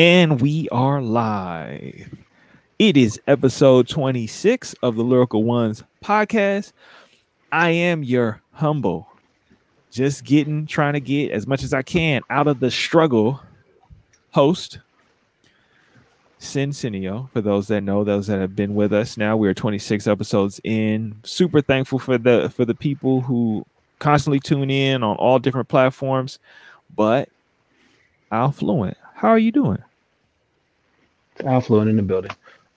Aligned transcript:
And 0.00 0.40
we 0.40 0.66
are 0.70 1.02
live. 1.02 2.16
It 2.78 2.96
is 2.96 3.20
episode 3.26 3.86
26 3.86 4.74
of 4.82 4.96
the 4.96 5.04
Lyrical 5.04 5.44
Ones 5.44 5.84
podcast. 6.02 6.72
I 7.52 7.68
am 7.68 8.02
your 8.02 8.40
humble, 8.52 9.08
just 9.90 10.24
getting, 10.24 10.64
trying 10.64 10.94
to 10.94 11.00
get 11.00 11.32
as 11.32 11.46
much 11.46 11.62
as 11.62 11.74
I 11.74 11.82
can 11.82 12.22
out 12.30 12.48
of 12.48 12.60
the 12.60 12.70
struggle 12.70 13.42
host, 14.30 14.78
Cincinio. 16.40 17.30
For 17.32 17.42
those 17.42 17.68
that 17.68 17.82
know, 17.82 18.02
those 18.02 18.26
that 18.28 18.40
have 18.40 18.56
been 18.56 18.74
with 18.74 18.94
us 18.94 19.18
now, 19.18 19.36
we're 19.36 19.52
26 19.52 20.06
episodes 20.06 20.62
in. 20.64 21.14
Super 21.24 21.60
thankful 21.60 21.98
for 21.98 22.16
the 22.16 22.50
for 22.56 22.64
the 22.64 22.74
people 22.74 23.20
who 23.20 23.66
constantly 23.98 24.40
tune 24.40 24.70
in 24.70 25.02
on 25.02 25.16
all 25.16 25.38
different 25.38 25.68
platforms. 25.68 26.38
But 26.96 27.28
Affluent, 28.32 28.96
how 29.14 29.28
are 29.28 29.38
you 29.38 29.52
doing? 29.52 29.76
Affluent 31.44 31.90
in 31.90 31.96
the 31.96 32.02
building. 32.02 32.32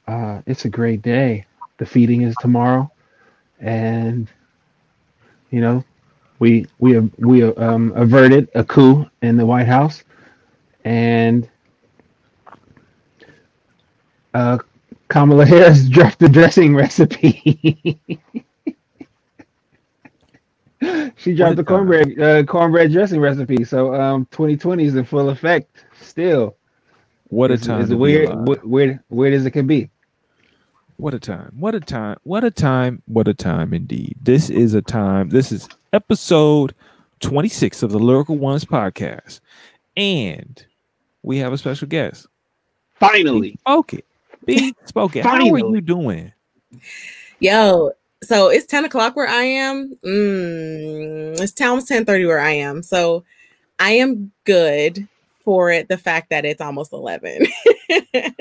Uh, 0.07 0.41
it's 0.45 0.65
a 0.65 0.69
great 0.69 1.01
day. 1.01 1.45
The 1.77 1.85
feeding 1.85 2.21
is 2.21 2.37
tomorrow, 2.37 2.91
and 3.59 4.29
you 5.51 5.61
know, 5.61 5.83
we 6.39 6.65
we 6.79 6.99
we 7.19 7.43
um, 7.43 7.93
averted 7.95 8.49
a 8.55 8.63
coup 8.63 9.05
in 9.21 9.37
the 9.37 9.45
White 9.45 9.67
House, 9.67 10.03
and 10.85 11.49
uh, 14.33 14.57
Kamala 15.09 15.45
Harris 15.45 15.87
dropped 15.89 16.19
the 16.19 16.29
dressing 16.29 16.75
recipe. 16.75 17.99
she 21.15 21.33
dropped 21.35 21.57
the 21.57 21.63
cornbread 21.63 22.19
uh, 22.19 22.43
cornbread 22.43 22.91
dressing 22.91 23.19
recipe. 23.21 23.63
So 23.63 23.93
um, 23.95 24.25
2020 24.31 24.85
is 24.85 24.95
in 24.95 25.05
full 25.05 25.29
effect 25.29 25.85
still. 25.99 26.55
What 27.27 27.51
a 27.51 27.55
It's, 27.55 27.65
time! 27.65 27.81
it's 27.81 27.89
to 27.89 27.97
weird, 27.97 28.29
weird, 28.47 28.63
weird, 28.63 28.99
weird 29.09 29.33
as 29.33 29.45
it 29.45 29.51
can 29.51 29.67
be. 29.67 29.89
What 30.97 31.13
a 31.13 31.19
time. 31.19 31.51
What 31.57 31.73
a 31.75 31.79
time. 31.79 32.17
What 32.23 32.43
a 32.43 32.51
time. 32.51 33.01
What 33.07 33.27
a 33.27 33.33
time 33.33 33.73
indeed. 33.73 34.15
This 34.21 34.49
is 34.49 34.73
a 34.73 34.81
time. 34.81 35.29
This 35.29 35.51
is 35.51 35.67
episode 35.91 36.75
26 37.21 37.81
of 37.83 37.91
the 37.91 37.99
Lyrical 37.99 38.37
Ones 38.37 38.63
podcast. 38.63 39.39
And 39.97 40.63
we 41.23 41.37
have 41.39 41.51
a 41.53 41.57
special 41.57 41.87
guest. 41.87 42.27
Finally, 42.95 43.57
Spoken. 43.61 44.01
Be 44.45 44.75
spoken. 44.85 45.23
How 45.23 45.37
are 45.37 45.59
you 45.59 45.81
doing? 45.81 46.31
Yo, 47.39 47.91
so 48.23 48.49
it's 48.49 48.65
10 48.67 48.85
o'clock 48.85 49.15
where 49.15 49.27
I 49.27 49.43
am. 49.43 49.95
Mm, 50.05 51.39
it's 51.39 51.59
almost 51.61 51.87
10 51.87 52.05
30 52.05 52.25
where 52.25 52.39
I 52.39 52.51
am. 52.51 52.83
So 52.83 53.23
I 53.79 53.91
am 53.91 54.31
good 54.45 55.07
for 55.43 55.71
it. 55.71 55.87
The 55.87 55.97
fact 55.97 56.29
that 56.29 56.45
it's 56.45 56.61
almost 56.61 56.93
11. 56.93 57.45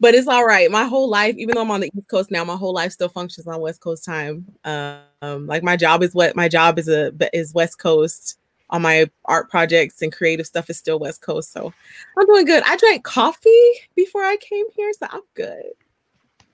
but 0.00 0.14
it's 0.14 0.28
all 0.28 0.44
right. 0.44 0.70
My 0.70 0.84
whole 0.84 1.08
life, 1.08 1.36
even 1.38 1.54
though 1.54 1.62
I'm 1.62 1.70
on 1.70 1.80
the 1.80 1.90
East 1.96 2.08
Coast 2.08 2.30
now, 2.30 2.44
my 2.44 2.56
whole 2.56 2.74
life 2.74 2.92
still 2.92 3.08
functions 3.08 3.46
on 3.46 3.60
West 3.60 3.80
Coast 3.80 4.04
time. 4.04 4.46
Um, 4.64 5.46
like 5.46 5.62
my 5.62 5.76
job 5.76 6.02
is 6.02 6.14
what 6.14 6.34
my 6.34 6.48
job 6.48 6.78
is 6.78 6.88
a 6.88 7.12
is 7.32 7.54
West 7.54 7.78
Coast. 7.78 8.38
All 8.70 8.80
my 8.80 9.10
art 9.26 9.50
projects 9.50 10.00
and 10.02 10.12
creative 10.12 10.46
stuff 10.46 10.70
is 10.70 10.78
still 10.78 10.98
West 10.98 11.20
Coast. 11.20 11.52
So 11.52 11.72
I'm 12.18 12.26
doing 12.26 12.46
good. 12.46 12.62
I 12.66 12.76
drank 12.76 13.04
coffee 13.04 13.70
before 13.94 14.24
I 14.24 14.36
came 14.38 14.66
here, 14.74 14.90
so 14.98 15.06
I'm 15.10 15.20
good. 15.34 15.72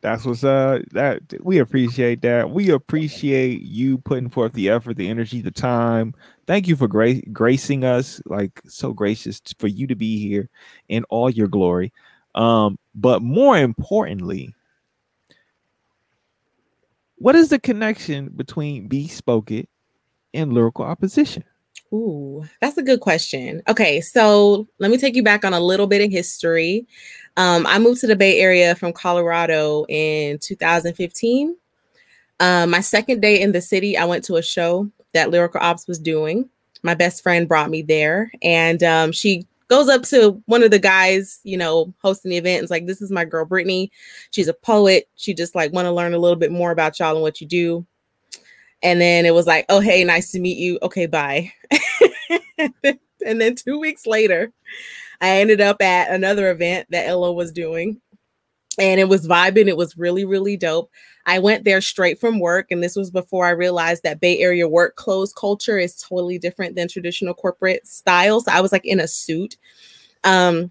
That's 0.01 0.25
what's 0.25 0.45
uh 0.45 0.81
that 0.93 1.23
we 1.43 1.59
appreciate 1.59 2.23
that. 2.23 2.51
We 2.51 2.71
appreciate 2.71 3.63
you 3.63 3.99
putting 3.99 4.31
forth 4.31 4.53
the 4.53 4.71
effort, 4.71 4.97
the 4.97 5.09
energy, 5.09 5.41
the 5.41 5.51
time. 5.51 6.15
Thank 6.47 6.69
you 6.69 6.77
for 6.77 6.87
gra- 6.87 7.21
gracing 7.33 7.85
us, 7.85 8.23
like 8.27 8.61
so 8.67 8.93
gracious 8.93 9.41
for 9.59 9.67
you 9.67 9.87
to 9.89 9.97
be 9.97 10.21
here 10.21 10.49
in 10.89 11.05
all 11.05 11.31
your 11.31 11.49
glory. 11.49 11.93
Um, 12.37 12.79
but 12.95 13.23
more 13.23 13.59
importantly, 13.59 14.55
what 17.17 17.35
is 17.35 17.49
the 17.49 17.59
connection 17.59 18.29
between 18.29 18.87
Be 18.87 19.09
Spoken 19.09 19.67
and 20.33 20.53
lyrical 20.53 20.85
opposition? 20.85 21.43
Ooh, 21.93 22.45
that's 22.61 22.77
a 22.77 22.83
good 22.83 23.01
question. 23.01 23.63
Okay, 23.67 24.01
so 24.01 24.69
let 24.79 24.91
me 24.91 24.99
take 24.99 25.17
you 25.17 25.23
back 25.23 25.45
on 25.45 25.55
a 25.55 25.61
little 25.61 25.87
bit 25.87 26.05
of 26.05 26.11
history. 26.11 26.87
Um, 27.39 27.69
I 27.69 27.79
moved 27.79 28.01
to 28.01 28.09
the 28.09 28.17
Bay 28.17 28.41
Area 28.41 28.75
from 28.75 28.93
Colorado 28.93 29.87
in 29.89 30.41
2015. 30.41 31.57
Um, 32.41 32.71
my 32.71 32.81
second 32.81 33.23
day 33.23 33.41
in 33.41 33.53
the 33.53 33.61
city, 33.61 33.97
I 33.97 34.05
went 34.07 34.25
to 34.25 34.37
a 34.37 34.43
show 34.43 34.91
that 35.15 35.31
Lyrical 35.31 35.61
Ops 35.61 35.87
was 35.87 36.01
doing. 36.01 36.51
My 36.83 36.95
best 36.95 37.23
friend 37.23 37.47
brought 37.47 37.71
me 37.71 37.83
there, 37.83 38.33
and 38.43 38.83
um, 38.83 39.13
she 39.13 39.47
goes 39.69 39.89
up 39.89 40.03
to 40.05 40.43
one 40.47 40.65
of 40.65 40.73
the 40.73 40.81
guys, 40.81 41.39
you 41.45 41.57
know, 41.57 41.95
hosting 42.03 42.33
the 42.33 42.39
event. 42.39 42.65
Is 42.65 42.71
like, 42.71 42.87
"This 42.87 43.01
is 43.01 43.13
my 43.13 43.25
girl, 43.25 43.45
Brittany. 43.45 43.93
She's 44.33 44.49
a 44.49 44.55
poet. 44.55 45.09
She 45.15 45.33
just 45.33 45.55
like 45.55 45.73
want 45.73 45.87
to 45.87 45.93
learn 45.93 46.15
a 46.15 46.19
little 46.19 46.37
bit 46.37 46.51
more 46.51 46.73
about 46.73 46.99
y'all 46.99 47.15
and 47.15 47.23
what 47.23 47.41
you 47.41 47.47
do." 47.47 47.87
And 48.83 49.01
then 49.01 49.25
it 49.27 49.35
was 49.35 49.47
like, 49.47 49.65
"Oh, 49.69 49.79
hey, 49.79 50.03
nice 50.03 50.33
to 50.33 50.41
meet 50.41 50.59
you. 50.59 50.77
Okay, 50.83 51.07
bye." 51.07 51.53
and 53.25 53.41
then 53.41 53.55
two 53.55 53.79
weeks 53.79 54.07
later, 54.07 54.53
I 55.21 55.41
ended 55.41 55.61
up 55.61 55.83
at 55.83 56.11
another 56.11 56.51
event 56.51 56.89
that 56.91 57.11
LO 57.13 57.33
was 57.33 57.53
doing. 57.53 58.01
And 58.79 59.01
it 59.01 59.09
was 59.09 59.27
vibing. 59.27 59.67
It 59.67 59.77
was 59.77 59.99
really, 59.99 60.25
really 60.25 60.57
dope. 60.57 60.89
I 61.27 61.41
went 61.41 61.65
there 61.65 61.81
straight 61.81 62.21
from 62.21 62.39
work. 62.39 62.69
And 62.71 62.83
this 62.83 62.95
was 62.95 63.11
before 63.11 63.45
I 63.45 63.51
realized 63.51 64.05
that 64.05 64.21
Bay 64.21 64.39
Area 64.39 64.69
work 64.69 64.95
clothes 64.95 65.33
culture 65.33 65.79
is 65.79 65.97
totally 65.97 66.39
different 66.39 66.77
than 66.77 66.87
traditional 66.87 67.35
corporate 67.35 67.87
style. 67.89 68.41
So 68.41 68.53
I 68.53 68.61
was 68.61 68.71
like 68.71 68.85
in 68.85 69.01
a 69.01 69.09
suit. 69.09 69.57
Um, 70.23 70.71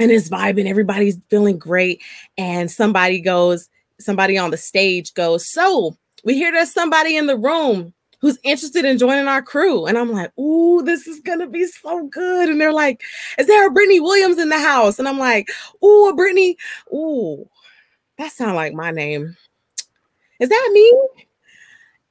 and 0.00 0.10
it's 0.10 0.28
vibing. 0.28 0.66
Everybody's 0.66 1.18
feeling 1.30 1.56
great. 1.56 2.02
And 2.36 2.68
somebody 2.68 3.20
goes, 3.20 3.68
somebody 4.00 4.36
on 4.36 4.50
the 4.50 4.56
stage 4.56 5.14
goes, 5.14 5.48
So 5.48 5.96
we 6.24 6.34
hear 6.34 6.50
there's 6.50 6.72
somebody 6.72 7.16
in 7.16 7.26
the 7.26 7.38
room 7.38 7.93
who's 8.24 8.38
interested 8.42 8.86
in 8.86 8.96
joining 8.96 9.28
our 9.28 9.42
crew. 9.42 9.84
And 9.84 9.98
I'm 9.98 10.10
like, 10.10 10.32
ooh, 10.38 10.80
this 10.82 11.06
is 11.06 11.20
gonna 11.20 11.46
be 11.46 11.66
so 11.66 12.06
good. 12.06 12.48
And 12.48 12.58
they're 12.58 12.72
like, 12.72 13.02
is 13.36 13.46
there 13.46 13.68
a 13.68 13.70
Brittany 13.70 14.00
Williams 14.00 14.38
in 14.38 14.48
the 14.48 14.58
house? 14.58 14.98
And 14.98 15.06
I'm 15.06 15.18
like, 15.18 15.50
ooh, 15.84 16.08
a 16.08 16.14
Brittany, 16.14 16.56
ooh, 16.90 17.46
that 18.16 18.32
sounds 18.32 18.54
like 18.54 18.72
my 18.72 18.90
name. 18.90 19.36
Is 20.40 20.48
that 20.48 20.70
me? 20.72 20.98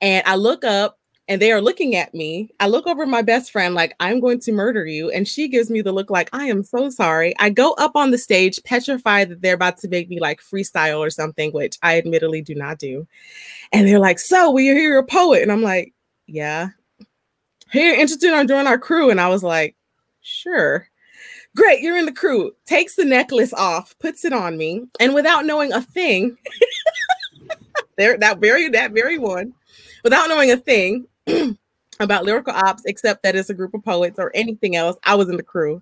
And 0.01 0.23
I 0.27 0.35
look 0.35 0.63
up 0.63 0.99
and 1.27 1.41
they 1.41 1.51
are 1.51 1.61
looking 1.61 1.95
at 1.95 2.13
me. 2.13 2.51
I 2.59 2.67
look 2.67 2.85
over 2.85 3.07
my 3.07 3.23
best 3.23 3.51
friend, 3.51 3.73
like, 3.73 3.95
I'm 3.99 4.19
going 4.19 4.39
to 4.41 4.51
murder 4.51 4.85
you. 4.85 5.09
And 5.09 5.27
she 5.27 5.47
gives 5.47 5.71
me 5.71 5.81
the 5.81 5.91
look 5.91 6.11
like, 6.11 6.29
I 6.31 6.45
am 6.45 6.63
so 6.63 6.91
sorry. 6.91 7.33
I 7.39 7.49
go 7.49 7.73
up 7.79 7.95
on 7.95 8.11
the 8.11 8.19
stage, 8.19 8.61
petrified 8.65 9.29
that 9.29 9.41
they're 9.41 9.55
about 9.55 9.79
to 9.79 9.87
make 9.87 10.09
me 10.09 10.19
like 10.19 10.41
freestyle 10.41 10.99
or 10.99 11.09
something, 11.09 11.51
which 11.53 11.79
I 11.81 11.97
admittedly 11.97 12.43
do 12.43 12.53
not 12.53 12.77
do. 12.77 13.07
And 13.71 13.87
they're 13.87 13.97
like, 13.97 14.19
So, 14.19 14.51
we 14.51 14.65
hear 14.65 14.77
you're 14.77 14.99
a 14.99 15.03
poet. 15.03 15.41
And 15.41 15.51
I'm 15.51 15.63
like, 15.63 15.91
Yeah. 16.27 16.69
Hey, 17.71 17.85
you're 17.87 17.95
interested 17.95 18.33
in 18.33 18.47
joining 18.47 18.67
our 18.67 18.77
crew? 18.77 19.09
And 19.09 19.19
I 19.19 19.29
was 19.29 19.43
like, 19.43 19.75
Sure. 20.21 20.87
Great, 21.55 21.81
you're 21.81 21.97
in 21.97 22.05
the 22.05 22.11
crew. 22.11 22.51
Takes 22.65 22.95
the 22.95 23.05
necklace 23.05 23.53
off, 23.53 23.93
puts 23.99 24.25
it 24.25 24.33
on 24.33 24.57
me, 24.57 24.85
and 24.99 25.13
without 25.13 25.45
knowing 25.45 25.71
a 25.71 25.81
thing, 25.81 26.35
there 27.97 28.17
that 28.17 28.39
very 28.39 28.69
that 28.69 28.91
very 28.91 29.19
one, 29.19 29.53
without 30.03 30.29
knowing 30.29 30.49
a 30.49 30.57
thing 30.57 31.05
about 31.99 32.25
lyrical 32.25 32.53
ops, 32.53 32.83
except 32.85 33.21
that 33.21 33.35
it's 33.35 33.51
a 33.51 33.53
group 33.53 33.75
of 33.75 33.83
poets 33.83 34.17
or 34.17 34.31
anything 34.33 34.75
else, 34.75 34.97
I 35.03 35.13
was 35.13 35.29
in 35.29 35.37
the 35.37 35.43
crew. 35.43 35.79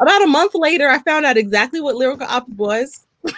About 0.00 0.22
a 0.22 0.26
month 0.26 0.54
later, 0.54 0.88
I 0.88 1.00
found 1.00 1.26
out 1.26 1.36
exactly 1.36 1.82
what 1.82 1.96
lyrical 1.96 2.26
ops 2.26 2.50
was. 2.56 3.06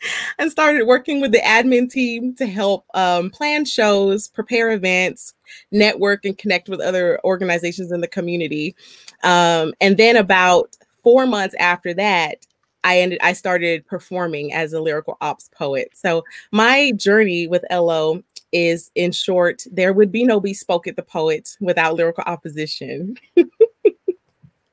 and 0.38 0.50
started 0.50 0.86
working 0.86 1.20
with 1.20 1.32
the 1.32 1.40
admin 1.40 1.90
team 1.90 2.34
to 2.36 2.46
help 2.46 2.86
um, 2.94 3.30
plan 3.30 3.64
shows, 3.64 4.28
prepare 4.28 4.72
events, 4.72 5.34
network, 5.70 6.24
and 6.24 6.38
connect 6.38 6.68
with 6.68 6.80
other 6.80 7.20
organizations 7.24 7.92
in 7.92 8.00
the 8.00 8.08
community. 8.08 8.74
Um, 9.22 9.74
and 9.80 9.96
then 9.96 10.16
about 10.16 10.76
four 11.02 11.26
months 11.26 11.54
after 11.58 11.94
that, 11.94 12.46
I 12.84 13.00
ended 13.00 13.18
I 13.22 13.32
started 13.32 13.86
performing 13.86 14.52
as 14.52 14.72
a 14.72 14.80
lyrical 14.80 15.16
ops 15.20 15.50
poet. 15.56 15.90
So 15.94 16.24
my 16.52 16.92
journey 16.92 17.48
with 17.48 17.64
LO 17.70 18.22
is 18.52 18.90
in 18.94 19.12
short, 19.12 19.64
there 19.70 19.92
would 19.92 20.12
be 20.12 20.24
no 20.24 20.40
bespoke 20.40 20.86
at 20.86 20.96
the 20.96 21.02
poet 21.02 21.56
without 21.60 21.94
lyrical 21.94 22.24
opposition. 22.26 23.16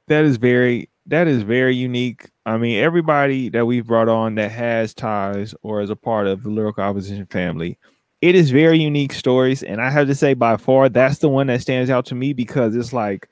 That 0.07 0.25
is 0.25 0.37
very 0.37 0.89
that 1.07 1.27
is 1.27 1.43
very 1.43 1.75
unique. 1.75 2.29
I 2.45 2.57
mean, 2.57 2.79
everybody 2.79 3.49
that 3.49 3.65
we've 3.65 3.85
brought 3.85 4.09
on 4.09 4.35
that 4.35 4.51
has 4.51 4.93
ties 4.93 5.53
or 5.61 5.81
is 5.81 5.89
a 5.89 5.95
part 5.95 6.27
of 6.27 6.43
the 6.43 6.49
lyrical 6.49 6.83
opposition 6.83 7.25
family, 7.27 7.77
it 8.21 8.35
is 8.35 8.49
very 8.51 8.79
unique 8.79 9.13
stories. 9.13 9.61
And 9.63 9.81
I 9.81 9.89
have 9.89 10.07
to 10.07 10.15
say, 10.15 10.33
by 10.33 10.57
far, 10.57 10.89
that's 10.89 11.19
the 11.19 11.29
one 11.29 11.47
that 11.47 11.61
stands 11.61 11.89
out 11.89 12.05
to 12.07 12.15
me 12.15 12.33
because 12.33 12.75
it's 12.75 12.93
like 12.93 13.29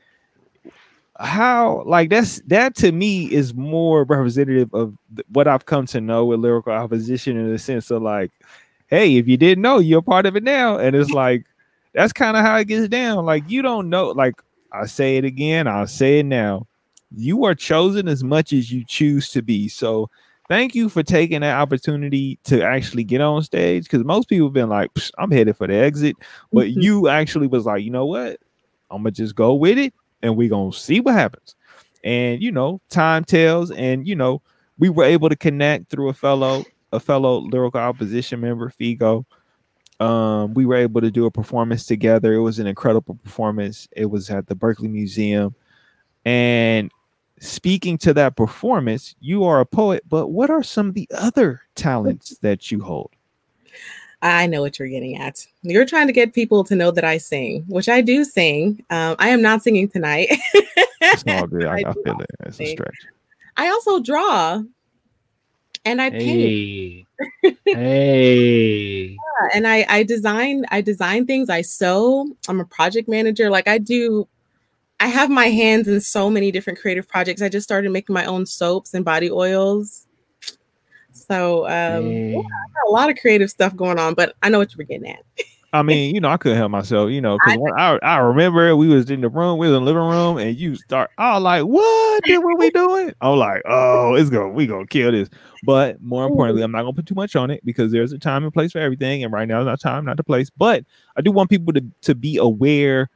how 1.19 1.83
like 1.85 2.09
that's 2.09 2.41
that 2.47 2.75
to 2.75 2.91
me 2.91 3.31
is 3.31 3.53
more 3.53 4.03
representative 4.03 4.73
of 4.73 4.97
what 5.29 5.47
I've 5.47 5.65
come 5.65 5.85
to 5.87 6.01
know 6.01 6.25
with 6.25 6.39
lyrical 6.39 6.73
opposition 6.73 7.37
in 7.37 7.51
the 7.51 7.59
sense 7.59 7.91
of 7.91 8.01
like, 8.01 8.31
hey, 8.87 9.17
if 9.17 9.27
you 9.27 9.37
didn't 9.37 9.61
know, 9.61 9.79
you're 9.79 10.01
part 10.01 10.25
of 10.25 10.35
it 10.35 10.43
now. 10.43 10.77
And 10.77 10.95
it's 10.95 11.11
like 11.11 11.45
that's 11.93 12.13
kind 12.13 12.35
of 12.35 12.43
how 12.43 12.57
it 12.57 12.67
gets 12.67 12.87
down. 12.87 13.25
Like 13.25 13.49
you 13.49 13.61
don't 13.61 13.89
know, 13.89 14.09
like 14.09 14.35
I 14.71 14.85
say 14.85 15.17
it 15.17 15.25
again, 15.25 15.67
I'll 15.67 15.87
say 15.87 16.19
it 16.19 16.25
now. 16.25 16.67
You 17.15 17.45
are 17.45 17.55
chosen 17.55 18.07
as 18.07 18.23
much 18.23 18.53
as 18.53 18.71
you 18.71 18.83
choose 18.85 19.29
to 19.31 19.41
be. 19.41 19.67
So 19.67 20.09
thank 20.49 20.75
you 20.75 20.89
for 20.89 21.03
taking 21.03 21.41
that 21.41 21.59
opportunity 21.59 22.39
to 22.45 22.63
actually 22.63 23.03
get 23.03 23.21
on 23.21 23.43
stage 23.43 23.83
because 23.83 24.03
most 24.03 24.29
people 24.29 24.47
have 24.47 24.53
been 24.53 24.69
like, 24.69 24.91
I'm 25.17 25.31
headed 25.31 25.57
for 25.57 25.67
the 25.67 25.75
exit. 25.75 26.15
But 26.51 26.67
mm-hmm. 26.67 26.81
you 26.81 27.07
actually 27.07 27.47
was 27.47 27.65
like, 27.65 27.83
you 27.83 27.91
know 27.91 28.05
what? 28.05 28.39
I'm 28.89 28.99
gonna 29.03 29.11
just 29.11 29.35
go 29.35 29.53
with 29.53 29.77
it 29.77 29.93
and 30.21 30.35
we're 30.35 30.49
gonna 30.49 30.73
see 30.73 30.99
what 30.99 31.15
happens. 31.15 31.55
And 32.03 32.41
you 32.41 32.51
know, 32.51 32.81
time 32.89 33.23
tells, 33.23 33.71
and 33.71 34.07
you 34.07 34.15
know, 34.15 34.41
we 34.77 34.89
were 34.89 35.05
able 35.05 35.29
to 35.29 35.35
connect 35.35 35.89
through 35.89 36.09
a 36.09 36.13
fellow, 36.13 36.63
a 36.91 36.99
fellow 36.99 37.39
lyrical 37.39 37.79
opposition 37.79 38.41
member, 38.41 38.69
Figo. 38.69 39.25
Um, 39.99 40.53
we 40.53 40.65
were 40.65 40.75
able 40.75 41.01
to 41.01 41.11
do 41.11 41.25
a 41.25 41.31
performance 41.31 41.85
together. 41.85 42.33
It 42.33 42.41
was 42.41 42.59
an 42.59 42.67
incredible 42.67 43.15
performance. 43.15 43.87
It 43.95 44.07
was 44.07 44.29
at 44.29 44.47
the 44.47 44.55
Berkeley 44.55 44.89
Museum. 44.89 45.55
And 46.25 46.91
speaking 47.43 47.97
to 47.99 48.13
that 48.13 48.35
performance, 48.35 49.15
you 49.19 49.43
are 49.43 49.59
a 49.59 49.65
poet, 49.65 50.03
but 50.07 50.27
what 50.29 50.49
are 50.49 50.63
some 50.63 50.87
of 50.89 50.93
the 50.93 51.07
other 51.13 51.61
talents 51.75 52.37
that 52.41 52.71
you 52.71 52.81
hold? 52.81 53.11
I 54.21 54.47
know 54.47 54.61
what 54.61 54.79
you're 54.79 54.87
getting 54.87 55.17
at. 55.17 55.45
You're 55.63 55.85
trying 55.85 56.07
to 56.07 56.13
get 56.13 56.33
people 56.33 56.63
to 56.63 56.75
know 56.75 56.91
that 56.91 57.03
I 57.03 57.17
sing, 57.17 57.65
which 57.67 57.89
I 57.89 57.99
do 57.99 58.23
sing. 58.23 58.83
Um, 58.89 59.17
I 59.19 59.29
am 59.29 59.41
not 59.41 59.61
singing 59.61 59.89
tonight. 59.89 60.27
it's 61.01 61.23
all 61.27 61.47
good. 61.47 61.65
I, 61.65 61.79
I, 61.79 61.89
I 61.89 61.93
feel 61.93 62.19
it. 62.21 62.29
It's 62.45 62.61
a 62.61 62.65
stretch. 62.67 62.95
I 63.57 63.67
also 63.67 63.99
draw 63.99 64.63
and 65.85 66.01
I 66.01 66.09
paint. 66.09 67.05
Hey. 67.41 67.57
hey. 67.65 69.17
Yeah, 69.41 69.49
and 69.55 69.67
I 69.67 69.85
I 69.89 70.03
design 70.03 70.63
I 70.69 70.81
design 70.81 71.25
things. 71.25 71.49
I 71.49 71.61
sew. 71.61 72.27
I'm 72.47 72.59
a 72.59 72.65
project 72.65 73.09
manager. 73.09 73.49
Like 73.49 73.67
I 73.67 73.79
do 73.79 74.27
I 75.03 75.07
have 75.07 75.29
my 75.29 75.47
hands 75.47 75.89
in 75.89 75.99
so 75.99 76.29
many 76.29 76.49
different 76.49 76.79
creative 76.79 77.05
projects. 77.09 77.41
I 77.41 77.49
just 77.49 77.65
started 77.65 77.91
making 77.91 78.13
my 78.13 78.23
own 78.23 78.45
soaps 78.45 78.93
and 78.93 79.03
body 79.03 79.29
oils. 79.29 80.07
So 81.11 81.65
um, 81.65 82.09
yeah, 82.09 82.37
I 82.37 82.87
a 82.87 82.89
lot 82.89 83.09
of 83.09 83.17
creative 83.17 83.49
stuff 83.49 83.75
going 83.75 83.99
on, 83.99 84.13
but 84.13 84.33
I 84.41 84.47
know 84.47 84.59
what 84.59 84.71
you 84.71 84.77
were 84.77 84.85
getting 84.85 85.09
at. 85.09 85.19
I 85.73 85.81
mean, 85.81 86.15
you 86.15 86.21
know, 86.21 86.29
I 86.29 86.37
couldn't 86.37 86.57
help 86.57 86.71
myself, 86.71 87.09
you 87.09 87.19
know, 87.19 87.37
because 87.43 87.59
I, 87.75 87.95
I, 87.95 87.97
I 88.01 88.17
remember 88.19 88.77
we 88.77 88.87
was 88.87 89.09
in 89.09 89.19
the 89.19 89.27
room, 89.27 89.57
we 89.57 89.67
was 89.67 89.75
in 89.75 89.83
the 89.83 89.91
living 89.91 90.07
room, 90.07 90.37
and 90.37 90.55
you 90.55 90.77
start, 90.77 91.09
I 91.17 91.33
was 91.33 91.43
like, 91.43 91.63
what? 91.63 92.23
what 92.25 92.59
we 92.59 92.69
doing? 92.69 93.11
I'm 93.19 93.37
like, 93.37 93.61
oh, 93.65 94.13
it's 94.13 94.29
going, 94.29 94.53
we 94.53 94.67
gonna 94.67 94.87
kill 94.87 95.11
this. 95.11 95.29
But 95.65 96.01
more 96.01 96.25
importantly, 96.25 96.61
I'm 96.61 96.71
not 96.71 96.83
gonna 96.83 96.93
put 96.93 97.07
too 97.07 97.15
much 97.15 97.35
on 97.35 97.51
it 97.51 97.65
because 97.65 97.91
there's 97.91 98.13
a 98.13 98.19
time 98.19 98.45
and 98.45 98.53
place 98.53 98.71
for 98.71 98.79
everything, 98.79 99.21
and 99.21 99.33
right 99.33 99.49
now 99.49 99.59
is 99.59 99.65
not 99.65 99.81
time, 99.81 100.05
not 100.05 100.15
the 100.15 100.23
place. 100.23 100.49
But 100.49 100.85
I 101.17 101.21
do 101.21 101.31
want 101.33 101.49
people 101.49 101.73
to 101.73 101.83
to 102.03 102.15
be 102.15 102.37
aware 102.37 103.09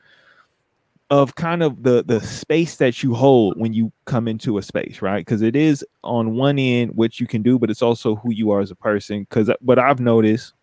of 1.09 1.36
kind 1.36 1.63
of 1.63 1.83
the 1.83 2.04
the 2.04 2.19
space 2.19 2.77
that 2.77 3.01
you 3.01 3.13
hold 3.13 3.57
when 3.57 3.74
you 3.74 3.92
come 4.06 4.27
into 4.27 4.57
a 4.57 4.62
space, 4.62 5.01
right? 5.01 5.25
Because 5.25 5.42
it 5.42 5.56
is 5.56 5.86
on 6.04 6.36
one 6.36 6.59
end 6.59 6.92
what 6.95 7.19
you 7.19 7.27
can 7.27 7.42
do, 7.42 7.57
but 7.57 7.69
it's 7.69 7.81
also 7.81 8.15
who 8.15 8.31
you 8.31 8.51
are 8.51 8.59
as 8.59 8.71
a 8.71 8.75
person. 8.75 9.21
Because 9.21 9.50
what 9.62 9.80
I've 9.80 10.00
noticed 10.00 10.54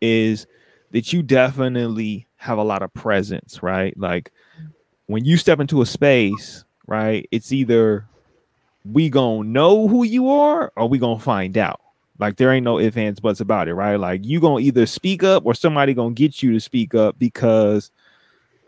is 0.00 0.46
that 0.92 1.12
you 1.12 1.22
definitely 1.22 2.26
have 2.36 2.58
a 2.58 2.62
lot 2.62 2.82
of 2.82 2.94
presence, 2.94 3.62
right? 3.62 3.98
Like 3.98 4.32
when 5.06 5.24
you 5.24 5.36
step 5.36 5.58
into 5.58 5.82
a 5.82 5.86
space, 5.86 6.64
right? 6.86 7.28
It's 7.32 7.50
either 7.52 8.06
we 8.84 9.10
gonna 9.10 9.48
know 9.48 9.88
who 9.88 10.04
you 10.04 10.30
are 10.30 10.72
or 10.76 10.88
we 10.88 10.98
gonna 10.98 11.18
find 11.18 11.58
out. 11.58 11.80
Like 12.20 12.36
there 12.36 12.52
ain't 12.52 12.64
no 12.64 12.78
ifs, 12.78 12.96
ands, 12.96 13.20
buts 13.20 13.40
about 13.40 13.68
it, 13.68 13.74
right? 13.74 13.96
Like 13.96 14.24
you 14.24 14.40
gonna 14.40 14.60
either 14.60 14.86
speak 14.86 15.24
up 15.24 15.44
or 15.44 15.54
somebody 15.54 15.92
gonna 15.92 16.14
get 16.14 16.42
you 16.42 16.52
to 16.52 16.60
speak 16.60 16.94
up 16.94 17.18
because 17.18 17.90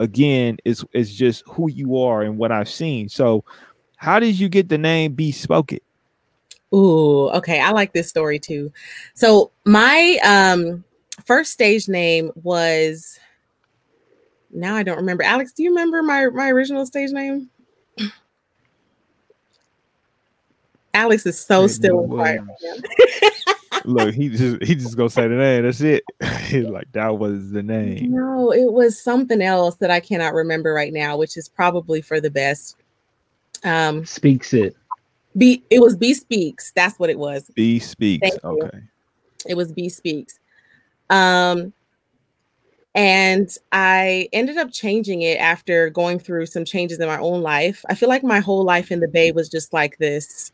again, 0.00 0.56
it's 0.64 0.84
it's 0.92 1.12
just 1.12 1.44
who 1.46 1.70
you 1.70 1.98
are 1.98 2.22
and 2.22 2.36
what 2.36 2.50
I've 2.50 2.68
seen. 2.68 3.08
So 3.08 3.44
how 3.96 4.18
did 4.18 4.40
you 4.40 4.48
get 4.48 4.68
the 4.68 4.78
name 4.78 5.12
Be 5.12 5.30
Spoke 5.30 5.72
It? 5.72 5.84
Ooh, 6.74 7.28
okay. 7.28 7.60
I 7.60 7.70
like 7.70 7.92
this 7.92 8.08
story 8.08 8.40
too. 8.40 8.72
So 9.14 9.52
my 9.64 10.18
um 10.24 10.82
first 11.24 11.52
stage 11.52 11.88
name 11.88 12.32
was 12.34 13.18
now 14.50 14.74
I 14.74 14.82
don't 14.82 14.96
remember. 14.96 15.22
Alex, 15.22 15.52
do 15.52 15.62
you 15.62 15.70
remember 15.70 16.02
my 16.02 16.26
my 16.26 16.48
original 16.48 16.86
stage 16.86 17.10
name? 17.10 17.50
Alex 20.92 21.24
is 21.24 21.38
so 21.38 21.68
still 21.68 22.08
quiet. 22.08 22.40
Look, 23.84 24.14
he 24.14 24.28
just 24.28 24.62
he 24.62 24.74
just 24.74 24.96
gonna 24.96 25.10
say 25.10 25.28
the 25.28 25.34
name. 25.36 25.62
That's 25.62 25.80
it. 25.80 26.04
He's 26.48 26.66
like 26.66 26.90
that 26.92 27.18
was 27.18 27.50
the 27.50 27.62
name. 27.62 28.12
No, 28.12 28.52
it 28.52 28.72
was 28.72 29.00
something 29.00 29.40
else 29.40 29.76
that 29.76 29.90
I 29.90 30.00
cannot 30.00 30.34
remember 30.34 30.74
right 30.74 30.92
now, 30.92 31.16
which 31.16 31.36
is 31.36 31.48
probably 31.48 32.02
for 32.02 32.20
the 32.20 32.30
best. 32.30 32.76
Um 33.64 34.04
speaks 34.04 34.52
it. 34.52 34.76
B 35.36 35.62
it 35.70 35.80
was 35.80 35.96
B 35.96 36.14
speaks. 36.14 36.72
That's 36.72 36.98
what 36.98 37.10
it 37.10 37.18
was. 37.18 37.50
B 37.54 37.78
speaks. 37.78 38.28
Okay. 38.42 38.80
It 39.46 39.54
was 39.54 39.72
B 39.72 39.88
speaks. 39.88 40.38
Um, 41.08 41.72
and 42.94 43.48
I 43.72 44.28
ended 44.32 44.56
up 44.56 44.72
changing 44.72 45.22
it 45.22 45.38
after 45.38 45.90
going 45.90 46.18
through 46.18 46.46
some 46.46 46.64
changes 46.64 46.98
in 46.98 47.06
my 47.06 47.18
own 47.18 47.42
life. 47.42 47.84
I 47.88 47.94
feel 47.94 48.08
like 48.08 48.24
my 48.24 48.40
whole 48.40 48.64
life 48.64 48.90
in 48.90 49.00
the 49.00 49.08
Bay 49.08 49.32
was 49.32 49.48
just 49.48 49.72
like 49.72 49.98
this 49.98 50.52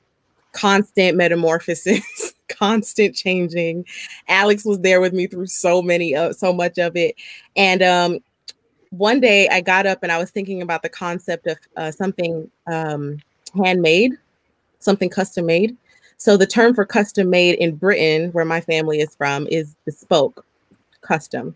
constant 0.53 1.17
metamorphosis, 1.17 2.35
constant 2.49 3.15
changing. 3.15 3.85
Alex 4.29 4.65
was 4.65 4.81
there 4.81 5.01
with 5.01 5.13
me 5.13 5.27
through 5.27 5.47
so 5.47 5.83
many, 5.83 6.15
of 6.15 6.37
so 6.37 6.53
much 6.53 6.79
of 6.79 6.97
it. 6.97 7.17
And 7.57 7.83
um, 7.83 8.19
one 8.91 9.21
day 9.21 9.49
I 9.49 9.61
got 9.61 9.87
up 9.87 10.03
and 10.03 10.13
I 10.13 10.19
was 10.19 10.31
thinking 10.31 10.63
about 10.63 10.83
the 10.83 10.89
concept 10.89 11.47
of 11.47 11.59
uh, 11.77 11.91
something 11.91 12.51
um, 12.67 13.19
handmade, 13.55 14.13
something 14.79 15.11
custom 15.11 15.47
made. 15.47 15.77
So 16.19 16.37
the 16.37 16.47
term 16.47 16.75
for 16.75 16.85
custom 16.85 17.29
made 17.29 17.59
in 17.59 17.77
Britain, 17.77 18.31
where 18.33 18.45
my 18.45 18.61
family 18.61 19.01
is 19.01 19.15
from, 19.15 19.47
is 19.49 19.75
bespoke, 19.85 20.45
custom. 21.03 21.55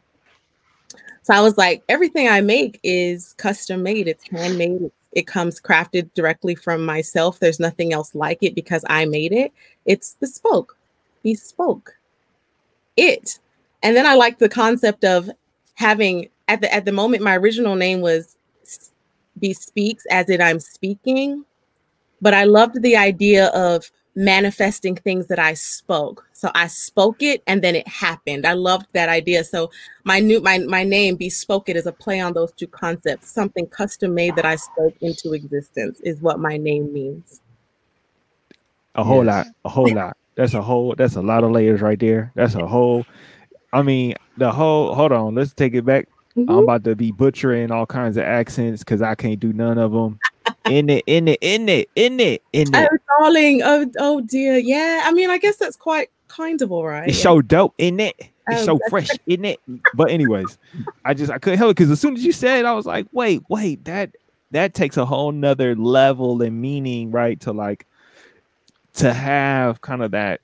So 1.23 1.35
I 1.35 1.41
was 1.41 1.57
like, 1.57 1.83
everything 1.89 2.29
I 2.29 2.41
make 2.41 2.81
is 2.83 3.35
custom 3.35 3.83
made. 3.83 4.09
It's 4.09 4.29
handmade. 4.29 4.91
It 5.13 5.27
comes 5.27 5.61
crafted 5.61 6.13
directly 6.15 6.55
from 6.55 6.85
myself. 6.85 7.39
There's 7.39 7.61
nothing 7.61 7.93
else 7.93 8.15
like 8.15 8.39
it 8.43 8.55
because 8.55 8.85
I 8.89 9.05
made 9.07 9.33
it. 9.33 9.53
It's 9.87 10.17
bespoke, 10.21 10.77
bespoke. 11.23 11.97
It. 12.97 13.39
And 13.83 13.97
then 13.97 14.07
I 14.07 14.15
like 14.15 14.39
the 14.39 14.49
concept 14.49 15.05
of 15.05 15.31
having 15.75 16.29
at 16.49 16.61
the 16.61 16.73
at 16.75 16.85
the 16.85 16.93
moment 16.93 17.23
my 17.23 17.37
original 17.37 17.77
name 17.77 18.01
was 18.01 18.37
bespeaks 19.39 20.05
as 20.11 20.29
it 20.29 20.41
I'm 20.41 20.61
speaking, 20.61 21.45
but 22.21 22.35
I 22.35 22.45
loved 22.45 22.83
the 22.83 22.97
idea 22.97 23.47
of 23.49 23.91
manifesting 24.15 24.97
things 24.97 25.29
that 25.29 25.39
I 25.39 25.55
spoke. 25.55 26.27
So 26.33 26.51
I 26.55 26.67
spoke 26.67 27.23
it 27.23 27.43
and 27.47 27.63
then 27.63 27.75
it 27.75 27.87
happened. 27.87 28.47
I 28.47 28.55
loved 28.55 28.87
that 28.93 29.09
idea. 29.09 29.45
So 29.45 29.71
my 30.05 30.21
new 30.21 30.41
my 30.41 30.59
my 30.59 30.85
name 30.85 31.17
bespoke 31.17 31.69
it 31.69 31.77
is 31.77 31.87
a 31.87 31.93
play 31.93 32.21
on 32.21 32.33
those 32.33 32.53
two 32.53 32.67
concepts. 32.67 33.31
Something 33.31 33.67
custom 33.67 34.15
made 34.15 34.37
that 34.37 34.45
I 34.45 34.57
spoke 34.57 34.95
into 35.01 35.33
existence 35.33 36.01
is 36.01 36.21
what 36.21 36.39
my 36.39 36.57
name 36.57 36.93
means. 36.93 37.41
A 38.97 39.05
whole 39.05 39.25
yes. 39.25 39.47
lot, 39.47 39.47
a 39.65 39.69
whole 39.69 39.95
lot. 39.95 40.17
That's 40.41 40.55
a 40.55 40.63
whole 40.63 40.95
that's 40.97 41.17
a 41.17 41.21
lot 41.21 41.45
of 41.45 41.51
layers 41.51 41.83
right 41.83 42.01
there. 42.01 42.33
That's 42.35 42.55
a 42.55 42.67
whole 42.67 43.05
I 43.75 43.83
mean 43.83 44.15
the 44.39 44.51
whole 44.51 44.95
hold 44.95 45.13
on, 45.13 45.35
let's 45.35 45.53
take 45.53 45.75
it 45.75 45.85
back. 45.85 46.09
Mm-hmm. 46.35 46.51
I'm 46.51 46.59
about 46.61 46.83
to 46.85 46.97
be 46.97 47.13
butchering 47.13 47.71
all 47.71 47.85
kinds 47.85 48.17
of 48.17 48.23
accents 48.23 48.83
because 48.83 49.03
I 49.03 49.15
can't 49.17 49.39
do 49.39 49.53
none 49.53 49.77
of 49.77 49.93
them 49.93 50.19
in 50.65 50.89
it, 50.89 51.05
in 51.07 51.29
it, 51.29 51.41
in 51.43 51.69
it, 51.69 51.91
in 51.95 52.21
it, 52.21 52.43
in 52.55 52.75
it. 52.75 52.89
Oh, 52.91 52.97
darling. 53.19 53.61
Oh, 53.63 53.87
oh 53.99 54.21
dear. 54.23 54.57
Yeah. 54.57 55.03
I 55.05 55.13
mean, 55.13 55.29
I 55.29 55.37
guess 55.37 55.57
that's 55.57 55.77
quite 55.77 56.09
kind 56.29 56.63
of 56.63 56.73
all 56.73 56.87
right. 56.87 57.07
It's 57.07 57.19
yeah. 57.19 57.25
so 57.25 57.43
dope, 57.43 57.75
in 57.77 58.01
it? 58.01 58.17
It's 58.49 58.63
oh, 58.63 58.65
so 58.65 58.79
fresh, 58.89 59.11
in 59.27 59.45
it? 59.45 59.61
But 59.93 60.11
anyways, 60.11 60.57
I 61.05 61.13
just 61.13 61.31
I 61.31 61.39
couldn't 61.39 61.59
help 61.59 61.73
it 61.73 61.77
because 61.77 61.91
as 61.91 62.01
soon 62.01 62.17
as 62.17 62.25
you 62.25 62.33
said, 62.33 62.61
it, 62.61 62.65
I 62.65 62.73
was 62.73 62.87
like, 62.87 63.09
wait, 63.13 63.43
wait, 63.51 63.85
that 63.85 64.17
that 64.53 64.73
takes 64.73 64.97
a 64.97 65.05
whole 65.05 65.33
nother 65.33 65.77
level 65.77 66.41
and 66.41 66.63
meaning, 66.63 67.11
right? 67.11 67.39
To 67.41 67.53
like 67.53 67.87
to 68.95 69.13
have 69.13 69.81
kind 69.81 70.03
of 70.03 70.11
that 70.11 70.41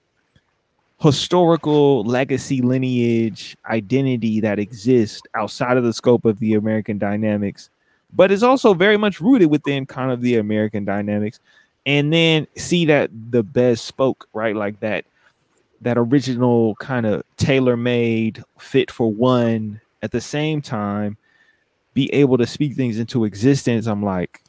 historical 1.01 2.05
legacy 2.05 2.63
lineage 2.63 3.57
identity 3.67 4.41
that 4.41 4.59
exists 4.59 5.23
outside 5.35 5.77
of 5.77 5.85
the 5.85 5.93
scope 5.93 6.25
of 6.25 6.39
the 6.39 6.55
American 6.55 6.99
dynamics 6.99 7.69
but 8.17 8.31
is 8.33 8.43
also 8.43 8.75
very 8.75 8.97
much 8.97 9.21
rooted 9.21 9.51
within 9.51 9.87
kind 9.87 10.11
of 10.11 10.23
the 10.23 10.37
American 10.37 10.85
dynamics. 10.85 11.39
And 11.85 12.13
then 12.13 12.47
see 12.57 12.87
that 12.87 13.11
the 13.31 13.43
best 13.43 13.85
spoke, 13.85 14.29
right? 14.33 14.57
Like 14.57 14.81
that 14.81 15.05
that 15.83 15.99
original 15.99 16.75
kind 16.77 17.05
of 17.05 17.23
tailor-made 17.37 18.43
fit 18.59 18.91
for 18.91 19.13
one 19.13 19.81
at 20.03 20.11
the 20.11 20.21
same 20.21 20.63
time 20.63 21.19
be 21.93 22.13
able 22.15 22.39
to 22.39 22.47
speak 22.47 22.75
things 22.75 22.99
into 22.99 23.25
existence. 23.25 23.87
I'm 23.87 24.03
like, 24.03 24.43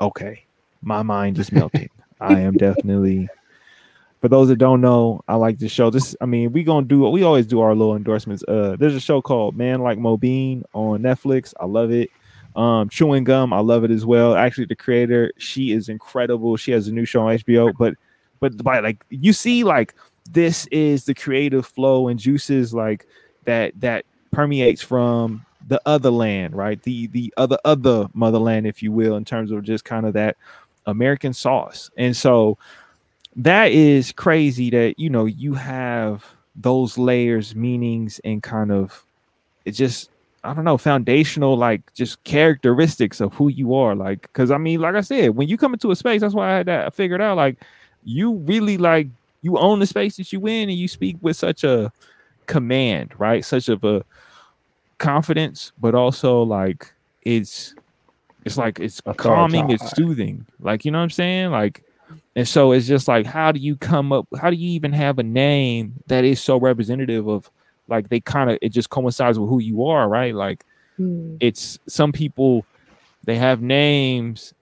okay, 0.00 0.44
my 0.82 1.02
mind 1.02 1.38
is 1.38 1.52
melting. 1.52 1.90
I 2.20 2.40
am 2.40 2.56
definitely 2.56 3.28
for 4.20 4.28
those 4.28 4.48
that 4.48 4.56
don't 4.56 4.80
know, 4.80 5.22
I 5.28 5.36
like 5.36 5.58
the 5.58 5.68
show. 5.68 5.90
This, 5.90 6.14
I 6.20 6.26
mean, 6.26 6.52
we 6.52 6.62
gonna 6.62 6.86
do 6.86 7.08
we 7.08 7.22
always 7.22 7.46
do 7.46 7.60
our 7.60 7.74
little 7.74 7.96
endorsements. 7.96 8.44
Uh, 8.46 8.76
there's 8.78 8.94
a 8.94 9.00
show 9.00 9.22
called 9.22 9.56
Man 9.56 9.80
Like 9.80 9.98
Mobeen 9.98 10.62
on 10.74 11.00
Netflix. 11.00 11.54
I 11.58 11.64
love 11.64 11.90
it. 11.90 12.10
Um, 12.54 12.88
Chewing 12.88 13.24
Gum, 13.24 13.52
I 13.52 13.60
love 13.60 13.84
it 13.84 13.90
as 13.90 14.04
well. 14.04 14.34
Actually, 14.34 14.66
the 14.66 14.76
creator, 14.76 15.32
she 15.38 15.72
is 15.72 15.88
incredible. 15.88 16.56
She 16.56 16.72
has 16.72 16.88
a 16.88 16.92
new 16.92 17.04
show 17.04 17.26
on 17.26 17.38
HBO, 17.38 17.72
but 17.78 17.94
but 18.40 18.62
by 18.62 18.80
like 18.80 19.02
you 19.08 19.32
see, 19.32 19.64
like 19.64 19.94
this 20.30 20.66
is 20.66 21.04
the 21.04 21.14
creative 21.14 21.64
flow 21.64 22.08
and 22.08 22.18
juices 22.20 22.74
like 22.74 23.06
that 23.44 23.72
that 23.80 24.04
permeates 24.32 24.82
from 24.82 25.46
the 25.66 25.80
other 25.86 26.10
land, 26.10 26.54
right? 26.54 26.82
The 26.82 27.06
the 27.08 27.32
other 27.38 27.58
other 27.64 28.08
motherland, 28.12 28.66
if 28.66 28.82
you 28.82 28.92
will, 28.92 29.16
in 29.16 29.24
terms 29.24 29.50
of 29.50 29.62
just 29.62 29.84
kind 29.84 30.04
of 30.04 30.12
that 30.12 30.36
American 30.86 31.32
sauce. 31.32 31.90
And 31.96 32.14
so 32.16 32.58
that 33.36 33.72
is 33.72 34.12
crazy 34.12 34.70
that 34.70 34.98
you 34.98 35.10
know 35.10 35.24
you 35.24 35.54
have 35.54 36.24
those 36.56 36.98
layers, 36.98 37.54
meanings, 37.54 38.20
and 38.24 38.42
kind 38.42 38.72
of 38.72 39.04
it 39.64 39.72
just 39.72 40.10
I 40.42 40.54
don't 40.54 40.64
know, 40.64 40.78
foundational 40.78 41.56
like 41.56 41.92
just 41.94 42.22
characteristics 42.24 43.20
of 43.20 43.34
who 43.34 43.48
you 43.48 43.74
are. 43.74 43.94
Like, 43.94 44.22
because 44.22 44.50
I 44.50 44.58
mean, 44.58 44.80
like 44.80 44.94
I 44.94 45.02
said, 45.02 45.36
when 45.36 45.48
you 45.48 45.58
come 45.58 45.74
into 45.74 45.90
a 45.90 45.96
space, 45.96 46.22
that's 46.22 46.34
why 46.34 46.50
I 46.52 46.56
had 46.56 46.66
that 46.66 46.94
figured 46.94 47.20
out. 47.20 47.36
Like, 47.36 47.56
you 48.04 48.32
really 48.32 48.78
like 48.78 49.08
you 49.42 49.58
own 49.58 49.78
the 49.78 49.86
space 49.86 50.16
that 50.16 50.32
you 50.32 50.46
in, 50.46 50.68
and 50.68 50.78
you 50.78 50.88
speak 50.88 51.16
with 51.20 51.36
such 51.36 51.64
a 51.64 51.92
command, 52.46 53.14
right? 53.18 53.44
Such 53.44 53.68
of 53.68 53.84
a 53.84 54.04
confidence, 54.98 55.72
but 55.78 55.94
also 55.94 56.42
like 56.42 56.92
it's 57.22 57.74
it's 58.44 58.56
like 58.56 58.80
it's 58.80 59.02
calming, 59.18 59.70
it's 59.70 59.90
soothing. 59.90 60.46
Like, 60.60 60.84
you 60.84 60.90
know 60.90 60.98
what 60.98 61.04
I'm 61.04 61.10
saying? 61.10 61.50
Like, 61.50 61.82
and 62.36 62.46
so 62.46 62.72
it's 62.72 62.86
just 62.86 63.08
like, 63.08 63.26
how 63.26 63.52
do 63.52 63.60
you 63.60 63.76
come 63.76 64.12
up? 64.12 64.26
How 64.40 64.50
do 64.50 64.56
you 64.56 64.70
even 64.70 64.92
have 64.92 65.18
a 65.18 65.22
name 65.22 65.94
that 66.06 66.24
is 66.24 66.40
so 66.40 66.58
representative 66.58 67.28
of 67.28 67.50
like 67.88 68.08
they 68.08 68.20
kind 68.20 68.50
of 68.50 68.58
it 68.62 68.70
just 68.70 68.90
coincides 68.90 69.38
with 69.38 69.48
who 69.48 69.58
you 69.58 69.86
are, 69.86 70.08
right? 70.08 70.34
Like, 70.34 70.64
mm. 70.98 71.36
it's 71.40 71.78
some 71.86 72.12
people 72.12 72.64
they 73.24 73.36
have 73.36 73.60
names 73.60 74.54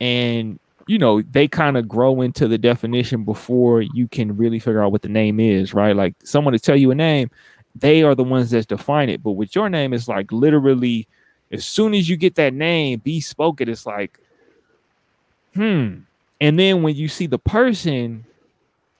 and 0.00 0.60
you 0.86 0.98
know 0.98 1.22
they 1.22 1.48
kind 1.48 1.76
of 1.76 1.88
grow 1.88 2.20
into 2.20 2.46
the 2.46 2.58
definition 2.58 3.24
before 3.24 3.80
you 3.80 4.06
can 4.06 4.36
really 4.36 4.58
figure 4.58 4.82
out 4.82 4.92
what 4.92 5.02
the 5.02 5.08
name 5.08 5.40
is, 5.40 5.74
right? 5.74 5.96
Like 5.96 6.14
someone 6.22 6.52
to 6.52 6.58
tell 6.58 6.76
you 6.76 6.90
a 6.90 6.94
name, 6.94 7.30
they 7.74 8.02
are 8.02 8.14
the 8.14 8.24
ones 8.24 8.50
that 8.50 8.68
define 8.68 9.08
it. 9.08 9.22
But 9.22 9.32
with 9.32 9.54
your 9.54 9.68
name, 9.68 9.92
it's 9.92 10.08
like 10.08 10.30
literally 10.32 11.08
as 11.50 11.64
soon 11.64 11.94
as 11.94 12.08
you 12.08 12.16
get 12.16 12.34
that 12.36 12.52
name, 12.52 12.98
be 13.00 13.20
spoken, 13.20 13.68
it's 13.68 13.86
like, 13.86 14.18
hmm. 15.54 15.98
And 16.40 16.58
then 16.58 16.82
when 16.82 16.94
you 16.94 17.08
see 17.08 17.26
the 17.26 17.38
person, 17.38 18.24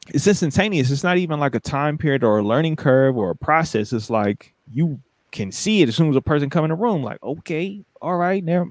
it's 0.09 0.27
instantaneous. 0.27 0.91
It's 0.91 1.05
not 1.05 1.19
even 1.19 1.41
like 1.41 1.55
a 1.55 1.61
time 1.61 1.99
period 1.99 2.25
or 2.25 2.39
a 2.39 2.43
learning 2.43 2.77
curve 2.77 3.17
or 3.17 3.31
a 3.31 3.37
process. 3.37 3.93
It's 3.93 4.11
like 4.11 4.55
you 4.73 5.01
can 5.33 5.53
see 5.53 5.83
it 5.83 5.89
as 5.89 5.97
soon 5.97 6.11
as 6.11 6.17
a 6.17 6.23
person 6.23 6.49
come 6.49 6.65
in 6.65 6.71
the 6.71 6.77
room. 6.77 7.03
Like, 7.03 7.23
okay, 7.23 7.85
all 8.01 8.17
right, 8.17 8.43
now 8.43 8.69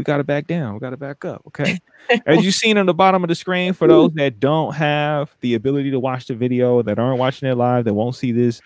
we 0.00 0.04
got 0.04 0.16
to 0.16 0.24
back 0.24 0.46
down. 0.46 0.74
We 0.74 0.80
got 0.80 0.90
to 0.90 0.96
back 0.96 1.26
up. 1.26 1.42
Okay. 1.48 1.78
As 2.26 2.42
you 2.42 2.50
seen 2.50 2.78
on 2.78 2.86
the 2.86 2.94
bottom 2.94 3.22
of 3.22 3.28
the 3.28 3.34
screen, 3.34 3.74
for 3.74 3.86
those 3.86 4.12
that 4.14 4.40
don't 4.40 4.74
have 4.74 5.30
the 5.42 5.54
ability 5.54 5.90
to 5.90 6.00
watch 6.00 6.26
the 6.26 6.34
video, 6.34 6.80
that 6.80 6.98
aren't 6.98 7.18
watching 7.18 7.50
it 7.50 7.54
live, 7.54 7.84
that 7.84 7.92
won't 7.92 8.16
see 8.16 8.32
this, 8.32 8.62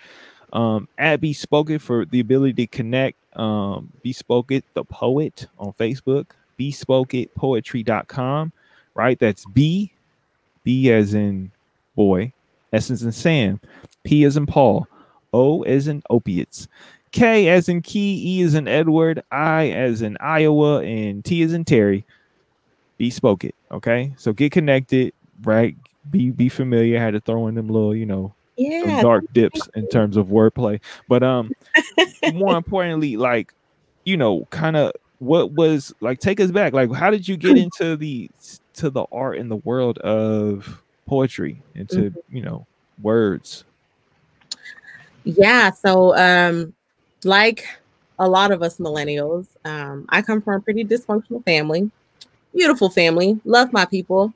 um, 0.52 0.86
at 0.96 1.20
Bespoke 1.20 1.80
for 1.80 2.04
the 2.04 2.20
ability 2.20 2.52
to 2.52 2.66
connect. 2.68 3.18
Um, 3.36 3.92
Bespoke 4.04 4.52
it, 4.52 4.64
the 4.74 4.84
poet 4.84 5.48
on 5.58 5.72
Facebook, 5.72 6.26
bespoke 6.56 7.14
it 7.14 7.34
poetry.com, 7.34 8.52
right? 8.94 9.18
That's 9.18 9.44
B, 9.46 9.92
B 10.62 10.90
as 10.90 11.14
in 11.14 11.50
boy, 11.96 12.32
S 12.72 12.90
as 12.90 13.02
in 13.02 13.12
Sam, 13.12 13.60
P 14.04 14.24
as 14.24 14.36
in 14.36 14.46
Paul, 14.46 14.86
O 15.32 15.62
as 15.62 15.88
in 15.88 16.02
opiates, 16.10 16.68
K 17.12 17.48
as 17.48 17.68
in 17.68 17.82
key, 17.82 18.22
E 18.24 18.42
as 18.42 18.54
in 18.54 18.66
Edward, 18.66 19.22
I 19.30 19.70
as 19.70 20.02
in 20.02 20.16
Iowa, 20.20 20.82
and 20.82 21.24
T 21.24 21.42
as 21.42 21.52
in 21.52 21.64
Terry. 21.64 22.04
Bespoke 22.98 23.44
it. 23.44 23.54
Okay. 23.70 24.14
So 24.16 24.32
get 24.32 24.52
connected, 24.52 25.12
right? 25.42 25.76
Be 26.10 26.30
be 26.30 26.48
familiar. 26.48 26.98
I 26.98 27.02
had 27.02 27.14
to 27.14 27.20
throw 27.20 27.48
in 27.48 27.54
them 27.54 27.68
little, 27.68 27.94
you 27.94 28.06
know, 28.06 28.34
yeah 28.56 29.02
dark 29.02 29.24
dips 29.32 29.60
in 29.74 29.88
terms 29.88 30.16
of 30.16 30.28
wordplay 30.28 30.80
but 31.08 31.22
um 31.22 31.50
more 32.34 32.56
importantly 32.56 33.16
like 33.16 33.52
you 34.04 34.16
know 34.16 34.46
kind 34.50 34.76
of 34.76 34.92
what 35.18 35.52
was 35.52 35.94
like 36.00 36.18
take 36.18 36.40
us 36.40 36.50
back 36.50 36.72
like 36.72 36.92
how 36.92 37.10
did 37.10 37.26
you 37.26 37.36
get 37.36 37.56
into 37.56 37.96
the 37.96 38.30
to 38.74 38.90
the 38.90 39.04
art 39.12 39.38
in 39.38 39.48
the 39.48 39.56
world 39.56 39.98
of 39.98 40.82
poetry 41.06 41.62
into 41.74 41.96
mm-hmm. 41.96 42.36
you 42.36 42.42
know 42.42 42.66
words? 43.02 43.64
Yeah 45.24 45.70
so 45.70 46.16
um 46.16 46.74
like 47.24 47.66
a 48.18 48.28
lot 48.28 48.52
of 48.52 48.62
us 48.62 48.78
millennials 48.78 49.46
um 49.64 50.04
i 50.10 50.20
come 50.20 50.40
from 50.42 50.54
a 50.54 50.60
pretty 50.60 50.84
dysfunctional 50.84 51.44
family 51.44 51.90
beautiful 52.54 52.90
family 52.90 53.40
love 53.44 53.72
my 53.72 53.84
people 53.84 54.32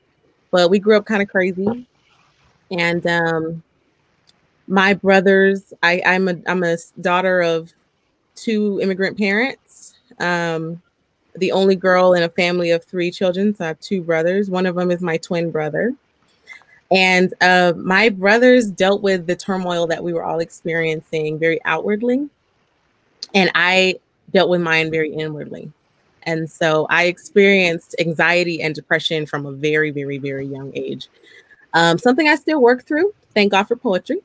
but 0.51 0.71
we 0.71 0.79
grew 0.79 0.97
up 0.97 1.05
kind 1.05 1.23
of 1.23 1.29
crazy. 1.29 1.87
And 2.71 3.07
um 3.07 3.63
my 4.67 4.93
brothers 4.93 5.73
I, 5.83 6.03
i'm 6.05 6.29
a 6.29 6.37
i'm 6.47 6.63
a 6.63 6.77
daughter 7.01 7.41
of 7.41 7.73
two 8.35 8.79
immigrant 8.83 9.17
parents 9.17 9.95
um, 10.21 10.81
the 11.37 11.53
only 11.53 11.77
girl 11.77 12.15
in 12.15 12.23
a 12.23 12.29
family 12.29 12.71
of 12.71 12.85
three 12.85 13.11
children 13.11 13.55
so 13.55 13.65
i 13.65 13.69
have 13.69 13.81
two 13.81 14.03
brothers. 14.03 14.51
One 14.51 14.67
of 14.67 14.75
them 14.75 14.91
is 14.91 15.01
my 15.01 15.17
twin 15.19 15.51
brother. 15.51 15.95
And 16.91 17.35
uh, 17.43 17.75
my 17.77 18.09
brothers 18.09 18.71
dealt 18.71 19.03
with 19.03 19.27
the 19.27 19.37
turmoil 19.37 19.87
that 19.89 20.03
we 20.03 20.15
were 20.15 20.25
all 20.25 20.39
experiencing 20.39 21.39
very 21.39 21.61
outwardly. 21.65 22.29
And 23.35 23.51
i 23.55 23.99
dealt 24.33 24.51
with 24.51 24.61
mine 24.61 24.91
very 24.91 25.13
inwardly. 25.13 25.71
And 26.25 26.51
so 26.51 26.87
i 26.91 27.05
experienced 27.05 27.95
anxiety 27.99 28.63
and 28.63 28.75
depression 28.75 29.27
from 29.27 29.47
a 29.47 29.53
very 29.53 29.91
very 29.91 30.19
very 30.19 30.47
young 30.47 30.73
age. 30.75 31.09
Um, 31.75 31.99
something 31.99 32.29
i 32.29 32.35
still 32.35 32.61
work 32.61 32.87
through 32.87 33.15
thank 33.35 33.53
god 33.53 33.65
for 33.65 33.77
poetry 33.77 34.21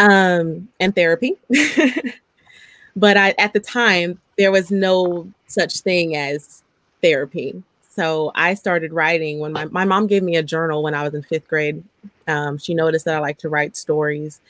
um, 0.00 0.68
and 0.80 0.94
therapy. 0.94 1.36
but 2.96 3.16
I, 3.16 3.34
at 3.38 3.52
the 3.52 3.60
time, 3.60 4.20
there 4.40 4.50
was 4.50 4.70
no 4.70 5.30
such 5.48 5.80
thing 5.80 6.16
as 6.16 6.62
therapy. 7.02 7.62
So 7.90 8.32
I 8.34 8.54
started 8.54 8.90
writing 8.90 9.38
when 9.38 9.52
my, 9.52 9.66
my 9.66 9.84
mom 9.84 10.06
gave 10.06 10.22
me 10.22 10.36
a 10.36 10.42
journal 10.42 10.82
when 10.82 10.94
I 10.94 11.02
was 11.02 11.12
in 11.12 11.22
fifth 11.22 11.46
grade. 11.46 11.84
Um, 12.26 12.56
she 12.56 12.72
noticed 12.72 13.04
that 13.04 13.16
I 13.16 13.18
like 13.18 13.36
to 13.40 13.50
write 13.50 13.76
stories. 13.76 14.40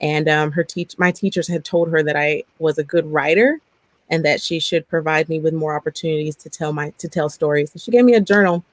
And 0.00 0.28
um, 0.28 0.50
her 0.50 0.64
teach 0.64 0.98
my 0.98 1.12
teachers 1.12 1.46
had 1.46 1.64
told 1.64 1.88
her 1.90 2.02
that 2.02 2.16
I 2.16 2.42
was 2.58 2.78
a 2.78 2.84
good 2.84 3.06
writer 3.06 3.60
and 4.10 4.24
that 4.24 4.40
she 4.40 4.58
should 4.58 4.88
provide 4.88 5.28
me 5.28 5.38
with 5.38 5.54
more 5.54 5.76
opportunities 5.76 6.34
to 6.34 6.50
tell 6.50 6.72
my 6.72 6.90
to 6.98 7.06
tell 7.06 7.28
stories. 7.28 7.70
So 7.70 7.78
she 7.78 7.92
gave 7.92 8.04
me 8.04 8.14
a 8.14 8.20
journal 8.20 8.64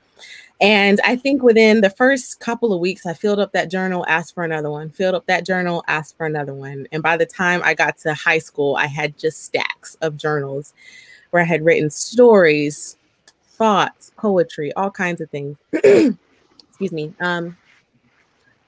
and 0.62 1.01
I 1.03 1.17
think 1.17 1.43
within 1.43 1.81
the 1.81 1.89
first 1.89 2.39
couple 2.39 2.71
of 2.71 2.79
weeks, 2.79 3.05
I 3.05 3.13
filled 3.13 3.39
up 3.39 3.51
that 3.51 3.69
journal, 3.69 4.05
asked 4.07 4.33
for 4.33 4.45
another 4.45 4.71
one, 4.71 4.89
filled 4.89 5.15
up 5.15 5.25
that 5.25 5.45
journal, 5.45 5.83
asked 5.88 6.15
for 6.15 6.25
another 6.25 6.53
one. 6.53 6.88
And 6.93 7.03
by 7.03 7.17
the 7.17 7.25
time 7.25 7.62
I 7.63 7.74
got 7.74 7.97
to 8.00 8.13
high 8.13 8.38
school, 8.38 8.75
I 8.77 8.85
had 8.85 9.17
just 9.17 9.43
stacks 9.43 9.97
of 10.01 10.15
journals 10.15 10.74
where 11.31 11.41
I 11.41 11.45
had 11.45 11.65
written 11.65 11.89
stories, 11.89 12.95
thoughts, 13.50 14.13
poetry, 14.15 14.71
all 14.74 14.89
kinds 14.89 15.19
of 15.19 15.29
things. 15.29 15.57
Excuse 15.74 16.91
me. 16.93 17.13
Um, 17.19 17.57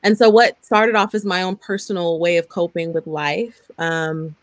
and 0.03 0.17
so, 0.17 0.29
what 0.29 0.63
started 0.65 0.95
off 0.95 1.15
as 1.15 1.23
my 1.23 1.41
own 1.43 1.55
personal 1.55 2.19
way 2.19 2.35
of 2.35 2.49
coping 2.49 2.91
with 2.91 3.07
life, 3.07 3.61
um, 3.77 4.35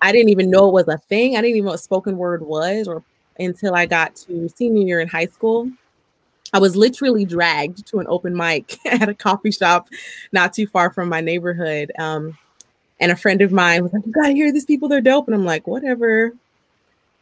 I 0.00 0.10
didn't 0.10 0.30
even 0.30 0.50
know 0.50 0.68
it 0.68 0.72
was 0.72 0.88
a 0.88 0.96
thing. 0.96 1.36
I 1.36 1.42
didn't 1.42 1.56
even 1.56 1.66
know 1.66 1.72
what 1.72 1.80
spoken 1.80 2.16
word 2.16 2.42
was, 2.42 2.88
or 2.88 3.02
until 3.38 3.74
I 3.74 3.84
got 3.84 4.16
to 4.16 4.48
senior 4.48 4.86
year 4.86 5.00
in 5.00 5.08
high 5.08 5.26
school 5.26 5.70
I 6.52 6.58
was 6.58 6.76
literally 6.76 7.24
dragged 7.24 7.86
to 7.88 8.00
an 8.00 8.06
open 8.08 8.36
mic 8.36 8.78
at 8.86 9.08
a 9.08 9.14
coffee 9.14 9.50
shop 9.50 9.88
not 10.32 10.52
too 10.52 10.66
far 10.66 10.92
from 10.92 11.08
my 11.08 11.20
neighborhood. 11.20 11.92
Um, 11.98 12.36
and 12.98 13.10
a 13.10 13.16
friend 13.16 13.40
of 13.40 13.52
mine 13.52 13.82
was 13.82 13.92
like, 13.92 14.04
You 14.04 14.12
gotta 14.12 14.32
hear 14.32 14.52
these 14.52 14.64
people, 14.64 14.88
they're 14.88 15.00
dope. 15.00 15.26
And 15.26 15.34
I'm 15.34 15.44
like, 15.44 15.66
Whatever. 15.66 16.32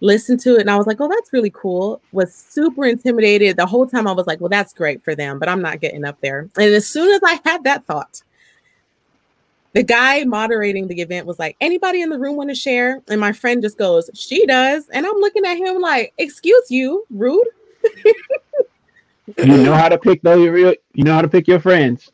Listen 0.01 0.39
to 0.39 0.55
it. 0.57 0.61
And 0.61 0.71
I 0.71 0.77
was 0.77 0.87
like, 0.87 1.01
Oh, 1.01 1.09
that's 1.09 1.33
really 1.33 1.51
cool. 1.51 2.01
Was 2.13 2.35
super 2.35 2.85
intimidated. 2.85 3.57
The 3.57 3.67
whole 3.67 3.87
time 3.87 4.07
I 4.07 4.13
was 4.13 4.27
like, 4.27 4.41
Well, 4.41 4.49
that's 4.49 4.73
great 4.73 5.03
for 5.05 5.15
them, 5.15 5.39
but 5.39 5.49
I'm 5.49 5.63
not 5.63 5.81
getting 5.81 6.05
up 6.05 6.21
there. 6.21 6.49
And 6.57 6.75
as 6.75 6.87
soon 6.87 7.13
as 7.13 7.21
I 7.25 7.41
had 7.45 7.65
that 7.65 7.85
thought, 7.87 8.23
the 9.75 9.83
guy 9.83 10.25
moderating 10.25 10.89
the 10.89 11.01
event 11.01 11.27
was 11.27 11.39
like, 11.39 11.57
Anybody 11.61 12.01
in 12.01 12.11
the 12.11 12.19
room 12.19 12.37
want 12.37 12.51
to 12.51 12.55
share? 12.55 13.03
And 13.09 13.21
my 13.21 13.33
friend 13.33 13.63
just 13.63 13.79
goes, 13.79 14.11
She 14.15 14.47
does. 14.47 14.89
And 14.89 15.07
I'm 15.07 15.19
looking 15.19 15.45
at 15.45 15.59
him 15.59 15.81
like, 15.81 16.13
Excuse 16.19 16.71
you, 16.71 17.05
rude. 17.11 17.47
you 19.37 19.59
know 19.59 19.75
how 19.75 19.89
to 19.89 19.99
pick 19.99 20.23
though 20.23 20.45
real 20.47 20.75
you 20.95 21.05
know 21.05 21.15
how 21.15 21.23
to 21.23 21.29
pick 21.29 21.47
your 21.47 21.61
friends. 21.61 22.11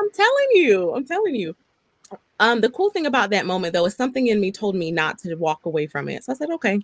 I'm 0.00 0.10
telling 0.10 0.48
you 0.52 0.94
i'm 0.94 1.04
telling 1.04 1.34
you. 1.34 1.54
Um 2.40 2.60
the 2.60 2.70
cool 2.70 2.90
thing 2.90 3.06
about 3.06 3.30
that 3.30 3.46
moment 3.46 3.72
though 3.72 3.86
is 3.86 3.94
something 3.94 4.26
in 4.26 4.40
me 4.40 4.52
told 4.52 4.74
me 4.74 4.90
not 4.90 5.18
to 5.18 5.34
walk 5.34 5.64
away 5.66 5.86
from 5.86 6.08
it. 6.08 6.24
So 6.24 6.32
i 6.32 6.36
said 6.36 6.50
okay. 6.50 6.80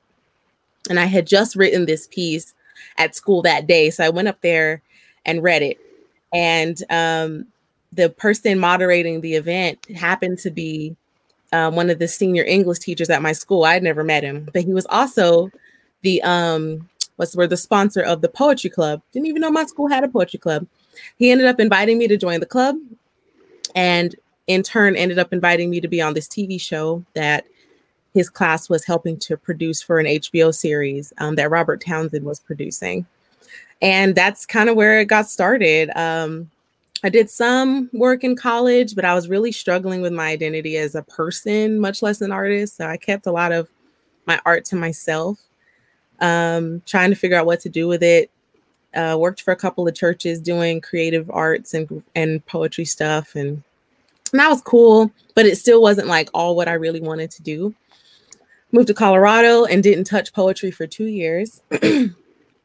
And 0.91 0.99
i 0.99 1.05
had 1.05 1.27
just 1.27 1.57
written 1.57 1.87
this 1.87 2.07
piece 2.09 2.55
at 2.97 3.15
school 3.15 3.43
that 3.43 3.67
day. 3.67 3.91
So 3.91 4.05
i 4.05 4.09
went 4.09 4.29
up 4.29 4.41
there 4.41 4.83
and 5.25 5.43
read 5.43 5.63
it. 5.63 5.79
And 6.33 6.83
um 6.91 7.47
the 7.93 8.11
person 8.11 8.59
moderating 8.59 9.21
the 9.21 9.35
event 9.35 9.85
happened 9.97 10.39
to 10.41 10.51
be 10.51 10.97
um, 11.53 11.75
one 11.75 11.91
of 11.91 11.99
the 11.99 12.09
senior 12.09 12.45
English 12.45 12.81
teachers 12.81 13.11
at 13.11 13.23
my 13.23 13.33
school. 13.33 13.65
I 13.65 13.75
had 13.75 13.83
never 13.83 14.05
met 14.05 14.23
him, 14.23 14.49
but 14.53 14.63
he 14.63 14.73
was 14.73 14.87
also 14.91 15.51
the 16.03 16.23
um, 16.23 16.89
the 17.19 17.39
word, 17.39 17.51
the 17.51 17.57
sponsor 17.57 18.01
of 18.01 18.21
the 18.21 18.29
poetry 18.29 18.71
club. 18.71 19.03
Didn't 19.13 19.27
even 19.27 19.43
know 19.43 19.51
my 19.51 19.65
school 19.65 19.89
had 19.89 20.05
a 20.05 20.09
poetry 20.09 20.39
club. 20.39 20.67
He 21.17 21.31
ended 21.31 21.47
up 21.47 21.61
inviting 21.61 21.99
me 21.99 22.09
to 22.09 22.17
join 22.17 22.41
the 22.41 22.47
club, 22.47 22.77
and 23.75 24.15
in 24.47 24.63
turn 24.63 24.97
ended 24.97 25.19
up 25.19 25.33
inviting 25.33 25.71
me 25.71 25.81
to 25.81 25.89
be 25.89 26.01
on 26.01 26.15
this 26.15 26.27
TV 26.27 26.61
show 26.61 27.05
that 27.15 27.45
his 28.15 28.31
class 28.31 28.69
was 28.69 28.85
helping 28.85 29.19
to 29.19 29.37
produce 29.37 29.83
for 29.83 29.99
an 29.99 30.07
HBO 30.07 30.55
series 30.55 31.13
um, 31.19 31.35
that 31.37 31.51
Robert 31.51 31.81
Townsend 31.81 32.25
was 32.25 32.41
producing. 32.41 33.07
And 33.81 34.15
that's 34.15 34.47
kind 34.47 34.69
of 34.69 34.77
where 34.77 34.99
it 34.99 35.07
got 35.07 35.29
started. 35.29 35.91
Um, 35.97 36.51
I 37.05 37.11
did 37.11 37.31
some 37.31 37.89
work 37.93 38.25
in 38.25 38.35
college, 38.35 38.97
but 38.97 39.05
I 39.05 39.15
was 39.15 39.29
really 39.29 39.53
struggling 39.53 40.01
with 40.01 40.13
my 40.13 40.29
identity 40.29 40.77
as 40.79 40.97
a 40.97 41.03
person, 41.03 41.79
much 41.79 42.03
less 42.03 42.21
an 42.21 42.33
artist. 42.33 42.77
So 42.77 42.87
I 42.87 42.97
kept 42.97 43.27
a 43.27 43.33
lot 43.33 43.53
of 43.53 43.69
my 44.27 44.41
art 44.45 44.65
to 44.67 44.77
myself, 44.77 45.39
um, 46.21 46.83
trying 46.87 47.11
to 47.11 47.17
figure 47.17 47.37
out 47.37 47.47
what 47.47 47.61
to 47.61 47.69
do 47.69 47.89
with 47.89 48.03
it. 48.03 48.31
Uh, 48.95 49.17
worked 49.19 49.43
for 49.43 49.53
a 49.53 49.57
couple 49.57 49.87
of 49.87 49.95
churches 49.95 50.41
doing 50.41 50.81
creative 50.81 51.31
arts 51.31 51.75
and 51.75 52.03
and 52.15 52.45
poetry 52.47 52.85
stuff, 52.85 53.35
and, 53.35 53.63
and 54.33 54.41
that 54.41 54.49
was 54.49 54.63
cool. 54.63 55.11
But 55.35 55.47
it 55.47 55.57
still 55.57 55.83
wasn't 55.83 56.09
like 56.09 56.31
all 56.33 56.57
what 56.57 56.69
I 56.69 56.75
really 56.75 57.01
wanted 57.01 57.31
to 57.33 57.43
do. 57.43 57.75
Moved 58.73 58.89
to 58.89 58.95
Colorado 58.95 59.65
and 59.65 59.83
didn't 59.83 60.05
touch 60.05 60.33
poetry 60.33 60.71
for 60.71 60.87
two 60.87 61.07
years. 61.07 61.63
and 61.83 62.15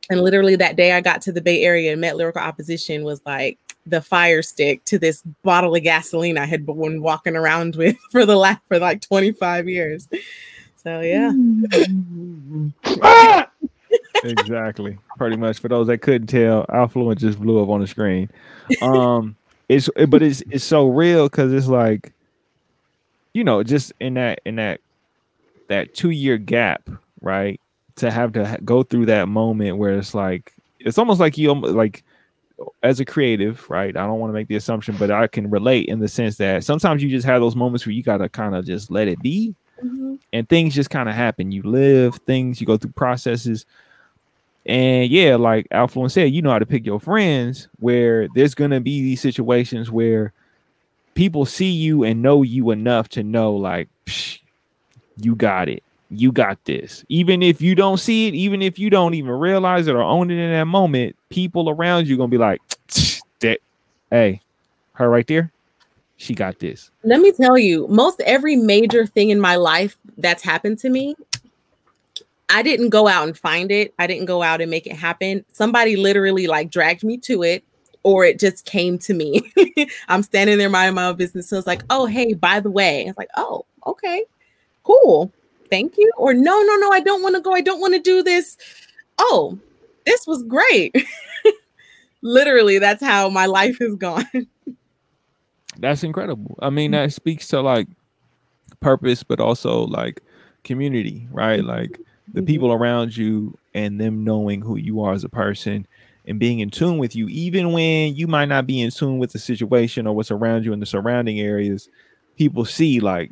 literally 0.10 0.56
that 0.56 0.76
day 0.76 0.94
I 0.94 1.02
got 1.02 1.22
to 1.24 1.32
the 1.32 1.42
Bay 1.42 1.64
Area 1.64 1.92
and 1.92 2.02
met 2.02 2.18
Lyrical 2.18 2.42
Opposition 2.42 3.04
was 3.04 3.22
like 3.26 3.58
the 3.86 4.02
fire 4.02 4.42
stick 4.42 4.84
to 4.86 4.98
this 4.98 5.22
bottle 5.44 5.76
of 5.76 5.84
gasoline 5.84 6.38
I 6.38 6.46
had 6.46 6.66
been 6.66 7.02
walking 7.02 7.36
around 7.36 7.76
with 7.78 7.98
for 8.12 8.26
the 8.26 8.36
last 8.36 8.62
for 8.68 8.80
like 8.80 9.02
25 9.02 9.68
years. 9.68 10.08
So 10.84 11.00
yeah. 11.02 11.32
exactly. 14.24 14.98
Pretty 15.18 15.38
much 15.38 15.60
for 15.60 15.70
those 15.70 15.88
that 15.88 16.00
couldn't 16.00 16.28
tell, 16.28 16.66
Affluent 16.70 17.20
just 17.20 17.40
blew 17.40 17.62
up 17.62 17.70
on 17.70 17.82
the 17.82 17.88
screen. 17.88 18.30
Um 18.82 19.36
it's 19.70 19.90
but 20.10 20.22
it's 20.22 20.42
it's 20.50 20.64
so 20.64 20.90
real 20.90 21.30
because 21.30 21.54
it's 21.54 21.68
like 21.68 22.14
you 23.34 23.44
know, 23.44 23.64
just 23.64 23.94
in 24.00 24.16
that 24.16 24.42
in 24.46 24.58
that 24.58 24.82
that 25.70 25.94
two 25.94 26.12
year 26.12 26.38
gap, 26.38 26.90
right? 27.22 27.60
To 27.98 28.12
have 28.12 28.34
to 28.34 28.60
go 28.66 28.84
through 28.84 29.06
that 29.08 29.28
moment 29.28 29.78
where 29.78 29.98
it's 29.98 30.14
like 30.14 30.54
it's 30.80 30.98
almost 30.98 31.20
like 31.20 31.38
you 31.38 31.54
like 31.54 32.04
as 32.84 33.00
a 33.00 33.06
creative, 33.06 33.70
right? 33.70 33.96
I 33.96 34.06
don't 34.06 34.20
want 34.20 34.30
to 34.30 34.34
make 34.34 34.48
the 34.48 34.56
assumption, 34.56 34.96
but 34.98 35.12
I 35.12 35.28
can 35.28 35.50
relate 35.50 35.88
in 35.88 36.00
the 36.00 36.08
sense 36.08 36.38
that 36.38 36.64
sometimes 36.64 37.02
you 37.02 37.10
just 37.10 37.26
have 37.26 37.42
those 37.42 37.56
moments 37.56 37.86
where 37.86 37.94
you 37.94 38.04
got 38.04 38.18
to 38.18 38.30
kind 38.30 38.56
of 38.56 38.66
just 38.66 38.92
let 38.92 39.08
it 39.08 39.22
be 39.22 39.56
mm-hmm. 39.84 40.16
and 40.32 40.48
things 40.48 40.76
just 40.76 40.90
kind 40.90 41.10
of 41.10 41.16
happen. 41.16 41.52
You 41.52 41.64
live 41.64 42.16
things, 42.26 42.60
you 42.62 42.68
go 42.68 42.78
through 42.78 42.92
processes. 42.92 43.66
And 44.66 45.12
yeah, 45.12 45.36
like 45.36 45.68
Affluent 45.72 46.12
said, 46.12 46.32
you 46.32 46.42
know 46.42 46.52
how 46.52 46.60
to 46.60 46.66
pick 46.66 46.86
your 46.86 47.00
friends 47.00 47.68
where 47.80 48.28
there's 48.34 48.56
to 48.72 48.80
be 48.80 49.02
these 49.02 49.22
situations 49.22 49.92
where 49.92 50.32
people 51.16 51.46
see 51.46 51.70
you 51.70 52.04
and 52.04 52.22
know 52.22 52.44
you 52.44 52.72
enough 52.72 53.10
to 53.10 53.24
know, 53.24 53.54
like, 53.54 53.90
you 55.18 55.36
got 55.36 55.68
it. 55.70 55.84
You 56.10 56.32
got 56.32 56.64
this. 56.66 57.04
Even 57.10 57.44
if 57.44 57.62
you 57.62 57.76
don't 57.76 57.98
see 57.98 58.28
it, 58.28 58.36
even 58.36 58.62
if 58.62 58.80
you 58.80 58.90
don't 58.90 59.16
even 59.16 59.32
realize 59.32 59.88
it 59.88 59.96
or 59.96 60.02
own 60.02 60.32
it 60.32 60.38
in 60.38 60.52
that 60.52 60.66
moment, 60.66 61.16
people 61.30 61.70
around 61.70 62.08
you 62.08 62.18
gonna 62.18 62.30
be 62.30 62.38
like, 62.38 62.62
that, 63.40 63.60
hey, 64.12 64.40
her 64.94 65.10
right 65.10 65.26
there, 65.28 65.52
she 66.18 66.34
got 66.34 66.60
this. 66.60 66.92
Let 67.04 67.20
me 67.20 67.32
tell 67.32 67.58
you, 67.58 67.88
most 67.88 68.22
every 68.22 68.56
major 68.56 69.06
thing 69.06 69.30
in 69.30 69.40
my 69.40 69.56
life 69.56 69.98
that's 70.18 70.44
happened 70.44 70.80
to 70.80 70.90
me, 70.90 71.16
I 72.50 72.62
didn't 72.62 72.90
go 72.90 73.08
out 73.08 73.28
and 73.28 73.38
find 73.38 73.72
it. 73.72 73.94
I 74.00 74.08
didn't 74.08 74.26
go 74.26 74.44
out 74.44 74.62
and 74.62 74.70
make 74.70 74.88
it 74.88 74.96
happen. 74.96 75.44
Somebody 75.52 75.96
literally 75.96 76.48
like 76.48 76.70
dragged 76.70 77.04
me 77.04 77.18
to 77.20 77.44
it, 77.44 77.64
or 78.04 78.26
it 78.26 78.40
just 78.40 78.66
came 78.66 78.98
to 79.00 79.14
me. 79.14 79.52
I'm 80.08 80.24
standing 80.24 80.58
there 80.58 80.70
minding 80.70 80.96
my 80.96 81.08
own 81.08 81.16
business. 81.16 81.50
So 81.50 81.58
it's 81.58 81.68
like, 81.68 81.84
oh, 81.90 82.06
hey, 82.06 82.34
by 82.34 82.60
the 82.60 82.72
way, 82.72 83.06
it's 83.06 83.18
like, 83.18 83.30
oh, 83.36 83.66
okay, 83.86 84.24
cool 84.84 85.32
thank 85.70 85.98
you 85.98 86.12
or 86.18 86.34
no 86.36 86.62
no 86.62 86.76
no 86.76 86.92
i 86.92 87.00
don't 87.00 87.24
want 87.24 87.36
to 87.36 87.42
go 87.42 87.54
i 87.54 87.62
don't 87.62 87.80
want 87.80 87.94
to 87.94 88.00
do 88.00 88.22
this 88.22 88.58
oh 89.18 89.58
this 90.06 90.28
was 90.28 90.44
great 90.44 90.96
literally 92.22 92.78
that's 92.78 93.04
how 93.04 93.28
my 93.30 93.48
life 93.48 93.80
has 93.80 93.96
gone 93.96 94.26
that's 95.80 96.04
incredible 96.04 96.58
i 96.62 96.70
mean 96.70 96.92
that 96.92 97.12
speaks 97.12 97.48
to 97.48 97.62
like 97.62 97.88
purpose 98.80 99.24
but 99.24 99.40
also 99.40 99.84
like 99.84 100.22
community 100.64 101.28
right 101.32 101.64
like 101.64 102.00
the 102.34 102.40
mm-hmm. 102.40 102.46
people 102.46 102.72
around 102.72 103.16
you 103.16 103.58
and 103.74 104.00
them 104.00 104.24
knowing 104.24 104.62
who 104.62 104.78
you 104.78 105.02
are 105.02 105.14
as 105.14 105.24
a 105.24 105.30
person 105.30 105.86
and 106.26 106.40
being 106.40 106.60
in 106.60 106.70
tune 106.70 106.98
with 106.98 107.16
you 107.16 107.28
even 107.28 107.72
when 107.72 108.16
you 108.16 108.28
might 108.28 108.46
not 108.46 108.66
be 108.66 108.82
in 108.82 108.90
tune 108.92 109.20
with 109.20 109.32
the 109.32 109.40
situation 109.40 110.08
or 110.08 110.16
what's 110.16 110.32
around 110.32 110.64
you 110.64 110.74
in 110.74 110.80
the 110.80 110.86
surrounding 110.86 111.40
areas 111.40 111.90
people 112.38 112.66
see 112.66 113.00
like 113.00 113.32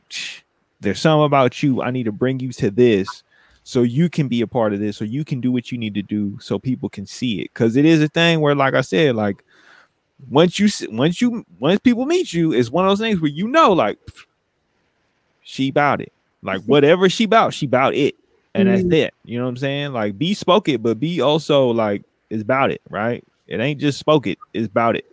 there's 0.81 0.99
something 0.99 1.25
about 1.25 1.63
you. 1.63 1.81
I 1.81 1.91
need 1.91 2.03
to 2.03 2.11
bring 2.11 2.39
you 2.39 2.51
to 2.53 2.69
this 2.69 3.23
so 3.63 3.83
you 3.83 4.09
can 4.09 4.27
be 4.27 4.41
a 4.41 4.47
part 4.47 4.73
of 4.73 4.79
this, 4.79 4.97
so 4.97 5.05
you 5.05 5.23
can 5.23 5.39
do 5.39 5.51
what 5.51 5.71
you 5.71 5.77
need 5.77 5.93
to 5.93 6.01
do 6.01 6.37
so 6.41 6.57
people 6.57 6.89
can 6.89 7.05
see 7.05 7.41
it. 7.41 7.53
Cause 7.53 7.75
it 7.75 7.85
is 7.85 8.01
a 8.01 8.07
thing 8.07 8.41
where, 8.41 8.55
like 8.55 8.73
I 8.73 8.81
said, 8.81 9.15
like 9.15 9.45
once 10.29 10.59
you 10.59 10.69
once 10.89 11.21
you 11.21 11.45
once 11.59 11.79
people 11.79 12.05
meet 12.05 12.33
you, 12.33 12.53
it's 12.53 12.69
one 12.69 12.85
of 12.85 12.91
those 12.91 12.99
things 12.99 13.19
where 13.19 13.31
you 13.31 13.47
know, 13.47 13.73
like 13.73 13.97
she 15.43 15.69
about 15.69 16.01
it. 16.01 16.11
Like 16.41 16.61
whatever 16.65 17.09
she 17.09 17.25
about, 17.25 17.53
she 17.53 17.65
about 17.65 17.93
it. 17.95 18.15
And 18.53 18.67
mm-hmm. 18.67 18.89
that's 18.89 19.07
it. 19.07 19.13
You 19.25 19.37
know 19.37 19.45
what 19.45 19.51
I'm 19.51 19.57
saying? 19.57 19.93
Like 19.93 20.17
be 20.17 20.33
spoke 20.33 20.69
it, 20.69 20.83
but 20.83 20.99
be 20.99 21.21
also 21.21 21.69
like 21.69 22.03
it's 22.29 22.41
about 22.41 22.71
it, 22.71 22.81
right? 22.89 23.23
It 23.47 23.59
ain't 23.59 23.79
just 23.79 23.99
spoke 23.99 24.27
it, 24.27 24.37
it's 24.53 24.67
about 24.67 24.95
it. 24.95 25.05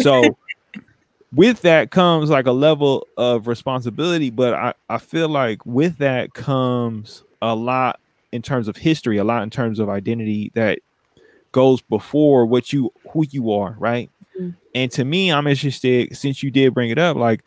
So 0.00 0.36
with 1.32 1.62
that 1.62 1.90
comes 1.90 2.30
like 2.30 2.46
a 2.46 2.52
level 2.52 3.06
of 3.16 3.46
responsibility, 3.46 4.30
but 4.30 4.54
I, 4.54 4.74
I 4.88 4.98
feel 4.98 5.28
like 5.28 5.64
with 5.64 5.98
that 5.98 6.34
comes 6.34 7.22
a 7.42 7.54
lot 7.54 8.00
in 8.32 8.42
terms 8.42 8.66
of 8.66 8.76
history, 8.76 9.18
a 9.18 9.24
lot 9.24 9.42
in 9.42 9.50
terms 9.50 9.78
of 9.78 9.88
identity 9.88 10.50
that 10.54 10.80
goes 11.52 11.80
before 11.82 12.44
what 12.46 12.72
you 12.72 12.92
who 13.12 13.24
you 13.30 13.52
are, 13.52 13.76
right? 13.78 14.10
And 14.74 14.90
to 14.92 15.04
me, 15.04 15.30
I'm 15.30 15.46
interested 15.46 16.16
since 16.16 16.42
you 16.42 16.50
did 16.50 16.74
bring 16.74 16.90
it 16.90 16.98
up, 16.98 17.16
like 17.16 17.44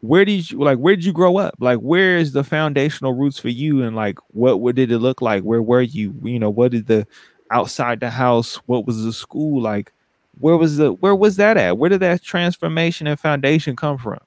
where 0.00 0.24
did 0.24 0.50
you 0.50 0.58
like 0.58 0.78
where 0.78 0.96
did 0.96 1.04
you 1.04 1.12
grow 1.12 1.36
up? 1.36 1.54
Like 1.60 1.78
where 1.78 2.16
is 2.16 2.32
the 2.32 2.42
foundational 2.42 3.12
roots 3.12 3.38
for 3.38 3.50
you 3.50 3.82
and 3.82 3.94
like 3.94 4.18
what 4.28 4.60
what 4.60 4.74
did 4.74 4.90
it 4.90 4.98
look 4.98 5.22
like? 5.22 5.42
Where 5.42 5.62
were 5.62 5.82
you? 5.82 6.14
You 6.22 6.38
know, 6.38 6.50
what 6.50 6.72
did 6.72 6.86
the 6.86 7.06
outside 7.50 8.00
the 8.00 8.10
house, 8.10 8.56
what 8.66 8.86
was 8.86 9.04
the 9.04 9.12
school 9.12 9.60
like? 9.60 9.92
where 10.40 10.56
was 10.56 10.76
the 10.76 10.92
where 10.94 11.14
was 11.14 11.36
that 11.36 11.56
at? 11.56 11.78
Where 11.78 11.90
did 11.90 12.00
that 12.00 12.22
transformation 12.22 13.06
and 13.06 13.18
foundation 13.18 13.76
come 13.76 13.98
from? 13.98 14.18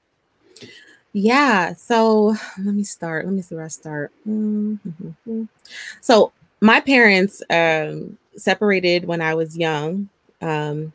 Yeah, 1.12 1.74
so 1.74 2.36
let 2.58 2.74
me 2.74 2.84
start. 2.84 3.24
Let 3.24 3.34
me 3.34 3.42
see 3.42 3.54
where 3.54 3.64
I 3.64 3.68
start. 3.68 4.12
Mm-hmm. 4.28 5.44
So 6.00 6.32
my 6.60 6.80
parents 6.80 7.42
um, 7.48 8.18
separated 8.36 9.06
when 9.06 9.22
I 9.22 9.34
was 9.34 9.56
young, 9.56 10.08
um, 10.42 10.92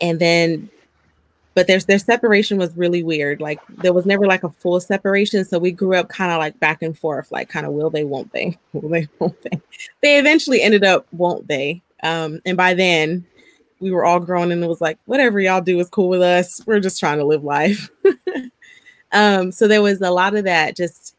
and 0.00 0.18
then, 0.18 0.70
but 1.54 1.66
their 1.66 1.80
their 1.80 1.98
separation 1.98 2.58
was 2.58 2.76
really 2.76 3.02
weird. 3.02 3.40
Like 3.40 3.60
there 3.68 3.92
was 3.92 4.06
never 4.06 4.26
like 4.26 4.42
a 4.42 4.50
full 4.50 4.80
separation, 4.80 5.44
so 5.44 5.58
we 5.58 5.72
grew 5.72 5.96
up 5.96 6.08
kind 6.08 6.32
of 6.32 6.38
like 6.38 6.58
back 6.60 6.82
and 6.82 6.96
forth, 6.96 7.32
like 7.32 7.48
kind 7.48 7.66
of 7.66 7.72
will 7.72 7.90
they, 7.90 8.04
won't 8.04 8.32
they, 8.32 8.58
will 8.72 8.88
they, 8.88 9.08
won't 9.18 9.40
they. 9.42 9.60
They 10.02 10.18
eventually 10.18 10.62
ended 10.62 10.84
up, 10.84 11.06
won't 11.12 11.48
they? 11.48 11.82
Um, 12.02 12.40
and 12.44 12.56
by 12.56 12.74
then, 12.74 13.24
we 13.80 13.90
were 13.90 14.04
all 14.04 14.20
grown 14.20 14.52
and 14.52 14.62
it 14.62 14.68
was 14.68 14.80
like 14.80 14.98
whatever 15.06 15.40
y'all 15.40 15.60
do 15.60 15.78
is 15.80 15.88
cool 15.88 16.08
with 16.08 16.22
us 16.22 16.60
we're 16.66 16.80
just 16.80 16.98
trying 16.98 17.18
to 17.18 17.24
live 17.24 17.44
life 17.44 17.90
um 19.12 19.52
so 19.52 19.68
there 19.68 19.82
was 19.82 20.00
a 20.00 20.10
lot 20.10 20.34
of 20.34 20.44
that 20.44 20.76
just 20.76 21.14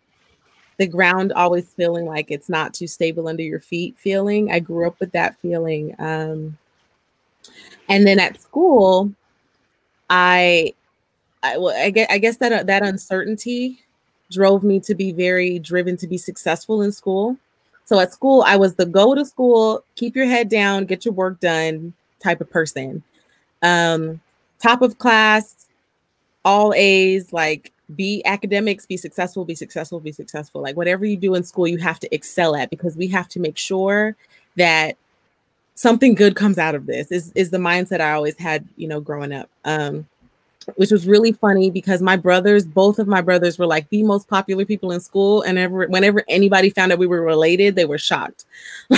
the 0.78 0.88
ground 0.88 1.32
always 1.34 1.72
feeling 1.74 2.06
like 2.06 2.30
it's 2.30 2.50
not 2.50 2.74
too 2.74 2.88
stable 2.88 3.28
under 3.28 3.44
your 3.44 3.60
feet 3.60 3.96
feeling 3.98 4.52
i 4.52 4.60
grew 4.60 4.88
up 4.88 5.00
with 5.00 5.12
that 5.12 5.40
feeling 5.42 5.96
um 6.00 6.58
and 7.89 8.06
then 8.08 8.19
at 8.19 8.41
school 8.41 9.12
i 10.10 10.73
i 11.43 11.58
well 11.58 11.76
i 11.78 11.89
guess, 11.89 12.08
I 12.10 12.17
guess 12.17 12.38
that 12.38 12.67
that 12.67 12.84
uncertainty 12.84 13.80
drove 14.32 14.63
me 14.63 14.80
to 14.82 14.93
be 14.95 15.12
very 15.12 15.60
driven 15.60 15.95
to 15.97 16.08
be 16.08 16.17
successful 16.17 16.82
in 16.82 16.91
school 16.91 17.38
so 17.86 18.00
at 18.00 18.13
school 18.13 18.43
i 18.45 18.56
was 18.56 18.76
the 18.76 18.86
go 18.86 19.15
to 19.15 19.26
school 19.26 19.84
keep 19.95 20.15
your 20.15 20.26
head 20.26 20.50
down 20.50 20.86
get 20.86 21.06
your 21.06 21.13
work 21.13 21.39
done 21.39 21.93
type 22.19 22.41
of 22.41 22.50
person. 22.50 23.04
Um, 23.62 24.21
top 24.62 24.82
of 24.82 24.97
class, 24.97 25.67
all 26.45 26.73
A's, 26.73 27.34
like 27.34 27.71
be 27.95 28.21
academics, 28.26 28.86
be 28.86 28.97
successful, 28.97 29.45
be 29.45 29.56
successful, 29.56 30.00
be 30.00 30.12
successful. 30.12 30.62
Like 30.62 30.76
whatever 30.76 31.06
you 31.06 31.17
do 31.17 31.36
in 31.36 31.43
school, 31.43 31.67
you 31.67 31.78
have 31.78 32.00
to 32.00 32.13
excel 32.13 32.56
at 32.56 32.69
because 32.69 32.95
we 32.95 33.08
have 33.08 33.28
to 33.30 33.39
make 33.39 33.58
sure 33.58 34.15
that 34.58 34.97
something 35.78 36.16
good 36.16 36.36
comes 36.36 36.58
out 36.58 36.76
of 36.76 36.88
this 36.88 37.12
is, 37.12 37.32
is 37.36 37.52
the 37.52 37.58
mindset 37.58 38.02
I 38.02 38.13
always 38.13 38.36
had, 38.38 38.68
you 38.76 38.88
know, 38.88 39.00
growing 39.00 39.32
up. 39.32 39.50
Um, 39.63 40.08
which 40.76 40.92
was 40.92 41.08
really 41.08 41.32
funny 41.32 41.72
because 41.72 42.02
my 42.02 42.18
brothers, 42.18 42.66
both 42.66 43.00
of 43.00 43.08
my 43.08 43.22
brothers, 43.22 43.58
were 43.58 43.66
like 43.66 43.88
the 43.88 44.04
most 44.04 44.28
popular 44.28 44.66
people 44.66 44.92
in 44.92 45.00
school. 45.00 45.42
And 45.44 45.58
ever, 45.58 45.88
whenever 45.88 46.26
anybody 46.28 46.70
found 46.70 46.92
out 46.92 47.00
we 47.00 47.08
were 47.08 47.22
related, 47.22 47.76
they 47.76 47.86
were 47.86 47.98
shocked. 47.98 48.44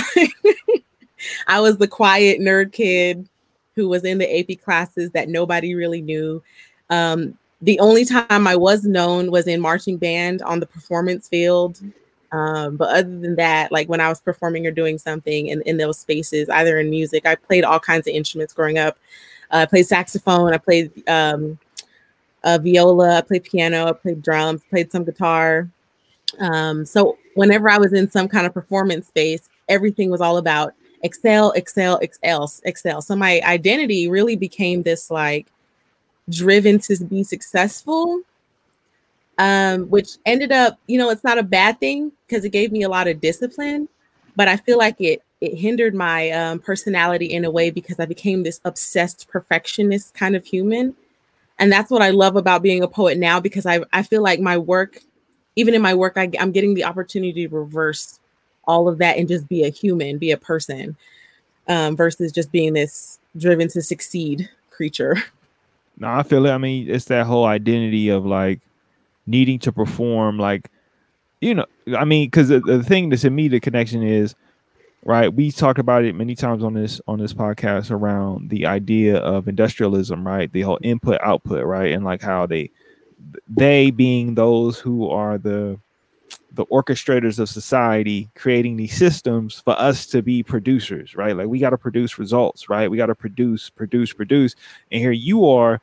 I 1.46 1.60
was 1.60 1.78
the 1.78 1.86
quiet 1.86 2.40
nerd 2.40 2.72
kid 2.72 3.28
who 3.76 3.88
was 3.88 4.04
in 4.04 4.18
the 4.18 4.40
AP 4.40 4.60
classes 4.64 5.12
that 5.12 5.28
nobody 5.28 5.76
really 5.76 6.00
knew. 6.00 6.42
Um, 6.88 7.38
the 7.62 7.78
only 7.78 8.04
time 8.04 8.48
I 8.48 8.56
was 8.56 8.84
known 8.84 9.30
was 9.30 9.46
in 9.46 9.60
marching 9.60 9.96
band 9.96 10.42
on 10.42 10.58
the 10.58 10.66
performance 10.66 11.28
field. 11.28 11.80
Um, 12.32 12.76
but 12.76 12.90
other 12.90 13.18
than 13.18 13.36
that, 13.36 13.72
like 13.72 13.88
when 13.88 14.00
I 14.00 14.08
was 14.08 14.20
performing 14.20 14.66
or 14.66 14.70
doing 14.70 14.98
something 14.98 15.48
in, 15.48 15.62
in 15.62 15.76
those 15.76 15.98
spaces, 15.98 16.48
either 16.48 16.78
in 16.78 16.90
music, 16.90 17.26
I 17.26 17.34
played 17.34 17.64
all 17.64 17.80
kinds 17.80 18.06
of 18.06 18.14
instruments 18.14 18.54
growing 18.54 18.78
up. 18.78 18.98
Uh, 19.50 19.58
I 19.58 19.66
played 19.66 19.86
saxophone, 19.86 20.54
I 20.54 20.58
played 20.58 20.92
um, 21.08 21.58
uh, 22.44 22.58
viola, 22.62 23.18
I 23.18 23.20
played 23.22 23.44
piano, 23.44 23.86
I 23.86 23.92
played 23.92 24.22
drums, 24.22 24.62
played 24.70 24.92
some 24.92 25.04
guitar. 25.04 25.68
Um, 26.38 26.86
so 26.86 27.18
whenever 27.34 27.68
I 27.68 27.78
was 27.78 27.92
in 27.92 28.10
some 28.10 28.28
kind 28.28 28.46
of 28.46 28.54
performance 28.54 29.08
space, 29.08 29.48
everything 29.68 30.10
was 30.10 30.20
all 30.20 30.36
about 30.36 30.74
excel, 31.02 31.50
excel, 31.52 31.98
excel, 31.98 32.52
excel. 32.64 33.02
So 33.02 33.16
my 33.16 33.40
identity 33.44 34.08
really 34.08 34.36
became 34.36 34.82
this 34.82 35.10
like 35.10 35.48
driven 36.28 36.78
to 36.80 37.04
be 37.04 37.24
successful, 37.24 38.20
um, 39.40 39.88
which 39.88 40.18
ended 40.26 40.52
up, 40.52 40.78
you 40.86 40.98
know, 40.98 41.08
it's 41.08 41.24
not 41.24 41.38
a 41.38 41.42
bad 41.42 41.80
thing 41.80 42.12
because 42.28 42.44
it 42.44 42.50
gave 42.50 42.70
me 42.70 42.82
a 42.82 42.90
lot 42.90 43.08
of 43.08 43.22
discipline, 43.22 43.88
but 44.36 44.48
I 44.48 44.56
feel 44.58 44.78
like 44.78 45.00
it 45.00 45.22
it 45.40 45.56
hindered 45.56 45.94
my 45.94 46.30
um, 46.32 46.58
personality 46.58 47.24
in 47.24 47.46
a 47.46 47.50
way 47.50 47.70
because 47.70 47.98
I 47.98 48.04
became 48.04 48.42
this 48.42 48.60
obsessed 48.66 49.26
perfectionist 49.28 50.12
kind 50.12 50.36
of 50.36 50.44
human. 50.44 50.94
And 51.58 51.72
that's 51.72 51.90
what 51.90 52.02
I 52.02 52.10
love 52.10 52.36
about 52.36 52.60
being 52.60 52.82
a 52.82 52.88
poet 52.88 53.16
now 53.16 53.40
because 53.40 53.64
I, 53.64 53.80
I 53.90 54.02
feel 54.02 54.22
like 54.22 54.38
my 54.40 54.58
work, 54.58 54.98
even 55.56 55.72
in 55.72 55.80
my 55.80 55.94
work, 55.94 56.18
I, 56.18 56.30
I'm 56.38 56.52
getting 56.52 56.74
the 56.74 56.84
opportunity 56.84 57.48
to 57.48 57.56
reverse 57.56 58.20
all 58.64 58.86
of 58.86 58.98
that 58.98 59.16
and 59.16 59.26
just 59.26 59.48
be 59.48 59.64
a 59.64 59.70
human, 59.70 60.18
be 60.18 60.30
a 60.30 60.36
person, 60.36 60.94
um, 61.68 61.96
versus 61.96 62.32
just 62.32 62.52
being 62.52 62.74
this 62.74 63.18
driven 63.38 63.68
to 63.68 63.80
succeed 63.80 64.50
creature. 64.68 65.16
No, 65.96 66.08
I 66.08 66.22
feel 66.22 66.44
it. 66.44 66.50
I 66.50 66.58
mean, 66.58 66.90
it's 66.90 67.06
that 67.06 67.24
whole 67.24 67.46
identity 67.46 68.10
of 68.10 68.26
like 68.26 68.60
needing 69.30 69.58
to 69.60 69.72
perform, 69.72 70.38
like, 70.38 70.70
you 71.40 71.54
know, 71.54 71.66
I 71.96 72.04
mean, 72.04 72.26
because 72.26 72.48
the, 72.48 72.60
the 72.60 72.82
thing 72.82 73.08
that 73.10 73.18
to 73.18 73.30
me 73.30 73.48
the 73.48 73.60
connection 73.60 74.02
is, 74.02 74.34
right? 75.04 75.32
We 75.32 75.50
talked 75.50 75.78
about 75.78 76.04
it 76.04 76.14
many 76.14 76.34
times 76.34 76.62
on 76.62 76.74
this 76.74 77.00
on 77.06 77.18
this 77.18 77.32
podcast 77.32 77.90
around 77.90 78.50
the 78.50 78.66
idea 78.66 79.16
of 79.18 79.48
industrialism, 79.48 80.26
right? 80.26 80.52
The 80.52 80.62
whole 80.62 80.78
input 80.82 81.20
output, 81.22 81.64
right? 81.64 81.92
And 81.92 82.04
like 82.04 82.22
how 82.22 82.46
they 82.46 82.70
they 83.48 83.90
being 83.90 84.34
those 84.34 84.78
who 84.78 85.08
are 85.08 85.38
the 85.38 85.78
the 86.52 86.66
orchestrators 86.66 87.38
of 87.38 87.48
society 87.48 88.28
creating 88.34 88.76
these 88.76 88.96
systems 88.96 89.60
for 89.60 89.78
us 89.78 90.06
to 90.06 90.20
be 90.20 90.42
producers, 90.42 91.14
right? 91.14 91.36
Like 91.36 91.46
we 91.46 91.58
got 91.58 91.70
to 91.70 91.78
produce 91.78 92.18
results, 92.18 92.68
right? 92.68 92.90
We 92.90 92.96
got 92.96 93.06
to 93.06 93.14
produce, 93.14 93.70
produce, 93.70 94.12
produce. 94.12 94.56
And 94.90 95.00
here 95.00 95.12
you 95.12 95.48
are, 95.48 95.80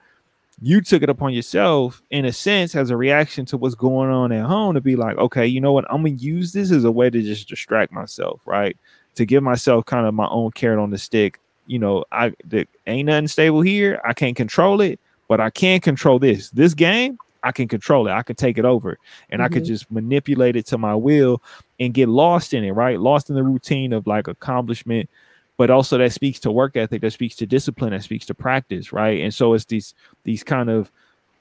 you 0.62 0.82
took 0.82 1.04
it 1.04 1.10
upon 1.10 1.34
yourself 1.34 2.02
in 2.10 2.26
a 2.26 2.34
sense 2.34 2.76
as 2.76 2.90
a 2.90 2.98
reaction 2.98 3.46
to 3.46 3.58
what's 3.58 3.76
going 3.76 4.10
on 4.10 4.32
at 4.32 4.46
home 4.46 4.74
to 4.74 4.82
be 4.82 4.96
like, 4.96 5.18
okay, 5.18 5.46
you 5.46 5.62
know 5.62 5.72
what? 5.72 5.86
I'm 5.90 6.04
gonna 6.04 6.16
use 6.16 6.52
this 6.52 6.72
as 6.72 6.84
a 6.84 6.92
way 6.92 7.10
to 7.10 7.22
just 7.22 7.48
distract 7.48 7.92
myself, 7.92 8.42
right? 8.46 8.76
To 9.16 9.26
give 9.26 9.44
myself 9.44 9.86
kind 9.86 10.08
of 10.08 10.14
my 10.14 10.28
own 10.28 10.52
carrot 10.52 10.80
on 10.80 10.90
the 10.90 10.98
stick. 10.98 11.40
You 11.68 11.80
know, 11.80 12.06
I 12.12 12.34
the, 12.44 12.68
ain't 12.88 13.08
nothing 13.08 13.28
stable 13.28 13.62
here. 13.62 14.02
I 14.04 14.14
can't 14.14 14.36
control 14.36 14.82
it, 14.82 15.00
but 15.28 15.40
I 15.40 15.50
can 15.50 15.80
control 15.80 16.18
this. 16.18 16.50
This 16.50 16.74
game, 16.74 17.20
I 17.44 17.52
can 17.52 17.68
control 17.68 18.08
it. 18.08 18.12
I 18.12 18.24
can 18.24 18.36
take 18.36 18.58
it 18.58 18.66
over 18.66 18.98
and 19.30 19.40
mm-hmm. 19.40 19.46
I 19.46 19.48
could 19.50 19.64
mm-hmm. 19.64 19.74
just 19.74 19.92
manipulate 19.92 20.56
it 20.56 20.66
to 20.68 20.78
my 20.78 20.96
will 20.96 21.42
and 21.80 21.94
get 21.94 22.10
lost 22.10 22.54
in 22.54 22.64
it, 22.64 22.72
right? 22.72 23.00
Lost 23.00 23.30
in 23.30 23.36
the 23.36 23.44
routine 23.44 23.94
of 23.94 24.08
like 24.08 24.28
accomplishment, 24.28 25.10
but 25.58 25.70
also 25.70 25.98
that 25.98 26.14
speaks 26.14 26.40
to 26.42 26.52
work 26.52 26.78
ethic, 26.78 27.02
that 27.02 27.12
speaks 27.12 27.36
to 27.38 27.46
discipline, 27.46 27.92
that 27.92 28.04
speaks 28.04 28.26
to 28.28 28.34
practice, 28.34 28.94
right? 28.94 29.22
And 29.22 29.34
so 29.34 29.54
it's 29.54 29.66
these 29.66 29.94
these 30.24 30.44
kind 30.44 30.70
of 30.70 30.92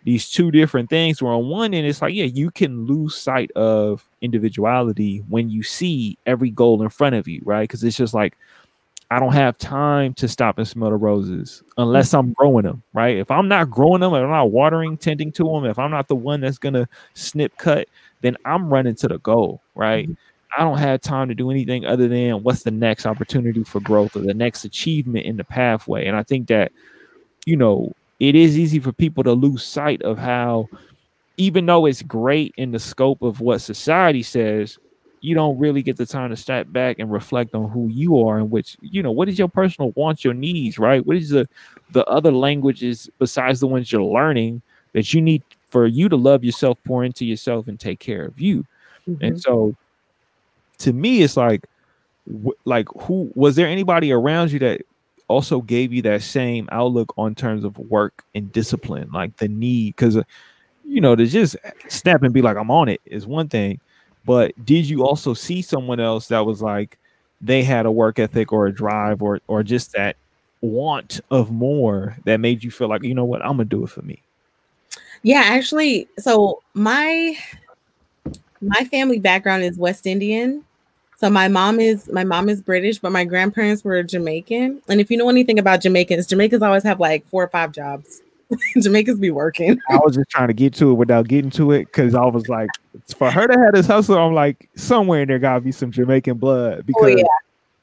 these 0.05 0.31
two 0.31 0.51
different 0.51 0.89
things 0.89 1.21
where 1.21 1.33
on 1.33 1.49
one 1.49 1.75
end 1.75 1.87
it's 1.87 2.01
like, 2.01 2.15
yeah, 2.15 2.25
you 2.25 2.51
can 2.51 2.87
lose 2.87 3.17
sight 3.17 3.51
of 3.53 4.09
individuality 4.23 5.19
when 5.29 5.51
you 5.51 5.63
see 5.63 6.17
every 6.27 6.51
goal 6.51 6.83
in 6.83 6.89
front 6.89 7.15
of 7.17 7.29
you, 7.29 7.43
right? 7.45 7.65
Because 7.65 7.83
it's 7.85 7.97
just 7.97 8.15
like 8.15 8.37
I 9.11 9.21
don't 9.21 9.35
have 9.35 9.57
time 9.59 10.15
to 10.15 10.27
stop 10.27 10.59
and 10.59 10.67
smell 10.67 10.91
the 10.91 10.97
roses 10.97 11.63
unless 11.79 12.13
I'm 12.13 12.33
growing 12.33 12.65
them, 12.65 12.83
right? 12.93 13.17
If 13.19 13.31
I'm 13.31 13.49
not 13.49 13.71
growing 13.71 14.01
them, 14.01 14.15
if 14.15 14.23
I'm 14.23 14.31
not 14.31 14.51
watering, 14.51 14.97
tending 14.97 15.31
to 15.33 15.45
them, 15.45 15.65
if 15.65 15.79
I'm 15.79 15.91
not 15.93 16.09
the 16.09 16.17
one 16.17 16.41
that's 16.41 16.59
gonna 16.59 16.89
snip 17.15 17.57
cut, 17.57 17.87
then 18.23 18.37
I'm 18.45 18.73
running 18.73 18.97
to 18.97 19.09
the 19.09 19.19
goal, 19.19 19.61
right? 19.75 20.05
Mm-hmm. 20.09 20.15
I 20.57 20.63
don't 20.63 20.79
have 20.79 21.01
time 21.01 21.29
to 21.29 21.35
do 21.35 21.51
anything 21.51 21.85
other 21.85 22.09
than 22.09 22.43
what's 22.43 22.63
the 22.63 22.71
next 22.71 23.05
opportunity 23.05 23.63
for 23.65 23.81
growth 23.81 24.17
or 24.17 24.21
the 24.21 24.35
next 24.35 24.65
achievement 24.65 25.27
in 25.27 25.37
the 25.37 25.45
pathway. 25.45 26.07
And 26.07 26.17
I 26.17 26.23
think 26.23 26.49
that, 26.49 26.73
you 27.45 27.57
know, 27.57 27.93
it 28.21 28.35
is 28.35 28.59
easy 28.59 28.79
for 28.79 28.93
people 28.93 29.23
to 29.25 29.33
lose 29.33 29.63
sight 29.63 30.01
of 30.03 30.17
how, 30.17 30.69
even 31.37 31.67
though 31.67 31.85
it's 31.85 32.03
great 32.03 32.55
in 32.57 32.73
the 32.73 32.79
scope 32.79 33.21
of 33.21 33.41
what 33.41 33.59
society 33.59 34.23
says, 34.23 34.79
you 35.21 35.35
don't 35.35 35.59
really 35.59 35.83
get 35.83 35.97
the 35.97 36.07
time 36.07 36.31
to 36.31 36.37
step 36.37 36.71
back 36.71 36.99
and 36.99 37.11
reflect 37.11 37.55
on 37.55 37.69
who 37.71 37.89
you 37.89 38.23
are 38.25 38.39
and 38.39 38.51
which 38.51 38.77
you 38.81 39.03
know 39.03 39.11
what 39.11 39.29
is 39.29 39.39
your 39.39 39.49
personal 39.49 39.91
wants 39.97 40.25
your 40.25 40.35
needs 40.35 40.79
right 40.79 41.05
what 41.05 41.17
is 41.17 41.31
the 41.31 41.49
the 41.91 42.05
other 42.05 42.31
languages 42.31 43.11
besides 43.19 43.59
the 43.59 43.67
ones 43.67 43.91
you're 43.91 44.03
learning 44.03 44.63
that 44.93 45.13
you 45.13 45.21
need 45.21 45.43
for 45.69 45.87
you 45.87 46.09
to 46.09 46.17
love 46.17 46.45
yourself 46.45 46.79
pour 46.85 47.03
into 47.03 47.25
yourself 47.25 47.67
and 47.67 47.81
take 47.81 47.99
care 47.99 48.25
of 48.25 48.39
you 48.39 48.65
mm-hmm. 49.09 49.25
and 49.25 49.41
so 49.41 49.75
to 50.79 50.93
me 50.93 51.23
it's 51.23 51.37
like 51.37 51.67
like 52.65 52.87
who 53.03 53.31
was 53.35 53.57
there 53.57 53.69
anybody 53.69 54.13
around 54.13 54.51
you 54.51 54.59
that 54.59 54.83
also 55.29 55.61
gave 55.61 55.93
you 55.93 56.03
that 56.03 56.23
same 56.23 56.69
outlook 56.73 57.13
on 57.17 57.35
terms 57.35 57.65
of 57.65 57.77
work 57.79 58.25
and 58.35 58.53
discipline 58.53 59.09
like 59.13 59.37
the 59.39 59.49
need? 59.49 59.95
Because 59.97 60.17
uh, 60.17 60.23
you 60.85 61.01
know 61.01 61.17
to 61.17 61.27
just 61.27 61.57
snap 61.89 62.23
and 62.23 62.33
be 62.33 62.43
like 62.43 62.57
i'm 62.57 62.71
on 62.71 62.89
it 62.89 63.01
is 63.07 63.27
one 63.27 63.49
thing 63.49 63.81
but 64.25 64.53
did 64.65 64.89
you 64.89 65.05
also 65.05 65.35
see 65.35 65.61
someone 65.61 66.01
else 66.01 66.29
that 66.29 66.47
was 66.47 66.63
like 66.63 66.97
they 67.41 67.63
had 67.63 67.87
a 67.87 67.91
work 67.91 68.19
ethic 68.19 68.53
or 68.53 68.67
a 68.67 68.73
drive 68.73 69.23
or 69.23 69.41
or 69.47 69.63
just 69.63 69.93
that 69.93 70.17
want 70.61 71.21
of 71.31 71.51
more 71.51 72.17
that 72.25 72.41
made 72.41 72.65
you 72.65 72.71
feel 72.71 72.89
like 72.89 73.03
you 73.03 73.15
know 73.15 73.25
what? 73.25 73.43
I'm 73.43 73.53
gonna 73.53 73.65
do 73.65 73.85
it 73.85 73.91
for 73.91 74.03
me. 74.03 74.23
Yeah 75.23 75.43
actually 75.45 76.09
so 76.19 76.63
my 76.75 77.37
my 78.61 78.85
family 78.91 79.19
background 79.19 79.63
is 79.63 79.77
west 79.77 80.07
indian 80.07 80.65
so 81.19 81.31
my 81.31 81.49
mom 81.49 81.81
is 81.81 82.11
my 82.13 82.25
mom 82.25 82.49
is 82.49 82.61
british 82.61 82.99
but 82.99 83.13
my 83.13 83.25
grandparents 83.25 83.85
were 83.85 84.03
jamaican 84.03 84.81
and 84.89 85.01
if 85.01 85.11
you 85.11 85.17
know 85.17 85.29
anything 85.29 85.59
about 85.59 85.81
jamaicans 85.81 86.27
jamaicans 86.27 86.63
always 86.63 86.83
have 86.83 87.01
like 87.01 87.27
four 87.29 87.43
or 87.43 87.49
five 87.49 87.73
jobs 87.73 88.23
Jamaicans 88.81 89.19
be 89.19 89.31
working. 89.31 89.79
I 89.89 89.97
was 89.97 90.15
just 90.15 90.31
trying 90.31 90.49
to 90.49 90.55
get 90.55 90.75
to 90.75 90.91
it 90.91 90.95
without 90.95 91.29
getting 91.29 91.51
to 91.53 91.73
it 91.73 91.87
because 91.87 92.15
I 92.15 92.25
was 92.27 92.49
like, 92.49 92.71
for 93.17 93.31
her 93.31 93.47
to 93.47 93.59
have 93.59 93.73
this 93.73 93.87
hustle, 93.87 94.17
I'm 94.17 94.35
like, 94.35 94.69
somewhere 94.77 95.23
in 95.23 95.29
there 95.29 95.39
gotta 95.39 95.61
be 95.61 95.73
some 95.73 95.91
Jamaican 95.91 96.39
blood 96.39 96.79
oh, 96.79 96.83
because 96.83 97.15
oh, 97.15 97.17
yeah. 97.17 97.25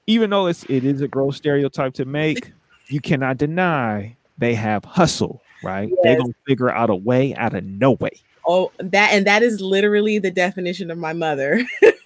even 0.07 0.29
though 0.29 0.47
it's 0.47 0.63
it 0.69 0.85
is 0.85 1.01
a 1.01 1.07
gross 1.07 1.37
stereotype 1.37 1.93
to 1.95 2.05
make, 2.05 2.51
you 2.87 3.01
cannot 3.01 3.37
deny 3.37 4.15
they 4.37 4.55
have 4.55 4.85
hustle, 4.85 5.41
right? 5.63 5.89
Yes. 5.89 5.99
They 6.03 6.15
gonna 6.15 6.33
figure 6.47 6.69
out 6.69 6.89
a 6.89 6.95
way 6.95 7.35
out 7.35 7.53
of 7.53 7.63
no 7.63 7.91
way. 7.91 8.11
Oh, 8.45 8.71
that 8.77 9.11
and 9.11 9.25
that 9.27 9.43
is 9.43 9.61
literally 9.61 10.19
the 10.19 10.31
definition 10.31 10.91
of 10.91 10.97
my 10.97 11.13
mother. 11.13 11.61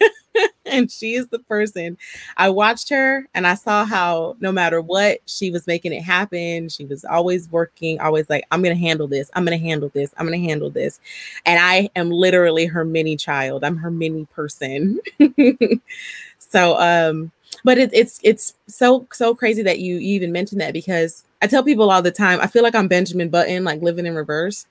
and 0.71 0.91
she 0.91 1.15
is 1.15 1.27
the 1.27 1.39
person 1.39 1.97
I 2.36 2.49
watched 2.49 2.89
her 2.89 3.27
and 3.34 3.47
I 3.47 3.56
saw 3.56 3.86
how 3.86 4.36
no 4.39 4.51
matter 4.51 4.82
what, 4.82 5.19
she 5.25 5.51
was 5.51 5.67
making 5.67 5.93
it 5.93 6.01
happen. 6.01 6.69
She 6.69 6.86
was 6.86 7.06
always 7.06 7.49
working, 7.49 7.99
always 7.99 8.30
like, 8.30 8.45
I'm 8.51 8.62
going 8.62 8.75
to 8.75 8.82
handle 8.82 9.08
this. 9.08 9.30
I'm 9.34 9.45
going 9.45 9.58
to 9.58 9.63
handle 9.65 9.89
this. 9.93 10.13
I'm 10.17 10.27
going 10.27 10.39
to 10.39 10.47
handle 10.47 10.69
this. 10.69 10.99
And 11.45 11.60
I 11.60 11.89
am 11.95 12.10
literally 12.10 12.65
her 12.65 12.86
mini 12.86 13.15
child. 13.15 13.63
I'm 13.63 13.77
her 13.77 13.91
mini 13.91 14.25
person. 14.27 14.99
so, 16.39 16.80
um, 16.80 17.32
but 17.63 17.77
it, 17.77 17.89
it's 17.93 18.19
it's 18.23 18.56
so 18.67 19.08
so 19.12 19.34
crazy 19.34 19.63
that 19.63 19.80
you 19.80 19.97
even 19.99 20.32
mentioned 20.32 20.62
that 20.62 20.73
because 20.73 21.23
I 21.41 21.47
tell 21.47 21.63
people 21.63 21.89
all 21.89 22.01
the 22.01 22.12
time 22.12 22.39
I 22.41 22.47
feel 22.47 22.63
like 22.63 22.75
I'm 22.75 22.88
Benjamin 22.88 23.30
Button 23.30 23.63
like 23.63 23.82
living 23.82 24.06
in 24.06 24.15
reverse 24.15 24.65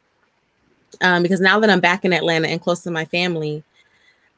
um, 1.00 1.22
because 1.22 1.40
now 1.40 1.58
that 1.60 1.70
I'm 1.70 1.80
back 1.80 2.04
in 2.04 2.12
Atlanta 2.12 2.48
and 2.48 2.60
close 2.60 2.82
to 2.82 2.90
my 2.90 3.04
family 3.04 3.64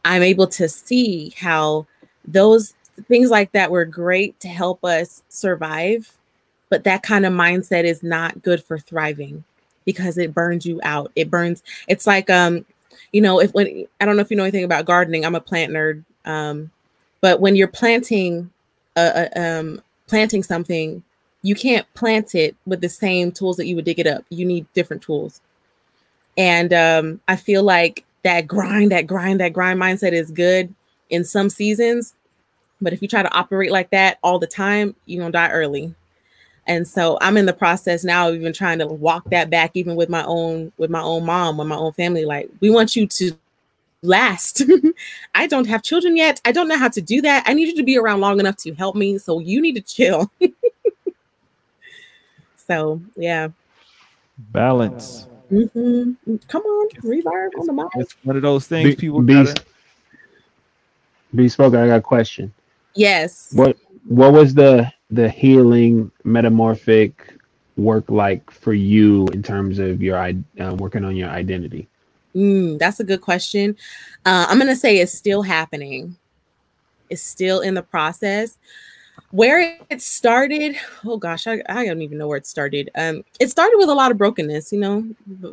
I'm 0.04 0.22
able 0.22 0.46
to 0.48 0.68
see 0.68 1.34
how 1.36 1.86
those 2.26 2.74
things 3.06 3.30
like 3.30 3.52
that 3.52 3.70
were 3.70 3.84
great 3.84 4.38
to 4.40 4.48
help 4.48 4.84
us 4.84 5.22
survive, 5.28 6.12
but 6.68 6.84
that 6.84 7.02
kind 7.02 7.26
of 7.26 7.32
mindset 7.32 7.84
is 7.84 8.02
not 8.02 8.42
good 8.42 8.62
for 8.62 8.78
thriving 8.78 9.44
because 9.84 10.18
it 10.18 10.34
burns 10.34 10.66
you 10.66 10.80
out. 10.82 11.10
It 11.16 11.30
burns, 11.30 11.62
it's 11.86 12.06
like 12.06 12.28
um, 12.30 12.64
you 13.12 13.20
know, 13.20 13.40
if 13.40 13.52
when 13.52 13.86
I 14.00 14.04
don't 14.04 14.16
know 14.16 14.22
if 14.22 14.30
you 14.30 14.36
know 14.36 14.44
anything 14.44 14.64
about 14.64 14.84
gardening, 14.84 15.24
I'm 15.24 15.34
a 15.34 15.40
plant 15.40 15.72
nerd. 15.72 16.04
Um, 16.24 16.70
but 17.20 17.40
when 17.40 17.56
you're 17.56 17.68
planting 17.68 18.50
uh, 18.96 19.26
uh 19.34 19.40
um 19.40 19.82
planting 20.06 20.42
something, 20.42 21.02
you 21.42 21.54
can't 21.54 21.86
plant 21.94 22.34
it 22.34 22.56
with 22.66 22.80
the 22.80 22.88
same 22.88 23.32
tools 23.32 23.56
that 23.56 23.66
you 23.66 23.76
would 23.76 23.84
dig 23.84 23.98
it 23.98 24.06
up. 24.06 24.24
You 24.30 24.44
need 24.44 24.66
different 24.74 25.02
tools. 25.02 25.40
And 26.36 26.72
um, 26.72 27.20
I 27.26 27.36
feel 27.36 27.62
like 27.62 28.04
that 28.22 28.46
grind, 28.46 28.92
that 28.92 29.06
grind, 29.06 29.40
that 29.40 29.52
grind 29.52 29.80
mindset 29.80 30.12
is 30.12 30.30
good 30.30 30.72
in 31.10 31.24
some 31.24 31.50
seasons. 31.50 32.14
But 32.80 32.92
if 32.92 33.02
you 33.02 33.08
try 33.08 33.22
to 33.22 33.34
operate 33.34 33.72
like 33.72 33.90
that 33.90 34.18
all 34.22 34.38
the 34.38 34.46
time, 34.46 34.94
you're 35.06 35.22
gonna 35.22 35.32
die 35.32 35.50
early. 35.50 35.94
And 36.66 36.86
so 36.86 37.16
I'm 37.22 37.38
in 37.38 37.46
the 37.46 37.54
process 37.54 38.04
now 38.04 38.28
of 38.28 38.34
even 38.34 38.52
trying 38.52 38.78
to 38.80 38.86
walk 38.86 39.30
that 39.30 39.48
back, 39.48 39.70
even 39.74 39.96
with 39.96 40.10
my 40.10 40.22
own 40.24 40.70
with 40.76 40.90
my 40.90 41.00
own 41.00 41.24
mom, 41.24 41.56
with 41.56 41.66
my 41.66 41.76
own 41.76 41.92
family. 41.92 42.24
Like, 42.24 42.50
we 42.60 42.70
want 42.70 42.94
you 42.94 43.06
to 43.06 43.32
last. 44.02 44.62
I 45.34 45.46
don't 45.46 45.66
have 45.66 45.82
children 45.82 46.16
yet. 46.16 46.40
I 46.44 46.52
don't 46.52 46.68
know 46.68 46.78
how 46.78 46.90
to 46.90 47.00
do 47.00 47.22
that. 47.22 47.44
I 47.46 47.54
need 47.54 47.68
you 47.68 47.76
to 47.76 47.82
be 47.82 47.96
around 47.96 48.20
long 48.20 48.38
enough 48.38 48.56
to 48.58 48.74
help 48.74 48.96
me. 48.96 49.18
So 49.18 49.40
you 49.40 49.62
need 49.62 49.76
to 49.76 49.80
chill. 49.80 50.30
so 52.56 53.00
yeah. 53.16 53.48
Balance. 54.52 55.26
Mm-hmm. 55.50 56.36
Come 56.48 56.62
on, 56.62 56.88
reverb 57.02 57.50
on 57.58 57.66
the 57.66 57.72
mic. 57.72 57.86
It's 57.94 58.14
one 58.22 58.36
of 58.36 58.42
those 58.42 58.66
things 58.66 58.90
Be, 58.90 58.96
people 58.96 59.20
be, 59.22 59.34
gotta, 59.34 59.64
be 61.34 61.48
spoken. 61.48 61.80
I 61.80 61.86
got 61.86 61.98
a 61.98 62.02
question. 62.02 62.52
Yes. 62.94 63.50
What 63.54 63.76
what 64.06 64.32
was 64.32 64.54
the 64.54 64.92
the 65.10 65.28
healing 65.28 66.10
metamorphic 66.24 67.34
work 67.76 68.04
like 68.10 68.50
for 68.50 68.74
you 68.74 69.26
in 69.28 69.42
terms 69.42 69.78
of 69.78 70.02
your 70.02 70.18
i- 70.18 70.36
uh, 70.60 70.74
working 70.74 71.04
on 71.04 71.16
your 71.16 71.30
identity? 71.30 71.88
Mm, 72.34 72.78
that's 72.78 73.00
a 73.00 73.04
good 73.04 73.20
question. 73.20 73.76
Uh, 74.26 74.46
I'm 74.48 74.58
gonna 74.58 74.76
say 74.76 74.98
it's 74.98 75.12
still 75.12 75.42
happening. 75.42 76.16
It's 77.08 77.22
still 77.22 77.60
in 77.60 77.74
the 77.74 77.82
process. 77.82 78.58
Where 79.30 79.78
it 79.90 80.02
started, 80.02 80.76
oh 81.04 81.16
gosh, 81.16 81.46
I, 81.46 81.62
I 81.68 81.84
don't 81.84 82.02
even 82.02 82.18
know 82.18 82.28
where 82.28 82.38
it 82.38 82.46
started. 82.46 82.90
Um, 82.94 83.24
it 83.40 83.50
started 83.50 83.76
with 83.76 83.88
a 83.88 83.94
lot 83.94 84.10
of 84.10 84.18
brokenness. 84.18 84.72
You 84.72 84.80
know, 84.80 85.04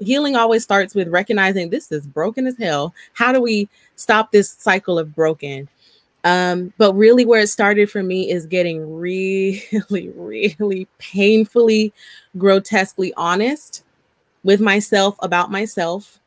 healing 0.02 0.36
always 0.36 0.64
starts 0.64 0.96
with 0.96 1.10
recognizing 1.10 1.70
this 1.70 1.92
is 1.92 2.08
broken 2.08 2.48
as 2.48 2.58
hell. 2.58 2.94
How 3.14 3.32
do 3.32 3.42
we 3.42 3.70
stop 3.96 4.32
this 4.32 4.50
cycle 4.50 4.98
of 4.98 5.16
broken? 5.16 5.68
Um, 6.24 6.74
but 6.78 6.94
really, 6.94 7.26
where 7.26 7.42
it 7.42 7.50
started 7.50 7.92
for 7.92 8.02
me 8.02 8.32
is 8.32 8.46
getting 8.46 8.96
really, 9.00 9.64
really 9.90 10.88
painfully, 10.98 11.94
grotesquely 12.38 13.14
honest 13.16 13.84
with 14.44 14.62
myself 14.62 15.16
about 15.20 15.52
myself 15.52 16.20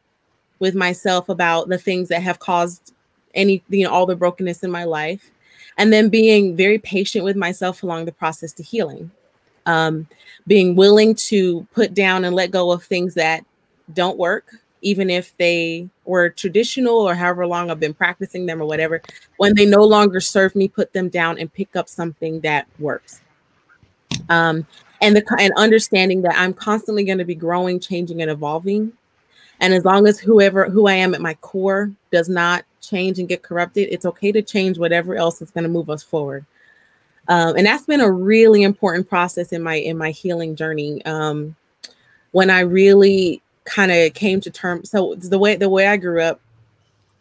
with 0.59 0.75
myself 0.75 1.29
about 1.29 1.69
the 1.69 1.79
things 1.79 2.09
that 2.09 2.23
have 2.23 2.39
caused 2.41 2.93
any 3.35 3.63
you 3.69 3.85
know 3.85 3.91
all 3.91 4.07
the 4.07 4.17
brokenness 4.17 4.63
in 4.63 4.71
my 4.71 4.85
life 4.85 5.31
and 5.79 5.93
then 5.93 6.09
being 6.09 6.57
very 6.57 6.79
patient 6.79 7.25
with 7.25 7.37
myself 7.37 7.83
along 7.83 8.05
the 8.05 8.13
process 8.13 8.53
to 8.55 8.63
healing. 8.63 9.11
Um, 9.65 10.07
being 10.47 10.77
willing 10.77 11.15
to 11.15 11.67
put 11.73 11.95
down 11.95 12.25
and 12.25 12.35
let 12.35 12.51
go 12.51 12.71
of 12.71 12.83
things 12.83 13.15
that 13.15 13.45
don't 13.93 14.19
work 14.19 14.55
even 14.83 15.11
if 15.11 15.37
they 15.39 15.89
were 16.05 16.31
traditional 16.31 16.95
or 16.95 17.15
however 17.15 17.47
long 17.47 17.71
i've 17.71 17.81
been 17.81 17.95
practicing 17.95 18.47
them 18.47 18.61
or 18.61 18.67
whatever. 18.67 19.03
When 19.37 19.55
they 19.55 19.67
no 19.67 19.83
longer 19.85 20.21
serve 20.21 20.55
me 20.55 20.69
put 20.69 20.93
them 20.93 21.09
down 21.09 21.39
and 21.39 21.53
pick 21.53 21.77
up 21.77 21.89
something 21.89 22.41
that 22.41 22.67
works. 22.79 23.21
Um, 24.29 24.67
and 25.01 25.15
the 25.15 25.25
and 25.39 25.53
understanding 25.57 26.23
that 26.23 26.35
i'm 26.37 26.53
constantly 26.53 27.05
going 27.05 27.19
to 27.19 27.25
be 27.25 27.35
growing 27.35 27.81
changing 27.81 28.23
and 28.23 28.31
evolving. 28.31 28.93
And 29.61 29.75
as 29.75 29.85
long 29.85 30.07
as 30.07 30.21
whoever 30.21 30.69
who 30.71 30.87
I 30.87 30.95
am 30.95 31.15
at 31.15 31.21
my 31.21 31.35
core 31.35 31.91
does 32.13 32.29
not 32.29 32.65
change 32.81 33.19
and 33.19 33.29
get 33.29 33.43
corrupted, 33.43 33.89
it's 33.91 34.07
okay 34.07 34.33
to 34.33 34.43
change 34.43 34.79
whatever 34.79 35.17
else 35.17 35.43
is 35.43 35.51
going 35.51 35.65
to 35.65 35.71
move 35.71 35.91
us 35.91 36.03
forward. 36.03 36.45
Um, 37.29 37.57
and 37.57 37.67
that's 37.67 37.85
been 37.85 38.01
a 38.01 38.11
really 38.11 38.63
important 38.63 39.09
process 39.09 39.53
in 39.53 39.63
my 39.63 39.75
in 39.75 39.99
my 39.99 40.11
healing 40.11 40.57
journey. 40.57 41.05
Um, 41.05 41.55
when 42.33 42.51
I 42.51 42.61
really 42.61 43.43
kind 43.65 43.93
of 43.93 44.15
came 44.15 44.41
to 44.41 44.51
terms, 44.51 44.91
so 44.91 45.15
the 45.15 45.39
way 45.39 45.57
the 45.57 45.69
way 45.69 45.89
I 45.89 45.99
grew 45.99 46.23
up 46.23 46.41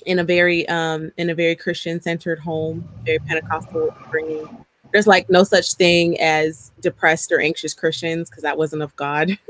in 0.05 0.19
a 0.19 0.23
very 0.23 0.67
um, 0.69 1.11
in 1.17 1.29
a 1.29 1.35
very 1.35 1.55
Christian 1.55 2.01
centered 2.01 2.39
home, 2.39 2.87
very 3.05 3.19
Pentecostal 3.19 3.89
upbringing. 3.91 4.65
There's 4.93 5.07
like 5.07 5.29
no 5.29 5.43
such 5.43 5.73
thing 5.73 6.17
as 6.21 6.71
depressed 6.79 7.33
or 7.33 7.41
anxious 7.41 7.73
Christians 7.73 8.29
because 8.29 8.43
that 8.43 8.57
wasn't 8.57 8.83
of 8.83 8.95
God. 8.95 9.37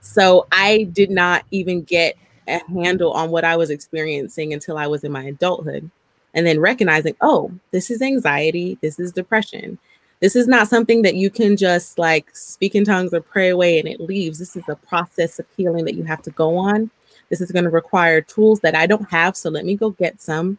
So 0.00 0.46
I 0.50 0.84
did 0.92 1.10
not 1.10 1.44
even 1.50 1.82
get 1.82 2.16
a 2.50 2.82
handle 2.82 3.12
on 3.12 3.30
what 3.30 3.44
I 3.44 3.56
was 3.56 3.70
experiencing 3.70 4.52
until 4.52 4.76
I 4.76 4.86
was 4.86 5.04
in 5.04 5.12
my 5.12 5.24
adulthood. 5.24 5.90
And 6.34 6.46
then 6.46 6.60
recognizing, 6.60 7.16
oh, 7.20 7.50
this 7.70 7.90
is 7.90 8.02
anxiety, 8.02 8.78
this 8.80 9.00
is 9.00 9.12
depression. 9.12 9.78
This 10.20 10.36
is 10.36 10.46
not 10.46 10.68
something 10.68 11.02
that 11.02 11.14
you 11.14 11.30
can 11.30 11.56
just 11.56 11.98
like 11.98 12.28
speak 12.36 12.74
in 12.74 12.84
tongues 12.84 13.14
or 13.14 13.20
pray 13.20 13.48
away 13.48 13.78
and 13.78 13.88
it 13.88 14.00
leaves. 14.00 14.38
This 14.38 14.54
is 14.54 14.68
a 14.68 14.76
process 14.76 15.38
of 15.38 15.46
healing 15.56 15.84
that 15.86 15.94
you 15.94 16.04
have 16.04 16.22
to 16.22 16.30
go 16.30 16.56
on. 16.56 16.90
This 17.30 17.40
is 17.40 17.50
going 17.50 17.64
to 17.64 17.70
require 17.70 18.20
tools 18.20 18.60
that 18.60 18.74
I 18.74 18.86
don't 18.86 19.10
have. 19.10 19.36
So 19.36 19.50
let 19.50 19.64
me 19.64 19.76
go 19.76 19.90
get 19.90 20.20
some. 20.20 20.58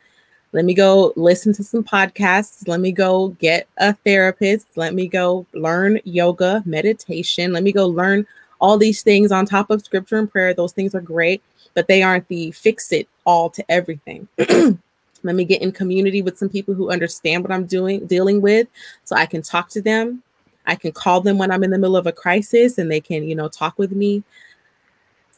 Let 0.53 0.65
me 0.65 0.73
go 0.73 1.13
listen 1.15 1.53
to 1.53 1.63
some 1.63 1.83
podcasts. 1.83 2.67
Let 2.67 2.79
me 2.79 2.91
go 2.91 3.29
get 3.39 3.67
a 3.77 3.93
therapist. 3.93 4.67
Let 4.75 4.93
me 4.93 5.07
go 5.07 5.45
learn 5.53 5.99
yoga, 6.03 6.63
meditation. 6.65 7.53
Let 7.53 7.63
me 7.63 7.71
go 7.71 7.87
learn 7.87 8.25
all 8.61 8.77
these 8.77 9.01
things 9.01 9.31
on 9.31 9.45
top 9.45 9.69
of 9.69 9.83
scripture 9.83 10.17
and 10.17 10.31
prayer. 10.31 10.53
Those 10.53 10.71
things 10.71 10.95
are 10.95 11.01
great, 11.01 11.43
but 11.73 11.87
they 11.87 12.03
aren't 12.03 12.27
the 12.27 12.51
fix 12.51 12.91
it 12.91 13.09
all 13.25 13.49
to 13.49 13.65
everything. 13.69 14.27
Let 15.23 15.35
me 15.35 15.45
get 15.45 15.61
in 15.61 15.71
community 15.71 16.21
with 16.21 16.37
some 16.37 16.49
people 16.49 16.73
who 16.73 16.91
understand 16.91 17.43
what 17.43 17.51
I'm 17.51 17.65
doing, 17.65 18.05
dealing 18.07 18.41
with, 18.41 18.67
so 19.03 19.15
I 19.15 19.25
can 19.25 19.41
talk 19.41 19.69
to 19.69 19.81
them. 19.81 20.23
I 20.65 20.75
can 20.75 20.91
call 20.91 21.21
them 21.21 21.37
when 21.37 21.51
I'm 21.51 21.63
in 21.63 21.71
the 21.71 21.77
middle 21.77 21.97
of 21.97 22.07
a 22.07 22.11
crisis 22.11 22.77
and 22.77 22.89
they 22.89 23.01
can, 23.01 23.23
you 23.23 23.35
know, 23.35 23.47
talk 23.47 23.77
with 23.77 23.91
me. 23.91 24.23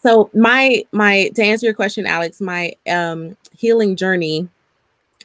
So 0.02 0.30
my 0.34 0.84
my 0.92 1.30
to 1.36 1.44
answer 1.44 1.66
your 1.66 1.74
question, 1.74 2.06
Alex, 2.06 2.42
my 2.42 2.74
um 2.90 3.38
healing 3.58 3.96
journey 3.96 4.50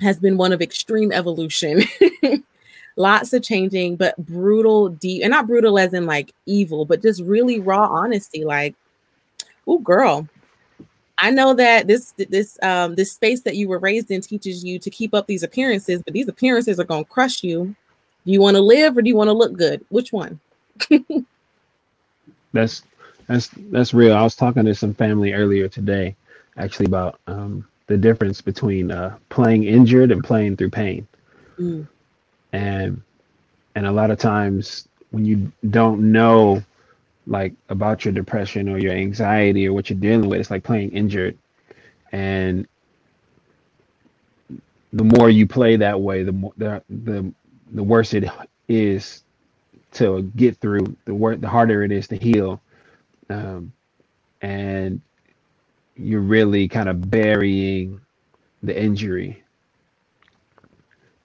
has 0.01 0.19
been 0.21 0.37
one 0.37 0.53
of 0.53 0.63
extreme 0.63 1.11
evolution. 1.13 1.83
lots 2.99 3.33
of 3.33 3.43
changing, 3.43 3.97
but 3.97 4.17
brutal, 4.19 4.89
deep, 4.91 5.23
and 5.23 5.31
not 5.31 5.47
brutal 5.47 5.79
as 5.79 5.95
in 5.95 6.05
like 6.05 6.35
evil, 6.45 6.85
but 6.85 7.01
just 7.01 7.23
really 7.23 7.61
raw 7.61 7.87
honesty. 7.87 8.45
Like, 8.45 8.75
oh, 9.67 9.79
girl, 9.79 10.29
I 11.19 11.31
know 11.31 11.55
that 11.55 11.87
this 11.87 12.13
this 12.17 12.59
um 12.63 12.97
this 12.97 13.13
space 13.13 13.43
that 13.43 13.57
you 13.57 13.69
were 13.69 13.79
raised 13.79 14.11
in 14.11 14.21
teaches 14.21 14.65
you 14.65 14.79
to 14.81 14.91
keep 14.91 15.15
up 15.15 15.27
these 15.27 15.43
appearances, 15.43 16.03
but 16.03 16.13
these 16.13 16.29
appearances 16.29 16.79
are 16.79 16.85
gonna 16.85 17.05
crush 17.05 17.43
you. 17.43 17.75
Do 18.27 18.33
you 18.33 18.41
want 18.41 18.57
to 18.57 18.63
live 18.63 18.97
or 18.97 19.03
do 19.03 19.09
you 19.09 19.17
want 19.17 19.29
to 19.29 19.33
look 19.33 19.55
good? 19.55 19.85
Which 19.89 20.13
one? 20.13 20.41
That's 22.53 22.83
that's 23.27 23.51
that's 23.71 23.93
real. 23.93 24.15
I 24.15 24.23
was 24.23 24.35
talking 24.35 24.65
to 24.65 24.75
some 24.75 24.95
family 24.95 25.35
earlier 25.35 25.69
today, 25.69 26.17
actually 26.57 26.87
about 26.87 27.21
um, 27.27 27.67
the 27.89 27.97
difference 27.97 28.41
between 28.41 28.91
uh, 28.91 29.19
playing 29.29 29.65
injured 29.65 30.11
and 30.11 30.25
playing 30.25 30.57
through 30.57 30.71
pain. 30.71 31.07
Mm, 31.59 31.87
and 32.53 33.03
and 33.75 33.87
a 33.87 33.93
lot 33.93 34.11
of 34.11 34.19
times 34.19 34.89
when 35.11 35.25
you 35.25 35.53
don't 35.71 36.13
know 36.13 36.63
like 37.27 37.55
about 37.69 38.05
your 38.05 38.13
depression 38.15 38.69
or 38.69 38.79
your 38.79 38.93
anxiety 38.93 39.67
or 39.67 39.73
what 39.73 39.91
you're 39.91 39.99
dealing 39.99 40.29
with 40.29 40.41
it's 40.41 40.51
like 40.51 40.65
playing 40.65 40.91
injured. 40.93 41.37
And 42.13 42.67
the 44.93 45.05
more 45.05 45.31
you 45.31 45.47
play 45.47 45.77
that 45.77 46.01
way 46.01 46.23
the 46.23 46.33
more 46.33 46.53
the 46.57 46.83
the, 46.91 47.33
the 47.73 47.83
worse 47.83 48.15
it 48.15 48.25
is 48.69 49.25
to 49.93 50.23
get 50.37 50.57
through 50.59 50.97
the 51.05 51.15
work 51.15 51.41
the 51.41 51.49
harder 51.49 51.83
it 51.85 51.93
is 51.93 52.09
to 52.09 52.17
heal. 52.17 52.61
Um, 53.31 53.73
and 54.43 55.01
you're 55.97 56.21
really 56.21 56.69
kind 56.69 56.89
of 56.89 57.11
burying 57.11 58.01
the 58.63 58.81
injury. 58.81 59.43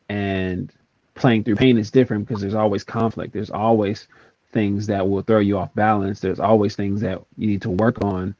And 0.10 0.72
playing 1.16 1.44
through 1.44 1.56
pain 1.56 1.78
is 1.78 1.92
different 1.92 2.28
because 2.28 2.42
there's 2.42 2.56
always 2.56 2.84
conflict. 2.84 3.34
There's 3.34 3.52
always 3.52 4.08
things 4.52 4.88
that 4.88 5.08
will 5.08 5.22
throw 5.24 5.40
you 5.40 5.58
off 5.58 5.74
balance. 5.76 6.20
There's 6.20 6.40
always 6.40 6.76
things 6.76 7.02
that 7.02 7.22
you 7.38 7.48
need 7.48 7.62
to 7.64 7.70
work 7.72 8.04
on 8.04 8.36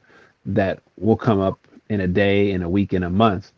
that 0.46 0.80
will 0.98 1.16
come 1.16 1.40
up 1.40 1.58
in 1.88 2.00
a 2.00 2.08
day, 2.08 2.52
in 2.52 2.62
a 2.62 2.68
week, 2.68 2.92
in 2.92 3.02
a 3.04 3.10
month. 3.10 3.52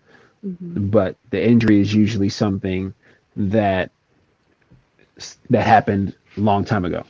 mhm. 0.45 0.91
But 0.91 1.17
the 1.31 1.45
injury 1.45 1.81
is 1.81 1.95
usually 1.95 2.29
something 2.29 2.95
that 3.37 3.91
that 5.51 5.67
happened 5.67 6.15
a 6.37 6.41
long 6.41 6.65
time 6.65 6.85
ago. 6.85 7.05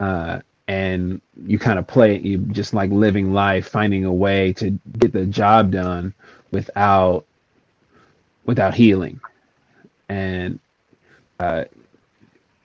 Uh, 0.00 0.40
and 0.68 1.20
you 1.46 1.58
kind 1.58 1.78
of 1.78 1.86
play 1.86 2.16
it, 2.16 2.22
you 2.22 2.38
just 2.38 2.74
like 2.74 2.90
living 2.90 3.32
life, 3.32 3.68
finding 3.68 4.04
a 4.04 4.12
way 4.12 4.52
to 4.54 4.78
get 4.98 5.12
the 5.12 5.26
job 5.26 5.72
done 5.72 6.14
without 6.52 7.26
without 8.46 8.74
healing 8.74 9.20
and 10.10 10.60
uh, 11.40 11.64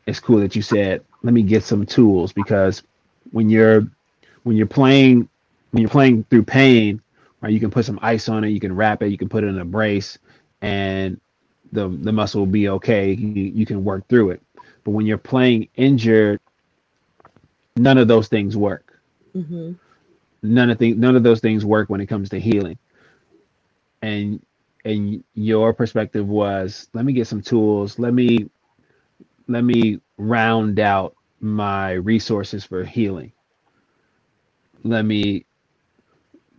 it's 0.08 0.22
cool 0.22 0.40
that 0.40 0.58
you 0.58 0.64
said 0.64 1.04
let 1.24 1.34
me 1.34 1.44
get 1.44 1.64
some 1.64 1.86
tools 1.88 2.34
because 2.34 2.84
when 3.32 3.50
you're 3.50 3.88
when 4.44 4.58
you're 4.58 4.68
playing 4.68 5.30
when 5.72 5.82
you're 5.82 5.92
playing 5.92 6.26
through 6.32 6.44
pain 6.44 7.02
right 7.42 7.54
you 7.54 7.62
can 7.62 7.72
put 7.72 7.86
some 7.86 8.00
ice 8.04 8.30
on 8.30 8.46
it 8.46 8.50
you 8.50 8.62
can 8.62 8.76
wrap 8.76 9.04
it 9.04 9.10
you 9.10 9.20
can 9.20 9.30
put 9.30 9.44
it 9.46 9.50
in 9.50 9.60
a 9.60 9.66
brace 9.66 10.20
and 10.64 11.22
the 11.74 11.90
the 11.90 12.14
muscle 12.14 12.42
will 12.42 12.48
be 12.48 12.70
okay 12.70 13.14
you, 13.14 13.44
you 13.44 13.68
can 13.68 13.86
work 13.86 14.08
through 14.10 14.32
it 14.32 14.42
But 14.86 14.92
when 14.92 15.08
you're 15.08 15.18
playing 15.20 15.70
injured, 15.76 16.42
none 17.78 17.98
of 18.00 18.08
those 18.08 18.30
things 18.30 18.58
work. 18.58 19.00
Mm-hmm. 19.36 19.74
None 20.44 20.72
of 20.72 20.80
the, 20.80 20.94
none 20.94 21.16
of 21.16 21.24
those 21.24 21.42
things 21.42 21.66
work 21.66 21.90
when 21.90 22.02
it 22.02 22.08
comes 22.08 22.30
to 22.32 22.40
healing. 22.40 22.80
And 24.02 24.42
and 24.86 25.24
your 25.34 25.74
perspective 25.74 26.28
was, 26.28 26.88
let 26.93 27.04
me 27.04 27.12
get 27.12 27.28
some 27.28 27.41
tools. 27.41 27.98
Let 28.00 28.13
me 28.13 28.50
let 29.48 29.63
me 29.63 30.00
round 30.17 30.80
out 30.80 31.15
my 31.39 31.93
resources 31.93 32.63
for 32.63 32.84
healing. 32.84 33.32
Let 34.84 35.04
me 35.04 35.45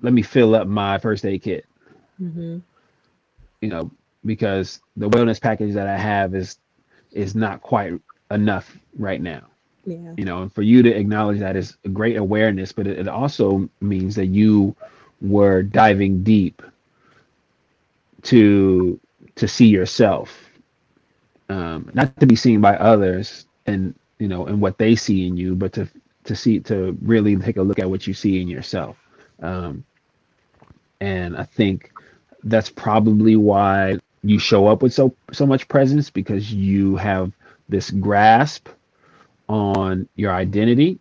let 0.02 0.12
me 0.12 0.22
fill 0.22 0.54
up 0.56 0.66
my 0.66 0.98
first 0.98 1.24
aid 1.24 1.42
kit. 1.42 1.66
Mm-hmm. 2.20 2.58
You 3.60 3.68
know, 3.68 3.90
because 4.24 4.80
the 4.96 5.08
wellness 5.08 5.40
package 5.40 5.74
that 5.74 5.86
I 5.86 5.96
have 5.96 6.34
is 6.34 6.58
is 7.12 7.36
not 7.36 7.62
quite 7.62 7.94
enough 8.32 8.76
right 8.98 9.20
now. 9.20 9.44
Yeah. 9.86 10.14
You 10.16 10.24
know, 10.24 10.42
and 10.42 10.52
for 10.52 10.62
you 10.62 10.82
to 10.82 10.90
acknowledge 10.90 11.38
that 11.38 11.54
is 11.54 11.76
a 11.84 11.88
great 11.88 12.16
awareness, 12.16 12.72
but 12.72 12.88
it, 12.88 12.98
it 12.98 13.08
also 13.08 13.70
means 13.80 14.16
that 14.16 14.26
you 14.26 14.74
were 15.20 15.62
diving 15.62 16.24
deep 16.24 16.60
to 18.26 19.00
to 19.36 19.48
see 19.48 19.68
yourself, 19.68 20.50
um, 21.48 21.90
not 21.94 22.14
to 22.20 22.26
be 22.26 22.36
seen 22.36 22.60
by 22.60 22.76
others 22.76 23.46
and 23.66 23.94
you 24.18 24.28
know 24.28 24.46
and 24.46 24.60
what 24.60 24.78
they 24.78 24.96
see 24.96 25.26
in 25.26 25.36
you, 25.36 25.54
but 25.56 25.72
to 25.74 25.88
to 26.24 26.36
see 26.36 26.60
to 26.60 26.96
really 27.02 27.36
take 27.36 27.56
a 27.56 27.62
look 27.62 27.78
at 27.80 27.90
what 27.90 28.06
you 28.06 28.14
see 28.14 28.40
in 28.40 28.48
yourself. 28.48 28.98
Um, 29.42 29.84
and 31.00 31.36
I 31.36 31.44
think 31.44 31.92
that's 32.44 32.70
probably 32.70 33.36
why 33.36 33.98
you 34.22 34.38
show 34.38 34.66
up 34.66 34.82
with 34.82 34.92
so 34.94 35.16
so 35.32 35.46
much 35.46 35.68
presence 35.68 36.10
because 36.10 36.52
you 36.52 36.96
have 36.96 37.32
this 37.68 37.90
grasp 37.90 38.68
on 39.48 40.08
your 40.16 40.32
identity 40.32 40.98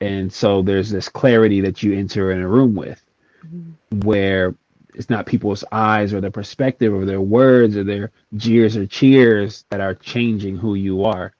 and 0.00 0.32
so 0.32 0.62
there's 0.62 0.90
this 0.90 1.08
clarity 1.08 1.60
that 1.62 1.82
you 1.82 1.94
enter 1.96 2.32
in 2.32 2.40
a 2.42 2.48
room 2.48 2.74
with 2.74 3.02
Mm-hmm. 3.46 3.72
where 3.90 4.54
it's 4.96 5.10
not 5.10 5.26
people's 5.26 5.64
eyes 5.72 6.14
or 6.14 6.22
their 6.22 6.32
perspective 6.32 6.94
or 6.94 7.06
their 7.06 7.22
words 7.22 7.76
or 7.76 7.84
their 7.84 8.12
jeers 8.36 8.76
or 8.76 8.86
cheers 8.86 9.66
that 9.70 9.80
are 9.82 9.94
changing 9.96 10.56
who 10.58 10.76
you 10.76 11.04
are. 11.04 11.34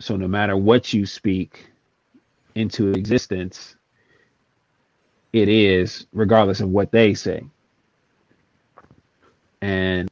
So 0.00 0.16
no 0.16 0.28
matter 0.28 0.56
what 0.56 0.92
you 0.94 1.06
speak 1.06 1.66
into 2.56 2.92
existence 2.92 3.76
it 5.32 5.48
is 5.48 6.06
regardless 6.12 6.60
of 6.60 6.70
what 6.70 6.92
they 6.92 7.14
say. 7.14 7.44
And 9.62 10.08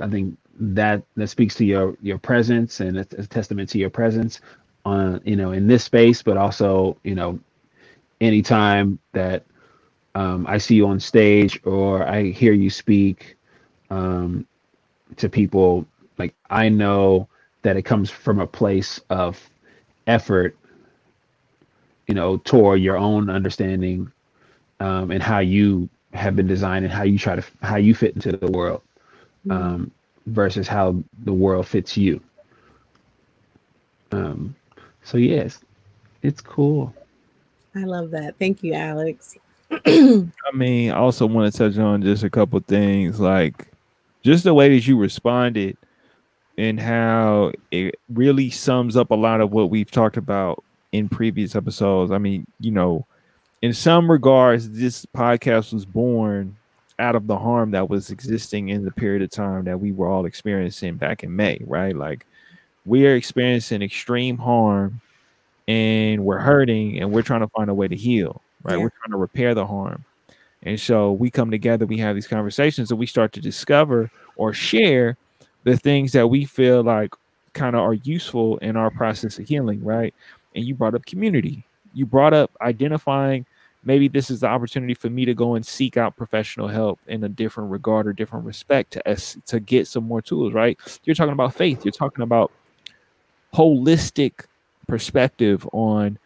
i 0.00 0.08
think 0.08 0.36
that 0.60 1.02
that 1.16 1.28
speaks 1.28 1.54
to 1.56 1.64
your 1.64 1.96
your 2.02 2.18
presence 2.18 2.80
and 2.80 2.96
it's 2.98 3.14
a 3.14 3.26
testament 3.26 3.68
to 3.70 3.78
your 3.78 3.90
presence 3.90 4.40
on 4.84 5.20
you 5.24 5.36
know 5.36 5.52
in 5.52 5.66
this 5.66 5.84
space 5.84 6.22
but 6.22 6.36
also 6.36 6.96
you 7.04 7.14
know 7.14 7.38
anytime 8.20 8.98
that 9.12 9.44
um, 10.14 10.46
i 10.48 10.58
see 10.58 10.74
you 10.76 10.86
on 10.86 11.00
stage 11.00 11.60
or 11.64 12.06
i 12.06 12.24
hear 12.30 12.52
you 12.52 12.70
speak 12.70 13.36
um, 13.90 14.46
to 15.16 15.28
people 15.28 15.86
like 16.18 16.34
i 16.50 16.68
know 16.68 17.28
that 17.62 17.76
it 17.76 17.82
comes 17.82 18.10
from 18.10 18.40
a 18.40 18.46
place 18.46 19.00
of 19.10 19.50
effort 20.06 20.56
you 22.06 22.14
know 22.14 22.36
toward 22.38 22.80
your 22.80 22.96
own 22.96 23.30
understanding 23.30 24.10
um, 24.80 25.10
and 25.10 25.22
how 25.22 25.38
you 25.38 25.88
have 26.12 26.36
been 26.36 26.46
designed 26.46 26.84
and 26.84 26.92
how 26.94 27.02
you 27.02 27.18
try 27.18 27.36
to 27.36 27.44
how 27.62 27.76
you 27.76 27.94
fit 27.94 28.14
into 28.14 28.32
the 28.32 28.50
world 28.50 28.82
um, 29.50 29.90
versus 30.26 30.68
how 30.68 30.96
the 31.24 31.32
world 31.32 31.66
fits 31.66 31.96
you. 31.96 32.20
Um, 34.12 34.54
so 35.02 35.18
yes, 35.18 35.60
it's 36.22 36.40
cool. 36.40 36.94
I 37.74 37.80
love 37.84 38.10
that. 38.12 38.36
Thank 38.38 38.62
you, 38.62 38.74
Alex. 38.74 39.36
I 39.86 40.30
mean, 40.54 40.90
I 40.90 40.96
also 40.96 41.26
want 41.26 41.52
to 41.52 41.58
touch 41.58 41.78
on 41.78 42.02
just 42.02 42.22
a 42.22 42.30
couple 42.30 42.60
things, 42.60 43.20
like 43.20 43.68
just 44.22 44.44
the 44.44 44.54
way 44.54 44.68
that 44.70 44.86
you 44.86 44.96
responded 44.96 45.76
and 46.56 46.78
how 46.80 47.52
it 47.70 47.96
really 48.08 48.50
sums 48.50 48.96
up 48.96 49.10
a 49.10 49.14
lot 49.14 49.40
of 49.40 49.52
what 49.52 49.70
we've 49.70 49.90
talked 49.90 50.16
about 50.16 50.62
in 50.92 51.08
previous 51.08 51.56
episodes. 51.56 52.12
I 52.12 52.18
mean, 52.18 52.46
you 52.60 52.70
know, 52.70 53.06
in 53.62 53.72
some 53.72 54.10
regards, 54.10 54.70
this 54.70 55.06
podcast 55.06 55.72
was 55.72 55.84
born 55.84 56.56
out 56.98 57.16
of 57.16 57.26
the 57.26 57.38
harm 57.38 57.72
that 57.72 57.88
was 57.88 58.10
existing 58.10 58.68
in 58.68 58.84
the 58.84 58.92
period 58.92 59.22
of 59.22 59.30
time 59.30 59.64
that 59.64 59.80
we 59.80 59.90
were 59.90 60.06
all 60.06 60.26
experiencing 60.26 60.96
back 60.96 61.24
in 61.24 61.34
May, 61.34 61.58
right? 61.66 61.96
Like 61.96 62.26
we 62.86 63.06
are 63.06 63.16
experiencing 63.16 63.82
extreme 63.82 64.38
harm 64.38 65.00
and 65.66 66.24
we're 66.24 66.38
hurting 66.38 67.00
and 67.00 67.10
we're 67.10 67.22
trying 67.22 67.40
to 67.40 67.48
find 67.48 67.70
a 67.70 67.74
way 67.74 67.88
to 67.88 67.96
heal, 67.96 68.42
right? 68.64 68.76
Yeah. 68.76 68.82
We're 68.82 68.90
trying 68.90 69.12
to 69.12 69.16
repair 69.16 69.54
the 69.54 69.66
harm. 69.66 70.04
And 70.64 70.80
so 70.80 71.12
we 71.12 71.30
come 71.30 71.50
together, 71.50 71.86
we 71.86 71.98
have 71.98 72.14
these 72.14 72.26
conversations, 72.26 72.90
and 72.90 72.98
we 72.98 73.06
start 73.06 73.32
to 73.34 73.40
discover 73.40 74.10
or 74.36 74.52
share 74.52 75.16
the 75.62 75.76
things 75.76 76.12
that 76.12 76.26
we 76.26 76.44
feel 76.44 76.82
like 76.82 77.14
kind 77.52 77.76
of 77.76 77.82
are 77.82 77.94
useful 77.94 78.58
in 78.58 78.76
our 78.76 78.90
process 78.90 79.38
of 79.38 79.46
healing, 79.46 79.84
right? 79.84 80.14
And 80.56 80.64
you 80.64 80.74
brought 80.74 80.94
up 80.94 81.06
community. 81.06 81.64
You 81.92 82.06
brought 82.06 82.34
up 82.34 82.50
identifying 82.60 83.46
maybe 83.84 84.08
this 84.08 84.30
is 84.30 84.40
the 84.40 84.46
opportunity 84.46 84.94
for 84.94 85.10
me 85.10 85.24
to 85.26 85.34
go 85.34 85.54
and 85.54 85.64
seek 85.64 85.96
out 85.96 86.16
professional 86.16 86.68
help 86.68 86.98
in 87.06 87.22
a 87.22 87.28
different 87.28 87.70
regard 87.70 88.06
or 88.06 88.12
different 88.12 88.44
respect 88.44 88.92
to 88.92 89.08
us 89.08 89.36
to 89.46 89.60
get 89.60 89.86
some 89.86 90.04
more 90.04 90.22
tools, 90.22 90.52
right? 90.52 90.78
You're 91.04 91.14
talking 91.14 91.32
about 91.32 91.54
faith, 91.54 91.84
you're 91.84 91.92
talking 91.92 92.22
about 92.22 92.50
holistic 93.52 94.46
perspective 94.88 95.68
on 95.72 96.18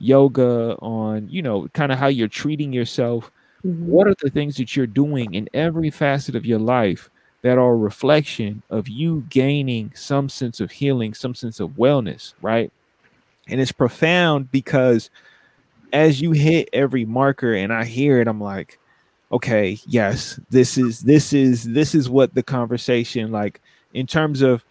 yoga, 0.00 0.76
on 0.80 1.28
you 1.28 1.42
know, 1.42 1.68
kind 1.74 1.92
of 1.92 1.98
how 1.98 2.06
you're 2.08 2.28
treating 2.28 2.72
yourself. 2.72 3.30
Mhm. 3.64 3.86
What 3.86 4.06
are 4.08 4.14
the 4.22 4.30
things 4.30 4.56
that 4.56 4.76
you're 4.76 4.86
doing 4.86 5.34
in 5.34 5.48
every 5.54 5.90
facet 5.90 6.36
of 6.36 6.46
your 6.46 6.58
life 6.60 7.10
that 7.42 7.58
are 7.58 7.72
a 7.72 7.76
reflection 7.76 8.62
of 8.70 8.88
you 8.88 9.24
gaining 9.30 9.92
some 9.94 10.28
sense 10.28 10.60
of 10.60 10.70
healing, 10.72 11.14
some 11.14 11.34
sense 11.34 11.60
of 11.60 11.70
wellness, 11.72 12.34
right? 12.42 12.72
And 13.48 13.60
it's 13.60 13.72
profound 13.72 14.50
because 14.52 15.10
as 15.92 16.20
you 16.20 16.32
hit 16.32 16.68
every 16.72 17.04
marker 17.04 17.54
and 17.54 17.72
I 17.72 17.84
hear 17.84 18.20
it, 18.20 18.28
I'm 18.28 18.40
like, 18.40 18.78
okay, 19.32 19.78
yes, 19.86 20.38
this 20.50 20.78
is 20.78 21.00
this 21.00 21.32
is 21.32 21.64
this 21.64 21.94
is 21.94 22.08
what 22.08 22.34
the 22.34 22.42
conversation 22.42 23.30
like 23.32 23.60
in 23.94 24.06
terms 24.06 24.42
of 24.42 24.64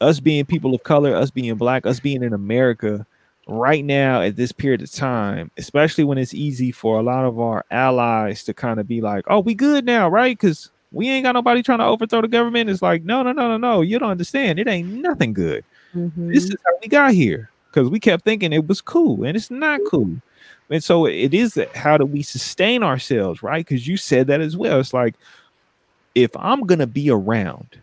us 0.00 0.20
being 0.20 0.44
people 0.44 0.74
of 0.74 0.82
color, 0.82 1.14
us 1.14 1.30
being 1.30 1.54
black, 1.56 1.86
us 1.86 2.00
being 2.00 2.22
in 2.22 2.32
America 2.32 3.06
right 3.46 3.84
now 3.84 4.22
at 4.22 4.36
this 4.36 4.52
period 4.52 4.82
of 4.82 4.90
time, 4.90 5.50
especially 5.56 6.04
when 6.04 6.18
it's 6.18 6.34
easy 6.34 6.72
for 6.72 6.98
a 6.98 7.02
lot 7.02 7.24
of 7.24 7.38
our 7.38 7.64
allies 7.70 8.44
to 8.44 8.54
kind 8.54 8.80
of 8.80 8.88
be 8.88 9.00
like, 9.00 9.24
oh, 9.28 9.40
we 9.40 9.54
good 9.54 9.84
now, 9.84 10.08
right? 10.08 10.38
Because 10.38 10.70
we 10.92 11.08
ain't 11.10 11.24
got 11.24 11.32
nobody 11.32 11.62
trying 11.62 11.78
to 11.78 11.84
overthrow 11.84 12.22
the 12.22 12.28
government. 12.28 12.70
It's 12.70 12.82
like, 12.82 13.02
no, 13.04 13.22
no, 13.22 13.32
no, 13.32 13.48
no, 13.48 13.56
no. 13.56 13.80
You 13.82 13.98
don't 13.98 14.10
understand. 14.10 14.58
It 14.58 14.68
ain't 14.68 14.88
nothing 14.88 15.32
good. 15.32 15.64
Mhm. 15.94 16.32
This 16.32 16.44
is 16.44 16.56
how 16.64 16.72
we 16.80 16.88
got 16.88 17.12
here 17.12 17.50
because 17.70 17.88
we 17.90 18.00
kept 18.00 18.24
thinking 18.24 18.52
it 18.52 18.66
was 18.66 18.80
cool 18.80 19.24
and 19.24 19.36
it's 19.36 19.50
not 19.50 19.80
cool. 19.88 20.16
And 20.70 20.82
so 20.82 21.06
it 21.06 21.34
is 21.34 21.58
how 21.74 21.98
do 21.98 22.06
we 22.06 22.22
sustain 22.22 22.82
ourselves, 22.82 23.42
right? 23.42 23.66
Because 23.66 23.86
you 23.86 23.96
said 23.96 24.28
that 24.28 24.40
as 24.40 24.56
well. 24.56 24.80
It's 24.80 24.94
like 24.94 25.14
if 26.14 26.30
I'm 26.36 26.62
gonna 26.62 26.86
be 26.86 27.10
around, 27.10 27.80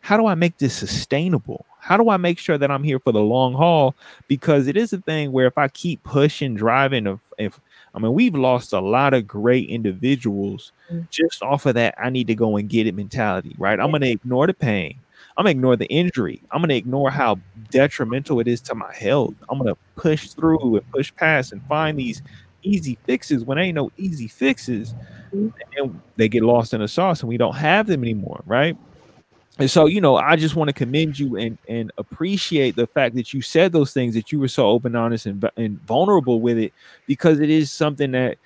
how 0.00 0.16
do 0.16 0.26
I 0.26 0.34
make 0.34 0.58
this 0.58 0.74
sustainable? 0.74 1.64
How 1.86 1.96
do 1.96 2.08
I 2.10 2.16
make 2.16 2.40
sure 2.40 2.58
that 2.58 2.68
I'm 2.68 2.82
here 2.82 2.98
for 2.98 3.12
the 3.12 3.20
long 3.20 3.54
haul? 3.54 3.94
Because 4.26 4.66
it 4.66 4.76
is 4.76 4.92
a 4.92 4.98
thing 4.98 5.30
where 5.30 5.46
if 5.46 5.56
I 5.56 5.68
keep 5.68 6.02
pushing, 6.02 6.56
driving, 6.56 7.06
if, 7.06 7.20
if 7.38 7.60
I 7.94 8.00
mean 8.00 8.12
we've 8.12 8.34
lost 8.34 8.72
a 8.72 8.80
lot 8.80 9.14
of 9.14 9.26
great 9.28 9.68
individuals 9.68 10.72
Mm. 10.92 11.08
just 11.10 11.42
off 11.42 11.66
of 11.66 11.74
that 11.74 11.94
I 12.00 12.10
need 12.10 12.26
to 12.28 12.34
go 12.36 12.56
and 12.56 12.68
get 12.68 12.86
it 12.86 12.94
mentality, 12.94 13.54
right? 13.58 13.78
I'm 13.80 13.90
gonna 13.92 14.06
ignore 14.06 14.46
the 14.48 14.54
pain. 14.54 14.96
I'm 15.36 15.42
gonna 15.42 15.50
ignore 15.50 15.76
the 15.76 15.86
injury. 15.86 16.40
I'm 16.52 16.60
gonna 16.60 16.74
ignore 16.74 17.10
how 17.10 17.38
detrimental 17.70 18.38
it 18.40 18.46
is 18.48 18.60
to 18.62 18.74
my 18.76 18.92
health. 18.94 19.34
I'm 19.48 19.58
gonna 19.58 19.76
push 19.96 20.28
through 20.30 20.76
and 20.76 20.90
push 20.92 21.12
past 21.14 21.52
and 21.52 21.60
find 21.66 21.98
these 21.98 22.20
easy 22.62 22.98
fixes 23.06 23.44
when 23.44 23.58
ain't 23.58 23.74
no 23.76 23.90
easy 23.96 24.26
fixes, 24.28 24.94
Mhm. 25.34 25.52
and 25.76 26.00
they 26.16 26.28
get 26.28 26.42
lost 26.44 26.72
in 26.74 26.80
the 26.80 26.88
sauce, 26.88 27.20
and 27.20 27.28
we 27.28 27.36
don't 27.36 27.56
have 27.56 27.86
them 27.88 28.02
anymore, 28.02 28.42
right? 28.46 28.76
And 29.58 29.70
so, 29.70 29.86
you 29.86 30.02
know, 30.02 30.16
I 30.16 30.36
just 30.36 30.54
want 30.54 30.68
to 30.68 30.74
commend 30.74 31.18
you 31.18 31.36
and 31.36 31.56
and 31.68 31.90
appreciate 31.96 32.76
the 32.76 32.86
fact 32.86 33.14
that 33.14 33.32
you 33.32 33.40
said 33.40 33.72
those 33.72 33.92
things, 33.92 34.14
that 34.14 34.30
you 34.30 34.38
were 34.38 34.48
so 34.48 34.66
open, 34.68 34.94
honest, 34.94 35.26
and, 35.26 35.48
and 35.56 35.80
vulnerable 35.82 36.40
with 36.40 36.58
it, 36.58 36.74
because 37.06 37.40
it 37.40 37.48
is 37.48 37.70
something 37.70 38.10
that 38.10 38.36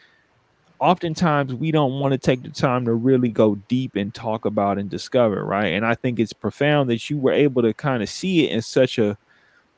oftentimes 0.78 1.52
we 1.52 1.70
don't 1.70 1.98
want 1.98 2.12
to 2.12 2.18
take 2.18 2.42
the 2.42 2.48
time 2.48 2.84
to 2.84 2.94
really 2.94 3.28
go 3.28 3.56
deep 3.68 3.96
and 3.96 4.14
talk 4.14 4.44
about 4.44 4.78
and 4.78 4.88
discover, 4.88 5.44
right? 5.44 5.68
And 5.68 5.84
I 5.84 5.94
think 5.94 6.18
it's 6.18 6.32
profound 6.32 6.88
that 6.90 7.10
you 7.10 7.18
were 7.18 7.32
able 7.32 7.62
to 7.62 7.74
kind 7.74 8.02
of 8.02 8.08
see 8.08 8.46
it 8.46 8.52
in 8.52 8.62
such 8.62 8.98
a 8.98 9.18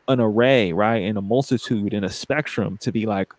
an 0.08 0.20
array, 0.20 0.72
right? 0.72 1.02
In 1.02 1.16
a 1.16 1.22
multitude, 1.22 1.94
in 1.94 2.04
a 2.04 2.10
spectrum, 2.10 2.76
to 2.78 2.92
be 2.92 3.06
like, 3.06 3.32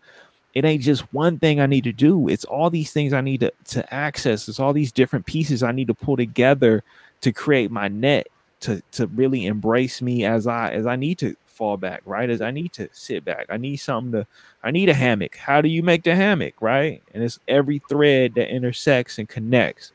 it 0.56 0.66
ain't 0.66 0.82
just 0.82 1.02
one 1.14 1.38
thing 1.38 1.60
I 1.60 1.66
need 1.66 1.84
to 1.84 1.92
do. 1.92 2.28
It's 2.28 2.46
all 2.46 2.70
these 2.70 2.92
things 2.92 3.14
I 3.14 3.22
need 3.22 3.42
to, 3.42 3.52
to 3.66 3.94
access. 3.94 4.48
It's 4.48 4.60
all 4.60 4.74
these 4.74 4.92
different 4.92 5.26
pieces 5.26 5.62
I 5.62 5.72
need 5.72 5.88
to 5.88 5.94
pull 5.94 6.18
together 6.18 6.84
to 7.24 7.32
create 7.32 7.72
my 7.72 7.88
net 7.88 8.28
to 8.60 8.82
to 8.92 9.08
really 9.08 9.46
embrace 9.46 10.02
me 10.02 10.26
as 10.26 10.46
I 10.46 10.72
as 10.72 10.86
I 10.86 10.98
need 10.98 11.18
to 11.20 11.36
fall 11.46 11.78
back, 11.78 12.02
right? 12.06 12.30
As 12.30 12.42
I 12.42 12.52
need 12.52 12.74
to 12.74 12.90
sit 12.92 13.24
back. 13.24 13.46
I 13.50 13.58
need 13.58 13.78
something 13.78 14.12
to 14.12 14.28
I 14.62 14.72
need 14.72 14.90
a 14.90 14.94
hammock. 14.94 15.38
How 15.38 15.62
do 15.62 15.70
you 15.70 15.84
make 15.84 16.04
the 16.04 16.16
hammock, 16.16 16.62
right? 16.62 17.02
And 17.14 17.24
it's 17.24 17.40
every 17.48 17.82
thread 17.90 18.36
that 18.36 18.54
intersects 18.54 19.20
and 19.20 19.30
connects. 19.30 19.94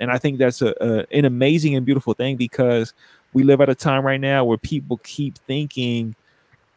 And 0.00 0.10
I 0.10 0.18
think 0.18 0.38
that's 0.38 0.62
a, 0.62 0.72
a 0.80 1.16
an 1.16 1.24
amazing 1.24 1.74
and 1.74 1.84
beautiful 1.84 2.14
thing 2.14 2.36
because 2.36 2.94
we 3.32 3.42
live 3.42 3.60
at 3.60 3.68
a 3.68 3.74
time 3.74 4.06
right 4.06 4.20
now 4.20 4.44
where 4.44 4.58
people 4.58 4.98
keep 5.02 5.36
thinking 5.38 6.14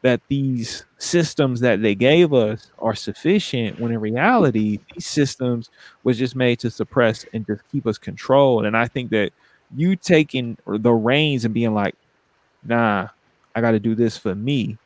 that 0.02 0.20
these 0.30 0.84
systems 0.98 1.60
that 1.60 1.84
they 1.84 1.94
gave 1.94 2.34
us 2.34 2.72
are 2.80 2.96
sufficient 2.96 3.80
when 3.80 3.92
in 3.92 4.00
reality 4.00 4.80
these 4.96 5.06
systems 5.06 5.70
was 6.04 6.18
just 6.18 6.36
made 6.36 6.58
to 6.58 6.72
suppress 6.72 7.24
and 7.34 7.46
just 7.46 7.62
keep 7.72 7.86
us 7.86 8.00
controlled 8.00 8.66
and 8.66 8.76
i 8.76 8.88
think 8.88 9.12
that 9.12 9.32
you 9.76 9.96
taking 9.96 10.58
the 10.68 10.92
reins 10.92 11.46
and 11.46 11.54
being 11.54 11.74
like 11.74 11.96
nah 12.64 13.08
I 13.56 13.62
got 13.62 13.72
to 13.72 13.80
do 13.80 13.96
this 13.96 14.18
for 14.18 14.36
me. 14.36 14.78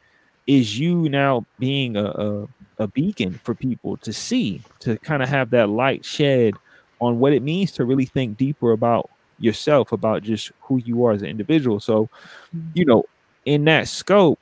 Is 0.48 0.78
you 0.78 1.10
now 1.10 1.46
being 1.58 1.96
a, 1.98 2.06
a, 2.06 2.48
a 2.80 2.88
beacon 2.88 3.40
for 3.44 3.56
people 3.56 3.98
to 3.98 4.14
see, 4.14 4.62
to 4.80 4.98
kind 5.00 5.24
of 5.24 5.30
have 5.30 5.50
that 5.52 5.70
light 5.70 6.06
shed 6.06 6.54
on 7.02 7.20
what 7.20 7.34
it 7.34 7.42
means 7.42 7.72
to 7.74 7.86
really 7.86 8.06
think 8.06 8.38
deeper 8.38 8.72
about 8.72 9.10
yourself, 9.40 9.92
about 9.92 10.22
just 10.22 10.52
who 10.62 10.78
you 10.78 11.04
are 11.06 11.14
as 11.14 11.24
an 11.24 11.30
individual. 11.30 11.80
So, 11.80 12.10
mm-hmm. 12.56 12.70
you 12.76 12.86
know, 12.86 13.06
in 13.46 13.66
that 13.66 13.88
scope, 13.88 14.40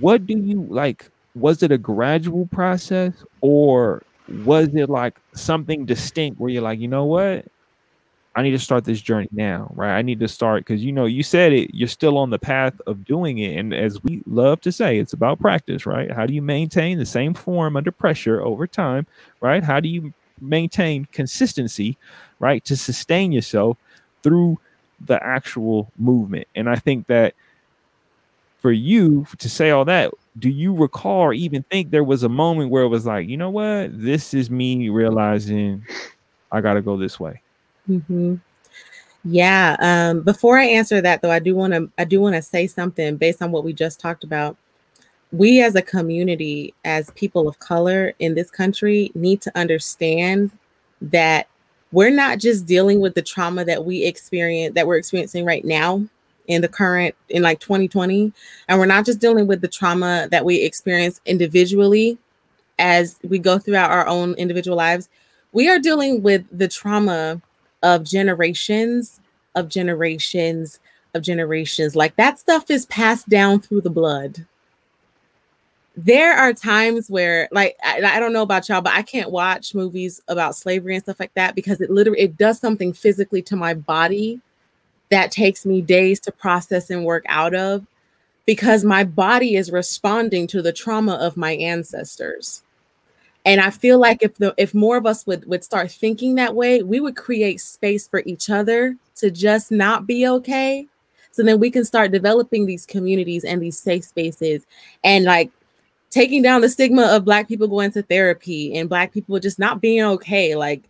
what 0.00 0.26
do 0.26 0.38
you 0.38 0.66
like? 0.68 1.10
Was 1.34 1.62
it 1.62 1.72
a 1.72 1.78
gradual 1.78 2.46
process 2.46 3.14
or 3.40 4.02
was 4.44 4.68
it 4.74 4.90
like 4.90 5.18
something 5.34 5.86
distinct 5.86 6.38
where 6.38 6.50
you're 6.50 6.62
like, 6.62 6.78
you 6.78 6.88
know 6.88 7.04
what? 7.04 7.46
I 8.34 8.42
need 8.42 8.52
to 8.52 8.58
start 8.58 8.84
this 8.84 9.00
journey 9.00 9.28
now, 9.32 9.72
right? 9.74 9.96
I 9.98 10.02
need 10.02 10.20
to 10.20 10.28
start 10.28 10.64
because 10.64 10.82
you 10.84 10.92
know, 10.92 11.06
you 11.06 11.22
said 11.22 11.52
it, 11.52 11.74
you're 11.74 11.88
still 11.88 12.18
on 12.18 12.30
the 12.30 12.38
path 12.38 12.80
of 12.86 13.04
doing 13.04 13.38
it. 13.38 13.58
And 13.58 13.74
as 13.74 14.02
we 14.02 14.22
love 14.26 14.60
to 14.62 14.72
say, 14.72 14.98
it's 14.98 15.12
about 15.12 15.40
practice, 15.40 15.86
right? 15.86 16.10
How 16.10 16.26
do 16.26 16.34
you 16.34 16.42
maintain 16.42 16.98
the 16.98 17.06
same 17.06 17.34
form 17.34 17.76
under 17.76 17.92
pressure 17.92 18.40
over 18.42 18.66
time, 18.66 19.06
right? 19.40 19.62
How 19.64 19.80
do 19.80 19.88
you 19.88 20.14
maintain 20.40 21.06
consistency, 21.12 21.98
right? 22.38 22.64
To 22.66 22.76
sustain 22.76 23.32
yourself 23.32 23.78
through 24.22 24.58
the 25.04 25.22
actual 25.22 25.92
movement. 25.98 26.48
And 26.54 26.70
I 26.70 26.76
think 26.76 27.08
that 27.08 27.34
for 28.60 28.72
you 28.72 29.26
to 29.38 29.48
say 29.50 29.70
all 29.70 29.84
that, 29.86 30.12
do 30.38 30.48
you 30.50 30.74
recall 30.74 31.20
or 31.22 31.32
even 31.34 31.62
think 31.64 31.90
there 31.90 32.04
was 32.04 32.22
a 32.22 32.28
moment 32.28 32.70
where 32.70 32.84
it 32.84 32.88
was 32.88 33.06
like, 33.06 33.28
you 33.28 33.36
know 33.36 33.50
what, 33.50 33.90
this 33.92 34.34
is 34.34 34.50
me 34.50 34.88
realizing 34.88 35.86
I 36.52 36.60
got 36.60 36.74
to 36.74 36.82
go 36.82 36.96
this 36.96 37.20
way? 37.20 37.42
Mm-hmm. 37.90 38.36
Yeah. 39.24 39.76
Um, 39.80 40.22
before 40.22 40.58
I 40.58 40.64
answer 40.64 41.00
that, 41.00 41.20
though, 41.20 41.30
I 41.30 41.40
do 41.40 41.54
want 41.54 41.74
to 41.74 41.90
I 41.98 42.04
do 42.04 42.20
want 42.20 42.36
to 42.36 42.42
say 42.42 42.66
something 42.66 43.16
based 43.16 43.42
on 43.42 43.52
what 43.52 43.64
we 43.64 43.72
just 43.72 44.00
talked 44.00 44.24
about. 44.24 44.56
We, 45.32 45.62
as 45.62 45.74
a 45.74 45.82
community, 45.82 46.74
as 46.84 47.10
people 47.10 47.46
of 47.46 47.58
color 47.58 48.14
in 48.18 48.34
this 48.34 48.50
country, 48.50 49.12
need 49.14 49.40
to 49.42 49.52
understand 49.56 50.50
that 51.02 51.48
we're 51.92 52.10
not 52.10 52.38
just 52.38 52.66
dealing 52.66 53.00
with 53.00 53.14
the 53.14 53.22
trauma 53.22 53.64
that 53.64 53.84
we 53.84 54.04
experience 54.04 54.74
that 54.74 54.86
we're 54.86 54.96
experiencing 54.96 55.44
right 55.44 55.64
now 55.64 56.04
in 56.46 56.62
the 56.62 56.68
current 56.68 57.14
in 57.28 57.42
like 57.42 57.60
2020 57.60 58.32
and 58.68 58.78
we're 58.78 58.86
not 58.86 59.06
just 59.06 59.20
dealing 59.20 59.46
with 59.46 59.60
the 59.60 59.68
trauma 59.68 60.28
that 60.30 60.44
we 60.44 60.62
experience 60.62 61.20
individually 61.26 62.18
as 62.78 63.18
we 63.22 63.38
go 63.38 63.58
throughout 63.58 63.90
our 63.90 64.06
own 64.06 64.34
individual 64.34 64.76
lives 64.76 65.08
we 65.52 65.68
are 65.68 65.78
dealing 65.78 66.22
with 66.22 66.44
the 66.56 66.68
trauma 66.68 67.40
of 67.82 68.04
generations 68.04 69.20
of 69.54 69.68
generations 69.68 70.80
of 71.14 71.22
generations. 71.22 71.96
Like 71.96 72.16
that 72.16 72.38
stuff 72.38 72.70
is 72.70 72.86
passed 72.86 73.28
down 73.28 73.60
through 73.60 73.82
the 73.82 73.90
blood. 73.90 74.46
There 75.96 76.32
are 76.32 76.52
times 76.52 77.10
where, 77.10 77.48
like, 77.50 77.76
I, 77.84 78.00
I, 78.02 78.20
don't 78.20 78.32
know 78.32 78.42
about 78.42 78.68
y'all, 78.68 78.80
but 78.80 78.94
I 78.94 79.02
can't 79.02 79.32
watch 79.32 79.74
movies 79.74 80.22
about 80.28 80.54
slavery 80.54 80.94
and 80.94 81.02
stuff 81.02 81.20
like 81.20 81.34
that 81.34 81.54
because 81.54 81.80
it 81.80 81.90
literally 81.90 82.20
it 82.20 82.38
does 82.38 82.58
something 82.58 82.92
physically 82.92 83.42
to 83.42 83.56
my 83.56 83.74
body 83.74 84.40
that 85.10 85.32
takes 85.32 85.66
me 85.66 85.82
days 85.82 86.20
to 86.20 86.32
process 86.32 86.90
and 86.90 87.04
work 87.04 87.24
out 87.28 87.54
of 87.54 87.84
because 88.46 88.84
my 88.84 89.04
body 89.04 89.56
is 89.56 89.72
responding 89.72 90.46
to 90.46 90.62
the 90.62 90.72
trauma 90.72 91.14
of 91.14 91.36
my 91.36 91.52
ancestors. 91.52 92.62
And 93.44 93.60
I 93.60 93.70
feel 93.70 93.98
like 93.98 94.22
if 94.22 94.36
the 94.36 94.54
if 94.58 94.74
more 94.74 94.96
of 94.96 95.06
us 95.06 95.26
would 95.26 95.46
would 95.46 95.64
start 95.64 95.90
thinking 95.90 96.34
that 96.34 96.54
way, 96.54 96.82
we 96.82 97.00
would 97.00 97.16
create 97.16 97.60
space 97.60 98.06
for 98.06 98.22
each 98.26 98.50
other 98.50 98.96
to 99.16 99.30
just 99.30 99.70
not 99.70 100.06
be 100.06 100.26
okay. 100.26 100.86
So 101.32 101.42
then 101.42 101.60
we 101.60 101.70
can 101.70 101.84
start 101.84 102.10
developing 102.10 102.66
these 102.66 102.84
communities 102.84 103.44
and 103.44 103.62
these 103.62 103.78
safe 103.78 104.04
spaces 104.04 104.66
and 105.04 105.24
like 105.24 105.50
taking 106.10 106.42
down 106.42 106.60
the 106.60 106.68
stigma 106.68 107.04
of 107.04 107.24
black 107.24 107.46
people 107.46 107.68
going 107.68 107.92
to 107.92 108.02
therapy 108.02 108.76
and 108.76 108.88
black 108.88 109.12
people 109.12 109.38
just 109.38 109.58
not 109.58 109.80
being 109.80 110.02
okay. 110.02 110.56
Like 110.56 110.82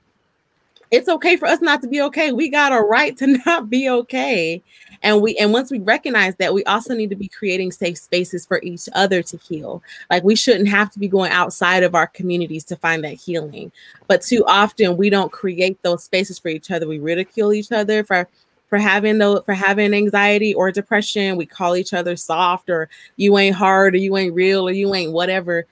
it's 0.91 1.09
okay 1.09 1.36
for 1.36 1.47
us 1.47 1.61
not 1.61 1.82
to 1.82 1.88
be 1.88 2.01
okay. 2.03 2.32
We 2.32 2.49
got 2.49 2.72
a 2.72 2.80
right 2.80 3.16
to 3.18 3.26
not 3.47 3.70
be 3.70 3.88
okay. 3.88 4.62
And 5.03 5.22
we 5.22 5.36
and 5.36 5.53
once 5.53 5.70
we 5.70 5.78
recognize 5.78 6.34
that, 6.36 6.53
we 6.53 6.64
also 6.64 6.95
need 6.95 7.11
to 7.11 7.16
be 7.16 7.28
creating 7.28 7.72
safe 7.72 7.97
spaces 7.97 8.45
for 8.45 8.61
each 8.62 8.88
other 8.95 9.22
to 9.22 9.36
heal. 9.38 9.82
Like 10.11 10.24
we 10.24 10.36
shouldn't 10.36 10.68
have 10.68 10.91
to 10.91 10.99
be 10.99 11.09
going 11.09 11.32
outside 11.32 11.82
of 11.82 11.95
our 11.95 12.07
communities 12.07 12.64
to 12.64 12.76
find 12.76 13.05
that 13.05 13.14
healing. 13.14 13.72
But 14.09 14.22
too 14.22 14.45
often 14.47 14.97
we 14.97 15.09
don't 15.09 15.32
create 15.32 15.82
those 15.82 16.05
spaces 16.05 16.38
for 16.38 16.49
each 16.49 16.70
other. 16.70 16.86
We 16.86 16.99
ridicule 16.99 17.53
each 17.53 17.72
other 17.72 18.05
for 18.05 18.28
for 18.68 18.78
having 18.78 19.18
the 19.18 19.43
for 19.47 19.55
having 19.55 19.95
anxiety 19.95 20.55
or 20.55 20.70
depression. 20.70 21.36
We 21.36 21.47
call 21.47 21.76
each 21.76 21.95
other 21.95 22.16
soft 22.16 22.68
or 22.68 22.88
you 23.16 23.38
ain't 23.38 23.57
hard 23.57 23.95
or 23.95 23.99
you 23.99 24.16
ain't 24.16 24.34
real 24.34 24.68
or 24.68 24.72
you 24.72 24.95
ain't 24.95 25.12
whatever 25.12 25.66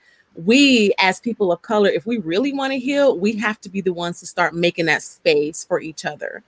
we 0.45 0.93
as 0.99 1.19
people 1.19 1.51
of 1.51 1.61
color 1.61 1.89
if 1.89 2.05
we 2.05 2.17
really 2.19 2.53
want 2.53 2.71
to 2.71 2.79
heal 2.79 3.17
we 3.17 3.33
have 3.33 3.59
to 3.61 3.69
be 3.69 3.81
the 3.81 3.93
ones 3.93 4.19
to 4.19 4.25
start 4.25 4.53
making 4.53 4.85
that 4.85 5.01
space 5.01 5.63
for 5.63 5.81
each 5.81 6.05
other. 6.05 6.43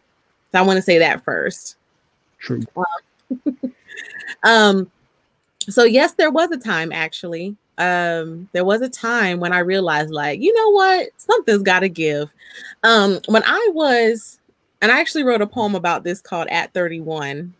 So 0.52 0.60
i 0.60 0.62
want 0.62 0.78
to 0.78 0.82
say 0.82 0.98
that 1.00 1.24
first. 1.24 1.78
True. 2.39 2.64
Um 4.44 4.89
so 5.70 5.84
yes 5.84 6.14
there 6.14 6.32
was 6.32 6.50
a 6.52 6.58
time 6.58 6.92
actually. 6.92 7.56
Um 7.78 8.50
there 8.54 8.66
was 8.66 8.82
a 8.82 8.89
time 8.89 9.39
when 9.39 9.54
i 9.54 9.60
realized 9.60 10.10
like 10.10 10.42
you 10.42 10.54
know 10.54 10.72
what? 10.72 11.10
Something's 11.18 11.62
got 11.62 11.82
to 11.82 11.89
give. 11.89 12.32
Um 12.84 13.20
when 13.28 13.44
i 13.46 13.70
was 13.74 14.39
and 14.82 14.92
i 14.92 15.00
actually 15.00 15.24
wrote 15.24 15.42
a 15.42 15.48
poem 15.48 15.76
about 15.76 16.04
this 16.04 16.22
called 16.22 16.48
at 16.48 16.74
31 16.74 17.54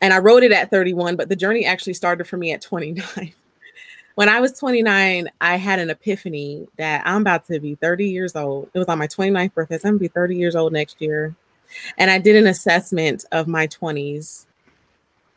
and 0.00 0.12
i 0.12 0.18
wrote 0.18 0.42
it 0.42 0.52
at 0.52 0.70
31 0.70 1.16
but 1.16 1.28
the 1.28 1.36
journey 1.36 1.64
actually 1.64 1.94
started 1.94 2.24
for 2.26 2.36
me 2.36 2.52
at 2.52 2.60
29 2.60 3.32
when 4.18 4.28
I 4.28 4.40
was 4.40 4.50
29, 4.58 5.30
I 5.40 5.56
had 5.58 5.78
an 5.78 5.90
epiphany 5.90 6.66
that 6.76 7.04
I'm 7.06 7.20
about 7.20 7.46
to 7.46 7.60
be 7.60 7.76
30 7.76 8.08
years 8.08 8.34
old. 8.34 8.68
It 8.74 8.78
was 8.80 8.88
on 8.88 8.98
my 8.98 9.06
29th 9.06 9.54
birthday. 9.54 9.78
So 9.78 9.86
I'm 9.86 9.94
gonna 9.94 10.00
be 10.00 10.08
30 10.08 10.34
years 10.34 10.56
old 10.56 10.72
next 10.72 11.00
year. 11.00 11.36
And 11.98 12.10
I 12.10 12.18
did 12.18 12.34
an 12.34 12.48
assessment 12.48 13.24
of 13.30 13.46
my 13.46 13.68
20s. 13.68 14.46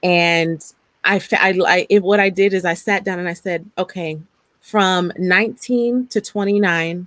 And 0.02 0.66
I, 1.04 1.22
I, 1.34 1.60
I 1.64 1.86
it, 1.92 2.02
what 2.02 2.20
I 2.20 2.32
did 2.32 2.56
is 2.56 2.66
I 2.66 2.74
sat 2.74 3.04
down 3.04 3.20
and 3.20 3.30
I 3.30 3.34
said, 3.34 3.70
okay, 3.78 4.20
from 4.62 5.12
19 5.16 6.08
to 6.08 6.20
29, 6.20 7.06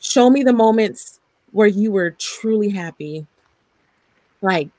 show 0.00 0.30
me 0.30 0.42
the 0.42 0.54
moments 0.54 1.20
where 1.50 1.68
you 1.68 1.92
were 1.92 2.12
truly 2.12 2.70
happy. 2.70 3.26
Like 4.40 4.70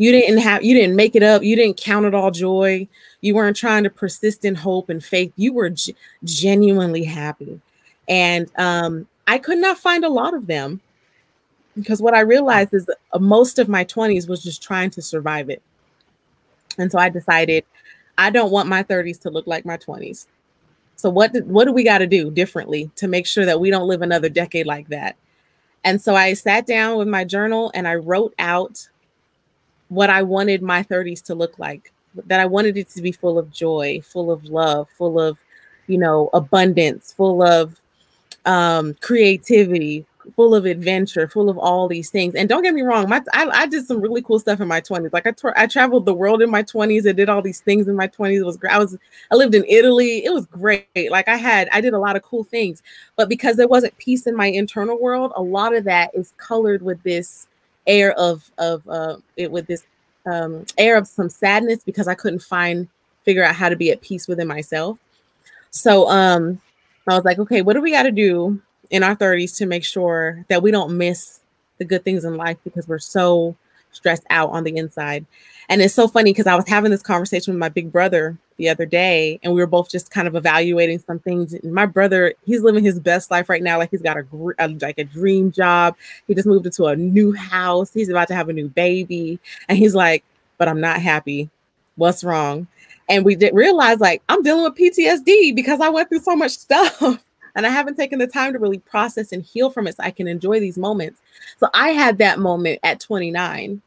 you 0.00 0.12
didn't 0.12 0.38
have 0.38 0.64
you 0.64 0.74
didn't 0.74 0.96
make 0.96 1.14
it 1.14 1.22
up. 1.22 1.42
You 1.42 1.54
didn't 1.56 1.76
count 1.76 2.06
it 2.06 2.14
all 2.14 2.30
joy. 2.30 2.88
You 3.20 3.34
weren't 3.34 3.54
trying 3.54 3.84
to 3.84 3.90
persist 3.90 4.46
in 4.46 4.54
hope 4.54 4.88
and 4.88 5.04
faith. 5.04 5.30
You 5.36 5.52
were 5.52 5.68
g- 5.68 5.94
genuinely 6.24 7.04
happy. 7.04 7.60
And 8.08 8.50
um, 8.56 9.06
i 9.26 9.36
could 9.36 9.58
not 9.58 9.76
find 9.76 10.02
a 10.02 10.08
lot 10.08 10.32
of 10.32 10.46
them 10.46 10.80
because 11.76 12.00
what 12.00 12.14
i 12.14 12.20
realized 12.20 12.72
is 12.72 12.88
uh, 13.12 13.18
most 13.18 13.58
of 13.58 13.68
my 13.68 13.84
20s 13.84 14.26
was 14.26 14.42
just 14.42 14.62
trying 14.62 14.88
to 14.90 15.02
survive 15.02 15.50
it. 15.50 15.62
And 16.78 16.90
so 16.90 16.98
i 16.98 17.10
decided 17.10 17.66
i 18.16 18.30
don't 18.30 18.50
want 18.50 18.70
my 18.70 18.82
30s 18.82 19.20
to 19.20 19.30
look 19.30 19.46
like 19.46 19.66
my 19.66 19.76
20s 19.76 20.26
so 20.96 21.10
what 21.10 21.34
did, 21.34 21.46
what 21.46 21.66
do 21.66 21.72
we 21.72 21.84
got 21.84 21.98
to 21.98 22.06
do 22.06 22.30
differently 22.30 22.90
to 22.96 23.06
make 23.06 23.26
sure 23.26 23.44
that 23.44 23.60
we 23.60 23.70
don't 23.70 23.88
live 23.88 24.02
another 24.02 24.28
decade 24.28 24.66
like 24.66 24.88
that? 24.88 25.16
And 25.84 26.00
so 26.00 26.14
i 26.14 26.32
sat 26.32 26.66
down 26.66 26.96
with 26.96 27.08
my 27.08 27.24
journal 27.24 27.70
and 27.74 27.86
i 27.86 27.94
wrote 27.94 28.34
out 28.38 28.88
what 29.90 30.08
I 30.08 30.22
wanted 30.22 30.62
my 30.62 30.82
30s 30.82 31.22
to 31.24 31.34
look 31.34 31.58
like. 31.58 31.92
That 32.26 32.40
I 32.40 32.46
wanted 32.46 32.76
it 32.76 32.88
to 32.90 33.02
be 33.02 33.12
full 33.12 33.38
of 33.38 33.52
joy, 33.52 34.00
full 34.02 34.32
of 34.32 34.44
love, 34.46 34.88
full 34.96 35.20
of, 35.20 35.38
you 35.86 35.98
know, 35.98 36.30
abundance, 36.32 37.12
full 37.12 37.42
of 37.42 37.80
um, 38.46 38.94
creativity, 38.94 40.06
full 40.36 40.54
of 40.54 40.64
adventure, 40.64 41.28
full 41.28 41.48
of 41.48 41.56
all 41.58 41.88
these 41.88 42.10
things. 42.10 42.34
And 42.34 42.48
don't 42.48 42.62
get 42.62 42.74
me 42.74 42.82
wrong, 42.82 43.08
my 43.08 43.22
I, 43.32 43.46
I 43.46 43.66
did 43.66 43.86
some 43.86 44.00
really 44.00 44.22
cool 44.22 44.38
stuff 44.38 44.60
in 44.60 44.68
my 44.68 44.80
20s. 44.80 45.12
Like 45.12 45.26
I, 45.26 45.30
tra- 45.30 45.54
I 45.56 45.66
traveled 45.66 46.04
the 46.04 46.14
world 46.14 46.42
in 46.42 46.50
my 46.50 46.62
20s 46.62 47.08
I 47.08 47.12
did 47.12 47.28
all 47.28 47.42
these 47.42 47.60
things 47.60 47.88
in 47.88 47.96
my 47.96 48.08
20s. 48.08 48.38
It 48.38 48.44
was 48.44 48.56
great. 48.56 48.72
I 48.72 48.78
was 48.78 48.96
I 49.30 49.36
lived 49.36 49.54
in 49.54 49.64
Italy. 49.68 50.24
It 50.24 50.32
was 50.32 50.46
great. 50.46 51.10
Like 51.10 51.28
I 51.28 51.36
had 51.36 51.68
I 51.72 51.80
did 51.80 51.94
a 51.94 51.98
lot 51.98 52.16
of 52.16 52.22
cool 52.22 52.44
things. 52.44 52.82
But 53.16 53.28
because 53.28 53.56
there 53.56 53.68
wasn't 53.68 53.96
peace 53.98 54.26
in 54.26 54.36
my 54.36 54.46
internal 54.46 55.00
world, 55.00 55.32
a 55.36 55.42
lot 55.42 55.74
of 55.74 55.84
that 55.84 56.10
is 56.14 56.32
colored 56.38 56.82
with 56.82 57.02
this 57.02 57.46
air 57.86 58.12
of 58.12 58.50
of 58.58 58.86
uh, 58.88 59.16
it 59.36 59.50
with 59.50 59.66
this 59.66 59.84
um, 60.26 60.64
air 60.78 60.96
of 60.96 61.06
some 61.06 61.28
sadness 61.28 61.82
because 61.84 62.08
I 62.08 62.14
couldn't 62.14 62.42
find 62.42 62.88
figure 63.24 63.44
out 63.44 63.54
how 63.54 63.68
to 63.68 63.76
be 63.76 63.90
at 63.90 64.00
peace 64.00 64.28
within 64.28 64.46
myself. 64.46 64.98
So 65.70 66.08
um, 66.08 66.60
I 67.06 67.14
was 67.14 67.24
like, 67.24 67.38
okay, 67.38 67.62
what 67.62 67.74
do 67.74 67.80
we 67.80 67.90
got 67.90 68.04
to 68.04 68.10
do 68.10 68.60
in 68.90 69.02
our 69.02 69.14
30s 69.16 69.56
to 69.58 69.66
make 69.66 69.84
sure 69.84 70.44
that 70.48 70.62
we 70.62 70.70
don't 70.70 70.96
miss 70.96 71.40
the 71.78 71.84
good 71.84 72.04
things 72.04 72.24
in 72.24 72.36
life 72.36 72.58
because 72.64 72.86
we're 72.88 72.98
so 72.98 73.56
stressed 73.92 74.24
out 74.30 74.50
on 74.50 74.64
the 74.64 74.76
inside. 74.76 75.24
And 75.70 75.80
it's 75.80 75.94
so 75.94 76.08
funny 76.08 76.32
because 76.32 76.48
I 76.48 76.56
was 76.56 76.68
having 76.68 76.90
this 76.90 77.00
conversation 77.00 77.54
with 77.54 77.60
my 77.60 77.68
big 77.68 77.92
brother 77.92 78.36
the 78.56 78.68
other 78.68 78.84
day, 78.84 79.38
and 79.44 79.54
we 79.54 79.60
were 79.60 79.68
both 79.68 79.88
just 79.88 80.10
kind 80.10 80.26
of 80.26 80.34
evaluating 80.34 80.98
some 80.98 81.20
things. 81.20 81.54
My 81.62 81.86
brother, 81.86 82.34
he's 82.44 82.62
living 82.62 82.82
his 82.82 82.98
best 82.98 83.30
life 83.30 83.48
right 83.48 83.62
now. 83.62 83.78
Like 83.78 83.92
he's 83.92 84.02
got 84.02 84.16
a, 84.16 84.26
a 84.58 84.66
like 84.66 84.98
a 84.98 85.04
dream 85.04 85.52
job. 85.52 85.96
He 86.26 86.34
just 86.34 86.48
moved 86.48 86.66
into 86.66 86.86
a 86.86 86.96
new 86.96 87.32
house. 87.32 87.92
He's 87.94 88.08
about 88.08 88.26
to 88.28 88.34
have 88.34 88.48
a 88.48 88.52
new 88.52 88.68
baby, 88.68 89.38
and 89.68 89.78
he's 89.78 89.94
like, 89.94 90.24
"But 90.58 90.66
I'm 90.66 90.80
not 90.80 91.00
happy. 91.00 91.48
What's 91.94 92.24
wrong?" 92.24 92.66
And 93.08 93.24
we 93.24 93.36
did 93.36 93.54
realize 93.54 94.00
like 94.00 94.22
I'm 94.28 94.42
dealing 94.42 94.64
with 94.64 94.74
PTSD 94.74 95.54
because 95.54 95.80
I 95.80 95.88
went 95.88 96.08
through 96.08 96.20
so 96.20 96.34
much 96.34 96.50
stuff 96.58 97.00
and 97.54 97.64
I 97.64 97.70
haven't 97.70 97.94
taken 97.94 98.18
the 98.18 98.26
time 98.26 98.54
to 98.54 98.58
really 98.58 98.78
process 98.78 99.30
and 99.30 99.44
heal 99.44 99.70
from 99.70 99.86
it 99.86 99.96
so 99.96 100.02
I 100.02 100.10
can 100.10 100.26
enjoy 100.26 100.58
these 100.58 100.76
moments. 100.78 101.20
So 101.58 101.68
I 101.74 101.90
had 101.90 102.18
that 102.18 102.40
moment 102.40 102.80
at 102.82 102.98
29 102.98 103.80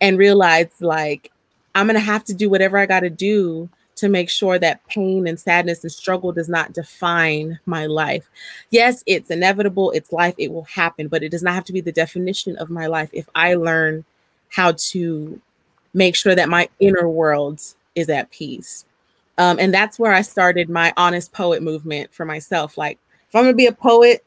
and 0.00 0.18
realized 0.18 0.80
like 0.80 1.32
I'm 1.74 1.88
to 1.88 1.98
have 1.98 2.24
to 2.24 2.34
do 2.34 2.48
whatever 2.48 2.78
I 2.78 2.86
got 2.86 3.00
to 3.00 3.10
do 3.10 3.68
to 3.96 4.08
make 4.08 4.28
sure 4.28 4.58
that 4.58 4.86
pain 4.88 5.26
and 5.26 5.40
sadness 5.40 5.82
and 5.82 5.90
struggle 5.90 6.30
does 6.30 6.48
not 6.48 6.72
define 6.72 7.58
my 7.66 7.86
life. 7.86 8.28
Yes, 8.70 9.02
it's 9.06 9.30
inevitable, 9.30 9.90
it's 9.92 10.12
life, 10.12 10.34
it 10.38 10.52
will 10.52 10.64
happen, 10.64 11.08
but 11.08 11.22
it 11.22 11.30
does 11.30 11.42
not 11.42 11.54
have 11.54 11.64
to 11.64 11.72
be 11.72 11.80
the 11.80 11.92
definition 11.92 12.56
of 12.56 12.70
my 12.70 12.86
life 12.86 13.10
if 13.12 13.28
I 13.34 13.54
learn 13.54 14.04
how 14.50 14.72
to 14.90 15.40
make 15.94 16.14
sure 16.14 16.34
that 16.34 16.50
my 16.50 16.68
inner 16.78 17.08
world 17.08 17.62
is 17.94 18.10
at 18.10 18.30
peace. 18.30 18.84
Um, 19.38 19.58
and 19.58 19.72
that's 19.72 19.98
where 19.98 20.12
I 20.12 20.22
started 20.22 20.68
my 20.68 20.92
honest 20.96 21.32
poet 21.32 21.62
movement 21.62 22.12
for 22.12 22.24
myself. 22.26 22.76
Like, 22.76 22.98
if 23.28 23.34
I'm 23.34 23.44
gonna 23.44 23.54
be 23.54 23.66
a 23.66 23.72
poet 23.72 24.24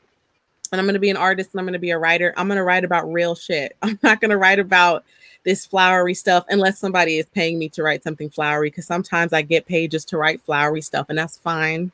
and 0.71 0.79
I'm 0.79 0.87
gonna 0.87 0.99
be 0.99 1.09
an 1.09 1.17
artist 1.17 1.51
and 1.53 1.59
I'm 1.59 1.65
gonna 1.65 1.79
be 1.79 1.91
a 1.91 1.97
writer, 1.97 2.33
I'm 2.37 2.47
gonna 2.47 2.63
write 2.63 2.83
about 2.83 3.11
real 3.11 3.35
shit. 3.35 3.75
I'm 3.81 3.99
not 4.03 4.21
gonna 4.21 4.37
write 4.37 4.59
about 4.59 5.03
this 5.43 5.65
flowery 5.65 6.13
stuff 6.13 6.45
unless 6.49 6.79
somebody 6.79 7.17
is 7.17 7.25
paying 7.27 7.57
me 7.57 7.69
to 7.69 7.83
write 7.83 8.03
something 8.03 8.29
flowery. 8.29 8.69
Because 8.69 8.85
sometimes 8.85 9.33
I 9.33 9.41
get 9.41 9.65
paid 9.65 9.91
just 9.91 10.09
to 10.09 10.17
write 10.17 10.41
flowery 10.41 10.81
stuff, 10.81 11.07
and 11.09 11.17
that's 11.17 11.37
fine. 11.37 11.91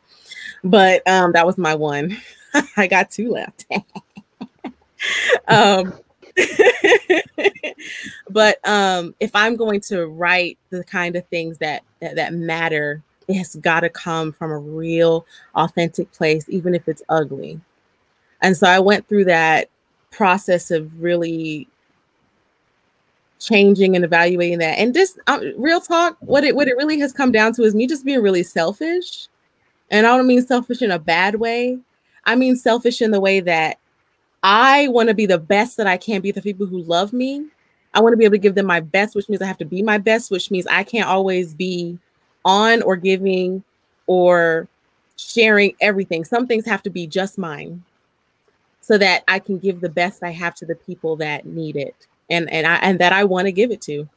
But 0.63 1.07
um, 1.07 1.31
that 1.33 1.45
was 1.45 1.57
my 1.57 1.75
one. 1.75 2.17
I 2.77 2.87
got 2.87 3.11
two 3.11 3.31
left. 3.31 3.65
um, 5.47 5.93
but 8.29 8.67
um, 8.67 9.15
if 9.19 9.31
I'm 9.33 9.55
going 9.55 9.81
to 9.81 10.07
write 10.07 10.57
the 10.69 10.83
kind 10.83 11.15
of 11.15 11.25
things 11.27 11.57
that 11.59 11.83
that, 12.01 12.15
that 12.15 12.33
matter, 12.33 13.03
it 13.27 13.35
has 13.35 13.55
got 13.55 13.81
to 13.81 13.89
come 13.89 14.31
from 14.31 14.51
a 14.51 14.57
real, 14.57 15.25
authentic 15.55 16.11
place, 16.11 16.45
even 16.49 16.75
if 16.75 16.87
it's 16.87 17.03
ugly. 17.09 17.59
And 18.41 18.55
so 18.55 18.67
I 18.67 18.79
went 18.79 19.07
through 19.07 19.25
that 19.25 19.69
process 20.11 20.71
of 20.71 21.01
really 21.01 21.67
changing 23.39 23.95
and 23.95 24.05
evaluating 24.05 24.59
that. 24.59 24.79
And 24.79 24.93
just 24.93 25.19
um, 25.27 25.41
real 25.57 25.81
talk, 25.81 26.17
what 26.19 26.43
it 26.43 26.55
what 26.55 26.67
it 26.67 26.77
really 26.77 26.99
has 26.99 27.13
come 27.13 27.31
down 27.31 27.53
to 27.53 27.63
is 27.63 27.75
me 27.75 27.87
just 27.87 28.05
being 28.05 28.21
really 28.21 28.43
selfish. 28.43 29.27
And 29.91 30.07
I 30.07 30.17
don't 30.17 30.27
mean 30.27 30.45
selfish 30.45 30.81
in 30.81 30.91
a 30.91 30.99
bad 30.99 31.35
way. 31.35 31.77
I 32.25 32.35
mean 32.35 32.55
selfish 32.55 33.01
in 33.01 33.11
the 33.11 33.19
way 33.19 33.39
that 33.41 33.77
I 34.41 34.87
want 34.89 35.09
to 35.09 35.15
be 35.15 35.25
the 35.25 35.37
best 35.37 35.77
that 35.77 35.87
I 35.87 35.97
can 35.97 36.21
be 36.21 36.31
the 36.31 36.41
people 36.41 36.65
who 36.65 36.81
love 36.83 37.13
me. 37.13 37.45
I 37.93 38.01
want 38.01 38.13
to 38.13 38.17
be 38.17 38.25
able 38.25 38.33
to 38.33 38.39
give 38.39 38.55
them 38.55 38.65
my 38.65 38.79
best, 38.79 39.15
which 39.15 39.29
means 39.29 39.41
I 39.41 39.45
have 39.47 39.57
to 39.59 39.65
be 39.65 39.81
my 39.81 39.97
best, 39.97 40.31
which 40.31 40.51
means 40.51 40.67
I 40.67 40.83
can't 40.83 41.07
always 41.07 41.53
be 41.53 41.97
on 42.43 42.81
or 42.81 42.95
giving 42.95 43.63
or 44.07 44.67
sharing 45.17 45.73
everything. 45.81 46.25
Some 46.25 46.45
things 46.45 46.65
have 46.65 46.83
to 46.83 46.89
be 46.89 47.07
just 47.07 47.37
mine 47.37 47.83
so 48.85 48.99
that 48.99 49.23
I 49.27 49.39
can 49.39 49.57
give 49.57 49.81
the 49.81 49.89
best 49.89 50.21
I 50.21 50.29
have 50.29 50.53
to 50.55 50.65
the 50.65 50.75
people 50.75 51.15
that 51.15 51.47
need 51.47 51.75
it 51.75 51.95
and 52.29 52.47
and 52.51 52.67
I 52.67 52.75
and 52.75 52.99
that 52.99 53.13
I 53.13 53.23
want 53.23 53.47
to 53.47 53.51
give 53.51 53.71
it 53.71 53.81
to. 53.81 54.07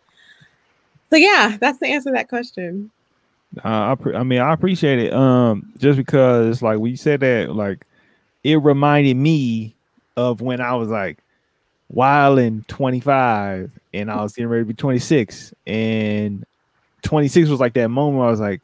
So 1.09 1.17
yeah, 1.17 1.57
that's 1.59 1.79
the 1.79 1.87
answer 1.87 2.11
to 2.11 2.17
that 2.17 2.29
question. 2.29 2.91
Uh, 3.65 3.93
I 3.93 3.95
pre- 3.95 4.15
I 4.15 4.23
mean 4.25 4.41
I 4.41 4.53
appreciate 4.53 4.99
it. 4.99 5.15
Um, 5.15 5.73
just 5.79 5.97
because 5.97 6.61
like 6.61 6.79
we 6.79 6.97
said 6.97 7.21
that 7.21 7.55
like 7.55 7.87
it 8.45 8.57
reminded 8.57 9.17
me 9.17 9.75
of 10.19 10.43
when 10.43 10.61
I 10.61 10.75
was 10.75 10.91
like 10.91 11.17
wild 11.89 12.39
in 12.39 12.63
25 12.65 13.71
and 13.95 14.11
I 14.11 14.23
was 14.23 14.35
getting 14.35 14.51
ready 14.51 14.65
to 14.65 14.69
be 14.69 14.75
26 14.75 15.55
and 15.67 16.45
26 17.01 17.49
was 17.49 17.59
like 17.59 17.73
that 17.73 17.89
moment 17.89 18.23
I 18.23 18.31
was 18.31 18.41
like, 18.41 18.61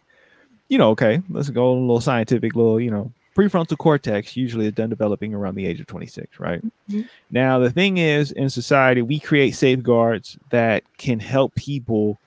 you 0.69 0.77
know, 0.77 0.91
okay, 0.91 1.23
let's 1.31 1.49
go 1.49 1.71
a 1.71 1.73
little 1.73 2.03
scientific, 2.03 2.55
little, 2.55 2.79
you 2.79 2.91
know, 2.91 3.11
prefrontal 3.35 3.77
cortex 3.77 4.37
usually 4.37 4.67
is 4.67 4.73
done 4.73 4.91
developing 4.91 5.35
around 5.35 5.55
the 5.57 5.67
age 5.67 5.81
of 5.81 5.87
26, 5.87 6.39
right? 6.39 6.63
Mm-hmm. 6.89 7.03
Now, 7.31 7.59
the 7.59 7.71
thing 7.71 7.99
is, 7.99 8.33
in 8.33 8.49
society, 8.51 9.03
we 9.03 9.19
create 9.19 9.53
safeguards 9.53 10.39
that 10.51 10.85
can 10.99 11.19
help 11.19 11.55
people 11.55 12.19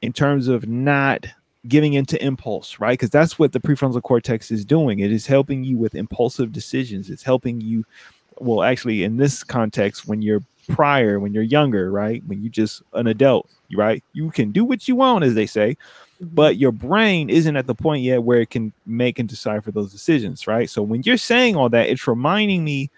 in 0.00 0.12
terms 0.12 0.48
of 0.48 0.68
not 0.68 1.26
giving 1.68 1.94
into 1.94 2.22
impulse, 2.24 2.80
right? 2.80 2.94
Because 2.94 3.10
that's 3.10 3.38
what 3.38 3.52
the 3.52 3.60
prefrontal 3.60 4.02
cortex 4.02 4.50
is 4.50 4.64
doing. 4.64 5.00
It 5.00 5.12
is 5.12 5.26
helping 5.26 5.64
you 5.64 5.78
with 5.78 5.94
impulsive 5.94 6.52
decisions. 6.52 7.10
It's 7.10 7.22
helping 7.22 7.60
you 7.60 7.84
well 8.38 8.62
actually 8.62 9.04
in 9.04 9.16
this 9.16 9.44
context 9.44 10.08
when 10.08 10.22
you're 10.22 10.42
prior 10.68 11.20
when 11.20 11.34
you're 11.34 11.42
younger 11.42 11.90
right 11.90 12.22
when 12.26 12.40
you're 12.40 12.50
just 12.50 12.82
an 12.94 13.08
adult 13.08 13.50
right 13.74 14.02
you 14.12 14.30
can 14.30 14.52
do 14.52 14.64
what 14.64 14.88
you 14.88 14.96
want 14.96 15.24
as 15.24 15.34
they 15.34 15.46
say. 15.46 15.76
But 16.22 16.56
your 16.56 16.72
brain 16.72 17.28
isn't 17.28 17.56
at 17.56 17.66
the 17.66 17.74
point 17.74 18.02
yet 18.02 18.22
where 18.22 18.40
it 18.40 18.50
can 18.50 18.72
make 18.86 19.18
and 19.18 19.28
decipher 19.28 19.70
those 19.70 19.90
decisions 19.92 20.46
right 20.46 20.70
so 20.70 20.82
when 20.82 21.02
you're 21.04 21.16
saying 21.16 21.56
all 21.56 21.68
that 21.68 21.88
it's 21.88 22.06
reminding 22.06 22.64
me 22.64 22.90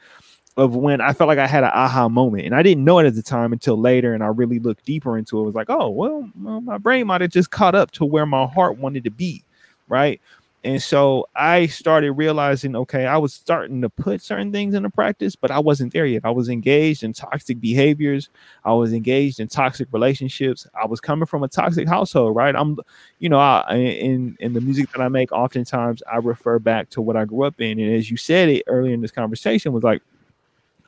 of 0.56 0.76
when 0.76 1.00
I 1.00 1.12
felt 1.12 1.28
like 1.28 1.38
I 1.38 1.46
had 1.46 1.64
an 1.64 1.70
aha 1.74 2.08
moment, 2.08 2.46
and 2.46 2.54
I 2.54 2.62
didn't 2.62 2.84
know 2.84 2.98
it 3.00 3.06
at 3.06 3.14
the 3.14 3.22
time 3.22 3.52
until 3.52 3.76
later, 3.76 4.14
and 4.14 4.22
I 4.22 4.28
really 4.28 4.60
looked 4.60 4.84
deeper 4.84 5.18
into 5.18 5.38
it. 5.38 5.42
it 5.42 5.46
was 5.46 5.54
like, 5.54 5.68
oh, 5.68 5.90
well, 5.90 6.30
well 6.40 6.60
my 6.60 6.78
brain 6.78 7.06
might 7.06 7.22
have 7.22 7.30
just 7.30 7.50
caught 7.50 7.74
up 7.74 7.90
to 7.92 8.04
where 8.04 8.26
my 8.26 8.46
heart 8.46 8.78
wanted 8.78 9.04
to 9.04 9.10
be, 9.10 9.42
right? 9.88 10.20
And 10.64 10.82
so 10.82 11.28
I 11.36 11.66
started 11.66 12.12
realizing, 12.12 12.74
okay, 12.74 13.04
I 13.04 13.18
was 13.18 13.34
starting 13.34 13.82
to 13.82 13.90
put 13.90 14.22
certain 14.22 14.50
things 14.50 14.72
into 14.72 14.88
practice, 14.88 15.36
but 15.36 15.50
I 15.50 15.58
wasn't 15.58 15.92
there 15.92 16.06
yet. 16.06 16.22
I 16.24 16.30
was 16.30 16.48
engaged 16.48 17.04
in 17.04 17.12
toxic 17.12 17.60
behaviors. 17.60 18.30
I 18.64 18.72
was 18.72 18.94
engaged 18.94 19.40
in 19.40 19.48
toxic 19.48 19.88
relationships. 19.92 20.66
I 20.74 20.86
was 20.86 21.02
coming 21.02 21.26
from 21.26 21.42
a 21.42 21.48
toxic 21.48 21.86
household, 21.86 22.34
right? 22.34 22.56
I'm, 22.56 22.78
you 23.18 23.28
know, 23.28 23.38
I, 23.38 23.74
in 23.74 24.38
in 24.40 24.54
the 24.54 24.62
music 24.62 24.90
that 24.92 25.02
I 25.02 25.08
make, 25.08 25.30
oftentimes 25.32 26.02
I 26.10 26.16
refer 26.16 26.58
back 26.58 26.88
to 26.90 27.02
what 27.02 27.14
I 27.14 27.26
grew 27.26 27.44
up 27.44 27.60
in. 27.60 27.78
And 27.78 27.94
as 27.94 28.10
you 28.10 28.16
said 28.16 28.48
it 28.48 28.62
earlier 28.66 28.94
in 28.94 29.02
this 29.02 29.10
conversation, 29.10 29.74
was 29.74 29.84
like, 29.84 30.00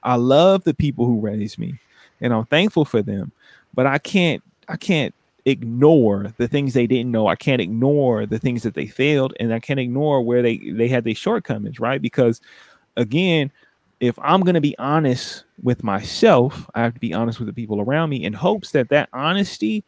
I 0.03 0.17
love 0.17 0.65
the 0.65 0.73
people 0.75 1.05
who 1.05 1.21
raised 1.21 1.59
me, 1.59 1.79
and 2.23 2.33
I'm 2.33 2.47
thankful 2.47 2.87
for 2.87 3.03
them, 3.03 3.31
but 3.75 3.85
I 3.85 3.99
can't, 3.99 4.43
I 4.69 4.77
can't 4.77 5.15
ignore 5.47 6.35
the 6.39 6.49
things 6.49 6.75
they 6.75 6.87
didn't 6.89 7.13
know. 7.13 7.29
I 7.29 7.37
can't 7.37 7.63
ignore 7.63 8.27
the 8.27 8.39
things 8.41 8.65
that 8.65 8.75
they 8.75 8.87
failed, 8.87 9.35
and 9.41 9.55
I 9.55 9.61
can't 9.61 9.81
ignore 9.81 10.23
where 10.23 10.43
they 10.43 10.59
they 10.59 10.89
had 10.89 11.05
their 11.05 11.15
shortcomings, 11.17 11.81
right? 11.81 12.03
Because 12.03 12.41
again, 12.97 13.53
if 14.01 14.19
I'm 14.21 14.43
going 14.43 14.55
to 14.55 14.61
be 14.61 14.77
honest 14.79 15.45
with 15.63 15.85
myself, 15.85 16.69
I 16.75 16.83
have 16.83 16.95
to 16.95 17.01
be 17.01 17.15
honest 17.15 17.39
with 17.41 17.49
the 17.49 17.55
people 17.55 17.81
around 17.81 18.11
me 18.11 18.25
in 18.25 18.33
hopes 18.35 18.73
that 18.73 18.91
that 18.91 19.09
honesty 19.13 19.85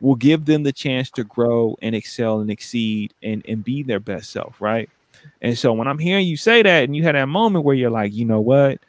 will 0.00 0.16
give 0.16 0.46
them 0.46 0.64
the 0.64 0.72
chance 0.72 1.10
to 1.12 1.24
grow 1.24 1.76
and 1.82 1.94
excel 1.94 2.40
and 2.40 2.50
exceed 2.50 3.14
and 3.22 3.44
and 3.48 3.64
be 3.64 3.82
their 3.82 4.00
best 4.00 4.30
self, 4.32 4.60
right? 4.60 4.90
And 5.42 5.58
so 5.58 5.72
when 5.72 5.88
I'm 5.88 5.98
hearing 5.98 6.26
you 6.26 6.36
say 6.36 6.62
that 6.62 6.84
and 6.84 6.96
you 6.96 7.02
had 7.04 7.14
that 7.16 7.26
moment 7.28 7.64
where 7.64 7.76
you're 7.76 7.90
like, 7.90 8.12
you 8.12 8.24
know 8.24 8.40
what? 8.40 8.80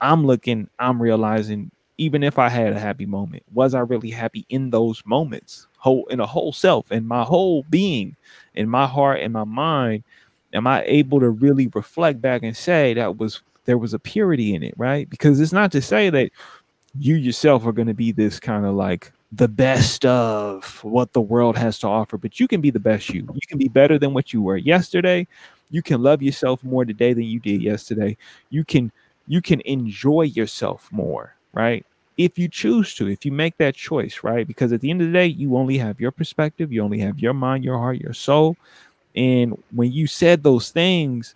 I'm 0.00 0.26
looking, 0.26 0.68
I'm 0.78 1.00
realizing 1.02 1.70
even 1.98 2.22
if 2.22 2.38
I 2.38 2.48
had 2.48 2.72
a 2.72 2.80
happy 2.80 3.06
moment, 3.06 3.44
was 3.52 3.74
I 3.74 3.80
really 3.80 4.10
happy 4.10 4.46
in 4.48 4.70
those 4.70 5.02
moments? 5.06 5.68
Whole 5.80 6.06
in 6.06 6.20
a 6.20 6.26
whole 6.26 6.52
self 6.52 6.90
and 6.92 7.08
my 7.08 7.24
whole 7.24 7.64
being 7.70 8.16
in 8.54 8.68
my 8.68 8.86
heart 8.86 9.20
and 9.20 9.32
my 9.32 9.44
mind 9.44 10.04
am 10.54 10.66
i 10.66 10.84
able 10.84 11.20
to 11.20 11.30
really 11.30 11.68
reflect 11.74 12.22
back 12.22 12.42
and 12.44 12.56
say 12.56 12.94
that 12.94 13.18
was 13.18 13.42
there 13.66 13.78
was 13.78 13.94
a 13.94 13.98
purity 14.00 14.54
in 14.54 14.62
it 14.62 14.74
right? 14.76 15.08
Because 15.08 15.40
it's 15.40 15.52
not 15.52 15.72
to 15.72 15.82
say 15.82 16.10
that 16.10 16.32
you 16.98 17.14
yourself 17.14 17.66
are 17.66 17.72
going 17.72 17.88
to 17.88 17.94
be 17.94 18.12
this 18.12 18.40
kind 18.40 18.66
of 18.66 18.74
like 18.74 19.12
the 19.32 19.48
best 19.48 20.04
of 20.04 20.82
what 20.82 21.12
the 21.12 21.20
world 21.20 21.56
has 21.56 21.78
to 21.78 21.86
offer 21.86 22.18
but 22.18 22.40
you 22.40 22.48
can 22.48 22.60
be 22.60 22.70
the 22.70 22.80
best 22.80 23.10
you. 23.10 23.28
You 23.32 23.40
can 23.48 23.58
be 23.58 23.68
better 23.68 23.98
than 23.98 24.12
what 24.12 24.32
you 24.32 24.42
were 24.42 24.56
yesterday. 24.56 25.26
You 25.70 25.82
can 25.82 26.02
love 26.02 26.20
yourself 26.20 26.64
more 26.64 26.84
today 26.84 27.12
than 27.12 27.24
you 27.24 27.38
did 27.38 27.62
yesterday. 27.62 28.16
You 28.50 28.64
can 28.64 28.90
you 29.28 29.40
can 29.40 29.60
enjoy 29.64 30.22
yourself 30.22 30.88
more 30.90 31.36
right 31.52 31.86
if 32.24 32.38
you 32.38 32.48
choose 32.48 32.94
to, 32.96 33.08
if 33.08 33.24
you 33.24 33.32
make 33.32 33.56
that 33.58 33.74
choice, 33.74 34.20
right? 34.22 34.46
Because 34.46 34.72
at 34.72 34.80
the 34.80 34.90
end 34.90 35.00
of 35.02 35.08
the 35.08 35.12
day, 35.12 35.26
you 35.26 35.56
only 35.56 35.78
have 35.78 36.00
your 36.00 36.10
perspective, 36.10 36.72
you 36.72 36.82
only 36.82 36.98
have 37.00 37.18
your 37.18 37.34
mind, 37.34 37.64
your 37.64 37.78
heart, 37.78 37.98
your 37.98 38.12
soul. 38.14 38.56
And 39.16 39.62
when 39.72 39.92
you 39.92 40.06
said 40.06 40.42
those 40.42 40.70
things, 40.70 41.34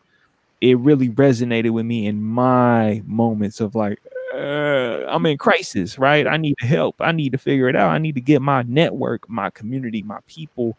it 0.60 0.78
really 0.78 1.08
resonated 1.10 1.70
with 1.70 1.86
me 1.86 2.06
in 2.06 2.22
my 2.22 3.02
moments 3.06 3.60
of 3.60 3.74
like, 3.74 4.00
uh, 4.34 5.06
I'm 5.08 5.26
in 5.26 5.38
crisis, 5.38 5.98
right? 5.98 6.26
I 6.26 6.36
need 6.38 6.56
help. 6.60 6.96
I 7.00 7.12
need 7.12 7.32
to 7.32 7.38
figure 7.38 7.68
it 7.68 7.76
out. 7.76 7.90
I 7.90 7.98
need 7.98 8.14
to 8.16 8.20
get 8.20 8.42
my 8.42 8.62
network, 8.62 9.28
my 9.28 9.50
community, 9.50 10.02
my 10.02 10.20
people, 10.26 10.76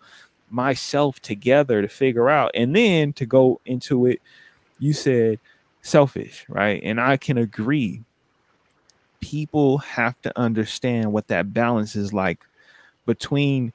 myself 0.50 1.20
together 1.22 1.82
to 1.82 1.88
figure 1.90 2.30
out. 2.30 2.52
And 2.56 2.76
then 2.76 3.14
to 3.14 3.26
go 3.26 3.62
into 3.66 4.06
it, 4.08 4.22
you 4.80 4.94
said 4.94 5.40
selfish, 5.82 6.46
right? 6.50 6.82
And 6.84 7.00
I 7.02 7.18
can 7.18 7.38
agree. 7.38 8.04
People 9.20 9.80
have 9.80 10.20
to 10.22 10.40
understand 10.40 11.12
what 11.12 11.28
that 11.28 11.54
balance 11.54 11.96
is 11.96 12.14
like 12.14 12.44
between 13.06 13.74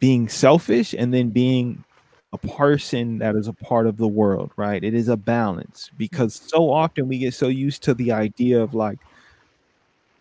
being 0.00 0.28
selfish 0.28 0.94
and 0.94 1.14
then 1.14 1.30
being 1.30 1.84
a 2.32 2.38
person 2.38 3.18
that 3.18 3.36
is 3.36 3.48
a 3.48 3.52
part 3.52 3.86
of 3.86 3.96
the 3.98 4.08
world, 4.08 4.52
right? 4.56 4.82
It 4.84 4.94
is 4.94 5.08
a 5.08 5.16
balance 5.16 5.90
because 5.98 6.34
so 6.34 6.70
often 6.70 7.08
we 7.08 7.18
get 7.18 7.34
so 7.34 7.48
used 7.48 7.82
to 7.84 7.94
the 7.94 8.12
idea 8.12 8.62
of 8.62 8.74
like 8.74 8.98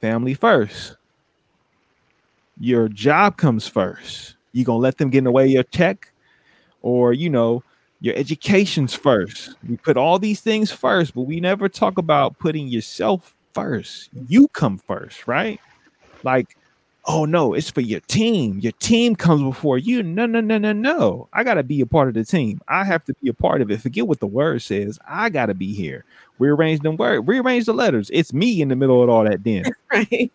family 0.01 0.33
first. 0.33 0.95
Your 2.59 2.87
job 2.87 3.37
comes 3.37 3.67
first. 3.67 4.35
You 4.53 4.63
gonna 4.63 4.79
let 4.79 4.97
them 4.97 5.09
get 5.09 5.19
in 5.19 5.23
the 5.25 5.31
way 5.31 5.45
of 5.45 5.49
your 5.51 5.63
check, 5.63 6.11
or 6.81 7.13
you 7.13 7.29
know, 7.29 7.63
your 8.01 8.15
education's 8.15 8.93
first. 8.93 9.55
We 9.67 9.77
put 9.77 9.97
all 9.97 10.19
these 10.19 10.41
things 10.41 10.71
first, 10.71 11.15
but 11.15 11.23
we 11.23 11.39
never 11.39 11.69
talk 11.69 11.97
about 11.97 12.39
putting 12.39 12.67
yourself 12.67 13.35
first. 13.55 14.09
You 14.27 14.47
come 14.49 14.77
first, 14.77 15.27
right? 15.27 15.59
Like 16.23 16.57
oh 17.07 17.25
no, 17.25 17.53
it's 17.53 17.69
for 17.69 17.81
your 17.81 17.99
team. 18.01 18.59
Your 18.59 18.71
team 18.73 19.15
comes 19.15 19.43
before 19.43 19.77
you. 19.77 20.03
No, 20.03 20.25
no, 20.25 20.41
no, 20.41 20.57
no, 20.57 20.73
no. 20.73 21.29
I 21.33 21.43
gotta 21.43 21.63
be 21.63 21.81
a 21.81 21.85
part 21.85 22.07
of 22.07 22.13
the 22.13 22.25
team. 22.25 22.61
I 22.67 22.83
have 22.83 23.03
to 23.05 23.13
be 23.21 23.29
a 23.29 23.33
part 23.33 23.61
of 23.61 23.71
it. 23.71 23.81
Forget 23.81 24.07
what 24.07 24.19
the 24.19 24.27
word 24.27 24.61
says. 24.61 24.99
I 25.07 25.29
gotta 25.29 25.53
be 25.53 25.73
here. 25.73 26.05
Rearrange 26.39 26.81
them 26.81 26.97
word, 26.97 27.27
rearrange 27.27 27.65
the 27.65 27.73
letters. 27.73 28.09
It's 28.13 28.33
me 28.33 28.61
in 28.61 28.67
the 28.67 28.75
middle 28.75 29.01
of 29.01 29.09
all 29.09 29.23
that 29.23 29.43
then. 29.43 29.63
Right. 29.91 30.31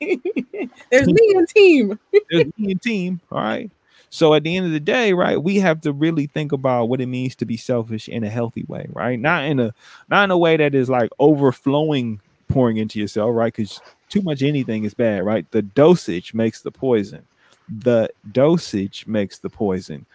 There's 0.91 1.07
me 1.07 1.33
and 1.37 1.49
team. 1.49 1.99
There's 2.31 2.47
me 2.57 2.73
and 2.73 2.81
team. 2.81 3.21
All 3.31 3.41
right. 3.43 3.71
So 4.09 4.33
at 4.35 4.43
the 4.43 4.57
end 4.57 4.67
of 4.67 4.73
the 4.73 4.81
day, 4.81 5.13
right, 5.13 5.43
we 5.43 5.57
have 5.57 5.83
to 5.83 5.93
really 5.93 6.27
think 6.27 6.53
about 6.53 6.87
what 6.89 7.01
it 7.01 7.07
means 7.07 7.37
to 7.37 7.45
be 7.45 7.57
selfish 7.57 8.09
in 8.09 8.25
a 8.25 8.31
healthy 8.31 8.65
way, 8.69 8.87
right? 8.91 9.21
Not 9.21 9.45
in 9.45 9.61
a 9.61 9.75
not 10.09 10.25
in 10.25 10.31
a 10.31 10.39
way 10.39 10.57
that 10.57 10.75
is 10.75 10.89
like 10.89 11.11
overflowing 11.19 12.21
pouring 12.51 12.77
into 12.77 12.99
yourself, 12.99 13.31
right? 13.35 13.55
Because 13.55 13.81
too 14.09 14.23
much 14.23 14.43
anything 14.43 14.85
is 14.85 14.95
bad, 14.95 15.25
right? 15.25 15.51
The 15.51 15.63
dosage 15.63 16.35
makes 16.35 16.61
the 16.61 16.71
poison. 16.71 17.27
The 17.69 18.11
dosage 18.33 19.07
makes 19.07 19.39
the 19.39 19.51
poison. 19.51 20.07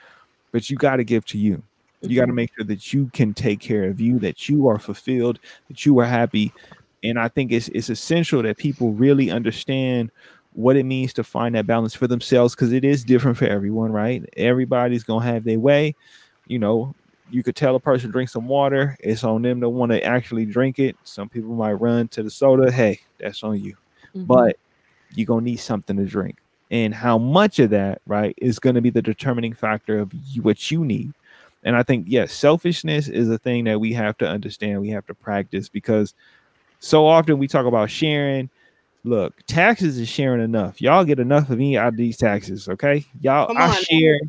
But 0.52 0.70
you 0.70 0.78
got 0.78 0.98
to 0.98 1.04
give 1.04 1.26
to 1.28 1.38
you. 1.38 1.64
You 2.02 2.20
got 2.20 2.28
to 2.28 2.34
make 2.34 2.52
sure 2.56 2.66
that 2.66 2.94
you 2.94 3.10
can 3.14 3.34
take 3.34 3.60
care 3.60 3.86
of 3.86 4.00
you, 4.00 4.20
that 4.20 4.48
you 4.48 4.68
are 4.68 4.78
fulfilled, 4.78 5.40
that 5.70 5.86
you 5.86 5.98
are 6.00 6.06
happy. 6.06 6.54
And 7.04 7.18
I 7.18 7.28
think 7.30 7.52
it's 7.52 7.68
it's 7.70 7.90
essential 7.90 8.44
that 8.44 8.58
people 8.58 8.92
really 8.92 9.32
understand 9.32 10.12
what 10.54 10.76
it 10.76 10.84
means 10.84 11.14
to 11.14 11.24
find 11.24 11.56
that 11.56 11.68
balance 11.68 11.94
for 11.94 12.08
themselves 12.08 12.56
because 12.56 12.72
it 12.72 12.86
is 12.86 13.04
different 13.04 13.38
for 13.38 13.46
everyone, 13.46 13.92
right? 13.92 14.24
Everybody's 14.38 15.04
gonna 15.04 15.26
have 15.26 15.44
their 15.44 15.60
way. 15.60 15.96
You 16.48 16.60
know, 16.60 16.96
you 17.32 17.44
could 17.44 17.56
tell 17.56 17.76
a 17.76 17.80
person 17.80 18.12
drink 18.12 18.30
some 18.30 18.48
water. 18.48 18.96
It's 19.00 19.24
on 19.24 19.42
them 19.42 19.62
to 19.62 19.70
want 19.70 19.92
to 19.92 20.04
actually 20.04 20.46
drink 20.46 20.80
it. 20.80 20.96
Some 21.04 21.30
people 21.30 21.54
might 21.54 21.74
run 21.74 22.08
to 22.10 22.24
the 22.24 22.30
soda. 22.30 22.72
Hey, 22.72 23.00
that's 23.20 23.44
on 23.44 23.60
you 23.60 23.76
mm-hmm. 24.16 24.26
but 24.26 24.58
you're 25.14 25.26
gonna 25.26 25.42
need 25.42 25.58
something 25.58 25.98
to 25.98 26.06
drink. 26.06 26.38
And 26.72 26.94
how 26.94 27.18
much 27.18 27.60
of 27.60 27.70
that, 27.72 28.02
right, 28.08 28.34
is 28.38 28.58
going 28.58 28.74
to 28.74 28.82
be 28.82 28.90
the 28.90 29.02
determining 29.02 29.54
factor 29.54 30.00
of 30.00 30.12
you, 30.26 30.42
what 30.42 30.72
you 30.72 30.84
need. 30.84 31.14
And 31.64 31.76
I 31.76 31.84
think, 31.84 32.08
yes, 32.10 32.34
selfishness 32.34 33.08
is 33.08 33.30
a 33.30 33.38
thing 33.38 33.66
that 33.66 33.80
we 33.80 33.94
have 33.94 34.18
to 34.18 34.28
understand. 34.28 34.82
We 34.82 34.90
have 34.90 35.06
to 35.06 35.14
practice 35.14 35.70
because 35.70 36.16
so 36.80 37.06
often 37.06 37.38
we 37.38 37.48
talk 37.48 37.68
about 37.68 37.92
sharing. 37.92 38.50
Look, 39.04 39.46
taxes 39.46 40.00
is 40.00 40.10
sharing 40.10 40.44
enough. 40.44 40.82
Y'all 40.82 41.06
get 41.06 41.20
enough 41.20 41.52
of 41.52 41.60
me 41.60 41.78
out 41.78 41.90
of 41.90 41.98
these 41.98 42.18
taxes, 42.18 42.68
okay? 42.68 43.06
Y'all, 43.22 43.48
Come 43.48 43.58
I 43.58 43.68
on. 43.68 43.76
share 43.76 44.20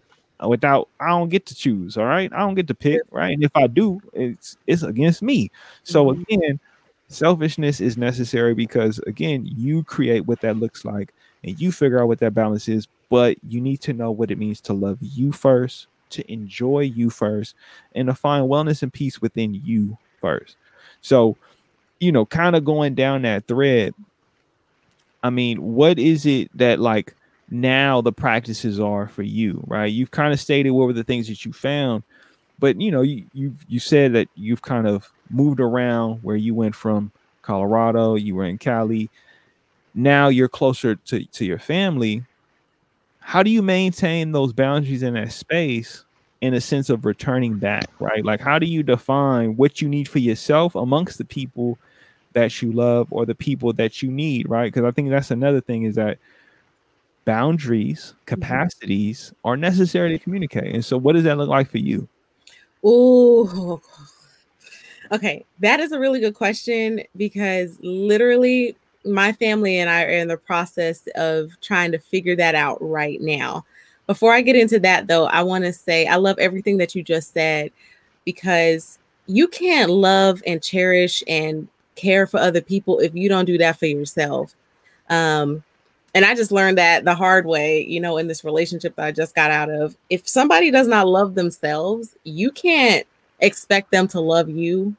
without. 0.45 0.89
I 1.01 1.09
don't 1.09 1.29
get 1.29 1.47
to 1.47 1.55
choose. 1.55 1.97
All 1.97 2.07
right, 2.07 2.33
I 2.33 2.39
don't 2.39 2.55
get 2.55 2.67
to 2.69 2.75
pick. 2.75 3.03
Right, 3.11 3.35
and 3.35 3.45
if 3.45 3.53
I 3.55 3.67
do, 3.67 4.01
it's 4.13 4.57
it's 4.67 4.83
against 4.83 5.23
me. 5.23 5.51
So 5.85 6.07
mm-hmm. 6.07 6.23
again, 6.23 6.61
Selfishness 7.09 7.81
is 7.81 7.97
necessary 7.97 8.53
because, 8.53 8.99
again, 9.07 9.49
you 9.57 9.85
create 9.85 10.27
what 10.27 10.41
that 10.41 10.57
looks 10.57 10.85
like 10.85 11.15
and 11.45 11.59
you 11.61 11.71
figure 11.71 12.01
out 12.01 12.09
what 12.09 12.19
that 12.19 12.35
balance 12.35 12.69
is, 12.69 12.89
but 13.11 13.37
you 13.49 13.61
need 13.61 13.81
to 13.83 13.93
know 13.93 14.11
what 14.11 14.33
it 14.33 14.39
means 14.39 14.61
to 14.63 14.73
love 14.73 14.99
you 15.01 15.31
first, 15.31 15.87
to 16.11 16.31
enjoy 16.31 16.81
you 16.81 17.09
first, 17.09 17.55
and 17.95 18.09
to 18.09 18.15
find 18.15 18.51
wellness 18.51 18.83
and 18.83 18.93
peace 18.93 19.23
within 19.23 19.55
you 19.55 19.97
first. 20.21 20.57
So, 21.01 21.37
you 22.01 22.11
know, 22.11 22.27
kind 22.27 22.57
of 22.57 22.65
going 22.65 22.97
down 22.97 23.23
that 23.23 23.47
thread, 23.47 23.95
I 25.23 25.31
mean, 25.31 25.63
what 25.63 26.01
is 26.01 26.27
it 26.27 26.51
that 26.59 26.81
like 26.81 27.15
now 27.51 28.01
the 28.01 28.13
practices 28.13 28.81
are 28.81 29.09
for 29.09 29.23
you, 29.23 29.63
right? 29.67 29.93
You've 29.93 30.11
kind 30.11 30.33
of 30.33 30.41
stated 30.41 30.71
what 30.71 30.87
were 30.87 30.93
the 30.93 31.05
things 31.05 31.29
that 31.29 31.45
you 31.45 31.53
found, 31.53 32.03
but 32.59 32.81
you 32.81 32.91
know, 32.91 33.03
you 33.03 33.25
you 33.33 33.55
you 33.69 33.81
said 33.81 34.13
that 34.15 34.29
you've 34.35 34.63
kind 34.63 34.87
of 34.87 35.11
moved 35.31 35.61
around 35.61 36.21
where 36.23 36.37
you 36.37 36.55
went 36.55 36.75
from 36.75 37.13
Colorado, 37.43 38.17
you 38.17 38.35
were 38.35 38.45
in 38.45 38.59
Cali. 38.59 39.09
Now 39.95 40.29
you're 40.29 40.49
closer 40.49 40.97
to, 40.97 41.25
to 41.25 41.45
your 41.45 41.59
family. 41.59 42.25
How 43.21 43.43
do 43.43 43.51
you 43.51 43.63
maintain 43.63 44.33
those 44.33 44.53
boundaries 44.53 45.03
in 45.03 45.15
that 45.15 45.33
space 45.33 46.05
in 46.41 46.55
a 46.55 46.61
sense 46.61 46.91
of 46.91 47.05
returning 47.05 47.59
back, 47.59 47.87
right? 47.99 48.25
Like, 48.25 48.41
how 48.41 48.59
do 48.59 48.67
you 48.67 48.83
define 48.83 49.57
what 49.57 49.81
you 49.81 49.89
need 49.89 50.09
for 50.09 50.19
yourself 50.19 50.75
amongst 50.75 51.19
the 51.19 51.25
people 51.25 51.79
that 52.35 52.61
you 52.61 52.73
love 52.73 53.09
or 53.11 53.25
the 53.25 53.35
people 53.35 53.73
that 53.73 54.03
you 54.03 54.11
need, 54.11 54.49
right? 54.49 54.73
Because 54.73 54.85
I 54.87 54.91
think 54.91 55.09
that's 55.09 55.31
another 55.31 55.61
thing 55.61 55.85
is 55.85 55.95
that 55.95 56.19
boundaries, 57.27 58.15
mm-hmm. 58.15 58.25
capacities 58.25 59.35
are 59.45 59.59
necessary 59.59 60.17
to 60.17 60.19
communicate. 60.19 60.75
And 60.75 60.85
so, 60.85 60.97
what 60.97 61.13
does 61.13 61.25
that 61.25 61.37
look 61.37 61.51
like 61.51 61.71
for 61.71 61.79
you? 61.79 62.09
Oh, 62.83 63.81
Okay, 65.13 65.45
that 65.61 65.81
is 65.81 65.93
a 65.93 66.01
really 66.01 66.21
good 66.21 66.35
question 66.35 67.03
because 67.17 67.79
literally 67.81 68.77
my 69.05 69.33
family 69.33 69.79
and 69.79 69.89
I 69.89 70.05
are 70.05 70.09
in 70.09 70.29
the 70.29 70.37
process 70.37 71.07
of 71.15 71.53
trying 71.61 71.93
to 71.93 71.99
figure 71.99 72.35
that 72.37 72.55
out 72.55 72.79
right 72.81 73.21
now. 73.21 73.65
Before 74.07 74.33
I 74.33 74.41
get 74.41 74.57
into 74.57 74.81
that, 74.81 75.07
though, 75.07 75.27
I 75.27 75.43
want 75.43 75.65
to 75.65 75.73
say 75.73 76.07
I 76.07 76.17
love 76.17 76.39
everything 76.39 76.79
that 76.79 76.95
you 76.95 77.03
just 77.03 77.33
said 77.33 77.71
because 78.25 78.99
you 79.27 79.47
can't 79.47 79.91
love 79.91 80.43
and 80.47 80.63
cherish 80.63 81.23
and 81.29 81.69
care 81.95 82.27
for 82.27 82.39
other 82.39 82.61
people 82.61 82.99
if 82.99 83.15
you 83.15 83.29
don't 83.29 83.45
do 83.45 83.59
that 83.59 83.79
for 83.79 83.87
yourself. 83.87 84.55
Um, 85.09 85.63
and 86.17 86.25
I 86.25 86.35
just 86.35 86.51
learned 86.51 86.79
that 86.79 87.05
the 87.05 87.15
hard 87.15 87.45
way, 87.45 87.85
you 87.85 88.01
know, 88.01 88.17
in 88.17 88.27
this 88.27 88.43
relationship 88.43 88.97
that 88.97 89.05
I 89.05 89.13
just 89.13 89.35
got 89.35 89.51
out 89.51 89.69
of. 89.69 89.95
If 90.09 90.27
somebody 90.27 90.71
does 90.71 90.89
not 90.89 91.07
love 91.07 91.35
themselves, 91.35 92.17
you 92.25 92.51
can't 92.51 93.07
expect 93.41 93.91
them 93.91 94.09
to 94.09 94.21
love 94.21 94.49
you. 94.49 94.97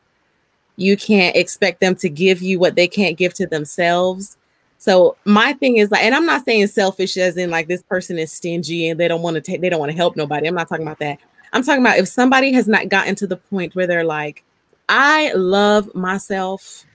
You 0.76 0.96
can't 0.96 1.36
expect 1.36 1.82
them 1.82 1.96
to 1.96 2.08
give 2.08 2.44
you 2.44 2.60
what 2.60 2.76
they 2.76 2.88
can't 2.88 3.18
give 3.18 3.34
to 3.34 3.48
themselves. 3.48 4.38
So 4.78 5.18
my 5.26 5.54
thing 5.54 5.78
is 5.78 5.90
like, 5.90 6.04
and 6.04 6.14
I'm 6.14 6.28
not 6.28 6.46
saying 6.46 6.68
selfish 6.68 7.18
as 7.18 7.36
in 7.36 7.50
like 7.50 7.68
this 7.68 7.82
person 7.82 8.20
is 8.20 8.32
stingy 8.32 8.88
and 8.88 9.00
they 9.00 9.08
don't 9.08 9.24
want 9.24 9.38
to 9.38 9.42
take, 9.42 9.62
they 9.62 9.70
don't 9.70 9.80
want 9.80 9.92
to 9.92 9.98
help 9.98 10.16
nobody. 10.16 10.48
I'm 10.48 10.54
not 10.54 10.70
talking 10.70 10.86
about 10.86 11.00
that. 11.00 11.18
I'm 11.52 11.64
talking 11.64 11.82
about 11.82 11.98
if 11.98 12.08
somebody 12.08 12.54
has 12.54 12.68
not 12.68 12.90
gotten 12.90 13.16
to 13.16 13.26
the 13.26 13.38
point 13.38 13.74
where 13.74 13.88
they're 13.88 14.04
like, 14.04 14.44
I 14.88 15.34
love 15.34 15.96
myself. 15.96 16.86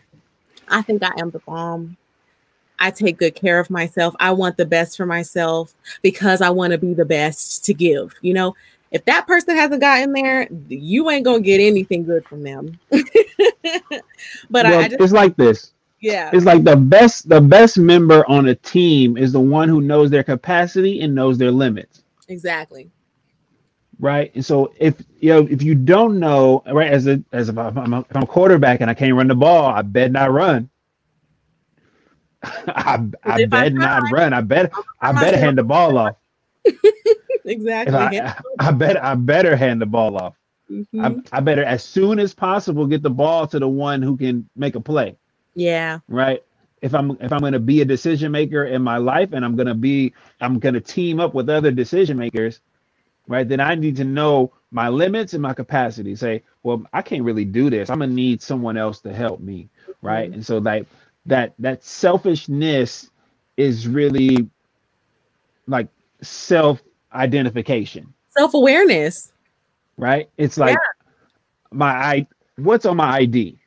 I 0.68 0.80
think 0.80 1.02
I 1.02 1.10
am 1.18 1.30
the 1.32 1.40
bomb. 1.40 1.96
I 2.78 2.90
take 2.90 3.18
good 3.18 3.34
care 3.34 3.60
of 3.60 3.70
myself. 3.70 4.14
I 4.18 4.32
want 4.32 4.56
the 4.56 4.66
best 4.66 4.96
for 4.96 5.06
myself 5.06 5.74
because 6.02 6.40
I 6.40 6.50
want 6.50 6.72
to 6.72 6.78
be 6.78 6.94
the 6.94 7.04
best 7.04 7.64
to 7.66 7.74
give. 7.74 8.14
You 8.22 8.34
know, 8.34 8.54
if 8.90 9.04
that 9.06 9.26
person 9.26 9.56
hasn't 9.56 9.80
gotten 9.80 10.12
there, 10.12 10.48
you 10.68 11.10
ain't 11.10 11.24
gonna 11.24 11.40
get 11.40 11.60
anything 11.60 12.04
good 12.04 12.26
from 12.26 12.42
them. 12.42 12.78
but 12.90 13.04
well, 14.50 14.80
I 14.80 14.88
just, 14.88 15.00
it's 15.00 15.12
like 15.12 15.36
this. 15.36 15.72
Yeah. 16.00 16.30
It's 16.32 16.44
like 16.44 16.64
the 16.64 16.76
best 16.76 17.28
the 17.28 17.40
best 17.40 17.78
member 17.78 18.28
on 18.28 18.48
a 18.48 18.54
team 18.56 19.16
is 19.16 19.32
the 19.32 19.40
one 19.40 19.68
who 19.68 19.80
knows 19.80 20.10
their 20.10 20.24
capacity 20.24 21.00
and 21.00 21.14
knows 21.14 21.38
their 21.38 21.52
limits. 21.52 22.02
Exactly. 22.28 22.90
Right. 24.00 24.32
And 24.34 24.44
so 24.44 24.72
if 24.78 25.00
you 25.20 25.28
know 25.30 25.46
if 25.48 25.62
you 25.62 25.76
don't 25.76 26.18
know, 26.18 26.64
right, 26.66 26.90
as 26.90 27.06
a 27.06 27.22
as 27.32 27.48
a, 27.48 27.52
if 27.52 27.76
I'm 27.78 27.94
a, 27.94 28.00
if 28.00 28.16
I'm 28.16 28.24
a 28.24 28.26
quarterback 28.26 28.80
and 28.80 28.90
I 28.90 28.94
can't 28.94 29.14
run 29.14 29.28
the 29.28 29.36
ball, 29.36 29.66
I 29.66 29.82
bet 29.82 30.10
not 30.10 30.32
run. 30.32 30.68
I, 32.42 33.04
I 33.24 33.44
bet 33.46 33.72
not 33.72 34.10
run. 34.10 34.32
I 34.32 34.40
bet 34.42 34.72
I 35.00 35.12
better 35.12 35.38
hand 35.38 35.58
the 35.58 35.64
ball 35.64 35.96
off. 35.98 36.16
exactly. 37.44 38.20
I, 38.20 38.34
I, 38.58 38.70
bet 38.70 39.02
I 39.02 39.14
better 39.14 39.56
hand 39.56 39.80
the 39.80 39.86
ball 39.86 40.16
off. 40.16 40.34
Mm-hmm. 40.70 41.04
I, 41.04 41.38
I 41.38 41.40
better 41.40 41.64
as 41.64 41.82
soon 41.84 42.18
as 42.18 42.34
possible 42.34 42.86
get 42.86 43.02
the 43.02 43.10
ball 43.10 43.46
to 43.48 43.58
the 43.58 43.68
one 43.68 44.02
who 44.02 44.16
can 44.16 44.48
make 44.56 44.74
a 44.74 44.80
play. 44.80 45.16
Yeah. 45.54 45.98
Right. 46.08 46.42
If 46.80 46.94
I'm 46.94 47.12
if 47.20 47.32
I'm 47.32 47.40
going 47.40 47.52
to 47.52 47.60
be 47.60 47.80
a 47.80 47.84
decision 47.84 48.32
maker 48.32 48.64
in 48.64 48.82
my 48.82 48.96
life 48.96 49.32
and 49.32 49.44
I'm 49.44 49.54
going 49.54 49.68
to 49.68 49.74
be 49.74 50.14
I'm 50.40 50.58
going 50.58 50.74
to 50.74 50.80
team 50.80 51.20
up 51.20 51.34
with 51.34 51.48
other 51.48 51.70
decision 51.70 52.16
makers, 52.16 52.60
right? 53.28 53.48
Then 53.48 53.60
I 53.60 53.74
need 53.74 53.96
to 53.96 54.04
know 54.04 54.52
my 54.72 54.88
limits 54.88 55.34
and 55.34 55.42
my 55.42 55.54
capacity. 55.54 56.16
Say, 56.16 56.42
well, 56.62 56.84
I 56.92 57.02
can't 57.02 57.22
really 57.22 57.44
do 57.44 57.70
this. 57.70 57.90
I'm 57.90 57.98
going 57.98 58.10
to 58.10 58.16
need 58.16 58.42
someone 58.42 58.76
else 58.76 59.00
to 59.00 59.12
help 59.12 59.40
me, 59.40 59.68
right? 60.00 60.26
Mm-hmm. 60.26 60.34
And 60.34 60.46
so 60.46 60.58
like 60.58 60.86
that 61.26 61.54
that 61.58 61.84
selfishness 61.84 63.10
is 63.56 63.86
really 63.86 64.48
like 65.66 65.88
self 66.22 66.82
identification 67.12 68.12
self-awareness. 68.36 69.32
Right? 69.96 70.28
It's 70.36 70.58
like 70.58 70.72
yeah. 70.72 71.06
my 71.70 71.90
i 71.90 72.26
what's 72.56 72.86
on 72.86 72.96
my 72.96 73.20
id 73.20 73.58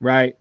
right? 0.00 0.36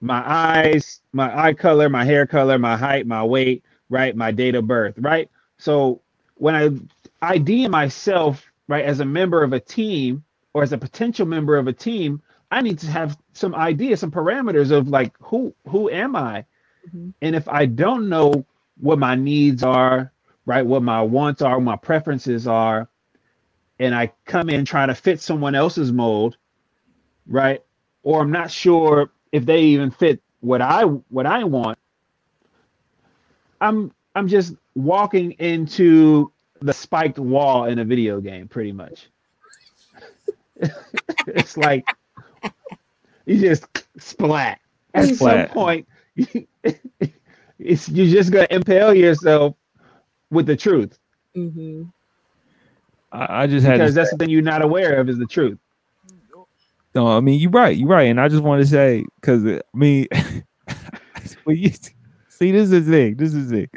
My 0.00 0.22
eyes 0.24 1.00
my 1.12 1.36
eye 1.36 1.52
color 1.52 1.88
my 1.88 2.04
hair 2.04 2.26
color 2.26 2.58
my 2.58 2.76
height 2.76 3.06
my 3.06 3.22
weight 3.22 3.62
right? 3.90 4.16
My 4.16 4.30
date 4.30 4.54
of 4.54 4.66
birth 4.66 4.94
right? 4.98 5.30
So 5.58 6.00
when 6.36 6.54
i 7.22 7.34
id 7.34 7.68
myself 7.68 8.44
right 8.66 8.84
as 8.84 9.00
a 9.00 9.04
member 9.04 9.42
of 9.42 9.52
a 9.52 9.60
team 9.60 10.24
or 10.52 10.62
as 10.62 10.72
a 10.72 10.78
potential 10.78 11.26
member 11.26 11.56
of 11.56 11.68
a 11.68 11.72
team 11.72 12.22
i 12.54 12.60
need 12.60 12.78
to 12.78 12.86
have 12.86 13.18
some 13.32 13.54
idea 13.54 13.96
some 13.96 14.10
parameters 14.10 14.70
of 14.70 14.88
like 14.88 15.12
who 15.20 15.52
who 15.68 15.90
am 15.90 16.14
i 16.14 16.44
mm-hmm. 16.88 17.10
and 17.20 17.34
if 17.34 17.48
i 17.48 17.66
don't 17.66 18.08
know 18.08 18.46
what 18.78 18.98
my 18.98 19.14
needs 19.14 19.62
are 19.62 20.12
right 20.46 20.64
what 20.64 20.82
my 20.82 21.02
wants 21.02 21.42
are 21.42 21.60
my 21.60 21.76
preferences 21.76 22.46
are 22.46 22.88
and 23.80 23.94
i 23.94 24.10
come 24.24 24.48
in 24.48 24.64
trying 24.64 24.88
to 24.88 24.94
fit 24.94 25.20
someone 25.20 25.54
else's 25.54 25.90
mold 25.90 26.36
right 27.26 27.62
or 28.04 28.22
i'm 28.22 28.30
not 28.30 28.50
sure 28.50 29.10
if 29.32 29.44
they 29.44 29.60
even 29.60 29.90
fit 29.90 30.22
what 30.40 30.62
i 30.62 30.84
what 30.84 31.26
i 31.26 31.42
want 31.42 31.78
i'm 33.60 33.92
i'm 34.14 34.28
just 34.28 34.54
walking 34.76 35.32
into 35.32 36.30
the 36.60 36.72
spiked 36.72 37.18
wall 37.18 37.64
in 37.64 37.80
a 37.80 37.84
video 37.84 38.20
game 38.20 38.46
pretty 38.46 38.72
much 38.72 39.08
it's 41.26 41.56
like 41.56 41.84
you 43.26 43.40
just 43.40 43.66
splat 43.98 44.60
at 44.94 45.14
splat. 45.14 45.48
some 45.48 45.54
point 45.54 45.88
it's 47.58 47.88
you're 47.88 48.06
just 48.06 48.30
gonna 48.30 48.46
impale 48.50 48.94
yourself 48.94 49.56
with 50.30 50.46
the 50.46 50.56
truth. 50.56 50.98
Mm-hmm. 51.36 51.84
I, 53.12 53.42
I, 53.42 53.46
just 53.46 53.66
had 53.66 53.78
because 53.78 53.94
that's 53.94 54.10
something 54.10 54.28
you're 54.28 54.42
not 54.42 54.62
aware 54.62 55.00
of 55.00 55.08
is 55.08 55.18
the 55.18 55.26
truth. 55.26 55.58
No, 56.94 57.08
I 57.08 57.20
mean 57.20 57.40
you're 57.40 57.50
right. 57.50 57.76
You're 57.76 57.88
right, 57.88 58.08
and 58.08 58.20
I 58.20 58.28
just 58.28 58.42
want 58.42 58.62
to 58.62 58.66
say 58.66 59.04
because 59.20 59.44
I 59.46 59.60
mean, 59.72 60.06
well, 61.44 61.56
you 61.56 61.70
see, 62.28 62.52
this 62.52 62.70
is 62.70 62.88
it. 62.88 63.18
This 63.18 63.34
is 63.34 63.50
it. 63.52 63.70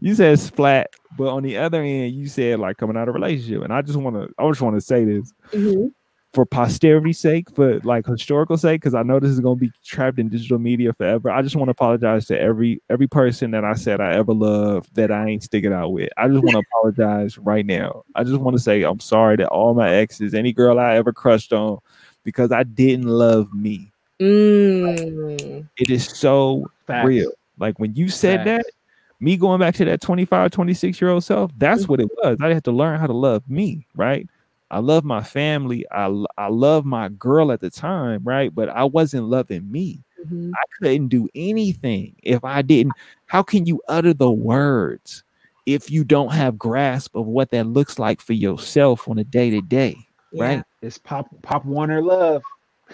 You 0.00 0.14
said 0.14 0.38
splat, 0.38 0.90
but 1.16 1.28
on 1.28 1.42
the 1.42 1.58
other 1.58 1.82
end, 1.82 2.14
you 2.14 2.26
said 2.28 2.58
like 2.58 2.78
coming 2.78 2.96
out 2.96 3.08
of 3.08 3.14
a 3.14 3.18
relationship, 3.18 3.62
and 3.62 3.72
I 3.72 3.82
just 3.82 3.98
want 3.98 4.16
to. 4.16 4.32
I 4.38 4.48
just 4.48 4.62
want 4.62 4.76
to 4.76 4.80
say 4.80 5.04
this. 5.04 5.32
Mm-hmm 5.50 5.88
for 6.32 6.46
posterity's 6.46 7.18
sake, 7.18 7.54
for 7.54 7.78
like 7.80 8.06
historical 8.06 8.56
sake, 8.56 8.80
because 8.80 8.94
I 8.94 9.02
know 9.02 9.20
this 9.20 9.30
is 9.30 9.40
gonna 9.40 9.56
be 9.56 9.70
trapped 9.84 10.18
in 10.18 10.28
digital 10.28 10.58
media 10.58 10.92
forever. 10.92 11.30
I 11.30 11.42
just 11.42 11.56
want 11.56 11.68
to 11.68 11.72
apologize 11.72 12.26
to 12.26 12.40
every 12.40 12.80
every 12.88 13.06
person 13.06 13.50
that 13.50 13.64
I 13.64 13.74
said 13.74 14.00
I 14.00 14.14
ever 14.14 14.32
loved 14.32 14.94
that 14.94 15.10
I 15.10 15.28
ain't 15.28 15.42
sticking 15.42 15.72
out 15.72 15.92
with. 15.92 16.08
I 16.16 16.28
just 16.28 16.42
want 16.42 16.52
to 16.52 16.62
apologize 16.72 17.36
right 17.38 17.66
now. 17.66 18.04
I 18.14 18.24
just 18.24 18.40
want 18.40 18.56
to 18.56 18.62
say 18.62 18.82
I'm 18.82 19.00
sorry 19.00 19.36
to 19.38 19.48
all 19.48 19.74
my 19.74 19.90
exes, 19.90 20.34
any 20.34 20.52
girl 20.52 20.78
I 20.78 20.96
ever 20.96 21.12
crushed 21.12 21.52
on, 21.52 21.78
because 22.24 22.50
I 22.50 22.62
didn't 22.62 23.08
love 23.08 23.52
me. 23.52 23.92
Mm. 24.20 25.66
It 25.76 25.90
is 25.90 26.06
so 26.06 26.70
Facts. 26.86 27.06
real. 27.06 27.30
Like 27.58 27.78
when 27.78 27.94
you 27.94 28.08
said 28.08 28.44
Facts. 28.44 28.64
that, 28.66 28.72
me 29.20 29.36
going 29.36 29.60
back 29.60 29.74
to 29.76 29.84
that 29.84 30.00
25, 30.00 30.50
26 30.50 31.00
year 31.00 31.10
old 31.10 31.24
self, 31.24 31.50
that's 31.58 31.82
mm-hmm. 31.82 31.90
what 31.92 32.00
it 32.00 32.08
was. 32.22 32.38
I 32.40 32.54
had 32.54 32.64
to 32.64 32.72
learn 32.72 32.98
how 32.98 33.06
to 33.06 33.12
love 33.12 33.48
me, 33.48 33.86
right? 33.94 34.26
I 34.72 34.78
love 34.78 35.04
my 35.04 35.22
family. 35.22 35.84
I 35.92 36.06
I 36.38 36.48
love 36.48 36.86
my 36.86 37.10
girl 37.10 37.52
at 37.52 37.60
the 37.60 37.70
time, 37.70 38.22
right? 38.24 38.52
But 38.52 38.70
I 38.70 38.84
wasn't 38.84 39.28
loving 39.28 39.70
me. 39.70 40.02
Mm-hmm. 40.24 40.52
I 40.54 40.64
couldn't 40.78 41.08
do 41.08 41.28
anything 41.34 42.16
if 42.22 42.42
I 42.42 42.62
didn't. 42.62 42.94
How 43.26 43.42
can 43.42 43.66
you 43.66 43.82
utter 43.86 44.14
the 44.14 44.30
words 44.30 45.24
if 45.66 45.90
you 45.90 46.04
don't 46.04 46.32
have 46.32 46.58
grasp 46.58 47.14
of 47.14 47.26
what 47.26 47.50
that 47.50 47.66
looks 47.66 47.98
like 47.98 48.22
for 48.22 48.32
yourself 48.32 49.08
on 49.08 49.18
a 49.18 49.24
day 49.24 49.50
to 49.50 49.60
day, 49.60 49.96
right? 50.32 50.64
It's 50.80 50.96
pop 50.96 51.28
pop 51.42 51.66
Warner 51.66 52.02
love. 52.02 52.42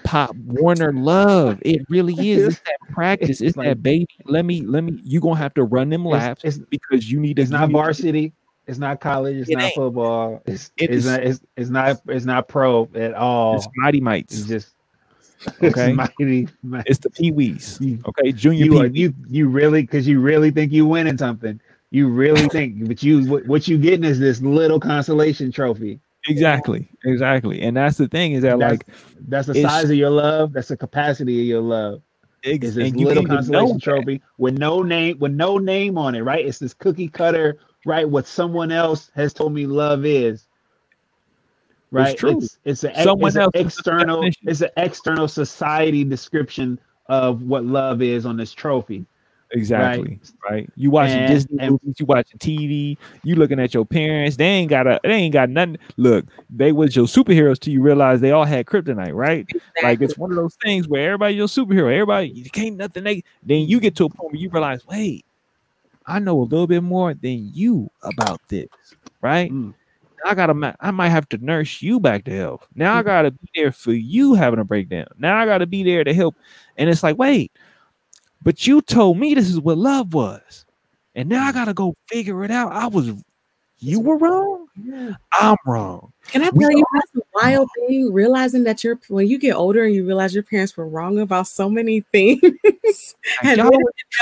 Pop 0.02 0.34
Warner 0.36 0.92
love. 0.92 1.58
It 1.62 1.82
really 1.88 2.14
is. 2.28 2.54
It's 2.54 2.60
that 2.60 2.92
practice. 2.92 3.30
It's, 3.30 3.40
it's 3.40 3.56
like, 3.56 3.68
that 3.68 3.82
baby. 3.84 4.08
Let 4.24 4.44
me 4.44 4.62
let 4.62 4.82
me. 4.82 5.00
You 5.04 5.20
gonna 5.20 5.36
have 5.36 5.54
to 5.54 5.62
run 5.64 5.90
them 5.90 6.04
laps 6.04 6.42
it's, 6.44 6.56
it's, 6.56 6.66
because 6.70 7.08
you 7.08 7.20
need 7.20 7.36
to. 7.36 7.42
It's 7.42 7.52
not 7.52 7.70
varsity. 7.70 8.32
It's 8.68 8.78
not 8.78 9.00
college. 9.00 9.38
It's 9.38 9.48
it 9.48 9.54
not 9.54 9.64
ain't. 9.64 9.74
football. 9.74 10.42
It's 10.44 10.70
it 10.76 10.90
it's, 10.90 11.06
not, 11.06 11.22
it's 11.22 11.40
it's 11.56 11.70
not 11.70 12.02
it's 12.06 12.26
not 12.26 12.48
pro 12.48 12.86
at 12.94 13.14
all. 13.14 13.56
It's 13.56 13.66
mighty 13.76 13.98
mites. 13.98 14.40
It's 14.40 14.46
just 14.46 14.74
okay. 15.62 15.88
It's 15.88 15.96
mighty, 15.96 16.48
mighty. 16.62 16.90
It's 16.90 16.98
the 16.98 17.08
pee 17.08 17.32
wees. 17.32 17.80
Okay, 17.80 18.30
junior. 18.30 18.66
You, 18.66 18.84
you 18.92 19.14
you 19.26 19.48
really 19.48 19.80
because 19.80 20.06
you 20.06 20.20
really 20.20 20.50
think 20.50 20.70
you 20.70 20.84
winning 20.84 21.16
something. 21.16 21.58
You 21.90 22.08
really 22.08 22.46
think, 22.50 22.86
but 22.86 23.02
you 23.02 23.24
what, 23.30 23.46
what 23.46 23.68
you 23.68 23.78
getting 23.78 24.04
is 24.04 24.18
this 24.20 24.42
little 24.42 24.78
consolation 24.78 25.50
trophy. 25.50 25.98
Exactly, 26.28 26.90
exactly, 27.06 27.62
and 27.62 27.74
that's 27.74 27.96
the 27.96 28.06
thing 28.06 28.32
is 28.32 28.42
that 28.42 28.58
that's, 28.58 28.70
like 28.70 28.86
that's 29.28 29.46
the 29.46 29.62
size 29.62 29.84
of 29.84 29.96
your 29.96 30.10
love. 30.10 30.52
That's 30.52 30.68
the 30.68 30.76
capacity 30.76 31.40
of 31.40 31.46
your 31.46 31.62
love. 31.62 32.02
Ex- 32.44 32.66
is 32.66 32.74
this 32.74 32.92
little 32.92 33.24
consolation 33.24 33.80
trophy 33.80 34.20
with 34.36 34.58
no 34.58 34.82
name 34.82 35.18
with 35.18 35.32
no 35.32 35.56
name 35.56 35.96
on 35.96 36.14
it, 36.14 36.20
right? 36.20 36.44
It's 36.44 36.58
this 36.58 36.74
cookie 36.74 37.08
cutter 37.08 37.58
right 37.88 38.08
what 38.08 38.26
someone 38.26 38.70
else 38.70 39.10
has 39.14 39.32
told 39.32 39.52
me 39.52 39.66
love 39.66 40.04
is 40.04 40.46
right 41.90 42.12
it's, 42.12 42.20
true. 42.20 42.36
it's, 42.36 42.58
it's, 42.64 42.84
a, 42.84 43.02
someone 43.02 43.28
it's 43.28 43.36
else 43.36 43.50
an 43.54 43.66
external 43.66 44.30
it's 44.42 44.60
an 44.60 44.68
external 44.76 45.26
society 45.26 46.04
description 46.04 46.78
of 47.06 47.42
what 47.42 47.64
love 47.64 48.02
is 48.02 48.26
on 48.26 48.36
this 48.36 48.52
trophy 48.52 49.06
exactly 49.52 50.20
right, 50.44 50.50
right? 50.50 50.70
you 50.76 50.90
watching 50.90 51.16
and, 51.16 51.32
disney 51.32 51.58
and, 51.58 51.70
movies 51.70 51.94
you 51.98 52.04
watching 52.04 52.38
tv 52.38 52.98
you 53.24 53.34
looking 53.34 53.58
at 53.58 53.72
your 53.72 53.86
parents 53.86 54.36
they 54.36 54.44
ain't 54.44 54.68
got 54.68 54.86
a 54.86 55.00
they 55.02 55.14
ain't 55.14 55.32
got 55.32 55.48
nothing 55.48 55.78
look 55.96 56.26
they 56.50 56.72
was 56.72 56.94
your 56.94 57.06
superheroes 57.06 57.58
till 57.58 57.72
you 57.72 57.80
realize 57.80 58.20
they 58.20 58.32
all 58.32 58.44
had 58.44 58.66
kryptonite 58.66 59.14
right 59.14 59.46
exactly. 59.48 59.82
like 59.82 60.02
it's 60.02 60.18
one 60.18 60.30
of 60.30 60.36
those 60.36 60.54
things 60.62 60.86
where 60.86 61.06
everybody 61.06 61.34
your 61.34 61.46
superhero 61.46 61.90
everybody 61.90 62.28
you 62.28 62.50
can't 62.50 62.76
nothing 62.76 63.02
they 63.02 63.24
then 63.42 63.62
you 63.62 63.80
get 63.80 63.96
to 63.96 64.04
a 64.04 64.10
point 64.10 64.30
where 64.30 64.38
you 64.38 64.50
realize 64.50 64.86
wait 64.86 65.24
I 66.08 66.18
know 66.18 66.40
a 66.40 66.42
little 66.42 66.66
bit 66.66 66.82
more 66.82 67.12
than 67.12 67.50
you 67.52 67.90
about 68.02 68.40
this, 68.48 68.68
right? 69.20 69.52
Mm. 69.52 69.74
I 70.24 70.34
gotta, 70.34 70.76
I 70.80 70.90
might 70.90 71.10
have 71.10 71.28
to 71.28 71.38
nurse 71.38 71.80
you 71.82 72.00
back 72.00 72.24
to 72.24 72.34
health. 72.34 72.66
Now 72.74 72.96
I 72.96 73.02
mm. 73.02 73.04
gotta 73.04 73.30
be 73.30 73.48
there 73.54 73.70
for 73.70 73.92
you 73.92 74.34
having 74.34 74.58
a 74.58 74.64
breakdown. 74.64 75.06
Now 75.18 75.36
I 75.36 75.44
gotta 75.44 75.66
be 75.66 75.82
there 75.82 76.04
to 76.04 76.14
help. 76.14 76.34
And 76.76 76.88
it's 76.88 77.02
like, 77.02 77.18
wait, 77.18 77.52
but 78.42 78.66
you 78.66 78.80
told 78.80 79.18
me 79.18 79.34
this 79.34 79.50
is 79.50 79.60
what 79.60 79.78
love 79.78 80.14
was, 80.14 80.64
and 81.14 81.28
now 81.28 81.46
I 81.46 81.50
mm. 81.50 81.54
gotta 81.54 81.74
go 81.74 81.94
figure 82.08 82.42
it 82.42 82.50
out. 82.50 82.72
I 82.72 82.86
was, 82.86 83.12
you 83.78 84.00
were 84.00 84.16
wrong. 84.16 84.67
I'm 85.32 85.56
wrong. 85.66 86.12
Can 86.26 86.42
I 86.42 86.50
tell 86.50 86.70
you 86.70 86.84
that's 86.94 87.16
a 87.16 87.20
wild 87.34 87.68
thing? 87.76 88.12
Realizing 88.12 88.64
that 88.64 88.84
you're 88.84 88.98
when 89.08 89.26
you 89.26 89.38
get 89.38 89.54
older 89.54 89.84
and 89.84 89.94
you 89.94 90.06
realize 90.06 90.34
your 90.34 90.42
parents 90.42 90.76
were 90.76 90.88
wrong 90.88 91.18
about 91.18 91.48
so 91.48 91.70
many 91.70 92.00
things. 92.12 92.42
and 93.42 93.58
y'all, 93.58 93.70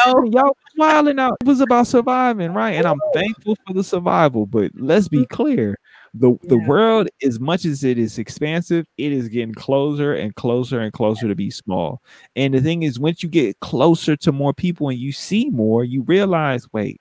y'all, 0.05 0.31
y'all 0.31 0.57
wilding 0.77 1.19
out. 1.19 1.37
It 1.41 1.47
was 1.47 1.61
about 1.61 1.87
surviving, 1.87 2.53
right? 2.53 2.73
And 2.73 2.87
I'm 2.87 3.01
thankful 3.13 3.57
for 3.67 3.75
the 3.75 3.85
survival. 3.85 4.47
But 4.47 4.73
let's 4.75 5.09
be 5.09 5.19
mm-hmm. 5.19 5.35
clear. 5.35 5.79
The, 6.15 6.31
yeah. 6.31 6.49
the 6.49 6.59
world, 6.59 7.09
as 7.23 7.39
much 7.39 7.67
as 7.67 7.85
it 7.85 7.99
is 7.99 8.19
expansive, 8.19 8.87
it 8.97 9.13
is 9.13 9.29
getting 9.29 9.55
closer 9.55 10.15
and 10.15 10.35
closer 10.35 10.81
and 10.81 10.93
closer 10.93 11.29
to 11.29 11.35
be 11.35 11.51
small. 11.51 12.01
And 12.37 12.55
the 12.55 12.61
thing 12.61 12.85
is, 12.85 12.99
once 12.99 13.23
you 13.23 13.29
get 13.29 13.61
closer 13.61 14.17
to 14.17 14.33
more 14.33 14.55
people 14.55 14.89
and 14.89 14.99
you 14.99 15.13
see 15.13 15.51
more, 15.51 15.85
you 15.85 16.03
realize, 16.03 16.67
wait, 16.73 17.01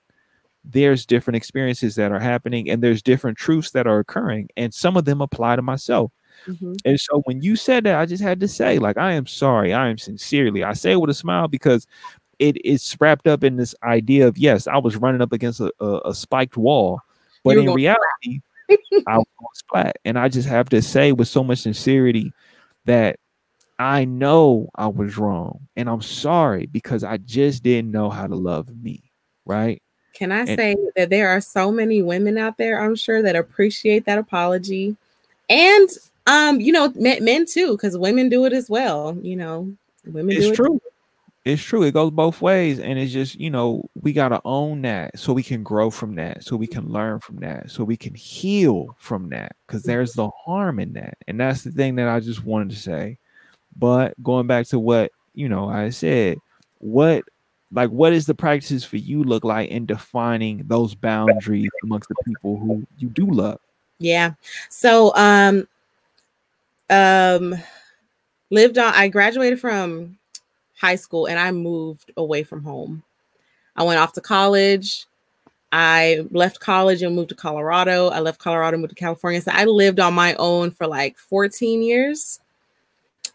there's 0.68 1.06
different 1.06 1.36
experiences 1.36 1.94
that 1.94 2.12
are 2.12 2.18
happening 2.18 2.68
and 2.68 2.82
there's 2.82 3.02
different 3.02 3.38
truths 3.38 3.70
that 3.70 3.86
are 3.86 3.98
occurring 3.98 4.48
and 4.56 4.74
some 4.74 4.96
of 4.96 5.04
them 5.04 5.20
apply 5.20 5.56
to 5.56 5.62
myself. 5.62 6.12
Mm-hmm. 6.46 6.74
and 6.84 7.00
so 7.00 7.22
when 7.24 7.40
you 7.40 7.56
said 7.56 7.84
that 7.84 7.98
i 7.98 8.04
just 8.04 8.22
had 8.22 8.40
to 8.40 8.46
say 8.46 8.78
like 8.78 8.98
i 8.98 9.12
am 9.12 9.26
sorry 9.26 9.72
i 9.72 9.88
am 9.88 9.96
sincerely 9.96 10.62
i 10.62 10.74
say 10.74 10.92
it 10.92 11.00
with 11.00 11.08
a 11.08 11.14
smile 11.14 11.48
because 11.48 11.86
it 12.38 12.62
is 12.62 12.94
wrapped 13.00 13.26
up 13.26 13.42
in 13.42 13.56
this 13.56 13.74
idea 13.82 14.28
of 14.28 14.36
yes 14.36 14.66
i 14.66 14.76
was 14.76 14.96
running 14.96 15.22
up 15.22 15.32
against 15.32 15.60
a, 15.60 15.72
a, 15.80 16.10
a 16.10 16.14
spiked 16.14 16.58
wall 16.58 17.00
but 17.42 17.56
in 17.56 17.72
reality 17.72 18.42
i 19.08 19.16
was 19.16 19.62
flat. 19.70 19.96
And 20.04 20.18
i 20.18 20.28
just 20.28 20.46
have 20.46 20.68
to 20.68 20.82
say 20.82 21.10
with 21.12 21.26
so 21.26 21.42
much 21.42 21.60
sincerity 21.60 22.30
that 22.84 23.18
i 23.78 24.04
know 24.04 24.68
i 24.74 24.88
was 24.88 25.16
wrong 25.16 25.60
and 25.74 25.88
i'm 25.88 26.02
sorry 26.02 26.66
because 26.66 27.02
i 27.02 27.16
just 27.16 27.62
didn't 27.62 27.90
know 27.90 28.10
how 28.10 28.26
to 28.26 28.36
love 28.36 28.68
me 28.76 29.10
right 29.46 29.80
can 30.16 30.32
I 30.32 30.44
say 30.46 30.76
that 30.96 31.10
there 31.10 31.28
are 31.28 31.40
so 31.40 31.70
many 31.70 32.00
women 32.02 32.38
out 32.38 32.56
there, 32.56 32.80
I'm 32.80 32.96
sure, 32.96 33.22
that 33.22 33.36
appreciate 33.36 34.06
that 34.06 34.18
apology. 34.18 34.96
And 35.48 35.88
um, 36.26 36.60
you 36.60 36.72
know, 36.72 36.92
men, 36.96 37.22
men 37.22 37.46
too, 37.46 37.72
because 37.72 37.96
women 37.96 38.28
do 38.28 38.46
it 38.46 38.52
as 38.52 38.68
well. 38.68 39.16
You 39.20 39.36
know, 39.36 39.72
women 40.06 40.36
it's 40.36 40.56
true. 40.56 40.76
It 40.76 40.82
it's 41.46 41.62
true. 41.62 41.84
It 41.84 41.92
goes 41.92 42.10
both 42.10 42.42
ways. 42.42 42.80
And 42.80 42.98
it's 42.98 43.12
just, 43.12 43.38
you 43.38 43.50
know, 43.50 43.88
we 44.02 44.12
gotta 44.12 44.40
own 44.44 44.82
that 44.82 45.18
so 45.18 45.32
we 45.32 45.44
can 45.44 45.62
grow 45.62 45.90
from 45.90 46.16
that, 46.16 46.42
so 46.42 46.56
we 46.56 46.66
can 46.66 46.88
learn 46.88 47.20
from 47.20 47.36
that, 47.36 47.70
so 47.70 47.84
we 47.84 47.96
can 47.96 48.14
heal 48.14 48.96
from 48.98 49.28
that. 49.28 49.54
Because 49.66 49.84
there's 49.84 50.14
the 50.14 50.28
harm 50.30 50.80
in 50.80 50.94
that. 50.94 51.18
And 51.28 51.38
that's 51.38 51.62
the 51.62 51.70
thing 51.70 51.94
that 51.96 52.08
I 52.08 52.18
just 52.18 52.44
wanted 52.44 52.70
to 52.70 52.76
say. 52.76 53.18
But 53.76 54.20
going 54.22 54.48
back 54.48 54.66
to 54.68 54.78
what, 54.80 55.12
you 55.34 55.48
know, 55.48 55.68
I 55.68 55.90
said, 55.90 56.38
what 56.78 57.22
like 57.72 57.90
what 57.90 58.12
is 58.12 58.26
the 58.26 58.34
practices 58.34 58.84
for 58.84 58.96
you 58.96 59.24
look 59.24 59.44
like 59.44 59.70
in 59.70 59.86
defining 59.86 60.62
those 60.66 60.94
boundaries 60.94 61.70
amongst 61.82 62.08
the 62.08 62.14
people 62.24 62.56
who 62.58 62.86
you 62.98 63.08
do 63.08 63.26
love? 63.26 63.58
Yeah. 63.98 64.34
So 64.70 65.12
um 65.16 65.66
um 66.88 67.54
lived 68.50 68.78
on 68.78 68.94
i 68.94 69.08
graduated 69.08 69.60
from 69.60 70.16
high 70.78 70.94
school 70.94 71.26
and 71.26 71.36
i 71.36 71.50
moved 71.50 72.12
away 72.16 72.44
from 72.44 72.62
home. 72.62 73.02
I 73.74 73.82
went 73.82 73.98
off 73.98 74.12
to 74.14 74.20
college. 74.20 75.06
I 75.72 76.24
left 76.30 76.60
college 76.60 77.02
and 77.02 77.14
moved 77.14 77.30
to 77.30 77.34
colorado. 77.34 78.08
I 78.08 78.20
left 78.20 78.38
colorado 78.38 78.74
and 78.76 78.82
moved 78.82 78.94
to 78.94 79.00
california. 79.00 79.40
So 79.40 79.50
i 79.52 79.64
lived 79.64 79.98
on 79.98 80.14
my 80.14 80.34
own 80.34 80.70
for 80.70 80.86
like 80.86 81.18
14 81.18 81.82
years 81.82 82.40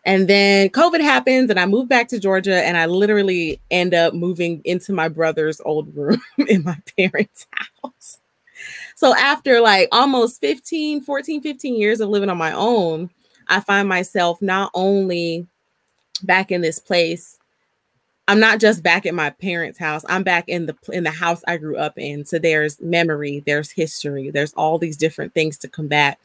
and 0.05 0.27
then 0.27 0.69
COVID 0.69 1.01
happens, 1.01 1.49
and 1.49 1.59
I 1.59 1.65
move 1.65 1.87
back 1.87 2.07
to 2.09 2.19
Georgia, 2.19 2.63
and 2.63 2.77
I 2.77 2.85
literally 2.85 3.59
end 3.69 3.93
up 3.93 4.13
moving 4.13 4.61
into 4.65 4.93
my 4.93 5.07
brother's 5.07 5.61
old 5.61 5.95
room 5.95 6.21
in 6.47 6.63
my 6.63 6.77
parents' 6.97 7.47
house. 7.51 8.19
So 8.95 9.15
after 9.15 9.59
like 9.59 9.89
almost 9.91 10.41
15, 10.41 11.01
14, 11.01 11.41
15 11.41 11.75
years 11.75 12.01
of 12.01 12.09
living 12.09 12.29
on 12.29 12.37
my 12.37 12.51
own, 12.51 13.09
I 13.47 13.59
find 13.59 13.89
myself 13.89 14.41
not 14.41 14.71
only 14.73 15.47
back 16.23 16.51
in 16.51 16.61
this 16.61 16.79
place 16.79 17.39
I'm 18.31 18.39
not 18.39 18.61
just 18.61 18.81
back 18.81 19.05
at 19.05 19.13
my 19.13 19.29
parents' 19.29 19.77
house. 19.77 20.05
I'm 20.07 20.23
back 20.23 20.47
in 20.47 20.65
the 20.65 20.75
in 20.93 21.03
the 21.03 21.11
house 21.11 21.43
I 21.49 21.57
grew 21.57 21.75
up 21.75 21.97
in. 21.97 22.23
So 22.23 22.39
there's 22.39 22.79
memory, 22.79 23.43
there's 23.45 23.71
history, 23.71 24.29
there's 24.29 24.53
all 24.53 24.77
these 24.77 24.95
different 24.95 25.33
things 25.33 25.57
to 25.57 25.67
combat. 25.67 26.17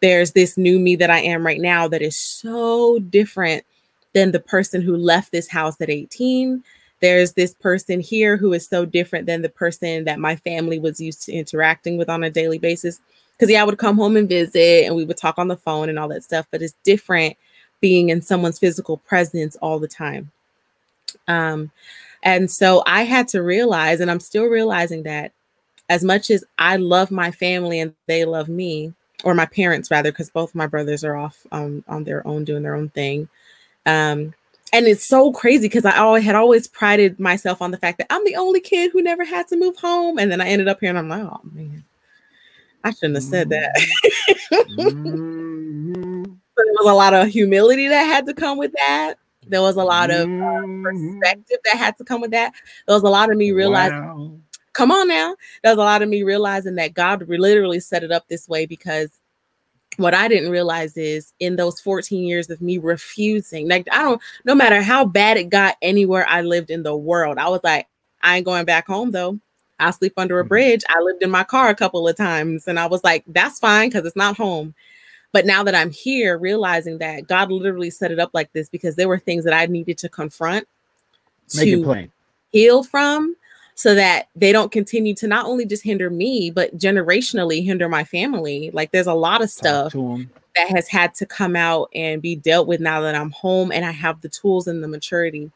There's 0.00 0.32
this 0.32 0.56
new 0.56 0.78
me 0.78 0.96
that 0.96 1.10
I 1.10 1.18
am 1.20 1.44
right 1.44 1.60
now 1.60 1.86
that 1.88 2.00
is 2.00 2.16
so 2.16 2.98
different 3.00 3.66
than 4.14 4.32
the 4.32 4.40
person 4.40 4.80
who 4.80 4.96
left 4.96 5.32
this 5.32 5.48
house 5.48 5.78
at 5.82 5.90
18. 5.90 6.64
There's 7.00 7.34
this 7.34 7.52
person 7.52 8.00
here 8.00 8.38
who 8.38 8.54
is 8.54 8.66
so 8.66 8.86
different 8.86 9.26
than 9.26 9.42
the 9.42 9.50
person 9.50 10.04
that 10.04 10.18
my 10.18 10.36
family 10.36 10.78
was 10.78 10.98
used 10.98 11.26
to 11.26 11.32
interacting 11.32 11.98
with 11.98 12.08
on 12.08 12.24
a 12.24 12.30
daily 12.30 12.58
basis. 12.58 13.00
Because 13.36 13.50
yeah, 13.50 13.60
I 13.60 13.66
would 13.66 13.76
come 13.76 13.98
home 13.98 14.16
and 14.16 14.26
visit 14.26 14.86
and 14.86 14.96
we 14.96 15.04
would 15.04 15.18
talk 15.18 15.38
on 15.38 15.48
the 15.48 15.58
phone 15.58 15.90
and 15.90 15.98
all 15.98 16.08
that 16.08 16.24
stuff, 16.24 16.46
but 16.50 16.62
it's 16.62 16.74
different 16.84 17.36
being 17.82 18.08
in 18.08 18.22
someone's 18.22 18.58
physical 18.58 18.96
presence 18.96 19.56
all 19.56 19.78
the 19.78 19.86
time. 19.86 20.32
Um, 21.30 21.70
and 22.22 22.50
so 22.50 22.82
I 22.86 23.04
had 23.04 23.28
to 23.28 23.42
realize, 23.42 24.00
and 24.00 24.10
I'm 24.10 24.20
still 24.20 24.44
realizing 24.44 25.04
that 25.04 25.32
as 25.88 26.04
much 26.04 26.30
as 26.30 26.44
I 26.58 26.76
love 26.76 27.10
my 27.10 27.30
family 27.30 27.80
and 27.80 27.94
they 28.06 28.24
love 28.24 28.48
me, 28.48 28.92
or 29.24 29.34
my 29.34 29.46
parents 29.46 29.90
rather, 29.90 30.10
because 30.10 30.30
both 30.30 30.54
my 30.54 30.66
brothers 30.66 31.04
are 31.04 31.16
off 31.16 31.46
um, 31.52 31.84
on 31.88 32.04
their 32.04 32.26
own 32.26 32.44
doing 32.44 32.62
their 32.62 32.74
own 32.74 32.88
thing. 32.90 33.28
Um, 33.86 34.34
and 34.72 34.86
it's 34.86 35.06
so 35.06 35.32
crazy 35.32 35.66
because 35.66 35.84
I 35.84 35.98
always 35.98 36.24
had 36.24 36.36
always 36.36 36.68
prided 36.68 37.18
myself 37.18 37.60
on 37.60 37.70
the 37.70 37.76
fact 37.76 37.98
that 37.98 38.06
I'm 38.08 38.24
the 38.24 38.36
only 38.36 38.60
kid 38.60 38.92
who 38.92 39.02
never 39.02 39.24
had 39.24 39.48
to 39.48 39.56
move 39.56 39.76
home. 39.76 40.18
And 40.18 40.30
then 40.30 40.40
I 40.40 40.48
ended 40.48 40.68
up 40.68 40.78
here 40.80 40.90
and 40.90 40.98
I'm 40.98 41.08
like, 41.08 41.22
oh 41.22 41.40
man, 41.52 41.84
I 42.84 42.92
shouldn't 42.92 43.16
have 43.16 43.24
said 43.24 43.48
that. 43.50 43.74
mm-hmm. 44.52 46.24
so 46.24 46.64
there 46.64 46.74
was 46.78 46.90
a 46.90 46.94
lot 46.94 47.14
of 47.14 47.28
humility 47.28 47.88
that 47.88 48.04
had 48.04 48.26
to 48.26 48.34
come 48.34 48.58
with 48.58 48.72
that. 48.72 49.14
There 49.50 49.62
was 49.62 49.76
a 49.76 49.84
lot 49.84 50.10
of 50.10 50.28
uh, 50.28 50.62
perspective 50.82 51.58
that 51.64 51.76
had 51.76 51.96
to 51.98 52.04
come 52.04 52.20
with 52.20 52.30
that. 52.30 52.52
There 52.86 52.94
was 52.94 53.02
a 53.02 53.08
lot 53.08 53.30
of 53.30 53.36
me 53.36 53.52
realizing, 53.52 53.98
wow. 53.98 54.32
come 54.72 54.90
on 54.90 55.08
now. 55.08 55.36
There 55.62 55.72
was 55.72 55.78
a 55.78 55.84
lot 55.84 56.02
of 56.02 56.08
me 56.08 56.22
realizing 56.22 56.76
that 56.76 56.94
God 56.94 57.28
literally 57.28 57.80
set 57.80 58.04
it 58.04 58.12
up 58.12 58.28
this 58.28 58.48
way 58.48 58.66
because 58.66 59.10
what 59.96 60.14
I 60.14 60.28
didn't 60.28 60.50
realize 60.50 60.96
is 60.96 61.32
in 61.40 61.56
those 61.56 61.80
14 61.80 62.22
years 62.24 62.48
of 62.48 62.60
me 62.60 62.78
refusing, 62.78 63.68
like 63.68 63.86
I 63.92 64.02
don't, 64.02 64.20
no 64.44 64.54
matter 64.54 64.80
how 64.82 65.04
bad 65.04 65.36
it 65.36 65.50
got 65.50 65.76
anywhere 65.82 66.26
I 66.28 66.42
lived 66.42 66.70
in 66.70 66.82
the 66.82 66.96
world, 66.96 67.38
I 67.38 67.48
was 67.48 67.60
like, 67.64 67.86
I 68.22 68.36
ain't 68.36 68.46
going 68.46 68.64
back 68.64 68.86
home 68.86 69.10
though. 69.10 69.38
I 69.78 69.90
sleep 69.90 70.12
under 70.16 70.38
a 70.38 70.42
mm-hmm. 70.42 70.48
bridge. 70.48 70.82
I 70.88 71.00
lived 71.00 71.22
in 71.22 71.30
my 71.30 71.44
car 71.44 71.68
a 71.68 71.74
couple 71.74 72.06
of 72.06 72.16
times 72.16 72.68
and 72.68 72.78
I 72.78 72.86
was 72.86 73.02
like, 73.02 73.24
that's 73.26 73.58
fine 73.58 73.88
because 73.88 74.06
it's 74.06 74.16
not 74.16 74.36
home. 74.36 74.74
But 75.32 75.46
now 75.46 75.62
that 75.62 75.74
I'm 75.74 75.90
here, 75.90 76.38
realizing 76.38 76.98
that 76.98 77.28
God 77.28 77.52
literally 77.52 77.90
set 77.90 78.10
it 78.10 78.18
up 78.18 78.30
like 78.32 78.52
this 78.52 78.68
because 78.68 78.96
there 78.96 79.08
were 79.08 79.18
things 79.18 79.44
that 79.44 79.54
I 79.54 79.66
needed 79.66 79.98
to 79.98 80.08
confront, 80.08 80.66
Make 81.54 81.64
to 81.64 82.08
heal 82.50 82.82
from, 82.82 83.36
so 83.74 83.94
that 83.94 84.28
they 84.34 84.52
don't 84.52 84.72
continue 84.72 85.14
to 85.14 85.28
not 85.28 85.46
only 85.46 85.64
just 85.64 85.84
hinder 85.84 86.10
me, 86.10 86.50
but 86.50 86.76
generationally 86.76 87.64
hinder 87.64 87.88
my 87.88 88.04
family. 88.04 88.70
Like 88.72 88.90
there's 88.90 89.06
a 89.06 89.14
lot 89.14 89.42
of 89.42 89.50
stuff 89.50 89.92
that 90.56 90.68
has 90.68 90.88
had 90.88 91.14
to 91.14 91.26
come 91.26 91.56
out 91.56 91.88
and 91.94 92.20
be 92.20 92.34
dealt 92.36 92.66
with 92.66 92.80
now 92.80 93.00
that 93.00 93.14
I'm 93.14 93.30
home 93.30 93.70
and 93.70 93.84
I 93.84 93.92
have 93.92 94.20
the 94.20 94.28
tools 94.28 94.66
and 94.66 94.82
the 94.82 94.88
maturity 94.88 95.50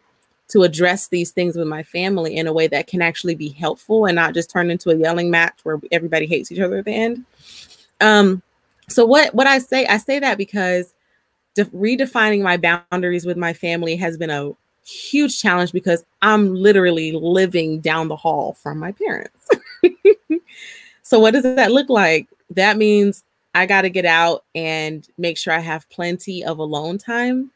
to 0.49 0.62
address 0.62 1.09
these 1.09 1.33
things 1.33 1.57
with 1.57 1.66
my 1.66 1.83
family 1.83 2.37
in 2.37 2.47
a 2.47 2.53
way 2.53 2.66
that 2.68 2.87
can 2.87 3.03
actually 3.03 3.35
be 3.35 3.49
helpful 3.49 4.07
and 4.07 4.14
not 4.14 4.35
just 4.35 4.51
turn 4.51 4.70
into 4.70 4.91
a 4.91 4.97
yelling 4.97 5.31
match 5.31 5.59
where 5.62 5.81
everybody 5.91 6.27
hates 6.27 6.53
each 6.53 6.61
other 6.61 6.79
at 6.79 6.85
the 6.85 6.95
end. 6.95 7.25
Um, 8.01 8.43
so 8.89 9.05
what 9.05 9.35
what 9.35 9.47
I 9.47 9.59
say, 9.59 9.87
I 9.87 9.97
say 9.97 10.18
that 10.18 10.39
because 10.39 10.93
de- 11.55 11.64
redefining 11.66 12.43
my 12.43 12.57
boundaries 12.57 13.26
with 13.26 13.37
my 13.37 13.53
family 13.53 13.97
has 13.97 14.16
been 14.16 14.30
a 14.30 14.53
huge 14.85 15.41
challenge 15.41 15.72
because 15.72 16.05
I'm 16.22 16.55
literally 16.55 17.12
living 17.12 17.80
down 17.80 18.09
the 18.09 18.16
hall 18.16 18.55
from 18.55 18.78
my 18.78 18.93
parents. 18.93 19.49
so 21.03 21.18
what 21.18 21.32
does 21.32 21.43
that 21.43 21.72
look 21.72 21.89
like? 21.89 22.28
That 22.51 22.76
means 22.76 23.24
I 23.55 23.66
got 23.66 23.82
to 23.82 23.91
get 23.91 24.05
out 24.05 24.45
and 24.55 25.09
make 25.16 25.39
sure 25.39 25.53
I 25.53 25.61
have 25.61 25.89
plenty 25.89 26.45
of 26.45 26.59
alone 26.59 26.99
time. 26.99 27.51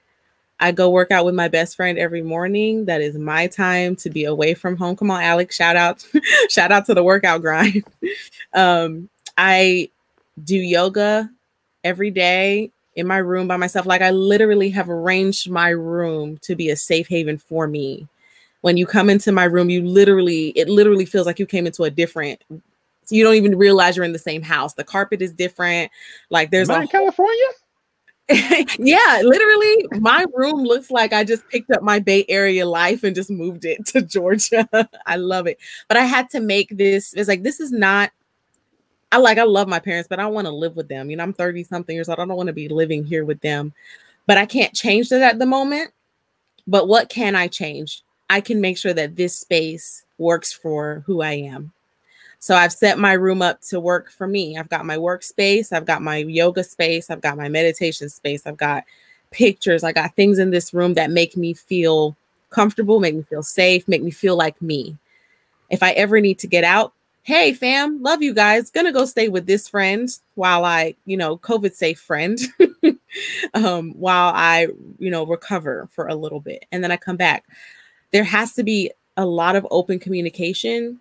I 0.60 0.72
go 0.72 0.90
work 0.90 1.10
out 1.10 1.24
with 1.24 1.34
my 1.34 1.48
best 1.48 1.76
friend 1.76 1.98
every 1.98 2.22
morning. 2.22 2.86
That 2.86 3.00
is 3.00 3.16
my 3.16 3.46
time 3.46 3.94
to 3.96 4.10
be 4.10 4.24
away 4.24 4.54
from 4.54 4.76
home. 4.76 4.96
Come 4.96 5.10
on, 5.10 5.22
Alex, 5.22 5.54
shout 5.54 5.76
out, 5.76 6.04
shout 6.48 6.72
out 6.72 6.86
to 6.86 6.94
the 6.94 7.04
workout 7.04 7.42
grind. 7.42 7.84
um, 8.54 9.08
I 9.36 9.90
do 10.44 10.56
yoga 10.56 11.30
every 11.84 12.10
day 12.10 12.70
in 12.94 13.06
my 13.06 13.18
room 13.18 13.46
by 13.46 13.56
myself. 13.56 13.86
Like 13.86 14.02
I 14.02 14.10
literally 14.10 14.70
have 14.70 14.90
arranged 14.90 15.50
my 15.50 15.68
room 15.68 16.38
to 16.38 16.56
be 16.56 16.70
a 16.70 16.76
safe 16.76 17.08
haven 17.08 17.38
for 17.38 17.66
me. 17.66 18.08
When 18.62 18.76
you 18.76 18.86
come 18.86 19.08
into 19.08 19.30
my 19.30 19.44
room, 19.44 19.70
you 19.70 19.86
literally, 19.86 20.48
it 20.50 20.68
literally 20.68 21.04
feels 21.04 21.26
like 21.26 21.38
you 21.38 21.46
came 21.46 21.66
into 21.66 21.84
a 21.84 21.90
different. 21.90 22.42
So 22.50 23.14
you 23.14 23.24
don't 23.24 23.36
even 23.36 23.56
realize 23.56 23.96
you're 23.96 24.04
in 24.04 24.12
the 24.12 24.18
same 24.18 24.42
house. 24.42 24.74
The 24.74 24.84
carpet 24.84 25.22
is 25.22 25.32
different. 25.32 25.92
Like 26.28 26.50
there's 26.50 26.68
Am 26.68 26.76
a 26.76 26.80
in 26.82 26.88
California. 26.88 27.46
yeah, 28.78 29.22
literally, 29.24 29.86
my 30.00 30.26
room 30.34 30.62
looks 30.62 30.90
like 30.90 31.14
I 31.14 31.24
just 31.24 31.48
picked 31.48 31.70
up 31.70 31.82
my 31.82 31.98
Bay 31.98 32.26
Area 32.28 32.66
life 32.68 33.02
and 33.02 33.14
just 33.14 33.30
moved 33.30 33.64
it 33.64 33.86
to 33.86 34.02
Georgia. 34.02 34.68
I 35.06 35.16
love 35.16 35.46
it. 35.46 35.58
But 35.88 35.96
I 35.96 36.04
had 36.04 36.28
to 36.30 36.40
make 36.40 36.76
this, 36.76 37.14
it's 37.14 37.28
like, 37.28 37.42
this 37.42 37.58
is 37.58 37.72
not 37.72 38.10
I 39.10 39.18
like 39.18 39.38
I 39.38 39.44
love 39.44 39.68
my 39.68 39.78
parents, 39.78 40.08
but 40.08 40.20
I 40.20 40.26
want 40.26 40.46
to 40.46 40.52
live 40.52 40.76
with 40.76 40.88
them. 40.88 41.10
You 41.10 41.16
know, 41.16 41.22
I'm 41.22 41.32
30 41.32 41.64
something 41.64 41.94
years 41.94 42.08
old. 42.08 42.18
I 42.18 42.26
don't 42.26 42.36
want 42.36 42.48
to 42.48 42.52
be 42.52 42.68
living 42.68 43.04
here 43.04 43.24
with 43.24 43.40
them. 43.40 43.72
But 44.26 44.36
I 44.36 44.44
can't 44.44 44.74
change 44.74 45.08
that 45.08 45.22
at 45.22 45.38
the 45.38 45.46
moment. 45.46 45.92
But 46.66 46.88
what 46.88 47.08
can 47.08 47.34
I 47.34 47.48
change? 47.48 48.02
I 48.28 48.42
can 48.42 48.60
make 48.60 48.76
sure 48.76 48.92
that 48.92 49.16
this 49.16 49.36
space 49.36 50.04
works 50.18 50.52
for 50.52 51.02
who 51.06 51.22
I 51.22 51.32
am. 51.32 51.72
So 52.40 52.54
I've 52.54 52.72
set 52.72 52.98
my 52.98 53.14
room 53.14 53.42
up 53.42 53.60
to 53.62 53.80
work 53.80 54.10
for 54.10 54.28
me. 54.28 54.56
I've 54.56 54.68
got 54.68 54.86
my 54.86 54.96
workspace, 54.96 55.72
I've 55.72 55.86
got 55.86 56.02
my 56.02 56.18
yoga 56.18 56.62
space, 56.62 57.10
I've 57.10 57.20
got 57.20 57.36
my 57.36 57.48
meditation 57.48 58.08
space, 58.08 58.46
I've 58.46 58.56
got 58.56 58.84
pictures, 59.30 59.82
I 59.82 59.92
got 59.92 60.14
things 60.14 60.38
in 60.38 60.50
this 60.50 60.72
room 60.72 60.94
that 60.94 61.10
make 61.10 61.36
me 61.36 61.52
feel 61.52 62.16
comfortable, 62.50 63.00
make 63.00 63.14
me 63.14 63.22
feel 63.22 63.42
safe, 63.42 63.88
make 63.88 64.02
me 64.02 64.10
feel 64.10 64.36
like 64.36 64.60
me. 64.62 64.96
If 65.70 65.82
I 65.82 65.92
ever 65.92 66.20
need 66.20 66.38
to 66.40 66.46
get 66.46 66.64
out, 66.64 66.92
hey 67.28 67.52
fam 67.52 68.02
love 68.02 68.22
you 68.22 68.32
guys. 68.32 68.70
Gonna 68.70 68.90
go 68.90 69.04
stay 69.04 69.28
with 69.28 69.44
this 69.44 69.68
friend 69.68 70.08
while 70.36 70.64
i 70.64 70.94
you 71.04 71.14
know 71.14 71.36
covid 71.36 71.74
safe 71.74 72.00
friend 72.00 72.38
um 73.54 73.90
while 73.90 74.32
i 74.34 74.66
you 74.98 75.10
know 75.10 75.26
recover 75.26 75.90
for 75.92 76.06
a 76.06 76.14
little 76.14 76.40
bit. 76.40 76.64
And 76.72 76.82
then 76.82 76.90
i 76.90 76.96
come 76.96 77.18
back. 77.18 77.44
There 78.12 78.24
has 78.24 78.54
to 78.54 78.62
be 78.62 78.92
a 79.18 79.26
lot 79.26 79.56
of 79.56 79.66
open 79.70 79.98
communication 79.98 81.00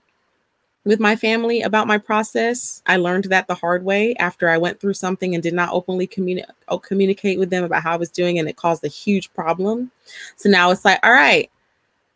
with 0.83 0.99
my 0.99 1.15
family 1.15 1.61
about 1.61 1.87
my 1.87 1.97
process. 1.97 2.81
I 2.87 2.97
learned 2.97 3.25
that 3.25 3.47
the 3.47 3.55
hard 3.55 3.85
way 3.85 4.13
after 4.15 4.49
i 4.49 4.57
went 4.57 4.81
through 4.81 4.95
something 4.95 5.33
and 5.33 5.41
did 5.41 5.53
not 5.53 5.71
openly 5.71 6.07
communi- 6.07 6.43
oh, 6.67 6.77
communicate 6.77 7.39
with 7.39 7.51
them 7.51 7.63
about 7.63 7.83
how 7.83 7.93
i 7.93 7.97
was 7.97 8.11
doing 8.11 8.37
and 8.37 8.49
it 8.49 8.57
caused 8.57 8.83
a 8.83 8.89
huge 8.89 9.33
problem. 9.33 9.91
So 10.35 10.49
now 10.49 10.71
it's 10.71 10.83
like 10.83 10.99
all 11.03 11.13
right 11.13 11.49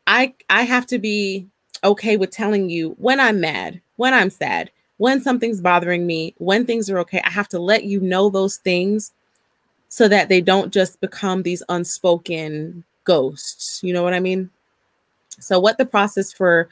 i 0.06 0.34
i 0.50 0.64
have 0.64 0.86
to 0.88 1.00
be 1.00 1.48
okay 1.84 2.18
with 2.18 2.32
telling 2.32 2.70
you 2.70 2.96
when 3.00 3.20
I'm 3.20 3.40
mad, 3.40 3.82
when 4.02 4.16
I'm 4.16 4.32
sad, 4.32 4.72
when 4.98 5.22
something's 5.22 5.62
bothering 5.62 6.08
me, 6.08 6.34
when 6.40 6.66
things 6.66 6.90
are 6.90 6.98
okay. 7.00 7.22
I 7.24 7.30
have 7.30 7.48
to 7.50 7.60
let 7.60 7.84
you 7.84 8.00
know 8.00 8.32
those 8.32 8.58
things 8.58 9.12
so 9.90 10.08
that 10.08 10.28
they 10.28 10.42
don't 10.42 10.74
just 10.74 11.00
become 11.02 11.44
these 11.44 11.62
unspoken 11.70 12.84
ghosts. 13.04 13.80
You 13.84 13.94
know 13.94 14.02
what 14.02 14.16
I 14.16 14.20
mean? 14.20 14.50
So, 15.40 15.60
what 15.60 15.78
the 15.78 15.86
process 15.86 16.34
for 16.34 16.68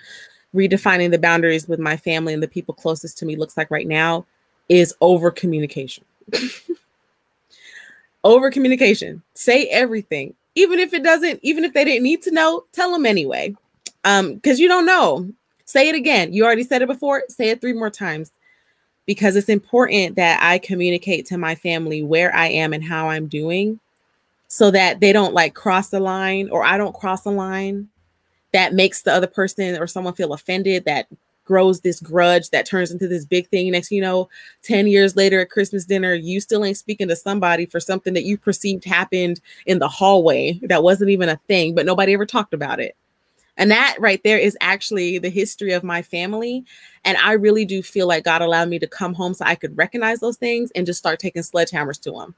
redefining 0.55 1.11
the 1.11 1.19
boundaries 1.19 1.67
with 1.67 1.79
my 1.79 1.97
family 1.97 2.33
and 2.33 2.41
the 2.41 2.47
people 2.47 2.73
closest 2.73 3.19
to 3.19 3.27
me 3.27 3.35
looks 3.35 3.55
like 3.55 3.69
right 3.69 3.87
now 3.87 4.25
is 4.67 4.95
over 4.99 5.29
communication. 5.29 6.03
over 8.23 8.49
communication. 8.49 9.21
Say 9.35 9.67
everything 9.67 10.33
even 10.55 10.79
if 10.79 10.93
it 10.93 11.03
doesn't, 11.03 11.39
even 11.43 11.63
if 11.63 11.73
they 11.73 11.85
didn't 11.85 12.03
need 12.03 12.23
to 12.23 12.31
know, 12.31 12.65
tell 12.73 12.91
them 12.91 13.05
anyway. 13.05 13.55
Um, 14.03 14.33
because 14.33 14.59
you 14.59 14.67
don't 14.67 14.85
know. 14.85 15.31
Say 15.69 15.87
it 15.87 15.93
again. 15.93 16.33
You 16.33 16.45
already 16.45 16.63
said 16.63 16.81
it 16.81 16.87
before. 16.87 17.25
Say 17.29 17.51
it 17.51 17.61
three 17.61 17.73
more 17.73 17.91
times 17.91 18.31
because 19.05 19.35
it's 19.35 19.49
important 19.49 20.15
that 20.15 20.39
I 20.41 20.57
communicate 20.57 21.27
to 21.27 21.37
my 21.37 21.53
family 21.53 22.01
where 22.01 22.35
I 22.35 22.47
am 22.47 22.73
and 22.73 22.83
how 22.83 23.07
I'm 23.07 23.27
doing 23.27 23.79
so 24.47 24.71
that 24.71 24.99
they 24.99 25.13
don't 25.13 25.35
like 25.35 25.53
cross 25.53 25.89
the 25.89 25.99
line 25.99 26.49
or 26.49 26.63
I 26.63 26.79
don't 26.79 26.95
cross 26.95 27.21
the 27.21 27.29
line 27.29 27.87
that 28.51 28.73
makes 28.73 29.03
the 29.03 29.13
other 29.13 29.27
person 29.27 29.79
or 29.79 29.85
someone 29.85 30.15
feel 30.15 30.33
offended 30.33 30.85
that 30.85 31.05
grows 31.45 31.81
this 31.81 31.99
grudge 31.99 32.49
that 32.49 32.65
turns 32.65 32.89
into 32.89 33.07
this 33.07 33.23
big 33.23 33.47
thing. 33.49 33.69
Next, 33.71 33.91
you 33.91 34.01
know, 34.01 34.27
10 34.63 34.87
years 34.87 35.15
later 35.15 35.39
at 35.39 35.51
Christmas 35.51 35.85
dinner, 35.85 36.15
you 36.15 36.41
still 36.41 36.65
ain't 36.65 36.77
speaking 36.77 37.09
to 37.09 37.15
somebody 37.15 37.67
for 37.67 37.79
something 37.79 38.15
that 38.15 38.23
you 38.23 38.39
perceived 38.39 38.85
happened 38.85 39.39
in 39.67 39.77
the 39.77 39.87
hallway 39.87 40.59
that 40.63 40.81
wasn't 40.81 41.11
even 41.11 41.29
a 41.29 41.39
thing, 41.47 41.75
but 41.75 41.85
nobody 41.85 42.15
ever 42.15 42.25
talked 42.25 42.55
about 42.55 42.79
it. 42.79 42.95
And 43.59 43.69
that 43.69 43.97
right 43.99 44.21
there 44.23 44.39
is 44.39 44.57
actually 44.61 45.19
the 45.19 45.29
history 45.29 45.73
of 45.73 45.83
my 45.83 46.01
family. 46.01 46.63
And 47.03 47.17
I 47.17 47.33
really 47.33 47.65
do 47.65 47.83
feel 47.83 48.07
like 48.07 48.23
God 48.23 48.41
allowed 48.41 48.69
me 48.69 48.79
to 48.79 48.87
come 48.87 49.13
home 49.13 49.33
so 49.33 49.43
I 49.45 49.55
could 49.55 49.77
recognize 49.77 50.21
those 50.21 50.37
things 50.37 50.71
and 50.71 50.85
just 50.85 50.97
start 50.97 51.19
taking 51.19 51.43
sledgehammers 51.43 51.99
to 52.03 52.11
them. 52.11 52.33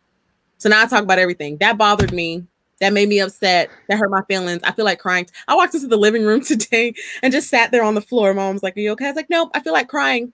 So 0.58 0.68
now 0.68 0.82
I 0.82 0.88
talk 0.88 1.04
about 1.04 1.20
everything 1.20 1.58
that 1.58 1.78
bothered 1.78 2.12
me 2.12 2.46
that 2.80 2.92
made 2.92 3.08
me 3.08 3.20
upset, 3.20 3.70
that 3.88 4.00
hurt 4.00 4.10
my 4.10 4.24
feelings. 4.24 4.62
I 4.64 4.72
feel 4.72 4.86
like 4.86 4.98
crying. 4.98 5.28
I 5.48 5.56
walked 5.56 5.76
into 5.76 5.88
the 5.88 5.98
living 5.98 6.26
room 6.26 6.42
today 6.46 6.96
and 7.22 7.32
just 7.32 7.50
sat 7.50 7.72
there 7.72 7.84
on 7.84 7.94
the 7.94 8.02
floor. 8.02 8.34
Mom 8.34 8.56
was 8.56 8.64
like, 8.64 8.76
Are 8.76 8.80
you 8.80 8.92
okay? 8.94 9.06
I 9.06 9.10
was 9.10 9.16
like, 9.16 9.30
Nope, 9.30 9.52
I 9.54 9.60
feel 9.62 9.74
like 9.74 9.88
crying. 9.88 10.34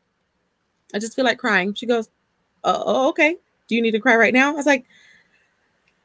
I 0.95 0.99
just 0.99 1.15
feel 1.15 1.25
like 1.25 1.37
crying. 1.37 1.73
She 1.73 1.85
goes, 1.85 2.07
uh, 2.63 2.81
Oh, 2.85 3.09
okay. 3.09 3.35
Do 3.67 3.75
you 3.75 3.81
need 3.81 3.91
to 3.91 3.99
cry 3.99 4.15
right 4.15 4.33
now? 4.33 4.51
I 4.51 4.55
was 4.55 4.65
like, 4.65 4.85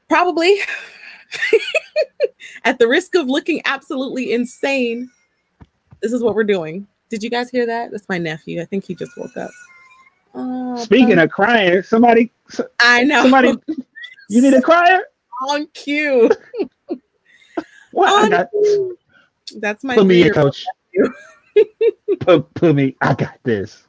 Probably. 0.09 0.59
At 2.65 2.79
the 2.79 2.89
risk 2.89 3.15
of 3.15 3.27
looking 3.27 3.61
absolutely 3.65 4.33
insane, 4.33 5.11
this 6.01 6.13
is 6.13 6.23
what 6.23 6.35
we're 6.35 6.45
doing. 6.45 6.87
Did 7.09 7.23
you 7.23 7.31
guys 7.31 7.51
hear 7.51 7.67
that? 7.67 7.91
That's 7.91 8.09
my 8.09 8.19
nephew. 8.19 8.61
I 8.61 8.65
think 8.65 8.85
he 8.85 8.95
just 8.95 9.17
woke 9.17 9.37
up. 9.37 9.51
Oh, 10.35 10.77
Speaking 10.77 11.19
of 11.19 11.31
crying, 11.31 11.83
somebody. 11.83 12.31
I 12.81 13.05
know. 13.05 13.23
Somebody. 13.23 13.55
You 14.29 14.43
need 14.43 14.55
a 14.55 14.63
crier? 14.63 15.03
on 15.49 15.67
cue. 15.75 16.31
what? 17.93 18.33
On 18.33 18.49
cue. 18.51 18.99
That's 19.57 19.85
my 19.85 19.95
put 19.95 20.07
me 20.07 20.23
in, 20.23 20.33
coach. 20.33 20.65
put, 22.21 22.55
put 22.55 22.75
me. 22.75 22.97
I 23.01 23.15
got 23.15 23.39
this. 23.43 23.85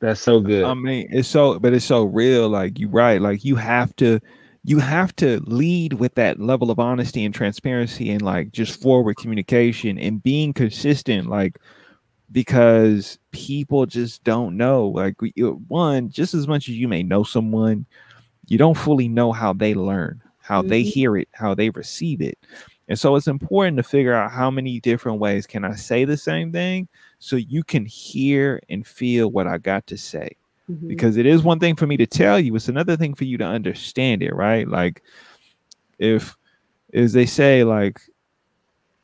That's 0.00 0.20
so 0.20 0.40
good. 0.40 0.64
I 0.64 0.74
mean, 0.74 1.08
it's 1.10 1.28
so, 1.28 1.58
but 1.58 1.72
it's 1.72 1.84
so 1.84 2.04
real. 2.04 2.48
Like 2.48 2.78
you, 2.78 2.88
right? 2.88 3.20
Like 3.20 3.44
you 3.44 3.56
have 3.56 3.94
to, 3.96 4.20
you 4.64 4.78
have 4.78 5.14
to 5.16 5.40
lead 5.40 5.94
with 5.94 6.14
that 6.14 6.38
level 6.38 6.70
of 6.70 6.78
honesty 6.78 7.24
and 7.24 7.34
transparency 7.34 8.10
and 8.10 8.22
like 8.22 8.52
just 8.52 8.80
forward 8.80 9.16
communication 9.16 9.98
and 9.98 10.22
being 10.22 10.52
consistent. 10.52 11.28
Like 11.28 11.58
because 12.32 13.18
people 13.30 13.86
just 13.86 14.24
don't 14.24 14.56
know. 14.56 14.88
Like 14.88 15.16
one, 15.68 16.08
just 16.10 16.32
as 16.34 16.48
much 16.48 16.68
as 16.68 16.76
you 16.76 16.88
may 16.88 17.02
know 17.02 17.22
someone, 17.22 17.86
you 18.48 18.58
don't 18.58 18.76
fully 18.76 19.08
know 19.08 19.32
how 19.32 19.52
they 19.52 19.74
learn, 19.74 20.20
how 20.40 20.60
mm-hmm. 20.60 20.70
they 20.70 20.82
hear 20.82 21.16
it, 21.16 21.28
how 21.32 21.54
they 21.54 21.70
receive 21.70 22.20
it. 22.20 22.38
And 22.88 22.98
so 22.98 23.16
it's 23.16 23.28
important 23.28 23.76
to 23.76 23.82
figure 23.82 24.14
out 24.14 24.32
how 24.32 24.50
many 24.50 24.80
different 24.80 25.18
ways 25.18 25.46
can 25.46 25.64
I 25.64 25.76
say 25.76 26.04
the 26.04 26.16
same 26.16 26.52
thing 26.52 26.88
so 27.18 27.36
you 27.36 27.62
can 27.62 27.84
hear 27.86 28.60
and 28.68 28.86
feel 28.86 29.30
what 29.30 29.46
I 29.46 29.58
got 29.58 29.86
to 29.88 29.96
say. 29.96 30.36
Mm-hmm. 30.70 30.88
Because 30.88 31.16
it 31.16 31.26
is 31.26 31.42
one 31.42 31.58
thing 31.58 31.76
for 31.76 31.86
me 31.86 31.96
to 31.96 32.06
tell 32.06 32.38
you, 32.38 32.54
it's 32.54 32.68
another 32.68 32.96
thing 32.96 33.14
for 33.14 33.24
you 33.24 33.36
to 33.38 33.44
understand 33.44 34.22
it, 34.22 34.34
right? 34.34 34.68
Like 34.68 35.02
if 35.98 36.36
as 36.94 37.12
they 37.12 37.26
say, 37.26 37.64
like 37.64 38.00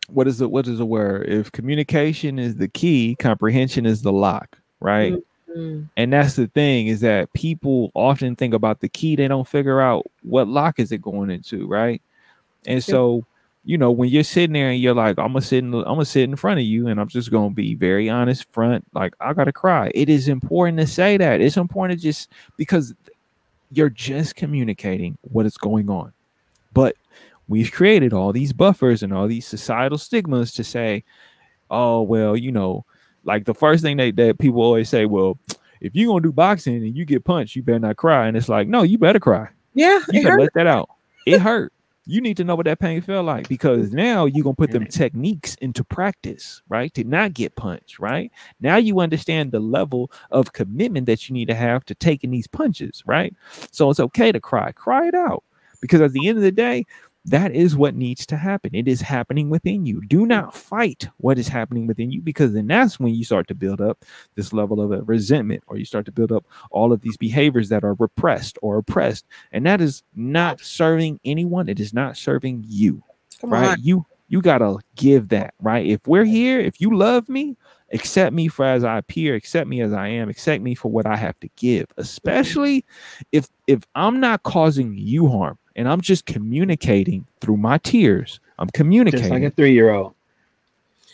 what 0.08 0.26
is 0.26 0.38
the 0.38 0.48
what 0.48 0.66
is 0.66 0.78
the 0.78 0.86
word? 0.86 1.28
If 1.28 1.52
communication 1.52 2.38
is 2.38 2.56
the 2.56 2.68
key, 2.68 3.16
comprehension 3.18 3.86
is 3.86 4.02
the 4.02 4.12
lock, 4.12 4.58
right? 4.80 5.12
Mm-hmm. 5.12 5.22
Mm. 5.56 5.88
And 5.96 6.12
that's 6.12 6.36
the 6.36 6.46
thing 6.46 6.88
is 6.88 7.00
that 7.00 7.32
people 7.32 7.90
often 7.94 8.36
think 8.36 8.54
about 8.54 8.80
the 8.80 8.88
key, 8.88 9.16
they 9.16 9.28
don't 9.28 9.48
figure 9.48 9.80
out 9.80 10.06
what 10.22 10.48
lock 10.48 10.78
is 10.78 10.92
it 10.92 11.02
going 11.02 11.30
into, 11.30 11.66
right? 11.66 12.02
And 12.66 12.82
so, 12.84 13.24
you 13.68 13.76
know, 13.76 13.90
when 13.90 14.08
you're 14.08 14.24
sitting 14.24 14.54
there 14.54 14.70
and 14.70 14.80
you're 14.80 14.94
like, 14.94 15.18
I'm 15.18 15.34
gonna 15.34 15.42
sit 15.42 15.58
in, 15.58 15.74
I'm 15.74 15.84
gonna 15.84 16.06
sit 16.06 16.22
in 16.22 16.36
front 16.36 16.58
of 16.58 16.64
you, 16.64 16.86
and 16.86 16.98
I'm 16.98 17.06
just 17.06 17.30
gonna 17.30 17.50
be 17.50 17.74
very 17.74 18.08
honest, 18.08 18.50
front, 18.50 18.82
like 18.94 19.12
I 19.20 19.34
gotta 19.34 19.52
cry. 19.52 19.92
It 19.94 20.08
is 20.08 20.26
important 20.26 20.78
to 20.78 20.86
say 20.86 21.18
that. 21.18 21.42
It's 21.42 21.58
important 21.58 21.98
to 21.98 22.02
just 22.02 22.30
because 22.56 22.94
you're 23.70 23.90
just 23.90 24.36
communicating 24.36 25.18
what 25.20 25.44
is 25.44 25.58
going 25.58 25.90
on. 25.90 26.14
But 26.72 26.96
we've 27.46 27.70
created 27.70 28.14
all 28.14 28.32
these 28.32 28.54
buffers 28.54 29.02
and 29.02 29.12
all 29.12 29.28
these 29.28 29.46
societal 29.46 29.98
stigmas 29.98 30.54
to 30.54 30.64
say, 30.64 31.04
oh 31.70 32.00
well, 32.00 32.38
you 32.38 32.50
know, 32.50 32.86
like 33.24 33.44
the 33.44 33.52
first 33.52 33.82
thing 33.82 33.98
that, 33.98 34.16
that 34.16 34.38
people 34.38 34.62
always 34.62 34.88
say, 34.88 35.04
well, 35.04 35.38
if 35.82 35.94
you're 35.94 36.10
gonna 36.10 36.22
do 36.22 36.32
boxing 36.32 36.76
and 36.76 36.96
you 36.96 37.04
get 37.04 37.22
punched, 37.22 37.54
you 37.54 37.62
better 37.62 37.80
not 37.80 37.98
cry. 37.98 38.28
And 38.28 38.36
it's 38.38 38.48
like, 38.48 38.66
no, 38.66 38.82
you 38.82 38.96
better 38.96 39.20
cry. 39.20 39.46
Yeah, 39.74 40.00
you 40.10 40.22
better 40.22 40.36
hurt. 40.36 40.40
let 40.40 40.54
that 40.54 40.66
out. 40.66 40.88
It 41.26 41.42
hurt. 41.42 41.70
You 42.10 42.22
need 42.22 42.38
to 42.38 42.44
know 42.44 42.56
what 42.56 42.64
that 42.64 42.78
pain 42.78 43.02
felt 43.02 43.26
like 43.26 43.48
because 43.48 43.88
mm-hmm. 43.88 43.96
now 43.96 44.24
you're 44.24 44.42
gonna 44.42 44.56
put 44.56 44.70
them 44.70 44.84
mm-hmm. 44.84 44.98
techniques 44.98 45.56
into 45.56 45.84
practice, 45.84 46.62
right? 46.70 46.92
To 46.94 47.04
not 47.04 47.34
get 47.34 47.54
punched, 47.54 47.98
right? 47.98 48.32
Now 48.60 48.76
you 48.78 49.00
understand 49.00 49.52
the 49.52 49.60
level 49.60 50.10
of 50.30 50.54
commitment 50.54 51.04
that 51.04 51.28
you 51.28 51.34
need 51.34 51.48
to 51.48 51.54
have 51.54 51.84
to 51.84 51.94
taking 51.94 52.30
these 52.30 52.46
punches, 52.46 53.02
right? 53.04 53.36
So 53.72 53.90
it's 53.90 54.00
okay 54.00 54.32
to 54.32 54.40
cry, 54.40 54.72
cry 54.72 55.08
it 55.08 55.14
out. 55.14 55.44
Because 55.82 56.00
at 56.00 56.12
the 56.12 56.26
end 56.26 56.38
of 56.38 56.42
the 56.42 56.50
day, 56.50 56.86
that 57.24 57.54
is 57.54 57.76
what 57.76 57.94
needs 57.94 58.24
to 58.26 58.36
happen. 58.36 58.74
It 58.74 58.88
is 58.88 59.00
happening 59.00 59.50
within 59.50 59.86
you. 59.86 60.00
Do 60.06 60.20
hmm. 60.20 60.28
not 60.28 60.54
fight 60.54 61.08
what 61.18 61.38
is 61.38 61.48
happening 61.48 61.86
within 61.86 62.10
you 62.10 62.20
because 62.20 62.52
then 62.52 62.66
that's 62.66 62.98
when 62.98 63.14
you 63.14 63.24
start 63.24 63.48
to 63.48 63.54
build 63.54 63.80
up 63.80 64.04
this 64.34 64.52
level 64.52 64.80
of 64.80 64.92
uh, 64.92 65.02
resentment 65.02 65.62
or 65.66 65.76
you 65.76 65.84
start 65.84 66.06
to 66.06 66.12
build 66.12 66.32
up 66.32 66.46
all 66.70 66.92
of 66.92 67.00
these 67.02 67.16
behaviors 67.16 67.68
that 67.68 67.84
are 67.84 67.94
repressed 67.94 68.58
or 68.62 68.78
oppressed. 68.78 69.26
And 69.52 69.66
that 69.66 69.80
is 69.80 70.02
not 70.14 70.60
serving 70.60 71.20
anyone. 71.24 71.68
It 71.68 71.80
is 71.80 71.92
not 71.92 72.16
serving 72.16 72.64
you. 72.66 73.02
Come 73.40 73.50
right? 73.50 73.70
On. 73.70 73.76
You 73.80 74.06
you 74.28 74.42
got 74.42 74.58
to 74.58 74.78
give 74.94 75.28
that, 75.28 75.54
right? 75.60 75.86
If 75.86 76.06
we're 76.06 76.24
here, 76.24 76.60
if 76.60 76.80
you 76.80 76.94
love 76.94 77.30
me, 77.30 77.56
accept 77.92 78.34
me 78.34 78.48
for 78.48 78.64
as 78.64 78.84
I 78.84 78.98
appear, 78.98 79.34
accept 79.34 79.68
me 79.68 79.80
as 79.80 79.92
I 79.92 80.08
am, 80.08 80.28
accept 80.28 80.62
me 80.62 80.74
for 80.74 80.90
what 80.90 81.06
I 81.06 81.16
have 81.16 81.38
to 81.40 81.48
give, 81.56 81.88
mm-hmm. 81.88 82.02
especially 82.02 82.84
if 83.32 83.48
if 83.66 83.84
I'm 83.94 84.20
not 84.20 84.42
causing 84.42 84.94
you 84.96 85.28
harm 85.28 85.58
and 85.78 85.88
I'm 85.88 86.00
just 86.00 86.26
communicating 86.26 87.24
through 87.40 87.56
my 87.56 87.78
tears. 87.78 88.40
I'm 88.58 88.68
communicating 88.70 89.20
just 89.20 89.30
like 89.30 89.44
a 89.44 89.50
three 89.50 89.72
year 89.72 89.90
old. 89.90 90.14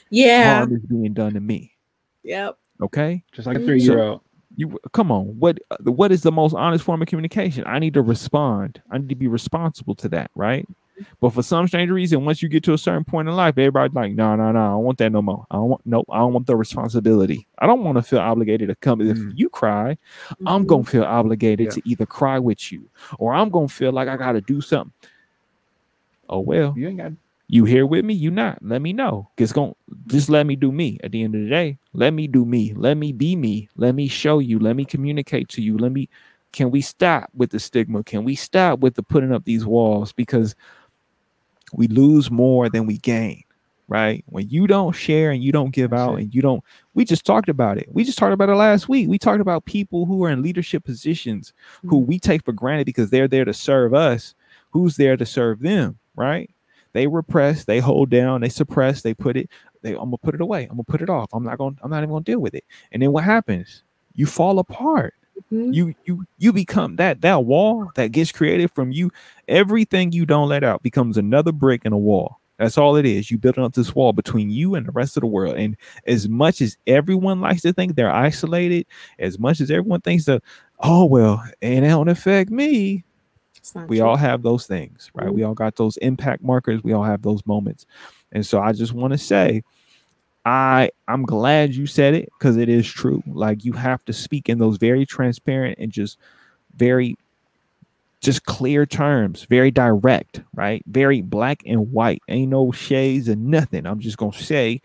Yeah, 0.08 0.58
harm 0.58 0.74
is 0.74 0.80
being 0.80 1.12
done 1.12 1.34
to 1.34 1.40
me. 1.40 1.72
Yep. 2.22 2.56
Okay. 2.80 3.22
Just 3.32 3.46
like 3.46 3.56
a 3.56 3.58
mm-hmm. 3.58 3.66
three 3.66 3.82
year 3.82 4.00
old. 4.00 4.20
So, 4.20 4.33
you 4.56 4.78
come 4.92 5.10
on. 5.10 5.38
What 5.38 5.58
what 5.82 6.12
is 6.12 6.22
the 6.22 6.32
most 6.32 6.54
honest 6.54 6.84
form 6.84 7.02
of 7.02 7.08
communication? 7.08 7.64
I 7.66 7.78
need 7.78 7.94
to 7.94 8.02
respond. 8.02 8.80
I 8.90 8.98
need 8.98 9.08
to 9.08 9.14
be 9.14 9.28
responsible 9.28 9.94
to 9.96 10.08
that, 10.10 10.30
right? 10.34 10.66
But 11.20 11.30
for 11.30 11.42
some 11.42 11.66
strange 11.66 11.90
reason, 11.90 12.24
once 12.24 12.40
you 12.40 12.48
get 12.48 12.62
to 12.64 12.72
a 12.72 12.78
certain 12.78 13.04
point 13.04 13.28
in 13.28 13.34
life, 13.34 13.58
everybody's 13.58 13.94
like, 13.94 14.12
no, 14.12 14.36
no, 14.36 14.52
no, 14.52 14.60
I 14.60 14.68
don't 14.68 14.84
want 14.84 14.98
that 14.98 15.10
no 15.10 15.22
more. 15.22 15.44
I 15.50 15.56
don't 15.56 15.68
want 15.68 15.86
no, 15.86 16.04
I 16.10 16.18
don't 16.18 16.32
want 16.32 16.46
the 16.46 16.56
responsibility. 16.56 17.46
I 17.58 17.66
don't 17.66 17.82
want 17.82 17.96
to 17.96 18.02
feel 18.02 18.20
obligated 18.20 18.68
to 18.68 18.76
come. 18.76 19.00
Mm. 19.00 19.10
If 19.10 19.38
you 19.38 19.48
cry, 19.48 19.98
mm-hmm. 20.28 20.48
I'm 20.48 20.66
gonna 20.66 20.84
feel 20.84 21.04
obligated 21.04 21.66
yeah. 21.66 21.72
to 21.72 21.82
either 21.84 22.06
cry 22.06 22.38
with 22.38 22.70
you 22.70 22.88
or 23.18 23.34
I'm 23.34 23.50
gonna 23.50 23.68
feel 23.68 23.92
like 23.92 24.08
I 24.08 24.16
gotta 24.16 24.40
do 24.40 24.60
something. 24.60 24.92
Oh 26.28 26.40
well, 26.40 26.74
you 26.76 26.88
ain't 26.88 26.98
got 26.98 27.12
you 27.54 27.64
here 27.64 27.86
with 27.86 28.04
me? 28.04 28.14
You 28.14 28.32
not? 28.32 28.58
Let 28.62 28.82
me 28.82 28.92
know. 28.92 29.30
It's 29.38 29.52
going 29.52 29.74
just 30.08 30.28
let 30.28 30.44
me 30.44 30.56
do 30.56 30.72
me 30.72 30.98
at 31.04 31.12
the 31.12 31.22
end 31.22 31.36
of 31.36 31.42
the 31.42 31.48
day. 31.48 31.78
Let 31.92 32.12
me 32.12 32.26
do 32.26 32.44
me. 32.44 32.74
Let 32.74 32.96
me 32.96 33.12
be 33.12 33.36
me. 33.36 33.68
Let 33.76 33.94
me 33.94 34.08
show 34.08 34.40
you. 34.40 34.58
Let 34.58 34.74
me 34.74 34.84
communicate 34.84 35.48
to 35.50 35.62
you. 35.62 35.78
Let 35.78 35.92
me 35.92 36.08
can 36.52 36.72
we 36.72 36.80
stop 36.80 37.30
with 37.32 37.50
the 37.50 37.60
stigma? 37.60 38.02
Can 38.02 38.24
we 38.24 38.34
stop 38.34 38.80
with 38.80 38.94
the 38.94 39.04
putting 39.04 39.32
up 39.32 39.44
these 39.44 39.64
walls? 39.64 40.12
Because 40.12 40.56
we 41.72 41.86
lose 41.86 42.28
more 42.28 42.68
than 42.68 42.86
we 42.86 42.98
gain 42.98 43.44
right 43.86 44.24
when 44.26 44.48
you 44.48 44.66
don't 44.66 44.92
share 44.92 45.30
and 45.30 45.44
you 45.44 45.52
don't 45.52 45.72
give 45.72 45.90
That's 45.90 46.00
out 46.00 46.14
it. 46.14 46.22
and 46.22 46.34
you 46.34 46.40
don't 46.40 46.64
we 46.94 47.04
just 47.04 47.26
talked 47.26 47.50
about 47.50 47.76
it 47.76 47.86
we 47.92 48.02
just 48.02 48.16
talked 48.16 48.32
about 48.32 48.48
it 48.48 48.54
last 48.54 48.88
week 48.88 49.10
we 49.10 49.18
talked 49.18 49.42
about 49.42 49.66
people 49.66 50.06
who 50.06 50.24
are 50.24 50.30
in 50.30 50.40
leadership 50.40 50.84
positions 50.84 51.52
mm-hmm. 51.76 51.90
who 51.90 51.98
we 51.98 52.18
take 52.18 52.42
for 52.46 52.52
granted 52.52 52.86
because 52.86 53.10
they're 53.10 53.28
there 53.28 53.44
to 53.44 53.52
serve 53.52 53.92
us 53.92 54.34
who's 54.70 54.96
there 54.96 55.18
to 55.18 55.26
serve 55.26 55.60
them 55.60 55.98
right 56.16 56.53
they 56.94 57.06
repress 57.06 57.64
they 57.64 57.78
hold 57.78 58.08
down 58.08 58.40
they 58.40 58.48
suppress 58.48 59.02
they 59.02 59.12
put 59.12 59.36
it 59.36 59.50
they 59.82 59.90
i'm 59.90 60.04
gonna 60.04 60.16
put 60.18 60.34
it 60.34 60.40
away 60.40 60.62
i'm 60.62 60.76
gonna 60.76 60.84
put 60.84 61.02
it 61.02 61.10
off 61.10 61.28
i'm 61.34 61.44
not 61.44 61.58
gonna 61.58 61.76
i'm 61.82 61.90
not 61.90 61.98
even 61.98 62.08
gonna 62.08 62.24
deal 62.24 62.40
with 62.40 62.54
it 62.54 62.64
and 62.92 63.02
then 63.02 63.12
what 63.12 63.24
happens 63.24 63.82
you 64.14 64.24
fall 64.24 64.58
apart 64.58 65.12
Mm-hmm. 65.52 65.72
You 65.72 65.94
you 66.04 66.24
you 66.38 66.52
become 66.52 66.96
that 66.96 67.20
that 67.22 67.44
wall 67.44 67.90
that 67.96 68.12
gets 68.12 68.32
created 68.32 68.70
from 68.72 68.92
you. 68.92 69.10
Everything 69.48 70.12
you 70.12 70.26
don't 70.26 70.48
let 70.48 70.64
out 70.64 70.82
becomes 70.82 71.16
another 71.16 71.52
brick 71.52 71.84
in 71.84 71.92
a 71.92 71.98
wall. 71.98 72.40
That's 72.58 72.78
all 72.78 72.96
it 72.96 73.04
is. 73.04 73.30
You 73.30 73.38
building 73.38 73.64
up 73.64 73.74
this 73.74 73.94
wall 73.94 74.12
between 74.12 74.48
you 74.48 74.76
and 74.76 74.86
the 74.86 74.92
rest 74.92 75.16
of 75.16 75.22
the 75.22 75.26
world. 75.26 75.56
And 75.56 75.76
as 76.06 76.28
much 76.28 76.60
as 76.60 76.76
everyone 76.86 77.40
likes 77.40 77.62
to 77.62 77.72
think 77.72 77.96
they're 77.96 78.12
isolated, 78.12 78.86
as 79.18 79.38
much 79.40 79.60
as 79.60 79.70
everyone 79.72 80.02
thinks 80.02 80.26
that, 80.26 80.42
oh 80.80 81.04
well, 81.04 81.42
it 81.60 81.80
don't 81.80 82.08
affect 82.08 82.50
me. 82.50 83.04
We 83.88 83.98
true. 83.98 84.06
all 84.06 84.16
have 84.16 84.42
those 84.42 84.66
things, 84.66 85.10
right? 85.14 85.26
Mm-hmm. 85.26 85.34
We 85.36 85.42
all 85.44 85.54
got 85.54 85.76
those 85.76 85.96
impact 85.98 86.42
markers. 86.42 86.82
We 86.82 86.92
all 86.92 87.04
have 87.04 87.22
those 87.22 87.44
moments. 87.46 87.86
And 88.32 88.44
so 88.44 88.60
I 88.60 88.72
just 88.72 88.92
want 88.92 89.12
to 89.12 89.18
say, 89.18 89.62
I 90.44 90.90
I'm 91.08 91.22
glad 91.24 91.74
you 91.74 91.86
said 91.86 92.14
it 92.14 92.28
because 92.38 92.56
it 92.56 92.68
is 92.68 92.86
true. 92.86 93.22
Like 93.26 93.64
you 93.64 93.72
have 93.72 94.04
to 94.04 94.12
speak 94.12 94.48
in 94.48 94.58
those 94.58 94.76
very 94.76 95.06
transparent 95.06 95.78
and 95.78 95.90
just 95.90 96.18
very 96.76 97.16
just 98.20 98.44
clear 98.44 98.86
terms, 98.86 99.44
very 99.44 99.70
direct, 99.70 100.42
right? 100.54 100.82
Very 100.86 101.20
black 101.20 101.62
and 101.66 101.92
white. 101.92 102.22
Ain't 102.28 102.50
no 102.50 102.72
shades 102.72 103.28
and 103.28 103.46
nothing. 103.46 103.86
I'm 103.86 104.00
just 104.00 104.16
gonna 104.16 104.32
say, 104.32 104.80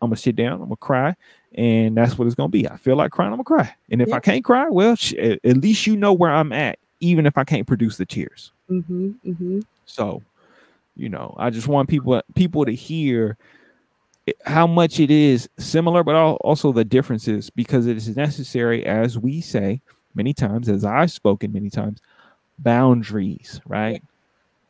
I'm 0.00 0.10
gonna 0.10 0.16
sit 0.16 0.36
down, 0.36 0.54
I'm 0.54 0.60
gonna 0.60 0.76
cry, 0.76 1.14
and 1.54 1.96
that's 1.96 2.18
what 2.18 2.26
it's 2.26 2.34
gonna 2.34 2.48
be. 2.48 2.68
I 2.68 2.76
feel 2.76 2.96
like 2.96 3.10
crying, 3.10 3.32
I'm 3.32 3.42
gonna 3.42 3.44
cry. 3.44 3.74
And 3.90 4.02
if 4.02 4.08
yeah. 4.08 4.16
I 4.16 4.20
can't 4.20 4.44
cry, 4.44 4.68
well, 4.68 4.96
sh- 4.96 5.14
at 5.14 5.56
least 5.56 5.86
you 5.86 5.96
know 5.96 6.12
where 6.12 6.32
I'm 6.32 6.52
at, 6.52 6.78
even 7.00 7.26
if 7.26 7.36
I 7.36 7.44
can't 7.44 7.66
produce 7.66 7.96
the 7.96 8.06
tears. 8.06 8.52
Mm-hmm, 8.70 9.10
mm-hmm. 9.26 9.60
So, 9.86 10.22
you 10.96 11.08
know, 11.08 11.34
I 11.38 11.50
just 11.50 11.68
want 11.68 11.88
people 11.88 12.20
people 12.34 12.64
to 12.64 12.72
hear 12.72 13.36
how 14.44 14.66
much 14.66 15.00
it 15.00 15.10
is 15.10 15.48
similar, 15.58 16.04
but 16.04 16.14
also 16.14 16.72
the 16.72 16.84
differences 16.84 17.50
because 17.50 17.86
it 17.86 17.96
is 17.96 18.16
necessary, 18.16 18.84
as 18.84 19.18
we 19.18 19.40
say 19.40 19.80
many 20.14 20.32
times, 20.32 20.68
as 20.68 20.84
I've 20.84 21.10
spoken 21.10 21.52
many 21.52 21.70
times 21.70 22.00
boundaries, 22.58 23.60
right? 23.66 24.02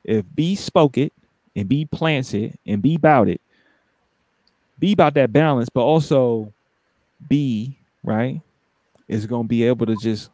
If 0.04 0.24
B 0.34 0.54
spoke 0.54 0.96
it 0.96 1.12
and 1.56 1.68
B 1.68 1.84
plants 1.84 2.32
it 2.32 2.58
and 2.66 2.80
B 2.80 2.94
about 2.94 3.28
it, 3.28 3.40
be 4.78 4.92
about 4.92 5.14
that 5.14 5.32
balance, 5.32 5.68
but 5.68 5.82
also 5.82 6.52
B, 7.28 7.76
right, 8.02 8.40
is 9.08 9.26
gonna 9.26 9.48
be 9.48 9.64
able 9.64 9.86
to 9.86 9.96
just 9.96 10.30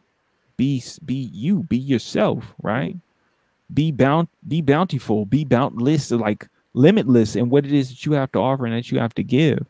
be 0.57 0.83
be 1.05 1.31
you, 1.33 1.63
be 1.65 1.77
yourself, 1.79 2.55
right? 2.63 2.97
Be 3.73 3.91
bound, 3.91 4.29
be 4.47 4.63
bountiful, 4.63 5.27
be 5.27 5.45
boundless, 5.45 6.11
like 6.11 6.47
limitless 6.75 7.37
in 7.37 7.51
what 7.51 7.65
it 7.65 7.73
is 7.73 7.89
that 7.89 8.07
you 8.07 8.13
have 8.13 8.31
to 8.33 8.39
offer 8.39 8.67
and 8.67 8.75
that 8.75 8.91
you 8.91 8.99
have 8.99 9.15
to 9.15 9.23
give. 9.23 9.67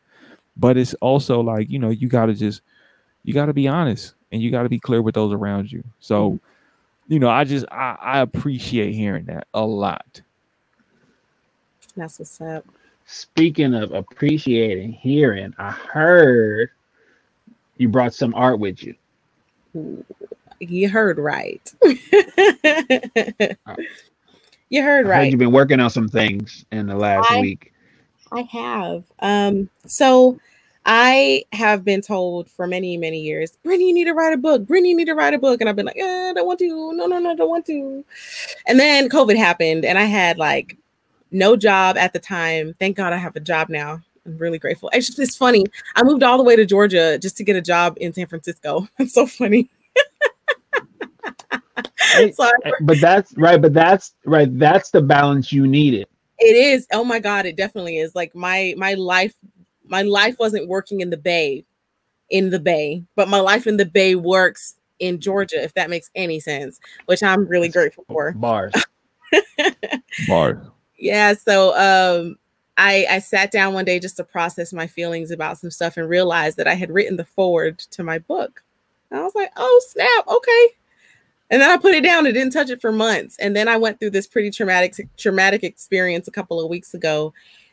But 0.56 0.76
it's 0.76 0.94
also 0.94 1.40
like, 1.40 1.70
you 1.70 1.78
know, 1.78 1.90
you 1.90 2.08
gotta 2.08 2.34
just 2.34 2.60
you 3.24 3.34
gotta 3.34 3.52
be 3.52 3.68
honest 3.68 4.14
and 4.32 4.42
you 4.42 4.50
gotta 4.50 4.68
be 4.68 4.78
clear 4.78 5.02
with 5.02 5.14
those 5.14 5.32
around 5.32 5.72
you. 5.72 5.82
So 6.00 6.38
you 7.08 7.18
know, 7.18 7.28
I 7.28 7.44
just 7.44 7.66
I, 7.70 7.96
I 8.00 8.18
appreciate 8.20 8.94
hearing 8.94 9.26
that 9.26 9.46
a 9.54 9.64
lot. 9.64 10.20
That's 11.96 12.18
what's 12.18 12.40
up. 12.40 12.64
Speaking 13.06 13.74
of 13.74 13.92
appreciating 13.92 14.92
hearing, 14.92 15.54
I 15.58 15.70
heard 15.70 16.70
you 17.76 17.88
brought 17.88 18.14
some 18.14 18.34
art 18.34 18.58
with 18.58 18.82
you. 18.82 18.94
You 20.60 20.88
heard 20.88 21.18
right. 21.18 21.72
you 24.68 24.82
heard 24.82 25.06
right. 25.06 25.30
You've 25.30 25.38
been 25.38 25.52
working 25.52 25.80
on 25.80 25.90
some 25.90 26.08
things 26.08 26.64
in 26.72 26.86
the 26.86 26.96
last 26.96 27.30
I, 27.30 27.40
week. 27.40 27.72
I 28.32 28.42
have. 28.42 29.04
Um, 29.20 29.68
so 29.86 30.38
I 30.84 31.44
have 31.52 31.84
been 31.84 32.00
told 32.00 32.48
for 32.48 32.66
many, 32.66 32.96
many 32.96 33.20
years, 33.20 33.58
Brittany, 33.64 33.88
you 33.88 33.94
need 33.94 34.04
to 34.04 34.14
write 34.14 34.32
a 34.32 34.36
book. 34.36 34.66
Brittany, 34.66 34.90
you 34.90 34.96
need 34.96 35.06
to 35.06 35.14
write 35.14 35.34
a 35.34 35.38
book. 35.38 35.60
And 35.60 35.68
I've 35.68 35.76
been 35.76 35.86
like, 35.86 35.98
eh, 35.98 36.30
I 36.30 36.32
don't 36.32 36.46
want 36.46 36.60
to. 36.60 36.92
No, 36.92 37.06
no, 37.06 37.18
no, 37.18 37.30
I 37.30 37.34
don't 37.34 37.50
want 37.50 37.66
to. 37.66 38.04
And 38.66 38.78
then 38.78 39.08
COVID 39.08 39.36
happened, 39.36 39.84
and 39.84 39.98
I 39.98 40.04
had 40.04 40.38
like 40.38 40.76
no 41.32 41.56
job 41.56 41.96
at 41.96 42.12
the 42.12 42.20
time. 42.20 42.72
Thank 42.78 42.96
God 42.96 43.12
I 43.12 43.16
have 43.16 43.34
a 43.36 43.40
job 43.40 43.68
now. 43.68 44.00
I'm 44.24 44.38
really 44.38 44.58
grateful. 44.58 44.90
It's 44.92 45.06
just 45.06 45.18
it's 45.18 45.36
funny. 45.36 45.64
I 45.94 46.02
moved 46.02 46.22
all 46.22 46.38
the 46.38 46.44
way 46.44 46.56
to 46.56 46.64
Georgia 46.64 47.18
just 47.18 47.36
to 47.38 47.44
get 47.44 47.56
a 47.56 47.62
job 47.62 47.96
in 48.00 48.12
San 48.12 48.26
Francisco. 48.26 48.88
It's 48.98 49.14
so 49.14 49.26
funny. 49.26 49.68
So 52.32 52.50
but 52.80 53.00
that's 53.00 53.36
right. 53.36 53.60
But 53.60 53.72
that's 53.72 54.14
right. 54.24 54.48
That's 54.58 54.90
the 54.90 55.02
balance 55.02 55.52
you 55.52 55.66
needed. 55.66 56.06
It 56.38 56.56
is. 56.56 56.86
Oh 56.92 57.04
my 57.04 57.18
God, 57.18 57.46
it 57.46 57.56
definitely 57.56 57.98
is. 57.98 58.14
Like 58.14 58.34
my 58.34 58.74
my 58.76 58.94
life 58.94 59.34
my 59.88 60.02
life 60.02 60.36
wasn't 60.38 60.68
working 60.68 61.00
in 61.00 61.10
the 61.10 61.16
bay 61.16 61.64
in 62.30 62.50
the 62.50 62.58
bay 62.58 63.04
but 63.14 63.28
my 63.28 63.40
life 63.40 63.66
in 63.66 63.76
the 63.76 63.84
bay 63.84 64.14
works 64.14 64.76
in 64.98 65.20
georgia 65.20 65.62
if 65.62 65.72
that 65.74 65.90
makes 65.90 66.10
any 66.14 66.40
sense 66.40 66.80
which 67.06 67.22
i'm 67.22 67.46
really 67.46 67.68
grateful 67.68 68.04
for 68.08 68.32
bars 68.32 68.72
bars 70.28 70.66
yeah 70.98 71.32
so 71.34 71.76
um 71.76 72.36
I, 72.78 73.06
I 73.08 73.18
sat 73.20 73.50
down 73.50 73.72
one 73.72 73.86
day 73.86 73.98
just 73.98 74.18
to 74.18 74.24
process 74.24 74.70
my 74.70 74.86
feelings 74.86 75.30
about 75.30 75.56
some 75.56 75.70
stuff 75.70 75.96
and 75.96 76.06
realized 76.06 76.58
that 76.58 76.68
I 76.68 76.74
had 76.74 76.90
written 76.90 77.16
the 77.16 77.24
forward 77.24 77.78
to 77.78 78.02
my 78.02 78.18
book. 78.18 78.62
And 79.10 79.20
I 79.20 79.22
was 79.22 79.34
like, 79.34 79.50
oh, 79.56 79.82
snap. 79.88 80.28
Okay. 80.28 80.68
And 81.50 81.62
then 81.62 81.70
I 81.70 81.76
put 81.76 81.94
it 81.94 82.02
down 82.02 82.26
and 82.26 82.34
didn't 82.34 82.52
touch 82.52 82.70
it 82.70 82.80
for 82.80 82.90
months. 82.90 83.36
And 83.38 83.54
then 83.54 83.68
I 83.68 83.76
went 83.76 84.00
through 84.00 84.10
this 84.10 84.26
pretty 84.26 84.50
traumatic, 84.50 84.94
traumatic 85.16 85.62
experience 85.62 86.26
a 86.26 86.32
couple 86.32 86.60
of 86.60 86.68
weeks 86.68 86.92
ago 86.92 87.32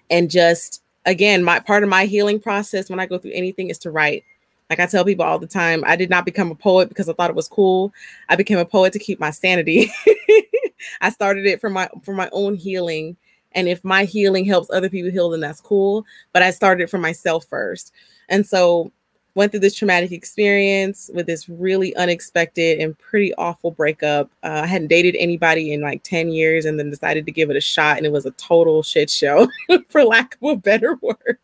and 0.09 0.29
just 0.29 0.81
again, 1.05 1.43
my 1.43 1.59
part 1.59 1.84
of 1.84 1.89
my 1.89 2.05
healing 2.05 2.39
process 2.39 2.89
when 2.89 2.99
I 2.99 3.05
go 3.05 3.17
through 3.17 3.31
anything 3.34 3.69
is 3.69 3.79
to 3.79 3.91
write. 3.91 4.23
Like 4.69 4.79
I 4.79 4.86
tell 4.86 5.03
people 5.03 5.25
all 5.25 5.39
the 5.39 5.47
time, 5.47 5.84
I 5.86 5.95
did 5.95 6.09
not 6.09 6.25
become 6.25 6.49
a 6.51 6.55
poet 6.55 6.89
because 6.89 7.09
I 7.09 7.13
thought 7.13 7.29
it 7.29 7.36
was 7.36 7.47
cool. 7.47 7.93
I 8.29 8.36
became 8.36 8.57
a 8.57 8.65
poet 8.65 8.93
to 8.93 8.99
keep 8.99 9.19
my 9.19 9.29
sanity. 9.31 9.91
I 11.01 11.09
started 11.09 11.45
it 11.45 11.61
for 11.61 11.69
my 11.69 11.89
for 12.03 12.13
my 12.13 12.29
own 12.31 12.55
healing. 12.55 13.17
And 13.55 13.67
if 13.67 13.84
my 13.84 14.05
healing 14.05 14.45
helps 14.45 14.69
other 14.71 14.89
people 14.89 15.11
heal, 15.11 15.29
then 15.29 15.41
that's 15.41 15.61
cool. 15.61 16.05
But 16.31 16.41
I 16.41 16.49
started 16.49 16.89
for 16.89 16.97
myself 16.97 17.45
first. 17.45 17.93
And 18.29 18.47
so 18.47 18.91
went 19.36 19.51
through 19.51 19.61
this 19.61 19.75
traumatic 19.75 20.11
experience 20.11 21.09
with 21.13 21.25
this 21.25 21.49
really 21.49 21.95
unexpected 21.95 22.79
and 22.79 22.97
pretty 22.99 23.34
awful 23.36 23.71
breakup. 23.71 24.29
Uh, 24.43 24.61
I 24.63 24.67
hadn't 24.67 24.88
dated 24.88 25.15
anybody 25.17 25.73
in 25.73 25.81
like 25.81 26.03
10 26.03 26.29
years 26.29 26.65
and 26.65 26.77
then 26.77 26.89
decided 26.89 27.25
to 27.25 27.31
give 27.31 27.49
it 27.49 27.55
a 27.55 27.61
shot, 27.61 27.97
and 27.97 28.05
it 28.05 28.11
was 28.11 28.25
a 28.25 28.31
total 28.31 28.84
shit 28.84 29.09
show, 29.09 29.47
for 29.89 30.03
lack 30.03 30.38
of 30.41 30.49
a 30.49 30.55
better 30.55 30.97
word. 31.01 31.38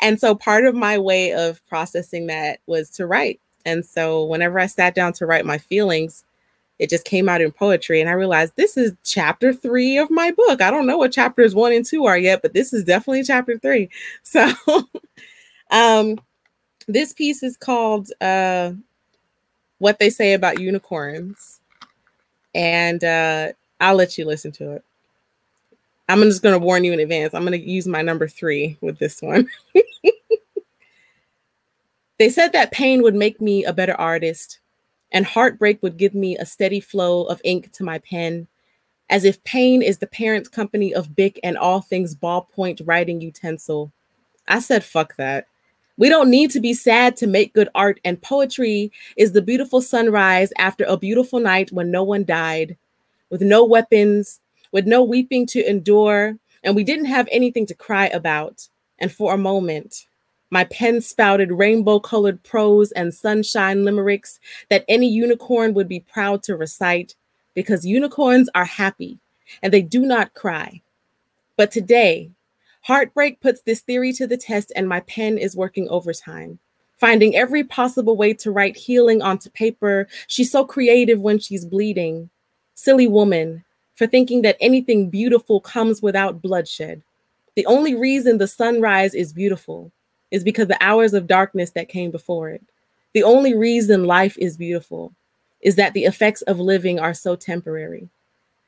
And 0.00 0.20
so 0.20 0.34
part 0.34 0.66
of 0.66 0.74
my 0.74 0.98
way 0.98 1.32
of 1.32 1.66
processing 1.68 2.26
that 2.26 2.60
was 2.66 2.90
to 2.90 3.06
write. 3.06 3.40
And 3.64 3.84
so 3.84 4.24
whenever 4.24 4.58
I 4.58 4.66
sat 4.66 4.94
down 4.94 5.12
to 5.14 5.26
write 5.26 5.46
my 5.46 5.58
feelings, 5.58 6.24
it 6.78 6.90
just 6.90 7.04
came 7.04 7.28
out 7.28 7.40
in 7.40 7.50
poetry. 7.50 8.00
And 8.00 8.10
I 8.10 8.12
realized 8.12 8.54
this 8.56 8.76
is 8.76 8.92
chapter 9.02 9.52
three 9.52 9.96
of 9.96 10.10
my 10.10 10.30
book. 10.32 10.60
I 10.60 10.70
don't 10.70 10.86
know 10.86 10.98
what 10.98 11.12
chapters 11.12 11.54
one 11.54 11.72
and 11.72 11.84
two 11.84 12.04
are 12.04 12.18
yet, 12.18 12.42
but 12.42 12.52
this 12.52 12.72
is 12.72 12.84
definitely 12.84 13.24
chapter 13.24 13.58
three. 13.58 13.88
So, 14.22 14.52
um, 15.70 16.18
this 16.86 17.12
piece 17.12 17.42
is 17.42 17.56
called 17.56 18.10
uh, 18.20 18.72
What 19.78 19.98
They 19.98 20.10
Say 20.10 20.34
About 20.34 20.60
Unicorns. 20.60 21.60
And 22.54 23.02
uh, 23.04 23.52
I'll 23.80 23.96
let 23.96 24.16
you 24.16 24.24
listen 24.24 24.52
to 24.52 24.72
it. 24.72 24.84
I'm 26.08 26.22
just 26.22 26.42
going 26.42 26.58
to 26.58 26.64
warn 26.64 26.84
you 26.84 26.92
in 26.92 27.00
advance. 27.00 27.34
I'm 27.34 27.44
going 27.44 27.60
to 27.60 27.70
use 27.70 27.86
my 27.86 28.00
number 28.00 28.28
three 28.28 28.78
with 28.80 28.98
this 28.98 29.20
one. 29.20 29.48
they 32.18 32.28
said 32.28 32.52
that 32.52 32.70
pain 32.70 33.02
would 33.02 33.14
make 33.14 33.40
me 33.40 33.64
a 33.64 33.72
better 33.72 33.94
artist, 33.94 34.60
and 35.10 35.26
heartbreak 35.26 35.82
would 35.82 35.96
give 35.96 36.14
me 36.14 36.36
a 36.36 36.46
steady 36.46 36.78
flow 36.78 37.24
of 37.24 37.40
ink 37.42 37.72
to 37.72 37.82
my 37.82 37.98
pen, 37.98 38.46
as 39.10 39.24
if 39.24 39.42
pain 39.42 39.82
is 39.82 39.98
the 39.98 40.06
parent 40.06 40.52
company 40.52 40.94
of 40.94 41.16
Bic 41.16 41.40
and 41.42 41.58
all 41.58 41.80
things 41.80 42.14
ballpoint 42.14 42.80
writing 42.84 43.20
utensil. 43.20 43.90
I 44.46 44.60
said, 44.60 44.84
fuck 44.84 45.16
that. 45.16 45.48
We 45.98 46.08
don't 46.10 46.30
need 46.30 46.50
to 46.50 46.60
be 46.60 46.74
sad 46.74 47.16
to 47.16 47.26
make 47.26 47.54
good 47.54 47.70
art, 47.74 48.00
and 48.04 48.20
poetry 48.20 48.92
is 49.16 49.32
the 49.32 49.40
beautiful 49.40 49.80
sunrise 49.80 50.52
after 50.58 50.84
a 50.84 50.98
beautiful 50.98 51.40
night 51.40 51.72
when 51.72 51.90
no 51.90 52.02
one 52.02 52.24
died, 52.24 52.76
with 53.30 53.40
no 53.40 53.64
weapons, 53.64 54.40
with 54.72 54.86
no 54.86 55.02
weeping 55.02 55.46
to 55.46 55.68
endure, 55.68 56.36
and 56.62 56.76
we 56.76 56.84
didn't 56.84 57.06
have 57.06 57.28
anything 57.32 57.64
to 57.66 57.74
cry 57.74 58.08
about. 58.08 58.68
And 58.98 59.10
for 59.10 59.32
a 59.32 59.38
moment, 59.38 60.06
my 60.50 60.64
pen 60.64 61.00
spouted 61.00 61.50
rainbow 61.50 61.98
colored 61.98 62.42
prose 62.42 62.92
and 62.92 63.12
sunshine 63.12 63.84
limericks 63.84 64.38
that 64.68 64.84
any 64.88 65.08
unicorn 65.08 65.72
would 65.74 65.88
be 65.88 66.00
proud 66.00 66.42
to 66.44 66.56
recite 66.56 67.14
because 67.54 67.86
unicorns 67.86 68.50
are 68.54 68.64
happy 68.66 69.18
and 69.62 69.72
they 69.72 69.82
do 69.82 70.00
not 70.00 70.34
cry. 70.34 70.82
But 71.56 71.70
today, 71.70 72.30
Heartbreak 72.86 73.40
puts 73.40 73.62
this 73.62 73.80
theory 73.80 74.12
to 74.12 74.28
the 74.28 74.36
test, 74.36 74.70
and 74.76 74.88
my 74.88 75.00
pen 75.00 75.38
is 75.38 75.56
working 75.56 75.88
overtime, 75.88 76.60
finding 76.98 77.34
every 77.34 77.64
possible 77.64 78.16
way 78.16 78.32
to 78.34 78.52
write 78.52 78.76
healing 78.76 79.20
onto 79.22 79.50
paper. 79.50 80.06
She's 80.28 80.52
so 80.52 80.64
creative 80.64 81.20
when 81.20 81.40
she's 81.40 81.64
bleeding. 81.64 82.30
Silly 82.74 83.08
woman 83.08 83.64
for 83.96 84.06
thinking 84.06 84.42
that 84.42 84.56
anything 84.60 85.10
beautiful 85.10 85.60
comes 85.60 86.00
without 86.00 86.40
bloodshed. 86.40 87.02
The 87.56 87.66
only 87.66 87.96
reason 87.96 88.38
the 88.38 88.46
sunrise 88.46 89.14
is 89.14 89.32
beautiful 89.32 89.90
is 90.30 90.44
because 90.44 90.68
the 90.68 90.80
hours 90.80 91.12
of 91.12 91.26
darkness 91.26 91.72
that 91.72 91.88
came 91.88 92.12
before 92.12 92.50
it. 92.50 92.62
The 93.14 93.24
only 93.24 93.56
reason 93.56 94.04
life 94.04 94.38
is 94.38 94.56
beautiful 94.56 95.12
is 95.60 95.74
that 95.74 95.92
the 95.92 96.04
effects 96.04 96.42
of 96.42 96.60
living 96.60 97.00
are 97.00 97.14
so 97.14 97.34
temporary. 97.34 98.08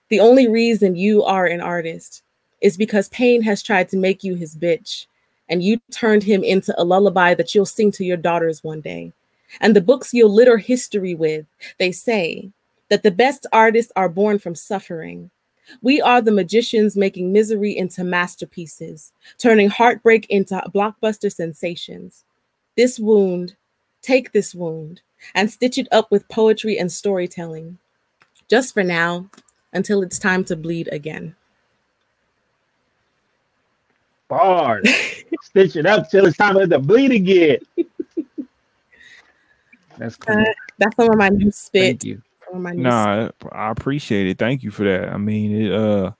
The 0.08 0.18
only 0.18 0.48
reason 0.48 0.96
you 0.96 1.22
are 1.22 1.46
an 1.46 1.60
artist 1.60 2.24
is 2.60 2.76
because 2.76 3.08
pain 3.10 3.42
has 3.42 3.62
tried 3.62 3.88
to 3.90 3.96
make 3.96 4.24
you 4.24 4.34
his 4.34 4.56
bitch, 4.56 5.06
and 5.48 5.62
you 5.62 5.80
turned 5.92 6.22
him 6.22 6.42
into 6.42 6.74
a 6.80 6.84
lullaby 6.84 7.34
that 7.34 7.54
you'll 7.54 7.66
sing 7.66 7.90
to 7.92 8.04
your 8.04 8.16
daughters 8.16 8.62
one 8.62 8.80
day. 8.80 9.12
And 9.60 9.74
the 9.74 9.80
books 9.80 10.12
you'll 10.12 10.34
litter 10.34 10.58
history 10.58 11.14
with, 11.14 11.46
they 11.78 11.92
say, 11.92 12.50
that 12.88 13.02
the 13.02 13.10
best 13.10 13.46
artists 13.52 13.92
are 13.96 14.08
born 14.08 14.38
from 14.38 14.54
suffering. 14.54 15.30
We 15.82 16.00
are 16.00 16.20
the 16.20 16.32
magicians 16.32 16.96
making 16.96 17.32
misery 17.32 17.76
into 17.76 18.04
masterpieces, 18.04 19.12
turning 19.36 19.68
heartbreak 19.68 20.26
into 20.30 20.62
blockbuster 20.74 21.32
sensations. 21.32 22.24
This 22.76 22.98
wound, 22.98 23.56
take 24.02 24.32
this 24.32 24.54
wound, 24.54 25.02
and 25.34 25.50
stitch 25.50 25.78
it 25.78 25.88
up 25.92 26.10
with 26.10 26.28
poetry 26.28 26.78
and 26.78 26.90
storytelling. 26.90 27.78
Just 28.48 28.72
for 28.72 28.82
now, 28.82 29.28
until 29.72 30.02
it's 30.02 30.18
time 30.18 30.44
to 30.44 30.56
bleed 30.56 30.88
again. 30.90 31.34
Bars. 34.28 34.88
Stitch 35.42 35.76
it 35.76 35.86
up 35.86 36.10
till 36.10 36.26
it's 36.26 36.36
time 36.36 36.56
for 36.56 36.66
to 36.70 36.78
bleed 36.78 37.12
again. 37.12 37.58
That's 39.96 40.16
cool. 40.16 40.36
Uh, 40.38 40.44
that's 40.78 40.94
some 40.96 41.10
of 41.10 41.16
my 41.16 41.28
new 41.30 41.50
spit. 41.50 41.82
Thank 41.82 42.04
you. 42.04 42.22
Some 42.46 42.56
my 42.62 42.72
new 42.72 42.82
Nah, 42.82 43.30
I 43.52 43.70
appreciate 43.70 44.26
it. 44.28 44.38
Thank 44.38 44.62
you 44.62 44.70
for 44.70 44.84
that. 44.84 45.08
I 45.12 45.16
mean, 45.16 45.66
it 45.66 45.72
uh 45.72 46.12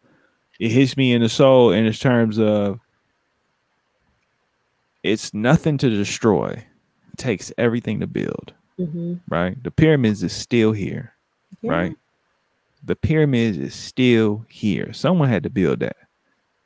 it 0.59 0.71
hits 0.73 0.97
me 0.97 1.13
in 1.13 1.23
the 1.23 1.29
soul 1.29 1.71
in 1.73 1.91
terms 1.93 2.39
of 2.41 2.81
it's 5.05 5.33
nothing 5.33 5.79
to 5.79 5.89
destroy. 5.91 6.49
It 6.49 7.17
takes 7.19 7.53
everything 7.57 8.01
to 8.01 8.07
build, 8.09 8.53
spit. 8.79 8.89
Mhm. 8.95 9.21
right? 9.29 9.63
The 9.63 9.71
pyramids 9.71 10.23
is 10.25 10.33
still 10.33 10.73
here, 10.73 11.13
Yeah. 11.63 11.71
right? 11.71 11.97
The 12.85 12.97
pyramids 12.97 13.59
is 13.59 13.75
still 13.75 14.45
here. 14.49 14.93
Someone 14.93 15.29
had 15.29 15.45
to 15.45 15.51
build 15.51 15.81
that. 15.81 15.97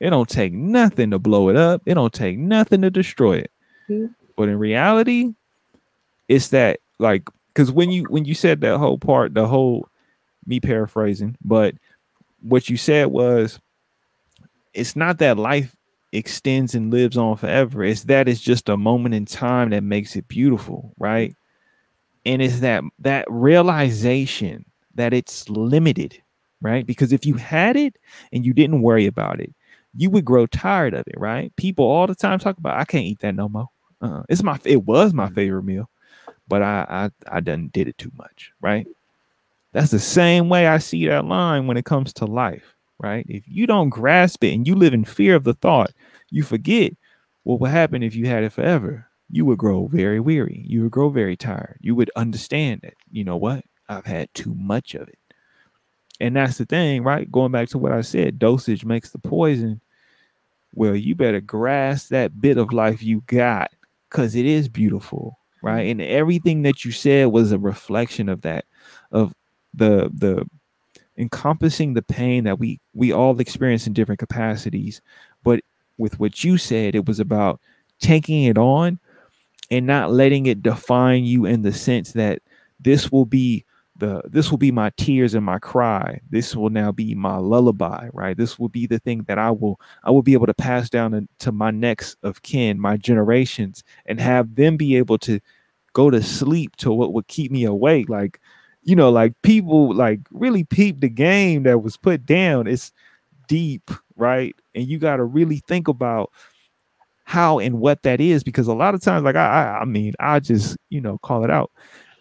It 0.03 0.11
don't 0.11 0.29
take 0.29 0.53
nothing 0.53 1.13
to 1.13 1.19
blow 1.21 1.49
it 1.49 1.55
up. 1.57 1.81
It 1.87 1.95
don't 1.95 2.13
take 2.13 2.37
nothing 2.37 2.83
to 2.83 2.91
destroy 2.91 3.39
it. 3.39 3.53
Mhm. 3.89 4.13
But 4.37 4.49
in 4.49 4.59
reality, 4.59 5.35
it's 6.29 6.49
that 6.49 6.81
like 6.99 7.29
because 7.55 7.71
when 7.71 7.91
you 7.93 8.05
when 8.05 8.25
you 8.25 8.35
said 8.35 8.61
that 8.63 8.79
whole 8.79 8.99
part, 8.99 9.35
the 9.35 9.47
whole 9.47 9.89
me 10.45 10.59
paraphrasing, 10.59 11.37
but 11.45 11.77
what 12.41 12.69
you 12.69 12.77
said 12.77 13.07
was 13.07 13.61
it's 14.75 14.97
not 14.97 15.19
that 15.19 15.39
life 15.39 15.77
extends 16.13 16.75
and 16.75 16.91
lives 16.91 17.17
on 17.17 17.37
forever. 17.37 17.85
It's 17.85 18.05
that 18.05 18.29
it's 18.29 18.41
just 18.41 18.69
a 18.69 18.77
moment 18.77 19.15
in 19.15 19.25
time 19.25 19.71
that 19.71 19.85
makes 19.85 20.17
it 20.17 20.29
beautiful, 20.29 20.95
right? 20.99 21.37
And 22.27 22.43
it's 22.43 22.61
that 22.61 22.83
that 23.01 23.27
realization 23.31 24.65
that 24.95 25.15
it's 25.15 25.49
limited, 25.49 26.21
right? 26.61 26.87
Because 26.87 27.13
if 27.13 27.25
you 27.25 27.35
had 27.35 27.77
it 27.77 27.97
and 28.33 28.45
you 28.45 28.53
didn't 28.53 28.83
worry 28.83 29.07
about 29.07 29.41
it, 29.41 29.55
you 29.97 30.11
would 30.11 30.25
grow 30.25 30.47
tired 30.47 30.95
of 30.95 31.05
it, 31.07 31.17
right? 31.19 31.55
People 31.57 31.85
all 31.87 32.07
the 32.07 32.15
time 32.15 32.39
talk 32.39 32.59
about 32.59 32.79
I 32.79 32.85
can't 32.85 33.05
eat 33.05 33.21
that 33.21 33.35
no 33.35 33.49
more. 33.49 33.69
Uh, 34.01 34.23
it's 34.29 34.43
my 34.43 34.59
it 34.65 34.85
was 34.85 35.13
my 35.15 35.29
favorite 35.31 35.65
meal, 35.65 35.89
but 36.49 36.63
I 36.63 36.87
I 37.29 37.37
I 37.39 37.41
done 37.41 37.71
did 37.73 37.89
it 37.89 37.99
too 37.99 38.13
much, 38.17 38.53
right? 38.61 38.87
That's 39.73 39.91
the 39.91 39.99
same 39.99 40.49
way 40.49 40.67
I 40.67 40.79
see 40.79 41.07
that 41.07 41.25
line 41.25 41.67
when 41.67 41.77
it 41.77 41.85
comes 41.85 42.13
to 42.15 42.27
life, 42.27 42.75
right? 42.99 43.25
If 43.29 43.45
you 43.47 43.67
don't 43.67 43.89
grasp 43.89 44.45
it 44.45 44.53
and 44.55 44.67
you 44.67 44.75
live 44.75 44.95
in 44.95 45.05
fear 45.05 45.35
of 45.35 45.45
the 45.45 45.55
thought, 45.55 45.93
you 46.31 46.43
forget 46.43 46.93
what 47.45 47.61
would 47.61 47.71
happen 47.71 48.03
if 48.03 48.15
you 48.15 48.27
had 48.27 48.45
it 48.45 48.53
forever. 48.53 49.07
You 49.31 49.47
would 49.47 49.59
grow 49.59 49.87
very 49.87 50.21
weary. 50.21 50.63
You 50.69 50.83
would 50.83 50.91
grow 50.93 51.09
very 51.09 51.37
tired. 51.37 51.79
You 51.81 51.95
would 51.95 52.11
understand 52.17 52.83
that, 52.83 52.95
you 53.11 53.25
know 53.25 53.37
what? 53.39 53.65
I've 53.89 54.05
had 54.05 54.29
too 54.35 54.55
much 54.55 54.95
of 54.95 55.09
it. 55.09 55.19
And 56.23 56.37
that's 56.37 56.57
the 56.57 56.65
thing, 56.65 57.03
right? 57.03 57.31
Going 57.31 57.51
back 57.51 57.69
to 57.71 57.79
what 57.79 57.91
I 57.91 58.01
said, 58.01 58.39
dosage 58.39 58.85
makes 58.85 59.11
the 59.11 59.19
poison. 59.19 59.81
Well, 60.73 60.95
you 60.95 61.17
better 61.17 61.41
grasp 61.41 62.11
that 62.11 62.41
bit 62.41 62.59
of 62.59 62.73
life 62.73 63.03
you 63.03 63.25
got 63.27 63.73
because 64.09 64.37
it 64.37 64.47
is 64.47 64.69
beautiful, 64.69 65.37
right? 65.63 65.81
And 65.81 66.01
everything 66.01 66.63
that 66.63 66.85
you 66.85 66.93
said 66.93 67.27
was 67.27 67.51
a 67.51 67.59
reflection 67.59 68.29
of 68.29 68.43
that, 68.43 68.67
of 69.11 69.35
the 69.75 70.13
the 70.15 70.49
encompassing 71.19 71.95
the 71.95 72.03
pain 72.03 72.45
that 72.45 72.61
we 72.61 72.79
we 72.95 73.13
all 73.13 73.39
experience 73.41 73.89
in 73.89 73.93
different 73.93 74.21
capacities. 74.21 75.03
But 75.43 75.63
with 75.99 76.21
what 76.21 76.45
you 76.45 76.57
said, 76.57 76.95
it 76.95 77.07
was 77.07 77.19
about 77.19 77.61
taking 77.99 78.45
it 78.45 78.59
on 78.59 79.01
and 79.73 79.89
not 79.89 80.13
letting 80.13 80.47
it 80.47 80.63
define 80.63 81.25
you 81.25 81.47
in 81.47 81.63
the 81.63 81.73
sense 81.73 82.13
that 82.13 82.43
this 82.79 83.11
will 83.11 83.27
be 83.27 83.65
the 84.03 84.23
this 84.29 84.51
will 84.51 84.59
be 84.59 84.73
my 84.73 84.91
tears 84.99 85.35
and 85.35 85.47
my 85.47 85.59
cry. 85.59 86.21
This 86.31 86.57
will 86.57 86.71
now 86.71 86.93
be 86.93 87.15
my 87.15 87.37
lullaby 87.39 88.09
right? 88.13 88.37
This 88.37 88.59
will 88.59 88.69
be 88.69 88.87
the 88.87 88.99
thing 89.01 89.25
that 89.29 89.39
i 89.39 89.51
will 89.51 89.81
i 90.05 90.11
will 90.11 90.23
be 90.23 90.35
able 90.35 90.47
to 90.47 90.55
pass 90.55 90.91
down 90.91 91.29
to- 91.41 91.53
my 91.53 91.71
next 91.71 92.17
of 92.25 92.43
kin 92.43 92.81
my 92.81 92.97
generations 92.97 93.85
and 94.07 94.21
have 94.21 94.57
them 94.57 94.77
be 94.77 94.97
able 94.97 95.19
to 95.19 95.41
go 95.95 96.11
to 96.11 96.23
sleep 96.23 96.77
to 96.77 96.93
what 96.93 97.13
would 97.15 97.29
keep 97.29 97.53
me 97.53 97.65
awake. 97.65 98.09
Like 98.09 98.41
you 98.85 98.97
know 98.97 99.11
like 99.11 99.35
people 99.43 99.95
like 99.95 100.21
really 100.33 100.65
peep 100.65 101.01
the 101.01 101.09
game 101.11 101.65
that 101.65 101.83
was 101.83 101.97
put 101.97 102.27
down. 102.27 102.67
It's 102.67 102.93
deep 103.49 103.91
right? 104.17 104.55
And 104.75 104.87
you 104.89 104.99
got 104.99 105.17
to 105.19 105.25
really 105.25 105.63
think 105.69 105.89
about 105.89 106.31
how 107.25 107.59
and 107.59 107.79
what 107.81 108.03
that 108.03 108.21
is 108.21 108.43
because 108.45 108.67
a 108.69 108.75
lot 108.75 108.95
of 108.95 109.01
times 109.01 109.25
like 109.25 109.37
I, 109.37 109.47
I 109.47 109.79
i 109.81 109.85
mean 109.85 110.13
i 110.21 110.41
just 110.41 110.77
you 110.91 111.01
know 111.01 111.19
call 111.19 111.45
it 111.45 111.51
out. 111.51 111.71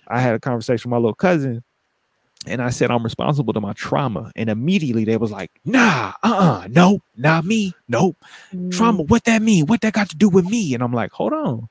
I 0.09 0.19
had 0.21 0.35
a 0.35 0.39
conversation 0.39 0.89
with 0.91 0.97
my 0.97 0.99
little 1.01 1.15
cousin 1.15 1.63
and 2.47 2.61
i 2.61 2.69
said 2.69 2.91
i'm 2.91 3.03
responsible 3.03 3.53
to 3.53 3.61
my 3.61 3.73
trauma. 3.73 4.31
And 4.35 4.49
immediately 4.49 5.05
they 5.05 5.17
was 5.17 5.31
like 5.31 5.51
nah 5.65 6.13
uh-uh 6.23 6.67
nope 6.69 7.03
not 7.15 7.45
me 7.45 7.73
nope. 7.87 8.17
Mm. 8.53 8.71
trauma 8.71 9.03
what 9.03 9.25
that 9.25 9.41
mean? 9.41 9.65
What 9.65 9.81
that 9.81 9.93
got 9.93 10.09
to 10.09 10.15
do 10.15 10.29
with 10.29 10.45
me? 10.45 10.73
And 10.73 10.83
i'm 10.83 10.93
like 10.93 11.11
hold 11.11 11.33
on. 11.33 11.69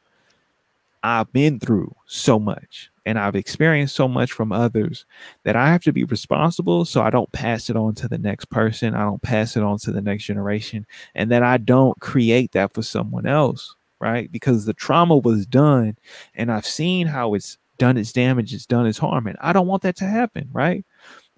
I've 1.03 1.33
been 1.33 1.59
through 1.59 1.95
so 2.07 2.39
much 2.39 2.91
and 3.07 3.19
i've 3.19 3.35
experienced 3.35 3.97
so 3.97 4.07
much 4.07 4.33
from 4.33 4.53
others 4.53 5.07
that 5.45 5.57
i 5.57 5.69
have 5.69 5.83
to 5.83 5.93
be 5.93 6.05
responsible 6.05 6.85
so 6.85 7.01
i 7.01 7.09
don't 7.09 7.33
pass 7.33 7.71
it 7.71 7.77
on 7.77 7.95
to 7.95 8.07
the 8.07 8.19
next 8.19 8.51
person 8.51 8.95
i 8.95 9.03
don't 9.03 9.23
pass 9.23 9.57
it 9.57 9.63
on 9.63 9.79
to 9.79 9.91
the 9.91 10.03
next 10.03 10.25
generation 10.25 10.87
and 11.15 11.31
that 11.31 11.43
i 11.43 11.57
don't 11.57 11.99
create 12.01 12.53
that 12.53 12.73
for 12.75 12.83
someone 12.83 13.27
else 13.27 13.75
right? 14.01 14.33
Because 14.33 14.65
the 14.65 14.73
trauma 14.73 15.17
was 15.17 15.47
done 15.47 15.97
and 16.35 16.51
i've 16.51 16.67
seen 16.67 17.07
how 17.07 17.35
it's 17.35 17.59
done 17.81 17.97
its 17.97 18.13
damage 18.13 18.55
it's 18.55 18.67
done 18.67 18.87
its 18.87 18.99
harm 18.99 19.27
and 19.27 19.37
i 19.41 19.53
don't 19.53 19.67
want 19.67 19.83
that 19.83 19.97
to 19.97 20.05
happen 20.07 20.49
right 20.53 20.85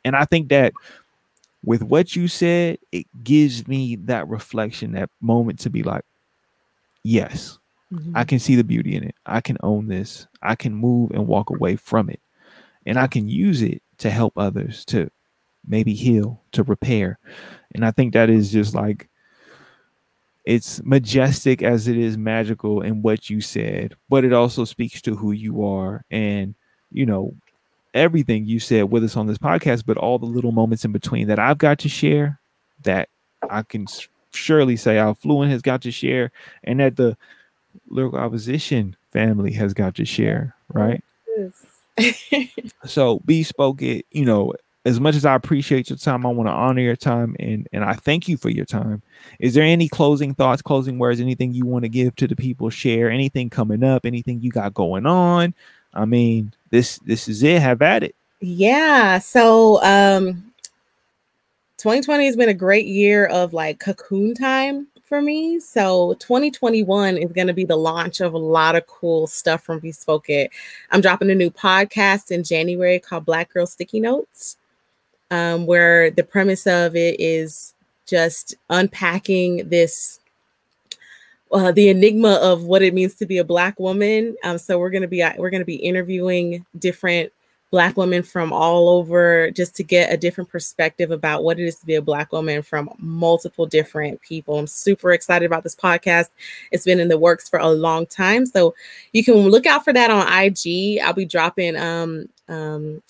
and 0.04 0.14
i 0.16 0.24
think 0.26 0.50
that 0.50 0.72
with 1.64 1.82
what 1.82 2.16
you 2.16 2.28
said 2.28 2.78
it 2.92 3.06
gives 3.24 3.66
me 3.68 3.96
that 3.96 4.28
reflection 4.28 4.92
that 4.92 5.08
moment 5.20 5.58
to 5.60 5.70
be 5.70 5.82
like 5.82 6.04
yes 7.04 7.58
Mhm. 7.92 8.12
I 8.14 8.24
can 8.24 8.38
see 8.38 8.54
the 8.56 8.64
beauty 8.64 8.96
in 8.96 9.04
it. 9.04 9.14
I 9.26 9.42
can 9.42 9.58
own 9.62 9.86
this. 9.86 10.26
I 10.40 10.54
can 10.54 10.74
move 10.74 11.10
and 11.10 11.26
walk 11.26 11.50
away 11.50 11.76
from 11.76 12.08
it. 12.08 12.20
And 12.86 12.98
I 12.98 13.06
can 13.06 13.28
use 13.28 13.60
it 13.60 13.82
to 13.98 14.08
help 14.08 14.32
others 14.38 14.86
to 14.86 15.10
maybe 15.68 15.92
heal, 15.92 16.40
to 16.52 16.62
repair. 16.62 17.18
And 17.74 17.84
I 17.84 17.90
think 17.90 18.14
that 18.14 18.30
is 18.30 18.50
just 18.50 18.74
like 18.74 19.10
it's 20.44 20.82
majestic 20.84 21.62
as 21.62 21.86
it 21.88 21.96
is 21.96 22.18
magical 22.18 22.82
in 22.82 23.02
what 23.02 23.30
you 23.30 23.40
said, 23.40 23.94
but 24.08 24.24
it 24.24 24.32
also 24.32 24.64
speaks 24.64 25.00
to 25.02 25.14
who 25.16 25.32
you 25.32 25.64
are 25.64 26.04
and 26.10 26.54
you 26.90 27.06
know 27.06 27.34
everything 27.94 28.46
you 28.46 28.58
said 28.58 28.90
with 28.90 29.04
us 29.04 29.16
on 29.16 29.26
this 29.26 29.38
podcast, 29.38 29.84
but 29.86 29.96
all 29.96 30.18
the 30.18 30.26
little 30.26 30.52
moments 30.52 30.84
in 30.84 30.92
between 30.92 31.28
that 31.28 31.38
I've 31.38 31.58
got 31.58 31.78
to 31.80 31.88
share 31.88 32.40
that 32.82 33.08
I 33.48 33.62
can 33.62 33.86
surely 34.32 34.76
say 34.76 34.98
Affluent 34.98 35.52
has 35.52 35.62
got 35.62 35.82
to 35.82 35.90
share 35.90 36.32
and 36.64 36.80
that 36.80 36.96
the 36.96 37.16
lyrical 37.88 38.18
opposition 38.18 38.96
family 39.10 39.52
has 39.52 39.74
got 39.74 39.94
to 39.96 40.04
share, 40.04 40.54
right? 40.72 41.02
Yes. 41.36 41.66
So 42.86 43.20
bespoke 43.24 43.82
it, 43.82 44.06
you 44.10 44.24
know, 44.24 44.54
as 44.84 44.98
much 44.98 45.14
as 45.14 45.24
I 45.24 45.34
appreciate 45.34 45.90
your 45.90 45.96
time, 45.96 46.26
I 46.26 46.30
want 46.30 46.48
to 46.48 46.52
honor 46.52 46.82
your 46.82 46.96
time 46.96 47.36
and 47.38 47.68
and 47.72 47.84
I 47.84 47.94
thank 47.94 48.28
you 48.28 48.36
for 48.36 48.50
your 48.50 48.64
time. 48.64 49.02
Is 49.38 49.54
there 49.54 49.62
any 49.62 49.88
closing 49.88 50.34
thoughts, 50.34 50.62
closing 50.62 50.98
words, 50.98 51.20
anything 51.20 51.52
you 51.52 51.66
want 51.66 51.84
to 51.84 51.88
give 51.88 52.16
to 52.16 52.26
the 52.26 52.36
people, 52.36 52.70
share 52.70 53.10
anything 53.10 53.48
coming 53.48 53.84
up, 53.84 54.04
anything 54.04 54.40
you 54.40 54.50
got 54.50 54.74
going 54.74 55.06
on? 55.06 55.54
I 55.94 56.04
mean, 56.04 56.52
this 56.70 56.98
this 56.98 57.28
is 57.28 57.42
it. 57.42 57.62
Have 57.62 57.82
at 57.82 58.02
it. 58.02 58.16
Yeah. 58.40 59.18
So 59.18 59.82
um 59.82 60.52
2020 61.78 62.26
has 62.26 62.36
been 62.36 62.48
a 62.48 62.54
great 62.54 62.86
year 62.86 63.26
of 63.26 63.52
like 63.52 63.78
cocoon 63.78 64.34
time 64.34 64.88
for 65.12 65.20
me. 65.20 65.60
So 65.60 66.14
2021 66.14 67.18
is 67.18 67.32
going 67.32 67.46
to 67.46 67.52
be 67.52 67.66
the 67.66 67.76
launch 67.76 68.20
of 68.20 68.32
a 68.32 68.38
lot 68.38 68.76
of 68.76 68.86
cool 68.86 69.26
stuff 69.26 69.62
from 69.62 69.80
Bespoke 69.80 70.30
It. 70.30 70.50
I'm 70.90 71.02
dropping 71.02 71.30
a 71.30 71.34
new 71.34 71.50
podcast 71.50 72.30
in 72.30 72.42
January 72.44 72.98
called 72.98 73.26
Black 73.26 73.52
Girl 73.52 73.66
Sticky 73.66 74.00
Notes, 74.00 74.56
um, 75.32 75.66
where 75.66 76.10
the 76.10 76.22
premise 76.22 76.66
of 76.66 76.94
it 76.94 77.18
is 77.18 77.74
just 78.06 78.54
unpacking 78.70 79.68
this 79.68 80.20
uh, 81.50 81.72
the 81.72 81.88
enigma 81.88 82.34
of 82.42 82.64
what 82.64 82.82
it 82.82 82.94
means 82.94 83.14
to 83.14 83.26
be 83.26 83.38
a 83.38 83.44
black 83.44 83.78
woman. 83.78 84.36
Um, 84.42 84.58
so 84.58 84.78
we're 84.78 84.90
gonna 84.90 85.08
be 85.08 85.24
we're 85.38 85.50
gonna 85.50 85.64
be 85.64 85.76
interviewing 85.76 86.64
different 86.78 87.32
black 87.70 87.96
women 87.96 88.22
from 88.22 88.52
all 88.52 88.90
over 88.90 89.50
just 89.50 89.74
to 89.74 89.82
get 89.82 90.12
a 90.12 90.16
different 90.18 90.50
perspective 90.50 91.10
about 91.10 91.42
what 91.42 91.58
it 91.58 91.64
is 91.64 91.76
to 91.76 91.86
be 91.86 91.94
a 91.94 92.02
black 92.02 92.30
woman 92.30 92.60
from 92.60 92.90
multiple 92.98 93.64
different 93.64 94.20
people. 94.20 94.58
I'm 94.58 94.66
super 94.66 95.12
excited 95.12 95.46
about 95.46 95.62
this 95.62 95.74
podcast. 95.74 96.28
It's 96.70 96.84
been 96.84 97.00
in 97.00 97.08
the 97.08 97.18
works 97.18 97.48
for 97.48 97.58
a 97.58 97.70
long 97.70 98.04
time. 98.04 98.44
So 98.44 98.74
you 99.12 99.24
can 99.24 99.36
look 99.36 99.64
out 99.64 99.84
for 99.84 99.94
that 99.94 100.10
on 100.10 100.26
IG. 100.28 101.00
I'll 101.00 101.14
be 101.14 101.24
dropping 101.24 101.76
um 101.76 102.28
um 102.48 103.02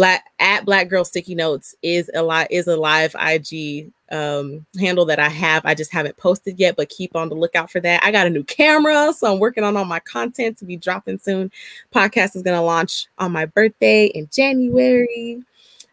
Black 0.00 0.30
at 0.38 0.64
Black 0.64 0.88
Girl 0.88 1.04
Sticky 1.04 1.34
Notes 1.34 1.74
is 1.82 2.10
a 2.14 2.22
lot 2.22 2.46
is 2.50 2.66
a 2.66 2.74
live 2.74 3.14
IG 3.20 3.92
um, 4.10 4.64
handle 4.78 5.04
that 5.04 5.18
I 5.18 5.28
have. 5.28 5.60
I 5.66 5.74
just 5.74 5.92
haven't 5.92 6.16
posted 6.16 6.58
yet, 6.58 6.76
but 6.76 6.88
keep 6.88 7.14
on 7.14 7.28
the 7.28 7.34
lookout 7.34 7.70
for 7.70 7.80
that. 7.80 8.02
I 8.02 8.10
got 8.10 8.26
a 8.26 8.30
new 8.30 8.42
camera, 8.44 9.12
so 9.12 9.30
I'm 9.30 9.38
working 9.38 9.62
on 9.62 9.76
all 9.76 9.84
my 9.84 10.00
content 10.00 10.56
to 10.56 10.64
be 10.64 10.78
dropping 10.78 11.18
soon. 11.18 11.52
Podcast 11.94 12.34
is 12.34 12.42
gonna 12.42 12.62
launch 12.62 13.08
on 13.18 13.30
my 13.30 13.44
birthday 13.44 14.06
in 14.06 14.26
January. 14.32 15.42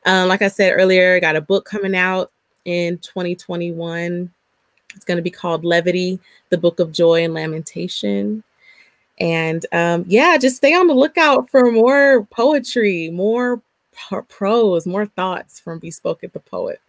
Um, 0.05 0.29
like 0.29 0.41
I 0.41 0.47
said 0.47 0.71
earlier, 0.71 1.17
I 1.17 1.19
got 1.19 1.35
a 1.35 1.41
book 1.41 1.65
coming 1.65 1.93
out 1.93 2.31
in 2.63 2.99
2021. 2.99 4.31
It's 4.95 5.03
going 5.03 5.17
to 5.17 5.21
be 5.21 5.29
called 5.29 5.65
Levity, 5.65 6.17
the 6.47 6.57
Book 6.57 6.79
of 6.79 6.93
Joy 6.93 7.25
and 7.25 7.33
Lamentation. 7.33 8.41
And 9.19 9.65
um, 9.73 10.05
yeah, 10.07 10.37
just 10.37 10.55
stay 10.55 10.73
on 10.73 10.87
the 10.87 10.93
lookout 10.93 11.49
for 11.49 11.71
more 11.71 12.25
poetry, 12.31 13.09
more 13.09 13.61
prose, 14.29 14.85
more 14.85 15.05
thoughts 15.05 15.59
from 15.59 15.79
Bespoke 15.79 16.21
the 16.21 16.39
Poet. 16.39 16.79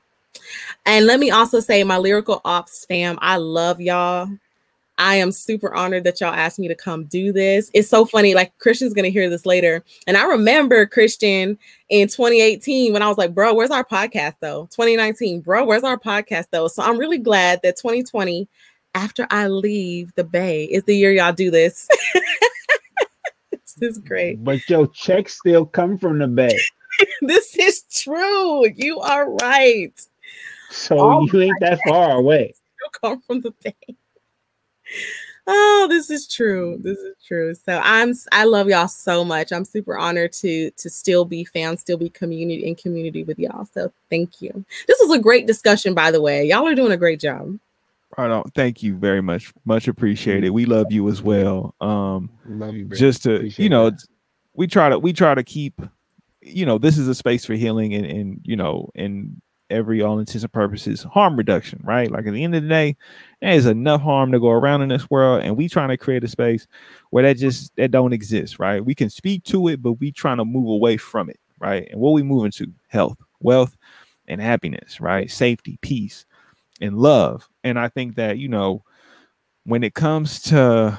And 0.87 1.07
let 1.07 1.21
me 1.21 1.31
also 1.31 1.61
say, 1.61 1.83
my 1.85 1.99
lyrical 1.99 2.41
ops 2.45 2.85
fam, 2.87 3.19
I 3.21 3.37
love 3.37 3.81
y'all. 3.81 4.29
I 4.99 5.15
am 5.15 5.31
super 5.31 5.73
honored 5.75 6.03
that 6.05 6.21
y'all 6.21 6.35
asked 6.35 6.59
me 6.59 6.67
to 6.67 6.75
come 6.75 7.05
do 7.05 7.33
this. 7.33 7.71
It's 7.73 7.89
so 7.89 8.05
funny. 8.05 8.35
Like 8.35 8.57
Christian's 8.59 8.95
gonna 8.95 9.09
hear 9.09 9.31
this 9.31 9.47
later. 9.47 9.85
And 10.09 10.17
I 10.17 10.25
remember 10.27 10.87
Christian 10.87 11.57
in 11.89 12.09
2018 12.09 12.93
when 12.93 13.03
I 13.03 13.09
was 13.09 13.17
like, 13.17 13.33
bro, 13.33 13.55
where's 13.55 13.71
our 13.71 13.85
podcast 13.85 14.35
though? 14.41 14.63
2019, 14.73 15.41
bro, 15.41 15.65
where's 15.65 15.85
our 15.85 15.99
podcast 15.99 16.47
though? 16.51 16.67
So 16.67 16.83
I'm 16.83 16.99
really 16.99 17.19
glad 17.19 17.61
that 17.63 17.77
2020, 17.77 18.49
after 18.95 19.27
I 19.31 19.47
leave 19.47 20.13
the 20.17 20.25
Bay, 20.25 20.65
is 20.65 20.83
the 20.83 20.97
year 20.97 21.13
y'all 21.13 21.33
do 21.33 21.53
this. 21.53 21.87
this 23.53 23.77
is 23.81 23.99
great. 23.99 24.43
But 24.43 24.69
your 24.69 24.89
checks 24.89 25.39
still 25.39 25.65
come 25.65 25.97
from 25.97 26.19
the 26.19 26.27
Bay. 26.27 26.59
this 27.23 27.57
is 27.57 27.83
true. 27.91 28.69
You 28.69 29.01
are 29.01 29.31
right. 29.31 29.93
So 30.71 30.99
All 30.99 31.27
you 31.27 31.41
ain't 31.41 31.61
that 31.61 31.81
far 31.87 32.13
away. 32.13 32.55
Still 32.77 33.01
come 33.01 33.21
from 33.23 33.41
the 33.41 33.53
Bay 33.63 33.97
oh 35.49 35.87
this 35.89 36.11
is 36.11 36.29
true. 36.29 36.79
This 36.83 36.99
is 36.99 37.17
true. 37.27 37.55
So 37.55 37.81
i'm 37.83 38.15
i 38.31 38.45
love 38.45 38.69
y'all 38.69 38.87
so 38.87 39.25
much. 39.25 39.51
I'm 39.51 39.65
super 39.65 39.99
honored 39.99 40.33
to 40.35 40.71
to 40.71 40.91
still 40.91 41.25
be 41.25 41.45
found 41.45 41.81
still 41.81 41.97
be 41.97 42.11
community 42.11 42.65
in 42.67 42.77
community 42.77 43.25
with 43.25 43.39
y'all. 43.39 43.65
So 43.65 43.91
thank 44.11 44.41
you. 44.41 44.65
This 44.87 44.99
was 45.01 45.11
a 45.11 45.21
great 45.21 45.47
discussion 45.47 45.95
by 45.95 46.11
the 46.13 46.21
way. 46.21 46.45
Y'all 46.45 46.67
are 46.67 46.75
doing 46.75 46.93
a 46.93 46.97
great 46.97 47.19
job. 47.19 47.59
Right 48.17 48.31
on. 48.31 48.45
Thank 48.55 48.83
you 48.83 48.97
very 48.97 49.21
much. 49.21 49.53
Much 49.65 49.89
appreciated. 49.89 50.51
We 50.51 50.67
love 50.67 50.93
you 50.93 51.09
as 51.09 51.23
well. 51.23 51.75
Um 51.81 52.31
love 52.47 52.75
you 52.75 52.85
just 52.85 53.25
to 53.25 53.37
Appreciate 53.37 53.63
you 53.65 53.71
know 53.71 53.91
that. 53.91 54.05
we 54.55 54.67
try 54.67 54.91
to 54.91 54.99
we 54.99 55.13
try 55.13 55.35
to 55.35 55.43
keep 55.43 55.81
you 56.49 56.67
know 56.67 56.79
this 56.79 56.99
is 56.99 57.09
a 57.09 57.15
space 57.15 57.45
for 57.45 57.55
healing 57.55 57.95
and 57.95 58.07
and 58.07 58.41
you 58.45 58.57
know 58.57 58.91
and 58.95 59.41
every 59.71 60.03
all 60.03 60.19
intents 60.19 60.43
and 60.43 60.53
purposes 60.53 61.03
harm 61.03 61.37
reduction, 61.37 61.81
right? 61.85 62.11
Like 62.11 62.27
at 62.27 62.33
the 62.33 62.43
end 62.43 62.55
of 62.55 62.63
the 62.63 62.69
day, 62.69 62.97
there's 63.41 63.67
enough 63.67 64.01
harm 64.01 64.33
to 64.33 64.41
go 64.41 64.51
around 64.51 64.83
in 64.83 64.89
this 64.89 65.11
world, 65.11 65.43
and 65.43 65.57
we 65.57 65.69
trying 65.69 65.91
to 65.91 65.97
create 65.97 66.25
a 66.25 66.29
space 66.29 66.67
where 67.11 67.25
that 67.25 67.37
just 67.37 67.75
that 67.77 67.91
don't 67.91 68.13
exist, 68.13 68.59
right? 68.59 68.85
We 68.85 68.95
can 68.95 69.11
speak 69.11 69.45
to 69.45 69.69
it, 69.69 69.83
but 69.83 69.95
we 69.95 70.13
trying 70.13 70.39
to 70.39 70.45
move 70.45 70.69
away 70.69 70.97
from 70.97 71.31
it, 71.31 71.39
right? 71.59 71.89
And 71.91 72.01
what 72.01 72.13
we 72.13 72.23
moving 72.23 72.51
to? 72.53 72.67
Health, 72.89 73.19
wealth, 73.41 73.77
and 74.27 74.41
happiness, 74.41 75.01
right? 75.01 75.31
Safety, 75.31 75.79
peace, 75.83 76.25
and 76.81 76.99
love. 76.99 77.49
And 77.65 77.79
I 77.79 77.89
think 77.89 78.17
that 78.17 78.39
you 78.39 78.49
know, 78.49 78.83
when 79.65 79.85
it 79.85 79.95
comes 79.95 80.41
to 80.45 80.99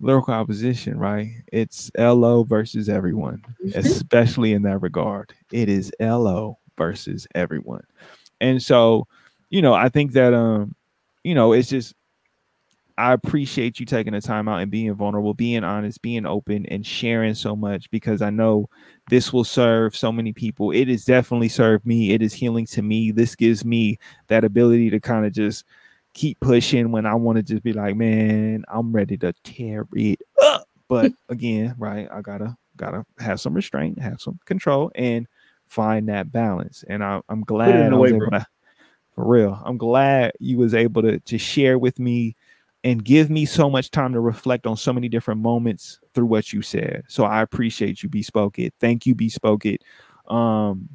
lyrical 0.00 0.34
opposition, 0.34 0.98
right? 0.98 1.42
It's 1.52 1.90
LO 1.96 2.44
versus 2.44 2.88
everyone, 2.88 3.42
mm-hmm. 3.64 3.78
especially 3.78 4.52
in 4.52 4.62
that 4.62 4.78
regard. 4.78 5.32
It 5.52 5.68
is 5.68 5.92
LO 6.00 6.58
versus 6.76 7.26
everyone. 7.34 7.84
And 8.40 8.62
so, 8.62 9.06
you 9.50 9.62
know, 9.62 9.74
I 9.74 9.88
think 9.88 10.12
that 10.12 10.34
um, 10.34 10.74
you 11.24 11.34
know, 11.34 11.52
it's 11.52 11.68
just 11.68 11.94
I 12.98 13.12
appreciate 13.12 13.78
you 13.78 13.86
taking 13.86 14.12
the 14.12 14.20
time 14.20 14.48
out 14.48 14.60
and 14.60 14.72
being 14.72 14.92
vulnerable, 14.92 15.32
being 15.32 15.62
honest, 15.62 16.02
being 16.02 16.26
open, 16.26 16.66
and 16.66 16.84
sharing 16.84 17.34
so 17.34 17.54
much 17.54 17.88
because 17.92 18.22
I 18.22 18.30
know 18.30 18.68
this 19.08 19.32
will 19.32 19.44
serve 19.44 19.96
so 19.96 20.10
many 20.10 20.32
people. 20.32 20.72
It 20.72 20.88
has 20.88 21.04
definitely 21.04 21.48
served 21.48 21.86
me. 21.86 22.12
It 22.12 22.22
is 22.22 22.32
healing 22.32 22.66
to 22.66 22.82
me. 22.82 23.12
This 23.12 23.36
gives 23.36 23.64
me 23.64 23.98
that 24.26 24.42
ability 24.42 24.90
to 24.90 24.98
kind 24.98 25.24
of 25.24 25.32
just 25.32 25.64
keep 26.18 26.40
pushing 26.40 26.90
when 26.90 27.06
I 27.06 27.14
want 27.14 27.36
to 27.36 27.44
just 27.44 27.62
be 27.62 27.72
like, 27.72 27.94
man, 27.94 28.64
I'm 28.66 28.90
ready 28.90 29.16
to 29.18 29.32
tear 29.44 29.86
it 29.92 30.20
up. 30.42 30.66
But 30.88 31.12
again, 31.28 31.76
right, 31.78 32.08
I 32.12 32.22
gotta 32.22 32.56
gotta 32.76 33.04
have 33.20 33.40
some 33.40 33.54
restraint, 33.54 34.00
have 34.00 34.20
some 34.20 34.40
control, 34.44 34.90
and 34.96 35.28
find 35.68 36.08
that 36.08 36.32
balance. 36.32 36.84
And 36.88 37.04
I, 37.04 37.20
am 37.30 37.42
glad 37.42 37.92
I 37.92 37.96
was 37.96 38.12
able 38.12 38.30
to, 38.32 38.44
for 39.14 39.28
real. 39.28 39.62
I'm 39.64 39.78
glad 39.78 40.32
you 40.40 40.58
was 40.58 40.74
able 40.74 41.02
to 41.02 41.20
to 41.20 41.38
share 41.38 41.78
with 41.78 42.00
me 42.00 42.34
and 42.82 43.04
give 43.04 43.30
me 43.30 43.44
so 43.44 43.70
much 43.70 43.92
time 43.92 44.12
to 44.12 44.20
reflect 44.20 44.66
on 44.66 44.76
so 44.76 44.92
many 44.92 45.08
different 45.08 45.40
moments 45.40 46.00
through 46.14 46.26
what 46.26 46.52
you 46.52 46.62
said. 46.62 47.04
So 47.06 47.24
I 47.24 47.42
appreciate 47.42 48.02
you, 48.02 48.08
Bespoke 48.08 48.58
It. 48.58 48.74
Thank 48.80 49.06
you, 49.06 49.14
Bespoke 49.14 49.66
It. 49.66 49.82
Um, 50.26 50.88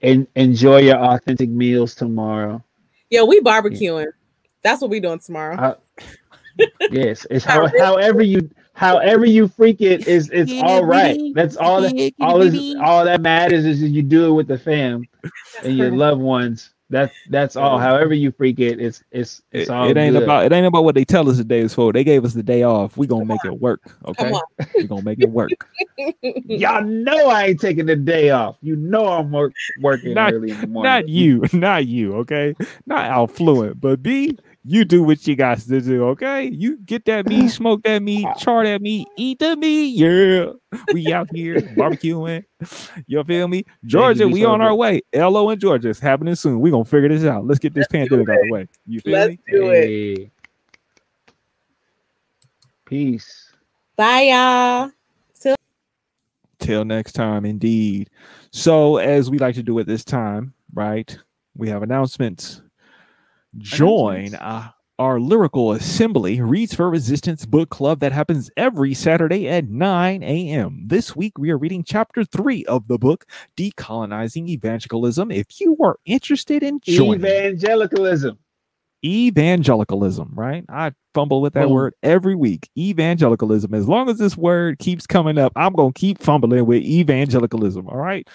and 0.02 0.26
enjoy 0.36 0.78
your 0.78 0.96
authentic 0.96 1.50
meals 1.50 1.94
tomorrow. 1.94 2.62
Yeah, 3.10 3.24
we 3.24 3.40
barbecuing. 3.40 4.04
Yeah. 4.04 4.10
That's 4.62 4.80
what 4.80 4.90
we 4.90 5.00
doing 5.00 5.18
tomorrow. 5.18 5.56
Uh, 5.56 5.74
yes, 6.90 7.26
it's 7.30 7.44
how, 7.44 7.66
however 7.78 8.22
you 8.22 8.48
however 8.74 9.24
you 9.26 9.48
freak 9.48 9.80
it 9.80 10.06
is 10.06 10.30
it's 10.32 10.52
all 10.62 10.84
right. 10.84 11.18
That's 11.34 11.56
all 11.56 11.80
that 11.82 12.12
all 12.20 12.42
is 12.42 12.76
all 12.80 13.04
that 13.04 13.20
matters 13.20 13.64
is 13.64 13.82
you 13.82 14.02
do 14.02 14.28
it 14.28 14.32
with 14.32 14.46
the 14.48 14.58
fam 14.58 15.04
and 15.64 15.76
your 15.76 15.90
loved 15.90 16.20
ones 16.20 16.70
That's 16.90 17.14
that's 17.28 17.56
all. 17.56 17.78
However 17.78 18.14
you 18.14 18.30
freak 18.32 18.60
it, 18.60 18.80
it's 18.80 19.02
it's 19.10 19.42
it's 19.52 19.68
It, 19.68 19.72
all. 19.72 19.88
it 19.90 19.96
ain't 19.98 20.14
good. 20.14 20.22
about 20.22 20.46
it 20.46 20.52
ain't 20.52 20.66
about 20.66 20.84
what 20.84 20.94
they 20.94 21.04
tell 21.04 21.28
us 21.28 21.36
the 21.36 21.44
day 21.44 21.60
is 21.60 21.74
for. 21.74 21.92
They 21.92 22.04
gave 22.04 22.24
us 22.24 22.32
the 22.32 22.42
day 22.42 22.62
off. 22.62 22.96
We 22.96 23.06
gonna 23.06 23.26
make 23.26 23.44
it 23.44 23.60
work. 23.60 23.82
Okay, 24.06 24.32
we 24.74 24.84
gonna 24.86 25.02
make 25.02 25.20
it 25.20 25.28
work. 25.28 25.50
Y'all 26.22 26.82
know 26.84 27.28
I 27.28 27.46
ain't 27.48 27.60
taking 27.60 27.84
the 27.86 27.96
day 27.96 28.30
off. 28.30 28.56
You 28.62 28.76
know 28.76 29.06
I'm 29.06 29.30
work, 29.32 29.52
working 29.82 30.14
Not- 30.14 30.32
early 30.32 30.50
in 30.52 30.60
the 30.62 30.66
morning. 30.66 30.90
Not 30.90 31.08
you, 31.08 31.42
not 31.52 31.86
you. 31.86 32.14
Okay, 32.18 32.54
not 32.86 33.04
Affluent, 33.04 33.80
but 33.80 34.02
B, 34.02 34.38
you 34.68 34.84
do 34.84 35.02
what 35.02 35.26
you 35.26 35.34
got 35.34 35.58
to 35.58 35.80
do. 35.80 36.04
Okay, 36.08 36.50
you 36.52 36.76
get 36.84 37.06
that 37.06 37.26
meat, 37.26 37.48
smoke 37.48 37.82
that 37.84 38.02
meat, 38.02 38.26
char 38.38 38.64
that 38.64 38.82
meat, 38.82 39.08
eat 39.16 39.38
the 39.38 39.56
meat. 39.56 39.96
Yeah, 39.96 40.52
we 40.92 41.10
out 41.10 41.28
here 41.34 41.56
barbecuing. 41.56 42.44
You 43.06 43.24
feel 43.24 43.48
me? 43.48 43.64
Georgia, 43.86 44.28
we 44.28 44.42
so 44.42 44.50
on 44.50 44.60
our 44.60 44.74
way. 44.74 45.00
LO 45.14 45.48
in 45.50 45.58
Georgia, 45.58 45.88
it's 45.88 46.00
happening 46.00 46.34
soon. 46.34 46.60
We 46.60 46.70
gonna 46.70 46.84
figure 46.84 47.08
this 47.08 47.24
out. 47.24 47.46
Let's 47.46 47.58
get 47.58 47.72
this 47.72 47.86
pandemic 47.88 48.28
out 48.28 48.36
of 48.36 48.42
the 48.42 48.52
way. 48.52 48.68
You 48.86 49.00
feel 49.00 49.12
Let's 49.14 49.30
me? 49.30 49.38
do 49.50 49.70
it. 49.70 49.84
Hey. 49.86 50.30
Peace. 52.84 53.52
Bye, 53.96 54.22
y'all. 54.22 54.90
Till 56.58 56.84
next 56.84 57.12
time, 57.12 57.46
indeed. 57.46 58.10
So, 58.50 58.98
as 58.98 59.30
we 59.30 59.38
like 59.38 59.54
to 59.54 59.62
do 59.62 59.78
at 59.78 59.86
this 59.86 60.04
time, 60.04 60.52
right? 60.74 61.16
We 61.56 61.68
have 61.68 61.82
announcements. 61.82 62.60
Join 63.60 64.34
uh, 64.36 64.70
our 64.98 65.20
Lyrical 65.20 65.72
Assembly 65.72 66.40
Reads 66.40 66.74
for 66.74 66.90
Resistance 66.90 67.46
book 67.46 67.70
club 67.70 68.00
that 68.00 68.12
happens 68.12 68.50
every 68.56 68.94
Saturday 68.94 69.48
at 69.48 69.68
9 69.68 70.22
a.m. 70.22 70.84
This 70.86 71.16
week, 71.16 71.38
we 71.38 71.50
are 71.50 71.58
reading 71.58 71.84
chapter 71.84 72.24
three 72.24 72.64
of 72.66 72.88
the 72.88 72.98
book, 72.98 73.26
Decolonizing 73.56 74.48
Evangelicalism. 74.48 75.30
If 75.30 75.60
you 75.60 75.76
are 75.82 75.96
interested 76.06 76.62
in 76.62 76.80
joining, 76.80 77.20
Evangelicalism. 77.20 78.38
evangelicalism, 79.04 80.32
right? 80.34 80.64
I 80.68 80.92
fumble 81.14 81.40
with 81.40 81.54
that 81.54 81.64
Boom. 81.64 81.72
word 81.74 81.94
every 82.02 82.34
week. 82.34 82.68
Evangelicalism. 82.78 83.74
As 83.74 83.88
long 83.88 84.08
as 84.08 84.18
this 84.18 84.36
word 84.36 84.78
keeps 84.78 85.06
coming 85.06 85.38
up, 85.38 85.52
I'm 85.56 85.72
going 85.74 85.92
to 85.92 85.98
keep 86.00 86.20
fumbling 86.20 86.66
with 86.66 86.82
evangelicalism. 86.82 87.88
All 87.88 87.96
right. 87.98 88.26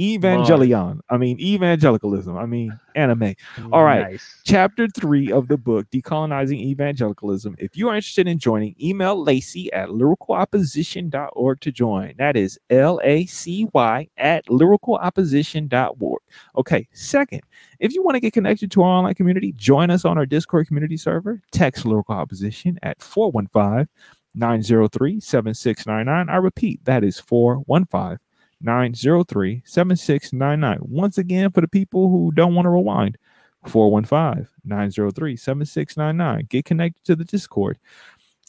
Evangelion. 0.00 1.00
I 1.10 1.16
mean, 1.16 1.40
evangelicalism. 1.40 2.36
I 2.36 2.46
mean, 2.46 2.78
anime. 2.94 3.34
Mm, 3.56 3.72
All 3.72 3.82
right. 3.82 4.12
Nice. 4.12 4.40
Chapter 4.44 4.86
three 4.88 5.32
of 5.32 5.48
the 5.48 5.56
book, 5.56 5.90
Decolonizing 5.90 6.60
Evangelicalism. 6.60 7.56
If 7.58 7.76
you 7.76 7.88
are 7.88 7.96
interested 7.96 8.28
in 8.28 8.38
joining, 8.38 8.76
email 8.80 9.20
Lacey 9.20 9.72
at 9.72 9.88
lyricalopposition.org 9.88 11.60
to 11.60 11.72
join. 11.72 12.14
That 12.16 12.36
is 12.36 12.58
L 12.70 13.00
A 13.02 13.26
C 13.26 13.68
Y 13.74 14.08
at 14.18 14.46
lyricalopposition.org. 14.46 16.20
Okay. 16.56 16.88
Second, 16.92 17.40
if 17.80 17.92
you 17.92 18.02
want 18.04 18.14
to 18.14 18.20
get 18.20 18.32
connected 18.32 18.70
to 18.72 18.82
our 18.82 18.88
online 18.88 19.14
community, 19.14 19.52
join 19.56 19.90
us 19.90 20.04
on 20.04 20.16
our 20.16 20.26
Discord 20.26 20.68
community 20.68 20.96
server. 20.96 21.42
Text 21.50 21.84
Lyrical 21.84 22.14
Opposition 22.14 22.78
at 22.82 23.02
415 23.02 23.88
903 24.34 25.18
7699. 25.20 26.28
I 26.28 26.36
repeat, 26.36 26.84
that 26.84 27.02
is 27.02 27.18
415 27.18 28.18
903 28.60 29.62
7699. 29.64 30.78
Once 30.82 31.18
again, 31.18 31.50
for 31.50 31.60
the 31.60 31.68
people 31.68 32.08
who 32.08 32.32
don't 32.34 32.54
want 32.54 32.66
to 32.66 32.70
rewind, 32.70 33.18
415 33.66 34.48
903 34.64 35.36
7699. 35.36 36.46
Get 36.48 36.64
connected 36.64 37.04
to 37.04 37.16
the 37.16 37.24
Discord. 37.24 37.78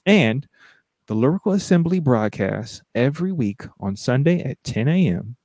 And 0.06 0.48
the 1.07 1.15
Lyrical 1.15 1.53
Assembly 1.53 1.99
broadcasts 1.99 2.81
every 2.94 3.31
week 3.31 3.64
on 3.80 3.95
Sunday 3.95 4.44
at 4.44 4.64
10 4.64 4.88
a.m. 4.88 5.36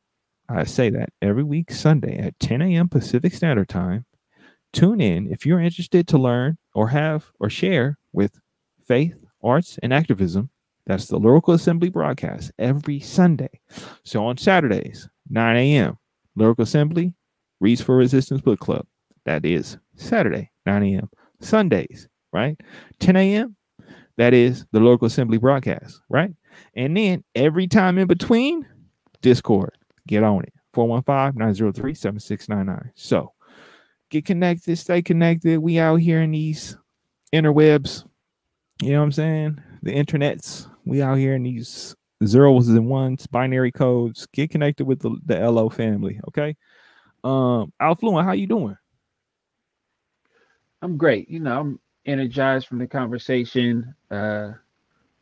I 0.49 0.65
say 0.65 0.91
that 0.91 1.11
every 1.23 1.43
week, 1.43 1.71
Sunday 1.73 2.19
at 2.19 2.39
10 2.39 2.61
a.m. 2.61 2.89
Pacific 2.89 3.33
Standard 3.33 3.69
Time. 3.69 4.05
Tune 4.73 5.01
in 5.01 5.33
if 5.33 5.47
you're 5.47 5.61
interested 5.61 6.07
to 6.09 6.19
learn 6.19 6.59
or 6.75 6.89
have 6.89 7.31
or 7.41 7.49
share 7.49 7.97
with 8.13 8.41
faith, 8.87 9.17
arts, 9.43 9.79
and 9.83 9.93
activism. 9.95 10.51
That's 10.87 11.07
the 11.07 11.19
Lyrical 11.19 11.55
Assembly 11.55 11.89
broadcast 11.89 12.53
every 12.59 13.01
Sunday. 13.01 13.61
So 14.05 14.25
on 14.27 14.37
Saturdays, 14.37 15.09
9 15.31 15.57
a.m., 15.57 15.99
Lyrical 16.37 16.65
Assembly, 16.65 17.15
Reads 17.61 17.81
for 17.81 17.97
Resistance 17.97 18.41
Book 18.41 18.61
Club. 18.61 18.87
That 19.25 19.47
is 19.47 19.79
Saturday, 19.97 20.51
9 20.67 20.83
a.m. 20.83 21.09
Sundays, 21.41 22.09
right? 22.33 22.61
10 23.01 23.17
a.m. 23.17 23.57
That 24.17 24.35
is 24.35 24.67
the 24.73 24.81
Lyrical 24.81 25.07
Assembly 25.07 25.39
broadcast, 25.39 26.01
right? 26.09 26.33
And 26.75 26.97
then 26.97 27.25
every 27.35 27.67
time 27.67 27.99
in 27.99 28.07
between, 28.07 28.67
Discord. 29.23 29.77
Get 30.07 30.23
on 30.23 30.43
it. 30.43 30.53
415-903-7699. 30.75 32.91
So 32.95 33.33
get 34.11 34.27
connected, 34.27 34.77
stay 34.77 35.01
connected. 35.01 35.61
We 35.61 35.79
out 35.79 35.97
here 35.97 36.21
in 36.21 36.33
these 36.33 36.77
interwebs. 37.33 38.05
You 38.83 38.93
know 38.93 38.99
what 38.99 39.05
I'm 39.05 39.13
saying? 39.13 39.63
The 39.83 39.93
internets. 39.93 40.69
We 40.85 41.03
out 41.03 41.19
here 41.19 41.35
in 41.35 41.43
these 41.43 41.95
zeros 42.25 42.69
and 42.69 42.89
ones, 42.89 43.27
binary 43.27 43.73
codes. 43.73 44.27
Get 44.33 44.51
connected 44.51 44.87
with 44.87 45.01
the, 45.01 45.17
the 45.25 45.39
LO 45.51 45.69
family. 45.69 46.21
Okay. 46.29 46.57
Um, 47.23 47.73
Affluent, 47.81 48.27
how 48.27 48.33
you 48.33 48.47
doing? 48.47 48.77
I'm 50.83 50.97
great. 50.97 51.31
You 51.31 51.41
know, 51.41 51.61
I'm 51.61 51.81
energized 52.05 52.67
from 52.67 52.79
the 52.79 52.87
conversation. 52.87 53.95
Uh, 54.11 54.53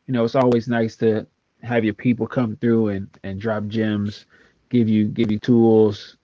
you 0.05 0.13
know, 0.13 0.25
it's 0.25 0.35
always 0.35 0.67
nice 0.67 0.97
to 0.97 1.25
have 1.61 1.85
your 1.85 1.93
people 1.93 2.27
come 2.27 2.57
through 2.57 2.89
and 2.89 3.07
and 3.23 3.39
drop 3.39 3.67
gems, 3.67 4.25
give 4.69 4.89
you 4.89 5.07
give 5.07 5.31
you 5.31 5.39
tools 5.39 6.17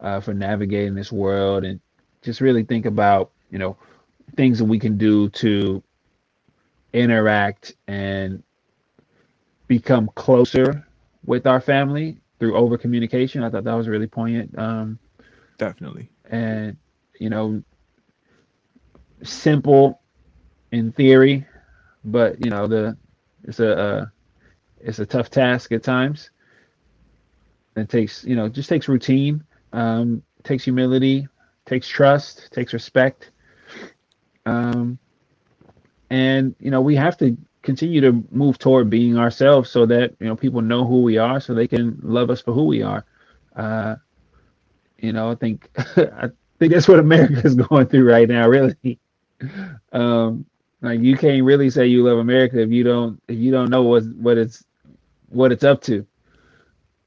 uh, 0.00 0.18
for 0.18 0.34
navigating 0.34 0.96
this 0.96 1.12
world, 1.12 1.64
and 1.64 1.80
just 2.22 2.40
really 2.40 2.64
think 2.64 2.84
about 2.84 3.30
you 3.50 3.58
know 3.58 3.76
things 4.36 4.58
that 4.58 4.64
we 4.64 4.78
can 4.78 4.98
do 4.98 5.28
to 5.28 5.82
interact 6.92 7.74
and 7.86 8.42
become 9.78 10.10
closer 10.14 10.86
with 11.24 11.46
our 11.46 11.60
family 11.60 12.18
through 12.38 12.54
over 12.56 12.76
communication. 12.76 13.42
I 13.42 13.48
thought 13.50 13.64
that 13.64 13.72
was 13.72 13.88
really 13.88 14.06
poignant. 14.06 14.58
Um, 14.58 14.98
Definitely. 15.58 16.10
and 16.30 16.76
you 17.20 17.30
know 17.30 17.62
simple 19.22 20.00
in 20.72 20.90
theory 20.92 21.46
but 22.04 22.44
you 22.44 22.50
know 22.50 22.66
the 22.66 22.96
it's 23.44 23.60
a 23.60 23.78
uh, 23.78 24.06
it's 24.80 24.98
a 24.98 25.06
tough 25.06 25.30
task 25.30 25.70
at 25.72 25.82
times 25.82 26.30
it 27.76 27.88
takes 27.88 28.24
you 28.24 28.34
know 28.34 28.48
just 28.48 28.68
takes 28.68 28.88
routine 28.88 29.44
um 29.72 30.22
takes 30.42 30.64
humility 30.64 31.28
takes 31.64 31.86
trust 31.86 32.50
takes 32.52 32.72
respect 32.72 33.30
um 34.46 34.98
and 36.10 36.54
you 36.58 36.70
know 36.70 36.80
we 36.80 36.96
have 36.96 37.16
to 37.16 37.36
continue 37.62 38.00
to 38.00 38.24
move 38.30 38.58
toward 38.58 38.90
being 38.90 39.18
ourselves 39.18 39.70
so 39.70 39.86
that 39.86 40.14
you 40.20 40.26
know 40.26 40.36
people 40.36 40.62
know 40.62 40.84
who 40.86 41.02
we 41.02 41.18
are 41.18 41.40
so 41.40 41.54
they 41.54 41.68
can 41.68 41.98
love 42.02 42.30
us 42.30 42.40
for 42.40 42.52
who 42.52 42.64
we 42.64 42.82
are. 42.82 43.04
Uh 43.56 43.96
you 44.98 45.12
know 45.12 45.30
i 45.30 45.34
think 45.34 45.68
i 45.76 46.28
think 46.58 46.72
that's 46.72 46.88
what 46.88 46.98
america 46.98 47.42
is 47.46 47.54
going 47.68 47.86
through 47.86 48.08
right 48.08 48.28
now 48.28 48.48
really. 48.48 48.98
Um 49.92 50.46
like 50.80 51.00
you 51.00 51.16
can't 51.16 51.44
really 51.44 51.70
say 51.70 51.86
you 51.86 52.04
love 52.04 52.18
america 52.18 52.60
if 52.60 52.70
you 52.70 52.84
don't 52.84 53.20
if 53.28 53.38
you 53.38 53.50
don't 53.50 53.70
know 53.70 53.82
what 53.82 54.04
what 54.16 54.38
it's 54.38 54.64
what 55.28 55.52
it's 55.52 55.64
up 55.64 55.80
to. 55.82 56.06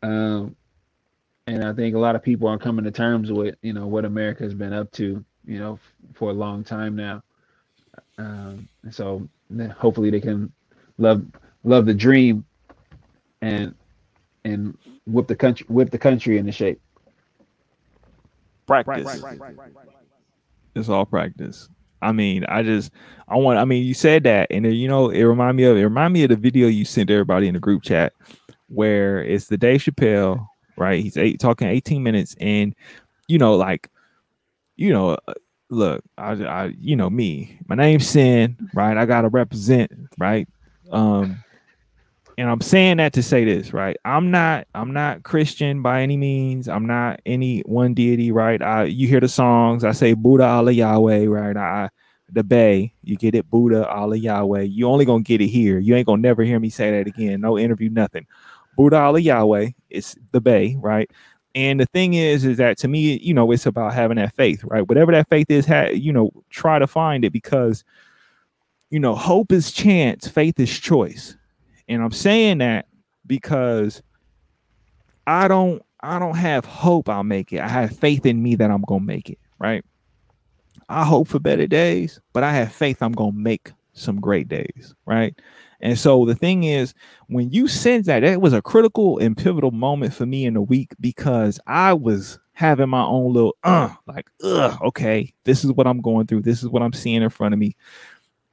Um 0.03 0.55
and 1.47 1.63
i 1.63 1.73
think 1.73 1.95
a 1.95 1.99
lot 1.99 2.15
of 2.15 2.23
people 2.23 2.47
are 2.47 2.57
coming 2.57 2.85
to 2.85 2.91
terms 2.91 3.31
with 3.31 3.55
you 3.61 3.73
know 3.73 3.87
what 3.87 4.05
america 4.05 4.43
has 4.43 4.53
been 4.53 4.73
up 4.73 4.91
to 4.91 5.23
you 5.45 5.59
know 5.59 5.73
f- 5.73 5.93
for 6.13 6.29
a 6.29 6.33
long 6.33 6.63
time 6.63 6.95
now. 6.95 7.23
Um 8.17 8.67
so 8.91 9.27
then 9.59 9.69
hopefully 9.69 10.09
they 10.09 10.21
can 10.21 10.51
love 10.97 11.23
love 11.63 11.85
the 11.85 11.93
dream 11.93 12.45
and 13.41 13.75
and 14.43 14.77
whip 15.05 15.27
the 15.27 15.35
country 15.35 15.65
whip 15.69 15.91
the 15.91 15.97
country 15.97 16.37
into 16.37 16.51
shape 16.51 16.79
Practice. 18.65 19.23
It's 20.75 20.89
all 20.89 21.05
practice. 21.05 21.69
I 22.01 22.11
mean, 22.11 22.45
I 22.49 22.63
just 22.63 22.91
I 23.27 23.35
want 23.37 23.59
I 23.59 23.65
mean, 23.65 23.85
you 23.85 23.93
said 23.93 24.23
that 24.23 24.47
and 24.51 24.65
you 24.65 24.87
know, 24.87 25.09
it 25.09 25.23
remind 25.23 25.57
me 25.57 25.63
of 25.63 25.77
it 25.77 25.83
remind 25.83 26.13
me 26.13 26.23
of 26.23 26.29
the 26.29 26.35
video 26.35 26.67
you 26.67 26.85
sent 26.85 27.09
everybody 27.09 27.47
in 27.47 27.53
the 27.53 27.59
group 27.59 27.83
chat 27.83 28.13
where 28.67 29.23
it's 29.23 29.47
the 29.47 29.57
Dave 29.57 29.81
Chappelle, 29.81 30.47
right? 30.77 31.01
He's 31.01 31.17
eight 31.17 31.39
talking 31.39 31.67
18 31.67 32.03
minutes 32.03 32.35
and 32.39 32.75
you 33.27 33.37
know, 33.37 33.55
like 33.55 33.89
you 34.75 34.91
know, 34.91 35.17
uh, 35.27 35.33
look, 35.69 36.03
I, 36.17 36.31
I 36.43 36.65
you 36.79 36.95
know 36.95 37.09
me, 37.09 37.59
my 37.67 37.75
name's 37.75 38.07
Sin, 38.07 38.57
right? 38.73 38.97
I 38.97 39.05
gotta 39.05 39.29
represent, 39.29 39.91
right? 40.17 40.47
Um 40.91 41.43
and 42.37 42.49
I'm 42.49 42.61
saying 42.61 42.97
that 42.97 43.13
to 43.13 43.23
say 43.23 43.45
this, 43.45 43.73
right? 43.73 43.95
I'm 44.03 44.29
not 44.31 44.67
I'm 44.75 44.93
not 44.93 45.23
Christian 45.23 45.81
by 45.81 46.01
any 46.01 46.17
means. 46.17 46.67
I'm 46.67 46.85
not 46.85 47.21
any 47.25 47.61
one 47.61 47.93
deity, 47.93 48.31
right? 48.31 48.61
I 48.61 48.85
you 48.85 49.07
hear 49.07 49.19
the 49.21 49.27
songs, 49.27 49.83
I 49.83 49.91
say 49.93 50.13
Buddha 50.13 50.45
Allah 50.45 50.71
Yahweh, 50.71 51.25
right? 51.25 51.55
I 51.55 51.89
the 52.31 52.43
Bay, 52.43 52.93
you 53.03 53.15
get 53.15 53.35
it, 53.35 53.49
Buddha 53.49 53.87
Allah 53.87 54.17
Yahweh. 54.17 54.63
You 54.63 54.87
only 54.87 55.05
gonna 55.05 55.23
get 55.23 55.41
it 55.41 55.47
here. 55.47 55.79
You 55.79 55.95
ain't 55.95 56.07
gonna 56.07 56.21
never 56.21 56.43
hear 56.43 56.59
me 56.59 56.69
say 56.69 56.91
that 56.91 57.07
again. 57.07 57.41
No 57.41 57.57
interview, 57.57 57.89
nothing. 57.89 58.25
Buddha 58.75 58.97
Allah 58.97 59.19
Yahweh, 59.19 59.69
it's 59.89 60.15
the 60.31 60.41
Bay, 60.41 60.75
right? 60.79 61.09
And 61.55 61.79
the 61.79 61.85
thing 61.85 62.15
is, 62.15 62.43
is 62.43 62.57
that 62.57 62.77
to 62.79 62.89
me, 62.89 63.17
you 63.19 63.33
know, 63.33 63.49
it's 63.51 63.65
about 63.65 63.93
having 63.93 64.17
that 64.17 64.35
faith, 64.35 64.61
right? 64.65 64.87
Whatever 64.87 65.13
that 65.13 65.29
faith 65.29 65.49
is, 65.49 65.65
ha- 65.65 65.89
you 65.93 66.11
know, 66.11 66.31
try 66.49 66.79
to 66.79 66.85
find 66.85 67.23
it 67.23 67.31
because, 67.31 67.85
you 68.89 68.99
know, 68.99 69.15
hope 69.15 69.53
is 69.53 69.71
chance, 69.71 70.27
faith 70.27 70.59
is 70.59 70.77
choice. 70.77 71.37
And 71.87 72.03
I'm 72.03 72.11
saying 72.11 72.57
that 72.57 72.87
because 73.25 74.03
I 75.25 75.47
don't, 75.47 75.81
I 76.01 76.19
don't 76.19 76.35
have 76.35 76.65
hope 76.65 77.07
I'll 77.07 77.23
make 77.23 77.53
it. 77.53 77.61
I 77.61 77.69
have 77.69 77.97
faith 77.97 78.25
in 78.25 78.43
me 78.43 78.55
that 78.55 78.69
I'm 78.69 78.83
gonna 78.83 79.05
make 79.05 79.29
it, 79.29 79.39
right? 79.57 79.83
I 80.89 81.05
hope 81.05 81.29
for 81.29 81.39
better 81.39 81.67
days, 81.67 82.19
but 82.33 82.43
I 82.43 82.51
have 82.51 82.73
faith 82.73 83.01
I'm 83.01 83.13
gonna 83.13 83.31
make 83.31 83.71
some 83.93 84.19
great 84.19 84.49
days, 84.49 84.93
right? 85.05 85.33
And 85.81 85.97
so 85.99 86.25
the 86.25 86.35
thing 86.35 86.63
is, 86.63 86.93
when 87.27 87.51
you 87.51 87.67
sense 87.67 88.07
that, 88.07 88.21
that 88.21 88.41
was 88.41 88.53
a 88.53 88.61
critical 88.61 89.17
and 89.19 89.35
pivotal 89.37 89.71
moment 89.71 90.13
for 90.13 90.25
me 90.25 90.45
in 90.45 90.53
the 90.53 90.61
week 90.61 90.93
because 90.99 91.59
I 91.67 91.93
was 91.93 92.39
having 92.55 92.87
my 92.89 93.03
own 93.03 93.33
little 93.33 93.55
uh 93.63 93.93
like 94.07 94.29
ugh 94.41 94.79
okay 94.81 95.31
this 95.43 95.63
is 95.65 95.71
what 95.73 95.85
i'm 95.85 96.01
going 96.01 96.25
through. 96.25 96.41
This 96.41 96.63
is 96.63 96.69
what 96.69 96.81
i'm 96.81 96.93
seeing 96.93 97.21
in 97.21 97.29
front 97.29 97.53
of 97.53 97.59
me. 97.59 97.75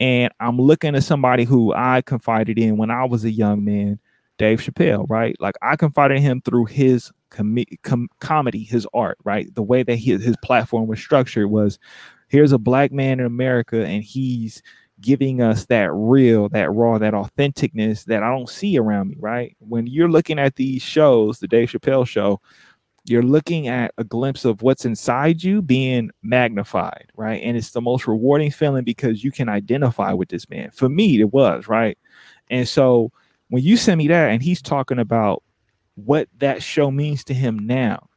And 0.00 0.32
i'm 0.40 0.58
looking 0.58 0.94
at 0.96 1.04
somebody 1.04 1.44
who 1.44 1.72
i 1.72 2.02
confided 2.02 2.58
in 2.58 2.76
when 2.76 2.90
i 2.90 3.04
was 3.04 3.24
a 3.24 3.30
young 3.30 3.64
man 3.64 3.98
dave 4.38 4.60
chappelle 4.60 5.06
right? 5.08 5.36
Like 5.40 5.54
i 5.62 5.76
confided 5.76 6.16
in 6.16 6.22
him 6.22 6.42
through 6.42 6.66
his 6.66 7.12
com- 7.30 7.56
com- 7.82 8.08
comedy 8.18 8.64
his 8.64 8.86
art 8.92 9.18
right? 9.24 9.54
The 9.54 9.62
way 9.62 9.84
that 9.84 9.96
he, 9.96 10.18
his 10.18 10.36
platform 10.42 10.88
was 10.88 10.98
structured 10.98 11.48
was 11.48 11.78
here's 12.26 12.52
a 12.52 12.58
black 12.58 12.90
man 12.90 13.20
in 13.20 13.26
america 13.26 13.84
and 13.84 14.02
he's 14.02 14.62
giving 15.02 15.42
us 15.42 15.66
that 15.66 15.92
real, 15.92 16.48
that 16.48 16.72
raw, 16.72 16.96
that 16.96 17.12
authenticness 17.12 18.04
that 18.06 18.22
I 18.22 18.30
don't 18.30 18.48
see 18.48 18.78
around 18.78 19.10
me, 19.10 19.16
right? 19.18 19.54
When 19.58 19.86
you're 19.86 20.10
looking 20.10 20.38
at 20.38 20.56
these 20.56 20.80
shows, 20.80 21.38
the 21.38 21.48
Dave 21.48 21.68
Chappelle 21.68 22.06
show, 22.06 22.40
you're 23.04 23.22
looking 23.22 23.68
at 23.68 23.92
a 23.98 24.04
glimpse 24.04 24.44
of 24.44 24.62
what's 24.62 24.84
inside 24.84 25.42
you 25.42 25.60
being 25.60 26.10
magnified, 26.22 27.10
right? 27.16 27.42
And 27.42 27.56
it's 27.56 27.72
the 27.72 27.80
most 27.80 28.06
rewarding 28.06 28.50
feeling 28.50 28.84
because 28.84 29.24
you 29.24 29.32
can 29.32 29.48
identify 29.48 30.12
with 30.12 30.28
this 30.28 30.48
man. 30.48 30.70
For 30.70 30.88
me, 30.88 31.20
it 31.20 31.32
was, 31.32 31.66
right? 31.66 31.98
And 32.48 32.66
so 32.66 33.10
when 33.48 33.62
you 33.62 33.76
send 33.76 33.98
me 33.98 34.08
that 34.08 34.30
and 34.30 34.42
he's 34.42 34.62
talking 34.62 35.00
about 35.00 35.42
what 35.96 36.28
that 36.38 36.62
show 36.62 36.90
means 36.90 37.24
to 37.24 37.34
him 37.34 37.66
now, 37.66 38.08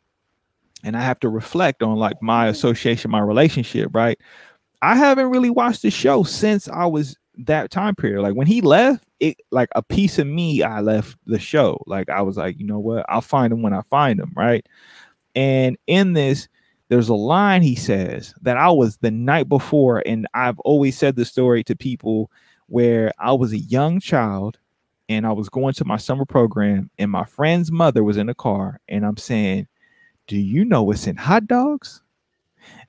and 0.83 0.95
I 0.95 1.01
have 1.01 1.19
to 1.21 1.29
reflect 1.29 1.81
on 1.81 1.95
like 1.97 2.21
my 2.21 2.47
association, 2.47 3.09
my 3.09 3.19
relationship, 3.19 3.89
right? 3.93 4.19
I 4.85 4.93
haven't 4.93 5.31
really 5.31 5.49
watched 5.49 5.81
the 5.81 5.89
show 5.89 6.21
since 6.21 6.67
I 6.67 6.85
was 6.85 7.17
that 7.39 7.71
time 7.71 7.95
period. 7.95 8.21
Like 8.21 8.35
when 8.35 8.45
he 8.45 8.61
left, 8.61 9.03
it 9.19 9.37
like 9.49 9.69
a 9.73 9.81
piece 9.81 10.19
of 10.19 10.27
me, 10.27 10.61
I 10.61 10.81
left 10.81 11.17
the 11.25 11.39
show. 11.39 11.81
Like 11.87 12.07
I 12.11 12.21
was 12.21 12.37
like, 12.37 12.59
you 12.59 12.67
know 12.67 12.77
what? 12.77 13.03
I'll 13.09 13.21
find 13.21 13.51
him 13.51 13.63
when 13.63 13.73
I 13.73 13.81
find 13.89 14.19
him, 14.19 14.31
right? 14.35 14.63
And 15.33 15.75
in 15.87 16.13
this, 16.13 16.47
there's 16.89 17.09
a 17.09 17.15
line 17.15 17.63
he 17.63 17.73
says 17.73 18.35
that 18.43 18.57
I 18.57 18.69
was 18.69 18.97
the 18.97 19.09
night 19.09 19.49
before, 19.49 20.03
and 20.05 20.27
I've 20.35 20.59
always 20.59 20.95
said 20.95 21.15
the 21.15 21.25
story 21.25 21.63
to 21.63 21.75
people 21.75 22.29
where 22.67 23.11
I 23.17 23.31
was 23.31 23.53
a 23.53 23.57
young 23.57 23.99
child 23.99 24.59
and 25.09 25.25
I 25.25 25.31
was 25.31 25.49
going 25.49 25.73
to 25.73 25.85
my 25.85 25.97
summer 25.97 26.25
program, 26.25 26.91
and 26.99 27.09
my 27.09 27.25
friend's 27.25 27.71
mother 27.71 28.03
was 28.03 28.17
in 28.17 28.27
the 28.27 28.35
car, 28.35 28.79
and 28.87 29.03
I'm 29.03 29.17
saying, 29.17 29.67
Do 30.27 30.37
you 30.37 30.63
know 30.63 30.83
what's 30.83 31.07
in 31.07 31.15
hot 31.15 31.47
dogs? 31.47 32.03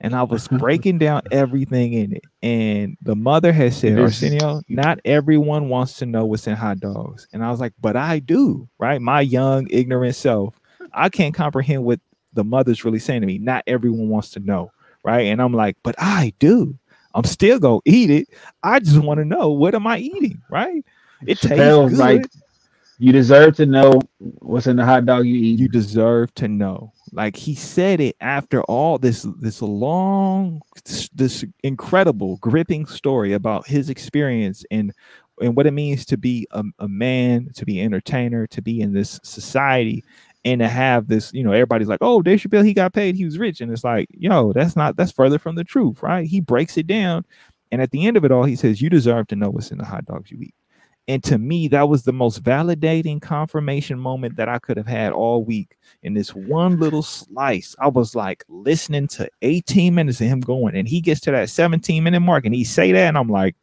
And 0.01 0.15
I 0.15 0.23
was 0.23 0.47
breaking 0.51 0.99
down 0.99 1.21
everything 1.31 1.93
in 1.93 2.13
it. 2.13 2.23
And 2.41 2.97
the 3.01 3.15
mother 3.15 3.51
had 3.53 3.73
said, 3.73 3.99
Arsenio, 3.99 4.61
not 4.69 4.99
everyone 5.05 5.69
wants 5.69 5.97
to 5.97 6.05
know 6.05 6.25
what's 6.25 6.47
in 6.47 6.55
hot 6.55 6.79
dogs. 6.79 7.27
And 7.33 7.43
I 7.43 7.51
was 7.51 7.59
like, 7.59 7.73
but 7.79 7.95
I 7.95 8.19
do, 8.19 8.67
right? 8.79 9.01
My 9.01 9.21
young, 9.21 9.67
ignorant 9.69 10.15
self, 10.15 10.59
I 10.93 11.09
can't 11.09 11.33
comprehend 11.33 11.83
what 11.83 11.99
the 12.33 12.43
mother's 12.43 12.85
really 12.85 12.99
saying 12.99 13.21
to 13.21 13.27
me. 13.27 13.37
Not 13.39 13.63
everyone 13.67 14.09
wants 14.09 14.31
to 14.31 14.39
know, 14.39 14.71
right? 15.03 15.27
And 15.27 15.41
I'm 15.41 15.53
like, 15.53 15.77
but 15.83 15.95
I 15.97 16.33
do. 16.39 16.77
I'm 17.13 17.23
still 17.23 17.59
gonna 17.59 17.79
eat 17.85 18.11
it. 18.11 18.27
I 18.63 18.79
just 18.79 18.99
want 18.99 19.19
to 19.19 19.25
know 19.25 19.49
what 19.49 19.73
am 19.73 19.87
I 19.87 19.97
eating, 19.97 20.41
right? 20.51 20.85
It 21.25 21.41
tastes 21.41 21.87
good. 21.89 21.93
like 21.97 22.27
you 22.99 23.11
deserve 23.11 23.55
to 23.57 23.65
know 23.65 24.01
what's 24.19 24.67
in 24.67 24.75
the 24.75 24.85
hot 24.85 25.05
dog 25.05 25.25
you 25.25 25.35
eat. 25.35 25.59
You 25.59 25.67
deserve 25.67 26.33
to 26.35 26.47
know. 26.47 26.93
Like 27.17 27.35
he 27.35 27.55
said 27.55 27.99
it 27.99 28.15
after 28.21 28.61
all 28.65 28.99
this 28.99 29.25
this 29.39 29.59
long 29.63 30.61
this 31.15 31.43
incredible 31.63 32.37
gripping 32.37 32.85
story 32.85 33.33
about 33.33 33.65
his 33.65 33.89
experience 33.89 34.63
and 34.69 34.93
and 35.41 35.55
what 35.55 35.65
it 35.65 35.71
means 35.71 36.05
to 36.05 36.17
be 36.17 36.47
a, 36.51 36.63
a 36.77 36.87
man, 36.87 37.49
to 37.55 37.65
be 37.65 37.79
an 37.79 37.85
entertainer, 37.85 38.45
to 38.47 38.61
be 38.61 38.81
in 38.81 38.93
this 38.93 39.19
society, 39.23 40.03
and 40.45 40.61
to 40.61 40.67
have 40.67 41.07
this, 41.07 41.33
you 41.33 41.43
know, 41.43 41.51
everybody's 41.53 41.87
like, 41.87 41.99
oh, 42.01 42.21
Dave 42.21 42.39
Chappelle, 42.39 42.65
he 42.65 42.73
got 42.75 42.93
paid, 42.93 43.15
he 43.15 43.25
was 43.25 43.39
rich. 43.39 43.61
And 43.61 43.71
it's 43.71 43.83
like, 43.83 44.07
yo, 44.11 44.53
that's 44.53 44.75
not 44.75 44.95
that's 44.95 45.11
further 45.11 45.39
from 45.39 45.55
the 45.55 45.63
truth, 45.63 46.03
right? 46.03 46.27
He 46.27 46.39
breaks 46.39 46.77
it 46.77 46.85
down. 46.85 47.25
And 47.71 47.81
at 47.81 47.89
the 47.89 48.05
end 48.05 48.15
of 48.15 48.25
it 48.25 48.31
all, 48.31 48.43
he 48.43 48.55
says, 48.55 48.79
You 48.79 48.91
deserve 48.91 49.25
to 49.27 49.35
know 49.35 49.49
what's 49.49 49.71
in 49.71 49.79
the 49.79 49.85
hot 49.85 50.05
dogs 50.05 50.29
you 50.29 50.37
eat. 50.39 50.55
And 51.09 51.23
to 51.23 51.37
me, 51.37 51.69
that 51.69 51.87
was 51.87 52.03
the 52.03 52.11
most 52.11 52.43
validating 52.43 53.21
confirmation 53.21 53.97
moment 53.97 54.35
that 54.35 54.49
I 54.49 54.59
could 54.59 54.75
have 54.75 54.87
had 54.87 55.13
all 55.13 55.43
week. 55.43 55.77
In 56.03 56.13
this 56.13 56.35
one 56.35 56.79
little 56.79 57.01
slice, 57.01 57.75
I 57.79 57.87
was 57.87 58.13
like 58.13 58.43
listening 58.49 59.07
to 59.09 59.29
18 59.41 59.95
minutes 59.95 60.19
of 60.19 60.27
him 60.27 60.41
going, 60.41 60.75
and 60.75 60.87
he 60.87 60.99
gets 60.99 61.21
to 61.21 61.31
that 61.31 61.49
17 61.49 62.03
minute 62.03 62.19
mark, 62.19 62.45
and 62.45 62.53
he 62.53 62.63
say 62.63 62.91
that, 62.91 63.07
and 63.07 63.17
I'm 63.17 63.29
like, 63.29 63.55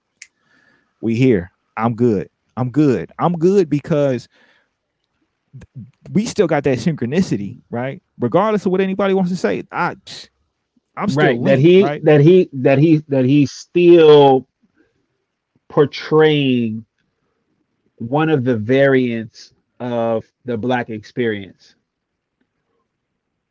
"We 1.00 1.16
here? 1.16 1.52
I'm 1.76 1.94
good. 1.94 2.30
I'm 2.56 2.70
good. 2.70 3.12
I'm 3.18 3.34
good 3.34 3.68
because." 3.68 4.28
we 6.10 6.26
still 6.26 6.48
got 6.48 6.64
that 6.64 6.78
synchronicity, 6.78 7.60
right? 7.70 8.02
Regardless 8.18 8.66
of 8.66 8.72
what 8.72 8.80
anybody 8.80 9.14
wants 9.14 9.30
to 9.30 9.36
say, 9.36 9.62
I, 9.70 9.94
I'm 10.96 11.08
still 11.08 11.24
right. 11.24 11.44
that 11.44 11.58
he 11.58 11.84
right? 11.84 12.04
that 12.04 12.20
he 12.20 12.48
that 12.52 12.78
he 12.78 13.02
that 13.08 13.24
he's 13.24 13.52
still 13.52 14.48
portraying 15.68 16.84
one 17.98 18.28
of 18.30 18.44
the 18.44 18.56
variants 18.56 19.54
of 19.80 20.24
the 20.44 20.56
black 20.56 20.90
experience 20.90 21.74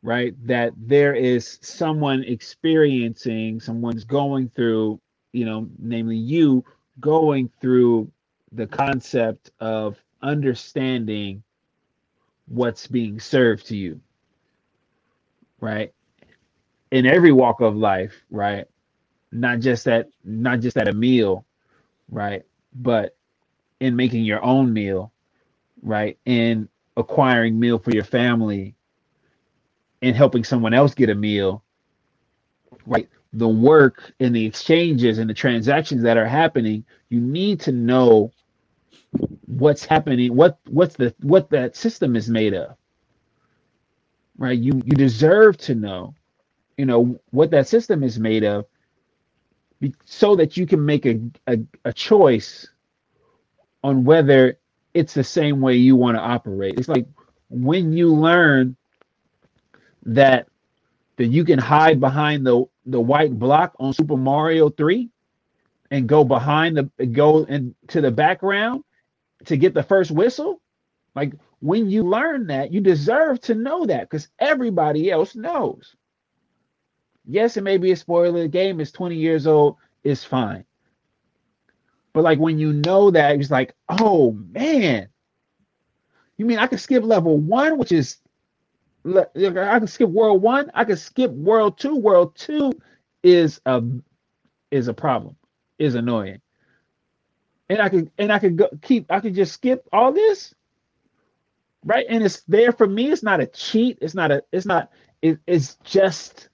right? 0.02 0.34
That 0.46 0.72
there 0.78 1.14
is 1.14 1.58
someone 1.62 2.24
experiencing 2.24 3.60
someone's 3.60 4.04
going 4.04 4.50
through 4.50 5.00
you 5.32 5.46
know 5.46 5.68
namely 5.78 6.16
you 6.16 6.64
going 7.00 7.50
through 7.60 8.10
the 8.52 8.66
concept 8.66 9.50
of 9.60 9.98
understanding 10.22 11.42
what's 12.48 12.86
being 12.86 13.20
served 13.20 13.66
to 13.68 13.76
you 13.76 14.00
right? 15.60 15.92
In 16.92 17.06
every 17.06 17.32
walk 17.32 17.60
of 17.60 17.76
life 17.76 18.14
right? 18.30 18.66
Not 19.32 19.60
just 19.60 19.84
that 19.86 20.08
not 20.24 20.60
just 20.60 20.76
at 20.76 20.88
a 20.88 20.92
meal 20.94 21.44
right? 22.10 22.44
But 22.74 23.16
in 23.84 23.94
making 23.94 24.24
your 24.24 24.42
own 24.42 24.72
meal, 24.72 25.12
right? 25.82 26.18
In 26.24 26.70
acquiring 26.96 27.60
meal 27.60 27.78
for 27.78 27.90
your 27.90 28.02
family, 28.04 28.74
in 30.00 30.14
helping 30.14 30.42
someone 30.42 30.72
else 30.72 30.94
get 30.94 31.10
a 31.10 31.14
meal, 31.14 31.62
right? 32.86 33.10
The 33.34 33.46
work 33.48 34.10
and 34.20 34.34
the 34.34 34.46
exchanges 34.46 35.18
and 35.18 35.28
the 35.28 35.34
transactions 35.34 36.02
that 36.02 36.16
are 36.16 36.26
happening, 36.26 36.86
you 37.10 37.20
need 37.20 37.60
to 37.60 37.72
know 37.72 38.32
what's 39.46 39.84
happening, 39.84 40.34
what 40.34 40.58
what's 40.70 40.96
the 40.96 41.14
what 41.20 41.50
that 41.50 41.76
system 41.76 42.16
is 42.16 42.30
made 42.30 42.54
of. 42.54 42.74
Right? 44.38 44.58
You 44.58 44.80
you 44.82 44.94
deserve 44.96 45.58
to 45.58 45.74
know, 45.74 46.14
you 46.78 46.86
know, 46.86 47.20
what 47.32 47.50
that 47.50 47.68
system 47.68 48.02
is 48.02 48.18
made 48.18 48.44
of 48.44 48.64
so 50.06 50.36
that 50.36 50.56
you 50.56 50.66
can 50.66 50.82
make 50.82 51.04
a, 51.04 51.20
a, 51.46 51.58
a 51.84 51.92
choice 51.92 52.66
on 53.84 54.04
whether 54.04 54.58
it's 54.94 55.14
the 55.14 55.24
same 55.24 55.62
way 55.62 55.76
you 55.76 55.96
want 55.96 56.16
to 56.18 56.22
operate. 56.22 56.80
It's 56.80 56.88
like 56.88 57.06
when 57.50 57.94
you 57.94 58.14
learn 58.14 58.76
that 60.06 60.48
that 61.18 61.26
you 61.26 61.44
can 61.44 61.58
hide 61.60 62.00
behind 62.00 62.46
the 62.46 62.64
the 62.86 63.00
white 63.00 63.38
block 63.38 63.74
on 63.80 63.94
Super 63.94 64.16
Mario 64.18 64.70
3 64.70 65.10
and 65.90 66.08
go 66.08 66.24
behind 66.24 66.76
the 66.76 67.06
go 67.06 67.44
into 67.44 68.02
the 68.02 68.10
background 68.12 68.84
to 69.46 69.56
get 69.56 69.74
the 69.74 69.82
first 69.82 70.10
whistle. 70.12 70.60
Like 71.14 71.34
when 71.60 71.90
you 71.90 72.04
learn 72.04 72.48
that, 72.48 72.72
you 72.72 72.80
deserve 72.80 73.40
to 73.42 73.54
know 73.56 73.86
that 73.86 74.02
because 74.10 74.28
everybody 74.38 75.10
else 75.10 75.36
knows. 75.36 75.96
Yes, 77.26 77.56
it 77.56 77.62
may 77.62 77.78
be 77.78 77.92
a 77.92 77.96
spoiler. 77.96 78.42
The 78.42 78.48
game 78.48 78.80
is 78.80 78.92
20 78.92 79.16
years 79.16 79.46
old, 79.46 79.76
it's 80.04 80.24
fine. 80.24 80.64
But 82.14 82.24
like 82.24 82.40
when 82.40 82.60
you 82.60 82.74
know 82.74 83.12
that, 83.12 83.40
it's 83.40 83.52
like, 83.52 83.74
oh 83.90 84.32
man, 84.32 85.08
you 86.38 86.46
mean 86.46 86.58
I 86.58 86.68
can 86.68 86.78
skip 86.78 87.04
level 87.04 87.38
one, 87.38 87.78
which 87.78 87.92
is 87.92 88.18
I 89.06 89.78
can 89.78 89.88
skip 89.88 90.10
world 90.10 90.42
one, 90.42 90.70
I 90.74 90.84
can 90.84 90.96
skip 90.96 91.32
world 91.32 91.78
two. 91.78 91.96
World 91.96 92.36
two 92.36 92.72
is 93.22 93.60
a 93.66 93.82
is 94.70 94.88
a 94.88 94.94
problem, 94.94 95.36
is 95.78 95.94
annoying. 95.96 96.40
And 97.70 97.80
I 97.82 97.88
could 97.90 98.10
and 98.18 98.32
I 98.32 98.38
could 98.40 98.56
go, 98.58 98.68
keep 98.82 99.10
I 99.12 99.20
could 99.20 99.34
just 99.34 99.54
skip 99.54 99.88
all 99.92 100.12
this. 100.12 100.50
right? 101.84 102.06
And 102.08 102.24
it's 102.24 102.42
there 102.42 102.72
for 102.72 102.88
me. 102.88 103.10
It's 103.12 103.24
not 103.24 103.40
a 103.40 103.46
cheat. 103.48 103.98
It's 104.00 104.14
not 104.16 104.32
a. 104.32 104.44
It's 104.52 104.66
not. 104.66 104.90
It, 105.22 105.40
it's 105.48 105.76
just 105.84 106.50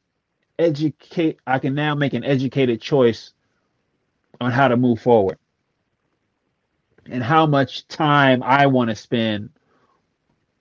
educate. 0.58 1.40
I 1.46 1.60
can 1.60 1.74
now 1.74 1.96
make 1.96 2.14
an 2.14 2.24
educated 2.24 2.82
choice 2.82 3.32
on 4.40 4.52
how 4.52 4.68
to 4.68 4.78
move 4.78 5.02
forward 5.02 5.38
and 7.06 7.22
how 7.22 7.46
much 7.46 7.86
time 7.88 8.42
I 8.42 8.66
want 8.66 8.90
to 8.90 8.96
spend 8.96 9.50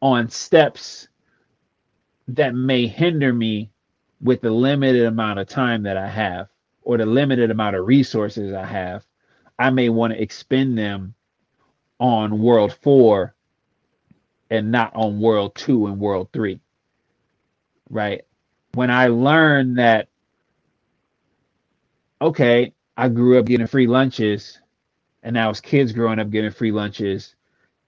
on 0.02 0.30
steps 0.30 1.08
that 2.30 2.56
may 2.56 2.88
hinder 2.88 3.34
me 3.34 3.72
with 4.22 4.42
the 4.42 4.52
limited 4.52 5.06
amount 5.06 5.40
of 5.40 5.48
time 5.48 5.84
that 5.84 5.98
I 5.98 6.08
have 6.08 6.48
or 6.84 6.98
the 6.98 7.06
limited 7.06 7.52
amount 7.52 7.76
of 7.76 7.86
resources 7.88 8.54
I 8.54 8.66
have. 8.66 9.06
I 9.60 9.70
may 9.72 9.90
want 9.90 10.14
to 10.14 10.22
expend 10.22 10.78
them 10.78 11.16
on 12.00 12.42
world 12.42 12.74
four 12.82 13.36
and 14.50 14.72
not 14.72 14.96
on 14.96 15.20
world 15.20 15.56
two 15.56 15.88
and 15.88 16.00
world 16.00 16.30
three. 16.34 16.62
Right. 17.90 18.24
When 18.74 18.92
I 18.92 19.08
learned 19.08 19.80
that, 19.80 20.10
okay, 22.22 22.74
I 22.98 23.10
grew 23.10 23.40
up 23.40 23.46
getting 23.46 23.68
free 23.68 23.88
lunches 23.88 24.60
and 25.24 25.34
now 25.34 25.50
it's 25.50 25.62
kids 25.62 25.92
growing 25.92 26.20
up 26.20 26.30
getting 26.30 26.52
free 26.52 26.72
lunches 26.72 27.36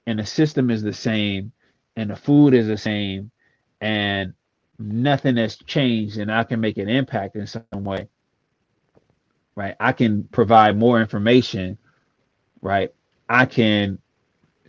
and 0.07 0.19
the 0.19 0.25
system 0.25 0.69
is 0.69 0.81
the 0.81 0.93
same 0.93 1.51
and 1.95 2.09
the 2.09 2.15
food 2.15 2.53
is 2.53 2.67
the 2.67 2.77
same 2.77 3.31
and 3.79 4.33
nothing 4.79 5.37
has 5.37 5.55
changed 5.57 6.17
and 6.17 6.31
I 6.31 6.43
can 6.43 6.59
make 6.59 6.77
an 6.77 6.89
impact 6.89 7.35
in 7.35 7.47
some 7.47 7.63
way. 7.71 8.07
Right. 9.55 9.75
I 9.79 9.91
can 9.91 10.23
provide 10.25 10.77
more 10.77 10.99
information. 10.99 11.77
Right. 12.61 12.93
I 13.29 13.45
can 13.45 13.99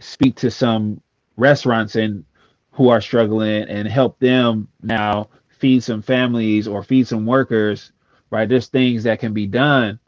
speak 0.00 0.36
to 0.36 0.50
some 0.50 1.00
restaurants 1.36 1.96
and 1.96 2.24
who 2.72 2.88
are 2.88 3.00
struggling 3.00 3.64
and 3.64 3.86
help 3.86 4.18
them 4.18 4.68
now 4.82 5.28
feed 5.58 5.82
some 5.82 6.02
families 6.02 6.66
or 6.66 6.82
feed 6.82 7.06
some 7.06 7.26
workers. 7.26 7.92
Right. 8.30 8.48
There's 8.48 8.68
things 8.68 9.04
that 9.04 9.20
can 9.20 9.32
be 9.32 9.46
done 9.46 9.98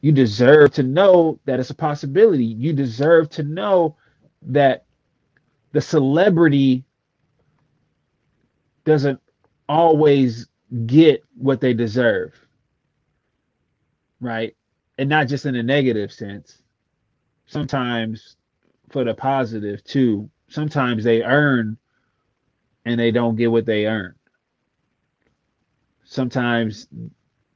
you 0.00 0.12
deserve 0.12 0.72
to 0.72 0.82
know 0.82 1.40
that 1.44 1.58
it's 1.58 1.70
a 1.70 1.74
possibility. 1.74 2.44
You 2.44 2.72
deserve 2.72 3.30
to 3.30 3.42
know 3.42 3.96
that 4.42 4.84
the 5.72 5.80
celebrity 5.80 6.84
doesn't 8.84 9.20
always 9.68 10.48
get 10.86 11.22
what 11.36 11.60
they 11.60 11.74
deserve. 11.74 12.34
Right? 14.20 14.56
And 14.98 15.08
not 15.08 15.28
just 15.28 15.46
in 15.46 15.56
a 15.56 15.62
negative 15.62 16.12
sense. 16.12 16.62
Sometimes 17.46 18.36
for 18.90 19.04
the 19.04 19.14
positive 19.14 19.82
too. 19.84 20.30
Sometimes 20.48 21.04
they 21.04 21.22
earn 21.22 21.76
and 22.84 22.98
they 22.98 23.10
don't 23.10 23.36
get 23.36 23.50
what 23.50 23.66
they 23.66 23.86
earn. 23.86 24.14
Sometimes 26.04 26.88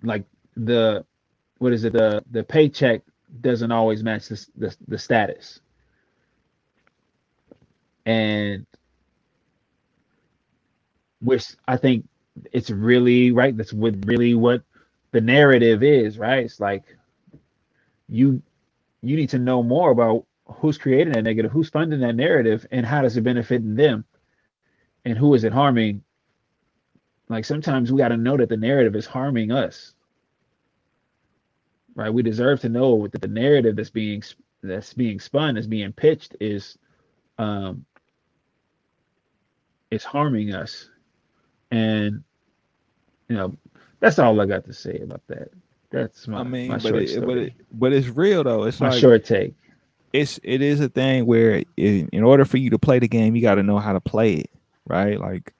like 0.03 0.25
the 0.57 1.07
what 1.63 1.73
is 1.73 1.85
it 1.85 1.93
the 1.93 2.25
the 2.33 2.43
paycheck 2.43 3.03
doesn't 3.41 3.71
always 3.73 4.03
match 4.03 4.29
the 4.29 4.47
the, 4.57 4.77
the 4.89 4.99
status. 4.99 5.61
And 8.05 8.67
which 11.21 11.55
i 11.69 11.77
think 11.77 12.05
it's 12.53 12.71
really 12.71 13.31
right 13.31 13.57
that's 13.57 13.73
what 13.73 13.95
really 14.07 14.35
what 14.35 14.63
the 15.13 15.21
narrative 15.21 15.85
is 15.85 16.19
right? 16.19 16.45
It's 16.45 16.59
like 16.59 16.85
you 18.09 18.43
you 19.03 19.17
need 19.17 19.31
to 19.31 19.39
know 19.39 19.63
more 19.63 19.91
about 19.93 20.27
who's 20.47 20.79
creating 20.79 21.13
that 21.13 21.23
negative 21.23 21.53
who's 21.53 21.71
funding 21.71 22.01
that 22.01 22.17
narrative 22.17 22.67
and 22.73 22.85
how 22.85 23.03
does 23.03 23.17
it 23.17 23.23
benefit 23.23 23.63
them? 23.77 24.05
And 25.05 25.17
who 25.17 25.35
is 25.35 25.45
it 25.45 25.53
harming? 25.53 26.03
Like 27.29 27.45
sometimes 27.45 27.93
we 27.93 27.99
got 27.99 28.09
to 28.09 28.17
know 28.17 28.37
that 28.37 28.49
the 28.49 28.57
narrative 28.57 28.97
is 28.97 29.07
harming 29.07 29.53
us 29.53 29.95
right? 31.95 32.13
We 32.13 32.23
deserve 32.23 32.61
to 32.61 32.69
know 32.69 33.07
that 33.09 33.21
the 33.21 33.29
narrative 33.29 33.77
that's 33.77 33.91
being 33.91 34.23
that's 34.63 34.95
being 34.95 35.19
spun, 35.19 35.57
is 35.57 35.67
being 35.67 35.93
pitched, 35.93 36.37
is 36.41 36.79
um, 37.39 37.85
is 39.91 40.05
harming 40.05 40.55
us, 40.55 40.89
and 41.71 42.23
you 43.29 43.37
know 43.37 43.57
that's 44.01 44.19
all 44.19 44.41
I 44.41 44.47
got 44.47 44.65
to 44.65 44.73
say 44.73 44.99
about 44.99 45.23
that. 45.29 45.51
That's 45.91 46.27
my. 46.27 46.41
I 46.41 46.43
mean, 46.45 46.69
my 46.69 46.79
but 46.79 46.95
it, 46.95 47.25
but 47.25 47.39
it, 47.39 47.53
but 47.73 47.93
it's 47.93 48.09
real 48.09 48.45
though. 48.45 48.65
It's 48.65 48.81
my 48.81 48.91
like, 48.91 49.01
short 49.01 49.25
take. 49.25 49.55
It's 50.13 50.39
it 50.43 50.63
is 50.63 50.81
a 50.81 50.89
thing 50.89 51.27
where 51.27 51.63
in, 51.77 52.09
in 52.13 52.23
order 52.23 52.45
for 52.45 52.57
you 52.57 52.71
to 52.71 52.79
play 52.79 52.99
the 52.99 53.09
game, 53.09 53.35
you 53.37 53.43
got 53.43 53.57
to 53.57 53.63
know 53.63 53.79
how 53.79 53.93
to 53.93 54.01
play 54.01 54.35
it, 54.35 54.51
right? 54.87 55.21
Like 55.21 55.55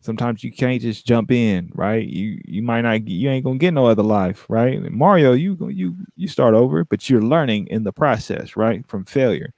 sometimes 0.00 0.42
you 0.42 0.50
can't 0.52 0.80
just 0.82 1.06
jump 1.06 1.30
in, 1.30 1.70
right? 1.74 2.06
You 2.06 2.40
you 2.44 2.62
might 2.62 2.82
not 2.82 3.06
you 3.06 3.30
ain't 3.30 3.44
gonna 3.44 3.58
get 3.58 3.74
no 3.74 3.86
other 3.86 4.02
life, 4.02 4.46
right? 4.48 4.80
Mario, 4.90 5.32
you 5.32 5.56
you 5.70 5.96
you 6.16 6.28
start 6.28 6.54
over, 6.54 6.84
but 6.84 7.08
you're 7.08 7.22
learning 7.22 7.68
in 7.68 7.84
the 7.84 7.92
process, 7.92 8.56
right? 8.56 8.86
From 8.88 9.04
failure. 9.04 9.52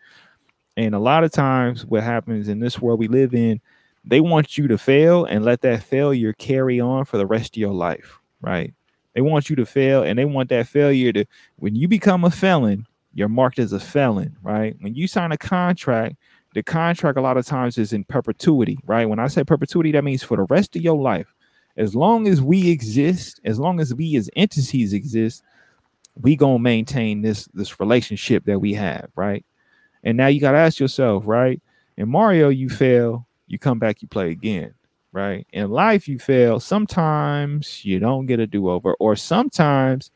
And 0.77 0.94
a 0.94 0.98
lot 0.98 1.24
of 1.24 1.32
times 1.32 1.85
what 1.86 2.02
happens 2.02 2.48
in 2.48 2.60
this 2.60 2.81
world 2.81 2.98
we 2.98 3.09
live 3.09 3.35
in, 3.35 3.60
they 4.05 4.20
want 4.20 4.56
you 4.59 4.69
to 4.69 4.78
fail 4.78 5.24
and 5.24 5.44
let 5.44 5.60
that 5.62 5.82
failure 5.82 6.32
carry 6.32 6.81
on 6.81 7.05
for 7.05 7.19
the 7.19 7.27
rest 7.27 7.56
of 7.56 7.60
your 7.60 7.74
life, 7.74 8.19
right? 8.40 8.73
They 9.14 9.20
want 9.20 9.51
you 9.51 9.56
to 9.56 9.66
fail 9.66 10.02
and 10.02 10.19
they 10.19 10.24
want 10.24 10.48
that 10.48 10.66
failure 10.66 11.12
to 11.12 11.24
when 11.56 11.77
you 11.77 11.89
become 11.89 12.24
a 12.24 12.31
felon, 12.31 12.86
you're 13.14 13.28
marked 13.28 13.59
as 13.59 13.73
a 13.74 13.81
felon, 13.81 14.36
right? 14.43 14.74
When 14.81 14.94
you 14.94 15.06
sign 15.06 15.32
a 15.32 15.36
contract, 15.36 16.16
the 16.55 16.62
contract 16.62 17.16
a 17.16 17.23
lot 17.23 17.37
of 17.37 17.47
times 17.47 17.79
is 17.79 17.93
in 17.93 18.05
perpetuity, 18.05 18.79
right? 18.85 19.09
When 19.09 19.19
I 19.19 19.29
say 19.29 19.45
perpetuity, 19.45 19.93
that 19.93 20.05
means 20.05 20.23
for 20.23 20.37
the 20.37 20.45
rest 20.45 20.77
of 20.77 20.83
your 20.83 21.01
life. 21.01 21.35
As 21.77 21.95
long 21.95 22.29
as 22.29 22.43
we 22.43 22.70
exist, 22.70 23.41
as 23.45 23.59
long 23.59 23.81
as 23.81 23.95
we 23.95 24.16
as 24.16 24.29
entities 24.37 24.93
exist, 24.93 25.43
we 26.20 26.37
gonna 26.37 26.59
maintain 26.59 27.23
this 27.23 27.47
this 27.55 27.81
relationship 27.81 28.45
that 28.45 28.61
we 28.61 28.74
have, 28.74 29.09
right? 29.16 29.45
And 30.05 30.16
now 30.19 30.27
you 30.27 30.41
gotta 30.41 30.59
ask 30.59 30.79
yourself, 30.79 31.24
right? 31.27 31.62
In 31.97 32.11
Mario, 32.11 32.51
you 32.51 32.69
fail, 32.69 33.27
you 33.47 33.59
come 33.59 33.79
back, 33.79 34.03
you 34.03 34.09
play 34.09 34.31
again, 34.31 34.74
right? 35.12 35.47
In 35.53 35.70
life, 35.70 36.07
you 36.07 36.19
fail. 36.19 36.61
Sometimes 36.61 37.83
you 37.85 37.99
don't 37.99 38.27
get 38.27 38.41
a 38.41 38.47
do-over, 38.47 38.95
or 38.95 39.16
sometimes 39.16 40.11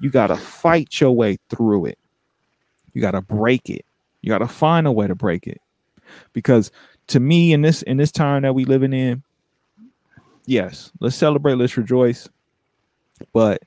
you 0.00 0.08
gotta 0.08 0.36
fight 0.36 0.98
your 1.00 1.12
way 1.12 1.36
through 1.50 1.86
it. 1.86 1.98
You 2.94 3.02
gotta 3.02 3.20
break 3.20 3.68
it. 3.68 3.84
You 4.22 4.30
gotta 4.30 4.48
find 4.48 4.86
a 4.86 4.92
way 4.92 5.06
to 5.06 5.14
break 5.14 5.46
it 5.46 5.60
because 6.32 6.70
to 7.08 7.20
me 7.20 7.52
in 7.52 7.62
this 7.62 7.82
in 7.82 7.96
this 7.96 8.12
time 8.12 8.42
that 8.42 8.54
we 8.54 8.64
living 8.64 8.92
in 8.92 9.22
yes 10.46 10.90
let's 11.00 11.16
celebrate 11.16 11.54
let's 11.54 11.76
rejoice 11.76 12.28
but 13.32 13.62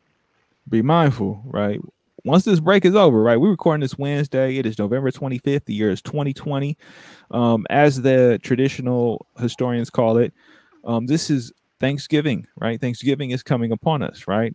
be 0.70 0.82
mindful 0.82 1.42
right? 1.46 1.80
Once 2.24 2.44
this 2.44 2.60
break 2.60 2.86
is 2.86 2.96
over 2.96 3.22
right 3.22 3.40
we're 3.40 3.52
recording 3.52 3.82
this 3.82 4.00
wednesday 4.00 4.58
it 4.58 4.66
is 4.66 4.80
november 4.80 5.12
25th 5.12 5.66
the 5.66 5.74
year 5.76 5.92
is 5.92 6.02
2020 6.02 6.76
um, 7.32 7.68
as 7.70 8.02
the 8.02 8.40
traditional 8.42 9.26
historians 9.40 9.92
call 9.92 10.18
it 10.18 10.34
um, 10.86 11.06
this 11.06 11.30
is 11.30 11.52
thanksgiving 11.80 12.48
right? 12.58 12.80
Thanksgiving 12.80 13.32
is 13.32 13.44
coming 13.44 13.72
upon 13.72 14.02
us 14.02 14.28
right? 14.28 14.54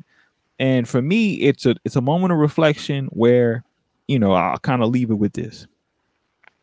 And 0.59 0.89
for 0.89 1.01
me 1.01 1.35
it's 1.35 1.67
a 1.67 1.77
it's 1.85 1.97
a 1.97 2.01
moment 2.01 2.33
of 2.33 2.39
reflection 2.39 3.07
where 3.07 3.65
you 4.09 4.19
know 4.19 4.33
i'll 4.33 4.59
kind 4.59 4.83
of 4.83 4.91
leave 4.91 5.11
it 5.11 5.15
with 5.15 5.33
this. 5.33 5.67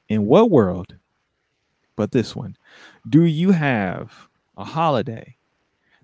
In 0.09 0.25
what 0.25 0.51
world 0.51 0.95
but 1.97 2.13
this 2.13 2.33
one. 2.33 2.55
Do 3.09 3.25
you 3.25 3.51
have 3.51 4.29
a 4.55 4.63
holiday 4.63 5.35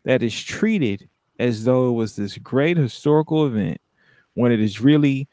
that 0.04 0.22
is 0.22 0.38
treated 0.44 1.08
as 1.40 1.64
though 1.64 1.90
it 1.90 1.94
was 1.94 2.18
this 2.18 2.38
great 2.38 2.76
historical 2.76 3.46
event 3.46 3.80
when 4.34 4.52
it 4.52 4.60
is 4.60 4.82
really 4.82 5.30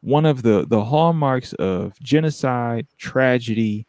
one 0.00 0.24
of 0.24 0.42
the, 0.42 0.66
the 0.66 0.84
hallmarks 0.84 1.52
of 1.54 1.98
genocide, 2.00 2.86
tragedy, 2.96 3.86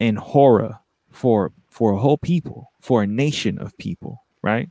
and 0.00 0.18
horror 0.18 0.80
for 1.10 1.52
for 1.70 1.92
a 1.92 1.98
whole 1.98 2.18
people, 2.18 2.72
for 2.80 3.02
a 3.02 3.06
nation 3.06 3.58
of 3.58 3.76
people, 3.78 4.24
right? 4.42 4.68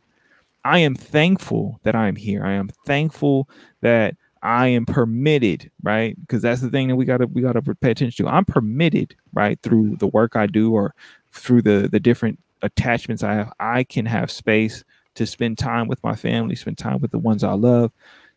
I 0.66 0.80
am 0.80 0.96
thankful 0.96 1.80
that 1.84 1.96
I 1.96 2.08
am 2.10 2.18
here. 2.18 2.44
I 2.44 2.54
am 2.54 2.70
thankful 2.86 3.48
that 3.82 4.16
I 4.48 4.68
am 4.68 4.86
permitted, 4.86 5.70
right? 5.84 6.16
Because 6.22 6.42
that's 6.42 6.62
the 6.62 6.70
thing 6.70 6.88
that 6.88 6.96
we 6.96 7.04
gotta 7.04 7.28
we 7.28 7.42
gotta 7.42 7.62
pay 7.62 7.92
attention 7.92 8.26
to. 8.26 8.32
I'm 8.32 8.46
permitted, 8.46 9.14
right, 9.34 9.60
through 9.62 9.98
the 9.98 10.08
work 10.08 10.38
I 10.38 10.48
do 10.48 10.74
or 10.74 10.96
through 11.34 11.64
the 11.64 11.90
the 11.92 12.00
different 12.00 12.40
attachments 12.62 13.24
I 13.24 13.34
have. 13.34 13.52
I 13.60 13.84
can 13.84 14.06
have 14.06 14.32
space 14.32 14.86
to 15.16 15.26
spend 15.26 15.58
time 15.58 15.90
with 15.90 16.02
my 16.02 16.16
family, 16.16 16.56
spend 16.56 16.78
time 16.78 17.02
with 17.02 17.12
the 17.12 17.20
ones 17.20 17.44
I 17.44 17.52
love, 17.56 17.92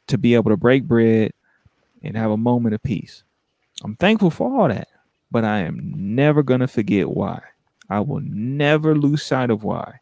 to 0.08 0.18
be 0.18 0.34
able 0.34 0.50
to 0.50 0.56
break 0.56 0.82
bread 0.82 1.30
and 2.02 2.16
have 2.16 2.32
a 2.32 2.36
moment 2.36 2.74
of 2.74 2.82
peace. 2.82 3.22
I'm 3.84 3.94
thankful 3.94 4.32
for 4.32 4.50
all 4.50 4.66
that, 4.66 4.88
but 5.30 5.44
I 5.44 5.60
am 5.60 5.92
never 5.94 6.42
gonna 6.42 6.66
forget 6.66 7.08
why. 7.08 7.40
I 7.88 8.00
will 8.00 8.20
never 8.24 8.96
lose 8.96 9.22
sight 9.22 9.50
of 9.50 9.62
why. 9.62 10.00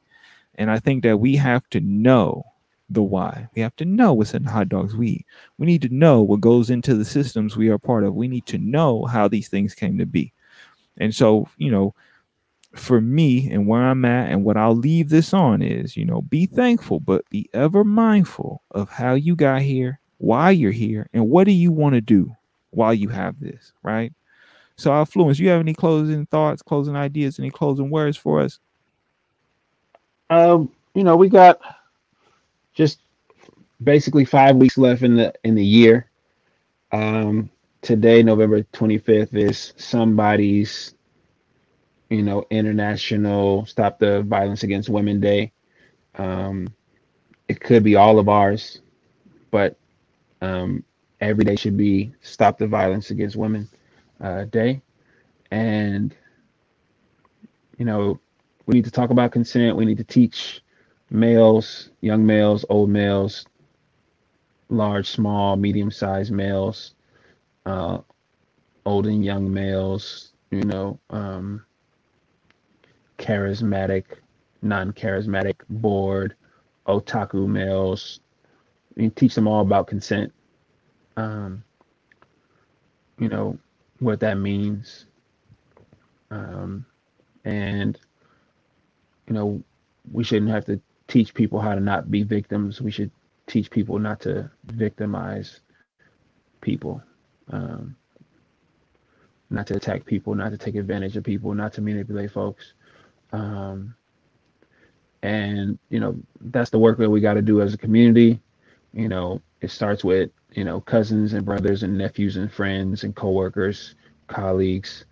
And 0.54 0.70
I 0.70 0.78
think 0.78 1.02
that 1.02 1.20
we 1.20 1.36
have 1.36 1.68
to 1.68 1.80
know 1.80 2.44
the 2.90 3.02
why. 3.02 3.48
We 3.54 3.62
have 3.62 3.76
to 3.76 3.84
know 3.84 4.12
what's 4.12 4.34
in 4.34 4.44
the 4.44 4.50
hot 4.50 4.68
dogs 4.68 4.96
we 4.96 5.08
eat. 5.08 5.26
We 5.58 5.66
need 5.66 5.82
to 5.82 5.88
know 5.88 6.22
what 6.22 6.40
goes 6.40 6.70
into 6.70 6.94
the 6.94 7.04
systems 7.04 7.56
we 7.56 7.68
are 7.68 7.78
part 7.78 8.04
of. 8.04 8.14
We 8.14 8.28
need 8.28 8.46
to 8.46 8.58
know 8.58 9.04
how 9.04 9.28
these 9.28 9.48
things 9.48 9.74
came 9.74 9.98
to 9.98 10.06
be. 10.06 10.32
And 10.96 11.14
so, 11.14 11.48
you 11.58 11.70
know, 11.70 11.94
for 12.74 13.00
me 13.00 13.50
and 13.50 13.66
where 13.66 13.82
I'm 13.82 14.04
at 14.04 14.30
and 14.30 14.44
what 14.44 14.56
I'll 14.56 14.76
leave 14.76 15.08
this 15.08 15.32
on 15.32 15.62
is, 15.62 15.96
you 15.96 16.04
know, 16.04 16.22
be 16.22 16.46
thankful, 16.46 17.00
but 17.00 17.28
be 17.30 17.48
ever 17.52 17.84
mindful 17.84 18.62
of 18.70 18.90
how 18.90 19.14
you 19.14 19.36
got 19.36 19.62
here, 19.62 20.00
why 20.18 20.50
you're 20.50 20.72
here, 20.72 21.08
and 21.12 21.28
what 21.28 21.44
do 21.44 21.52
you 21.52 21.72
want 21.72 21.94
to 21.94 22.00
do 22.00 22.34
while 22.70 22.94
you 22.94 23.08
have 23.08 23.38
this, 23.40 23.72
right? 23.82 24.12
So, 24.76 24.92
Affluence, 24.92 25.38
you 25.38 25.48
have 25.48 25.60
any 25.60 25.74
closing 25.74 26.26
thoughts, 26.26 26.62
closing 26.62 26.94
ideas, 26.94 27.38
any 27.38 27.50
closing 27.50 27.90
words 27.90 28.16
for 28.16 28.40
us? 28.40 28.60
Um, 30.30 30.70
you 30.94 31.02
know, 31.04 31.16
we 31.16 31.28
got 31.28 31.60
just 32.78 33.00
basically 33.82 34.24
five 34.24 34.54
weeks 34.54 34.78
left 34.78 35.02
in 35.02 35.16
the 35.16 35.34
in 35.42 35.56
the 35.56 35.64
year. 35.64 36.08
Um, 36.92 37.50
today, 37.82 38.22
November 38.22 38.62
25th, 38.62 39.34
is 39.34 39.74
somebody's, 39.76 40.94
you 42.08 42.22
know, 42.22 42.44
International 42.50 43.66
Stop 43.66 43.98
the 43.98 44.22
Violence 44.22 44.62
Against 44.62 44.88
Women 44.88 45.20
Day. 45.20 45.52
Um, 46.14 46.72
it 47.48 47.60
could 47.60 47.82
be 47.82 47.96
all 47.96 48.20
of 48.20 48.28
ours, 48.28 48.80
but 49.50 49.76
um, 50.40 50.84
every 51.20 51.44
day 51.44 51.56
should 51.56 51.76
be 51.76 52.14
Stop 52.22 52.58
the 52.58 52.68
Violence 52.68 53.10
Against 53.10 53.34
Women 53.34 53.68
uh, 54.20 54.44
Day. 54.44 54.80
And, 55.50 56.14
you 57.76 57.84
know, 57.84 58.20
we 58.66 58.74
need 58.76 58.84
to 58.84 58.90
talk 58.92 59.10
about 59.10 59.32
consent. 59.32 59.76
We 59.76 59.84
need 59.84 59.98
to 59.98 60.04
teach 60.04 60.62
males, 61.10 61.90
young 62.00 62.24
males, 62.24 62.64
old 62.68 62.90
males, 62.90 63.46
large, 64.68 65.08
small, 65.08 65.56
medium 65.56 65.90
sized 65.90 66.32
males, 66.32 66.94
uh, 67.66 67.98
old 68.84 69.06
and 69.06 69.24
young 69.24 69.52
males, 69.52 70.32
you 70.50 70.62
know, 70.62 70.98
um, 71.10 71.64
charismatic, 73.18 74.04
non 74.62 74.92
charismatic, 74.92 75.56
bored, 75.68 76.34
otaku 76.86 77.46
males. 77.46 78.20
We 78.96 79.10
teach 79.10 79.34
them 79.34 79.46
all 79.46 79.60
about 79.62 79.86
consent. 79.86 80.32
Um, 81.16 81.62
you 83.18 83.28
know, 83.28 83.58
what 83.98 84.20
that 84.20 84.38
means. 84.38 85.06
Um, 86.30 86.84
and, 87.44 87.98
you 89.26 89.34
know, 89.34 89.62
we 90.12 90.24
shouldn't 90.24 90.50
have 90.50 90.64
to 90.66 90.80
teach 91.08 91.34
people 91.34 91.60
how 91.60 91.74
to 91.74 91.80
not 91.80 92.10
be 92.10 92.22
victims. 92.22 92.80
We 92.80 92.90
should 92.90 93.10
teach 93.46 93.70
people 93.70 93.98
not 93.98 94.20
to 94.20 94.50
victimize 94.66 95.60
people, 96.60 97.02
um, 97.50 97.96
not 99.50 99.66
to 99.68 99.76
attack 99.76 100.04
people, 100.04 100.34
not 100.34 100.50
to 100.50 100.58
take 100.58 100.76
advantage 100.76 101.16
of 101.16 101.24
people, 101.24 101.54
not 101.54 101.72
to 101.74 101.80
manipulate 101.80 102.30
folks. 102.30 102.74
Um, 103.32 103.94
and 105.22 105.78
you 105.90 106.00
know 106.00 106.16
that's 106.40 106.70
the 106.70 106.78
work 106.78 106.98
that 106.98 107.10
we 107.10 107.20
got 107.20 107.34
to 107.34 107.42
do 107.42 107.60
as 107.60 107.74
a 107.74 107.78
community. 107.78 108.40
You 108.92 109.08
know, 109.08 109.42
it 109.60 109.70
starts 109.70 110.04
with 110.04 110.30
you 110.52 110.64
know 110.64 110.80
cousins 110.80 111.32
and 111.32 111.44
brothers 111.44 111.82
and 111.82 111.98
nephews 111.98 112.36
and 112.36 112.52
friends 112.52 113.04
and 113.04 113.14
coworkers, 113.16 113.94
colleagues, 114.28 115.06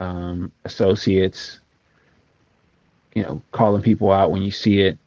um, 0.00 0.52
associates. 0.64 1.60
You 3.14 3.24
know, 3.24 3.42
calling 3.52 3.82
people 3.82 4.12
out 4.12 4.30
when 4.30 4.42
you 4.42 4.52
see 4.52 4.80
it. 4.80 4.98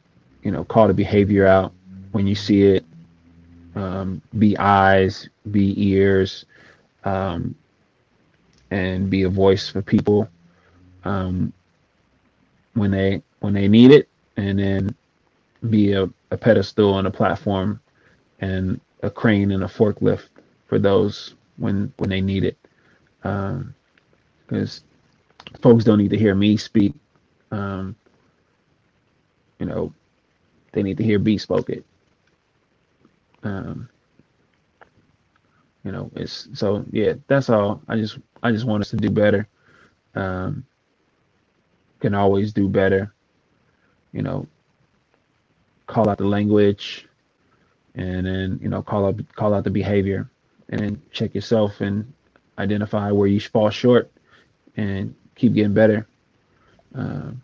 You 0.44 0.52
know, 0.52 0.64
call 0.64 0.86
the 0.86 0.94
behavior 0.94 1.46
out 1.46 1.72
when 2.12 2.26
you 2.26 2.34
see 2.36 2.62
it. 2.62 2.84
Um, 3.74 4.22
be 4.38 4.56
eyes, 4.56 5.28
be 5.50 5.74
ears, 5.90 6.44
um, 7.02 7.56
and 8.70 9.10
be 9.10 9.24
a 9.24 9.28
voice 9.28 9.68
for 9.68 9.82
people 9.82 10.28
um, 11.04 11.52
when 12.74 12.92
they 12.92 13.22
when 13.40 13.52
they 13.52 13.66
need 13.66 13.90
it, 13.90 14.08
and 14.36 14.58
then 14.58 14.94
be 15.70 15.92
a, 15.92 16.08
a 16.30 16.36
pedestal 16.36 16.98
and 16.98 17.08
a 17.08 17.10
platform 17.10 17.80
and 18.40 18.80
a 19.02 19.10
crane 19.10 19.50
and 19.50 19.64
a 19.64 19.68
forklift 19.68 20.28
for 20.66 20.78
those 20.78 21.34
when 21.56 21.92
when 21.96 22.10
they 22.10 22.20
need 22.20 22.44
it. 22.44 22.56
Because 23.22 24.82
um, 24.82 25.60
folks 25.62 25.84
don't 25.84 25.98
need 25.98 26.10
to 26.10 26.18
hear 26.18 26.34
me 26.34 26.56
speak. 26.56 26.94
Um, 27.50 27.96
you 29.58 29.66
know, 29.66 29.92
they 30.74 30.82
need 30.82 30.98
to 30.98 31.04
hear 31.04 31.18
B 31.18 31.38
spoke 31.38 31.70
it. 31.70 31.84
Um, 33.42 33.88
you 35.84 35.92
know, 35.92 36.10
it's 36.16 36.48
so 36.54 36.84
yeah. 36.90 37.14
That's 37.28 37.48
all. 37.48 37.80
I 37.88 37.96
just 37.96 38.18
I 38.42 38.50
just 38.50 38.64
want 38.64 38.82
us 38.82 38.90
to 38.90 38.96
do 38.96 39.10
better. 39.10 39.48
Um, 40.14 40.64
can 42.00 42.14
always 42.14 42.52
do 42.52 42.68
better. 42.68 43.12
You 44.12 44.22
know, 44.22 44.46
call 45.86 46.08
out 46.08 46.18
the 46.18 46.26
language, 46.26 47.06
and 47.94 48.26
then 48.26 48.58
you 48.62 48.68
know 48.68 48.82
call 48.82 49.06
out 49.06 49.20
call 49.36 49.54
out 49.54 49.64
the 49.64 49.70
behavior, 49.70 50.28
and 50.70 50.80
then 50.80 51.02
check 51.12 51.34
yourself 51.34 51.80
and 51.80 52.12
identify 52.58 53.10
where 53.10 53.28
you 53.28 53.40
fall 53.40 53.70
short, 53.70 54.10
and 54.76 55.14
keep 55.34 55.54
getting 55.54 55.74
better. 55.74 56.06
Um, 56.94 57.42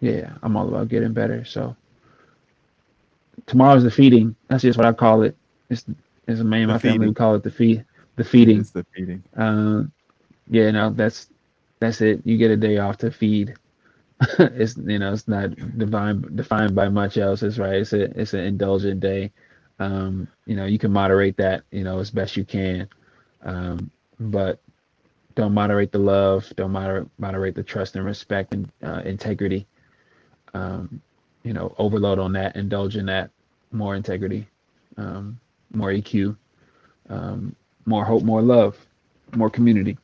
yeah, 0.00 0.32
I'm 0.42 0.56
all 0.56 0.68
about 0.68 0.88
getting 0.88 1.12
better. 1.12 1.44
So 1.44 1.74
tomorrow's 3.46 3.84
the 3.84 3.90
feeding. 3.90 4.36
That's 4.48 4.62
just 4.62 4.78
what 4.78 4.86
I 4.86 4.92
call 4.92 5.22
it. 5.22 5.36
It's 5.70 5.84
it's 6.28 6.40
a 6.40 6.44
man 6.44 6.62
in 6.62 6.68
my 6.68 6.78
feeding. 6.78 7.02
family 7.02 7.08
we 7.08 7.14
call 7.14 7.34
it 7.36 7.42
the 7.44 7.50
feed 7.52 7.84
the 8.16 8.24
feeding. 8.24 8.60
It's 8.60 8.70
the 8.72 8.84
feeding. 8.94 9.24
Um, 9.36 9.92
yeah, 10.48 10.70
no, 10.72 10.90
that's 10.90 11.30
that's 11.80 12.00
it. 12.00 12.22
You 12.24 12.38
get 12.38 12.50
a 12.50 12.56
day 12.56 12.78
off 12.78 12.98
to 12.98 13.10
feed. 13.10 13.54
it's 14.38 14.76
you 14.78 14.98
know 14.98 15.12
it's 15.12 15.28
not 15.28 15.50
defined 15.78 16.36
defined 16.36 16.74
by 16.74 16.88
much 16.88 17.18
else. 17.18 17.42
It's 17.42 17.58
right. 17.58 17.76
It's 17.76 17.92
a 17.92 18.04
it's 18.20 18.34
an 18.34 18.40
indulgent 18.40 19.00
day. 19.00 19.32
Um, 19.80 20.28
you 20.46 20.56
know 20.56 20.66
you 20.66 20.78
can 20.78 20.92
moderate 20.92 21.36
that 21.38 21.64
you 21.72 21.84
know 21.84 21.98
as 22.00 22.10
best 22.10 22.36
you 22.36 22.44
can, 22.44 22.88
um, 23.42 23.90
but 24.20 24.60
don't 25.36 25.54
moderate 25.54 25.92
the 25.92 25.98
love. 25.98 26.52
Don't 26.56 26.72
moderate 26.72 27.08
moderate 27.18 27.54
the 27.56 27.62
trust 27.62 27.96
and 27.96 28.04
respect 28.06 28.54
and 28.54 28.70
uh, 28.82 29.02
integrity. 29.04 29.66
Um, 30.54 31.02
you 31.44 31.54
know 31.54 31.74
overload 31.78 32.18
on 32.18 32.32
that, 32.34 32.56
indulge 32.56 32.96
in 32.96 33.06
that, 33.06 33.30
more 33.72 33.94
integrity, 33.94 34.46
um, 34.96 35.38
more 35.72 35.90
EQ, 35.90 36.36
um, 37.08 37.54
more 37.84 38.04
hope, 38.04 38.22
more 38.22 38.42
love, 38.42 38.76
more 39.34 39.50
community. 39.50 39.98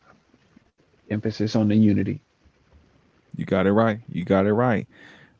Emphasis 1.10 1.56
on 1.56 1.68
the 1.68 1.76
unity. 1.76 2.20
You 3.36 3.44
got 3.44 3.66
it 3.66 3.72
right. 3.72 4.00
You 4.08 4.24
got 4.24 4.46
it 4.46 4.52
right. 4.52 4.86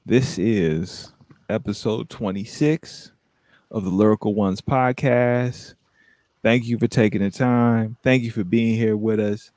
This 0.04 0.38
is 0.38 1.12
episode 1.48 2.10
26 2.10 3.12
of 3.70 3.84
the 3.84 3.90
Lyrical 3.90 4.34
Ones 4.34 4.60
podcast. 4.60 5.74
Thank 6.42 6.66
you 6.66 6.78
for 6.78 6.88
taking 6.88 7.22
the 7.22 7.30
time. 7.30 7.96
Thank 8.02 8.22
you 8.22 8.30
for 8.30 8.44
being 8.44 8.76
here 8.76 8.96
with 8.96 9.20
us. 9.20 9.50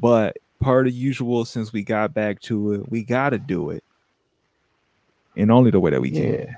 But 0.00 0.36
part 0.60 0.86
of 0.86 0.92
usual, 0.92 1.44
since 1.44 1.72
we 1.72 1.82
got 1.82 2.14
back 2.14 2.40
to 2.42 2.74
it, 2.74 2.88
we 2.90 3.02
got 3.02 3.30
to 3.30 3.38
do 3.38 3.70
it 3.70 3.82
in 5.34 5.50
only 5.50 5.70
the 5.70 5.80
way 5.80 5.90
that 5.90 6.00
we 6.00 6.10
can. 6.10 6.32
Yeah. 6.34 6.54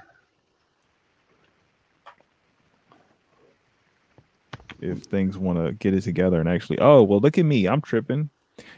If 4.81 5.03
things 5.05 5.37
want 5.37 5.65
to 5.65 5.73
get 5.73 5.95
it 5.95 6.03
together 6.03 6.41
and 6.41 6.49
actually, 6.49 6.79
oh, 6.79 7.03
well, 7.03 7.21
look 7.21 7.39
at 7.39 7.45
me. 7.45 7.67
I'm 7.67 7.81
tripping. 7.81 8.31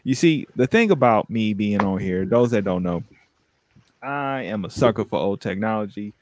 You 0.04 0.14
see, 0.14 0.46
the 0.56 0.66
thing 0.66 0.90
about 0.90 1.30
me 1.30 1.54
being 1.54 1.82
on 1.82 1.98
here, 1.98 2.24
those 2.24 2.50
that 2.50 2.64
don't 2.64 2.82
know, 2.82 3.02
I 4.02 4.42
am 4.42 4.64
a 4.64 4.70
sucker 4.70 5.04
for 5.04 5.18
old 5.18 5.40
technology. 5.40 6.12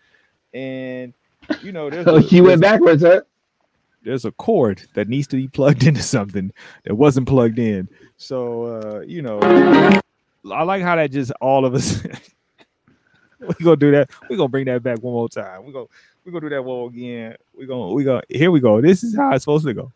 And, 0.52 1.14
you 1.62 1.72
know, 1.72 1.88
there's 1.88 2.04
so 2.04 2.16
a, 2.18 2.22
you 2.22 2.44
went 2.44 2.60
backwards, 2.60 3.02
huh? 3.02 3.22
There's 4.02 4.24
a 4.24 4.32
cord 4.32 4.82
that 4.94 5.08
needs 5.08 5.26
to 5.28 5.36
be 5.36 5.48
plugged 5.48 5.84
into 5.86 6.02
something 6.02 6.52
that 6.84 6.94
wasn't 6.94 7.28
plugged 7.28 7.58
in. 7.58 7.88
So, 8.16 8.64
uh, 8.64 9.00
you 9.00 9.22
know, 9.22 9.40
I 9.40 10.62
like 10.62 10.82
how 10.82 10.96
that 10.96 11.10
just 11.10 11.32
all 11.40 11.64
of 11.64 11.74
us 11.74 12.02
We're 13.40 13.54
gonna 13.62 13.76
do 13.76 13.90
that. 13.92 14.10
We're 14.28 14.36
gonna 14.36 14.48
bring 14.48 14.66
that 14.66 14.82
back 14.82 14.98
one 15.02 15.14
more 15.14 15.28
time. 15.28 15.64
We're 15.64 15.72
gonna 15.72 15.86
we're 16.30 16.38
gonna 16.38 16.50
do 16.50 16.54
that 16.54 16.62
wall 16.62 16.86
again. 16.86 17.34
We're 17.54 17.66
gonna 17.66 17.92
we 17.92 18.04
gonna 18.04 18.22
here 18.28 18.52
we 18.52 18.60
go. 18.60 18.80
This 18.80 19.02
is 19.02 19.16
how 19.16 19.32
it's 19.32 19.42
supposed 19.42 19.66
to 19.66 19.74
go. 19.74 19.92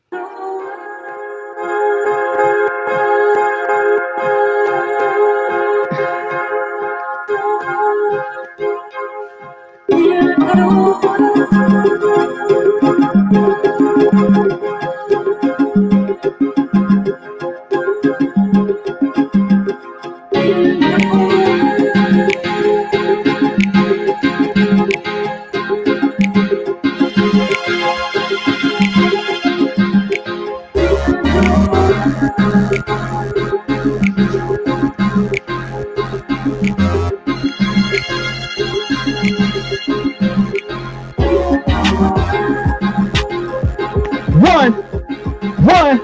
One, 45.74 45.98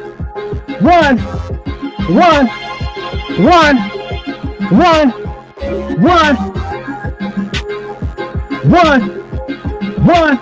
one, 0.83 1.19
one, 2.11 2.47
one, 3.39 3.77
one, 4.71 5.11
one, 6.01 6.37
one, 8.67 8.81
one, 8.81 10.35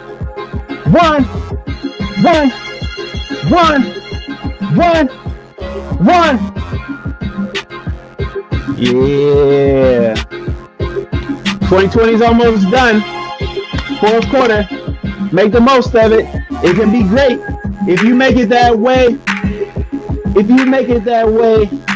one, 0.95 1.13
one, 2.31 2.51
one, 3.51 3.83
one, 4.77 5.09
one. 6.07 6.39
Yeah. 8.79 10.15
2020 11.69 12.13
is 12.15 12.23
almost 12.23 12.71
done. 12.71 13.03
Fourth 14.01 14.29
quarter. 14.31 14.67
Make 15.33 15.53
the 15.53 15.61
most 15.61 15.95
of 15.95 16.13
it. 16.13 16.25
It 16.65 16.77
can 16.77 16.91
be 16.91 17.03
great 17.03 17.41
if 17.89 18.03
you 18.03 18.15
make 18.15 18.37
it 18.37 18.51
that 18.51 18.79
way. 18.79 19.19
If 20.37 20.51
you 20.51 20.67
make 20.67 20.91
it 20.91 21.05
that 21.05 21.27
way. 21.27 21.88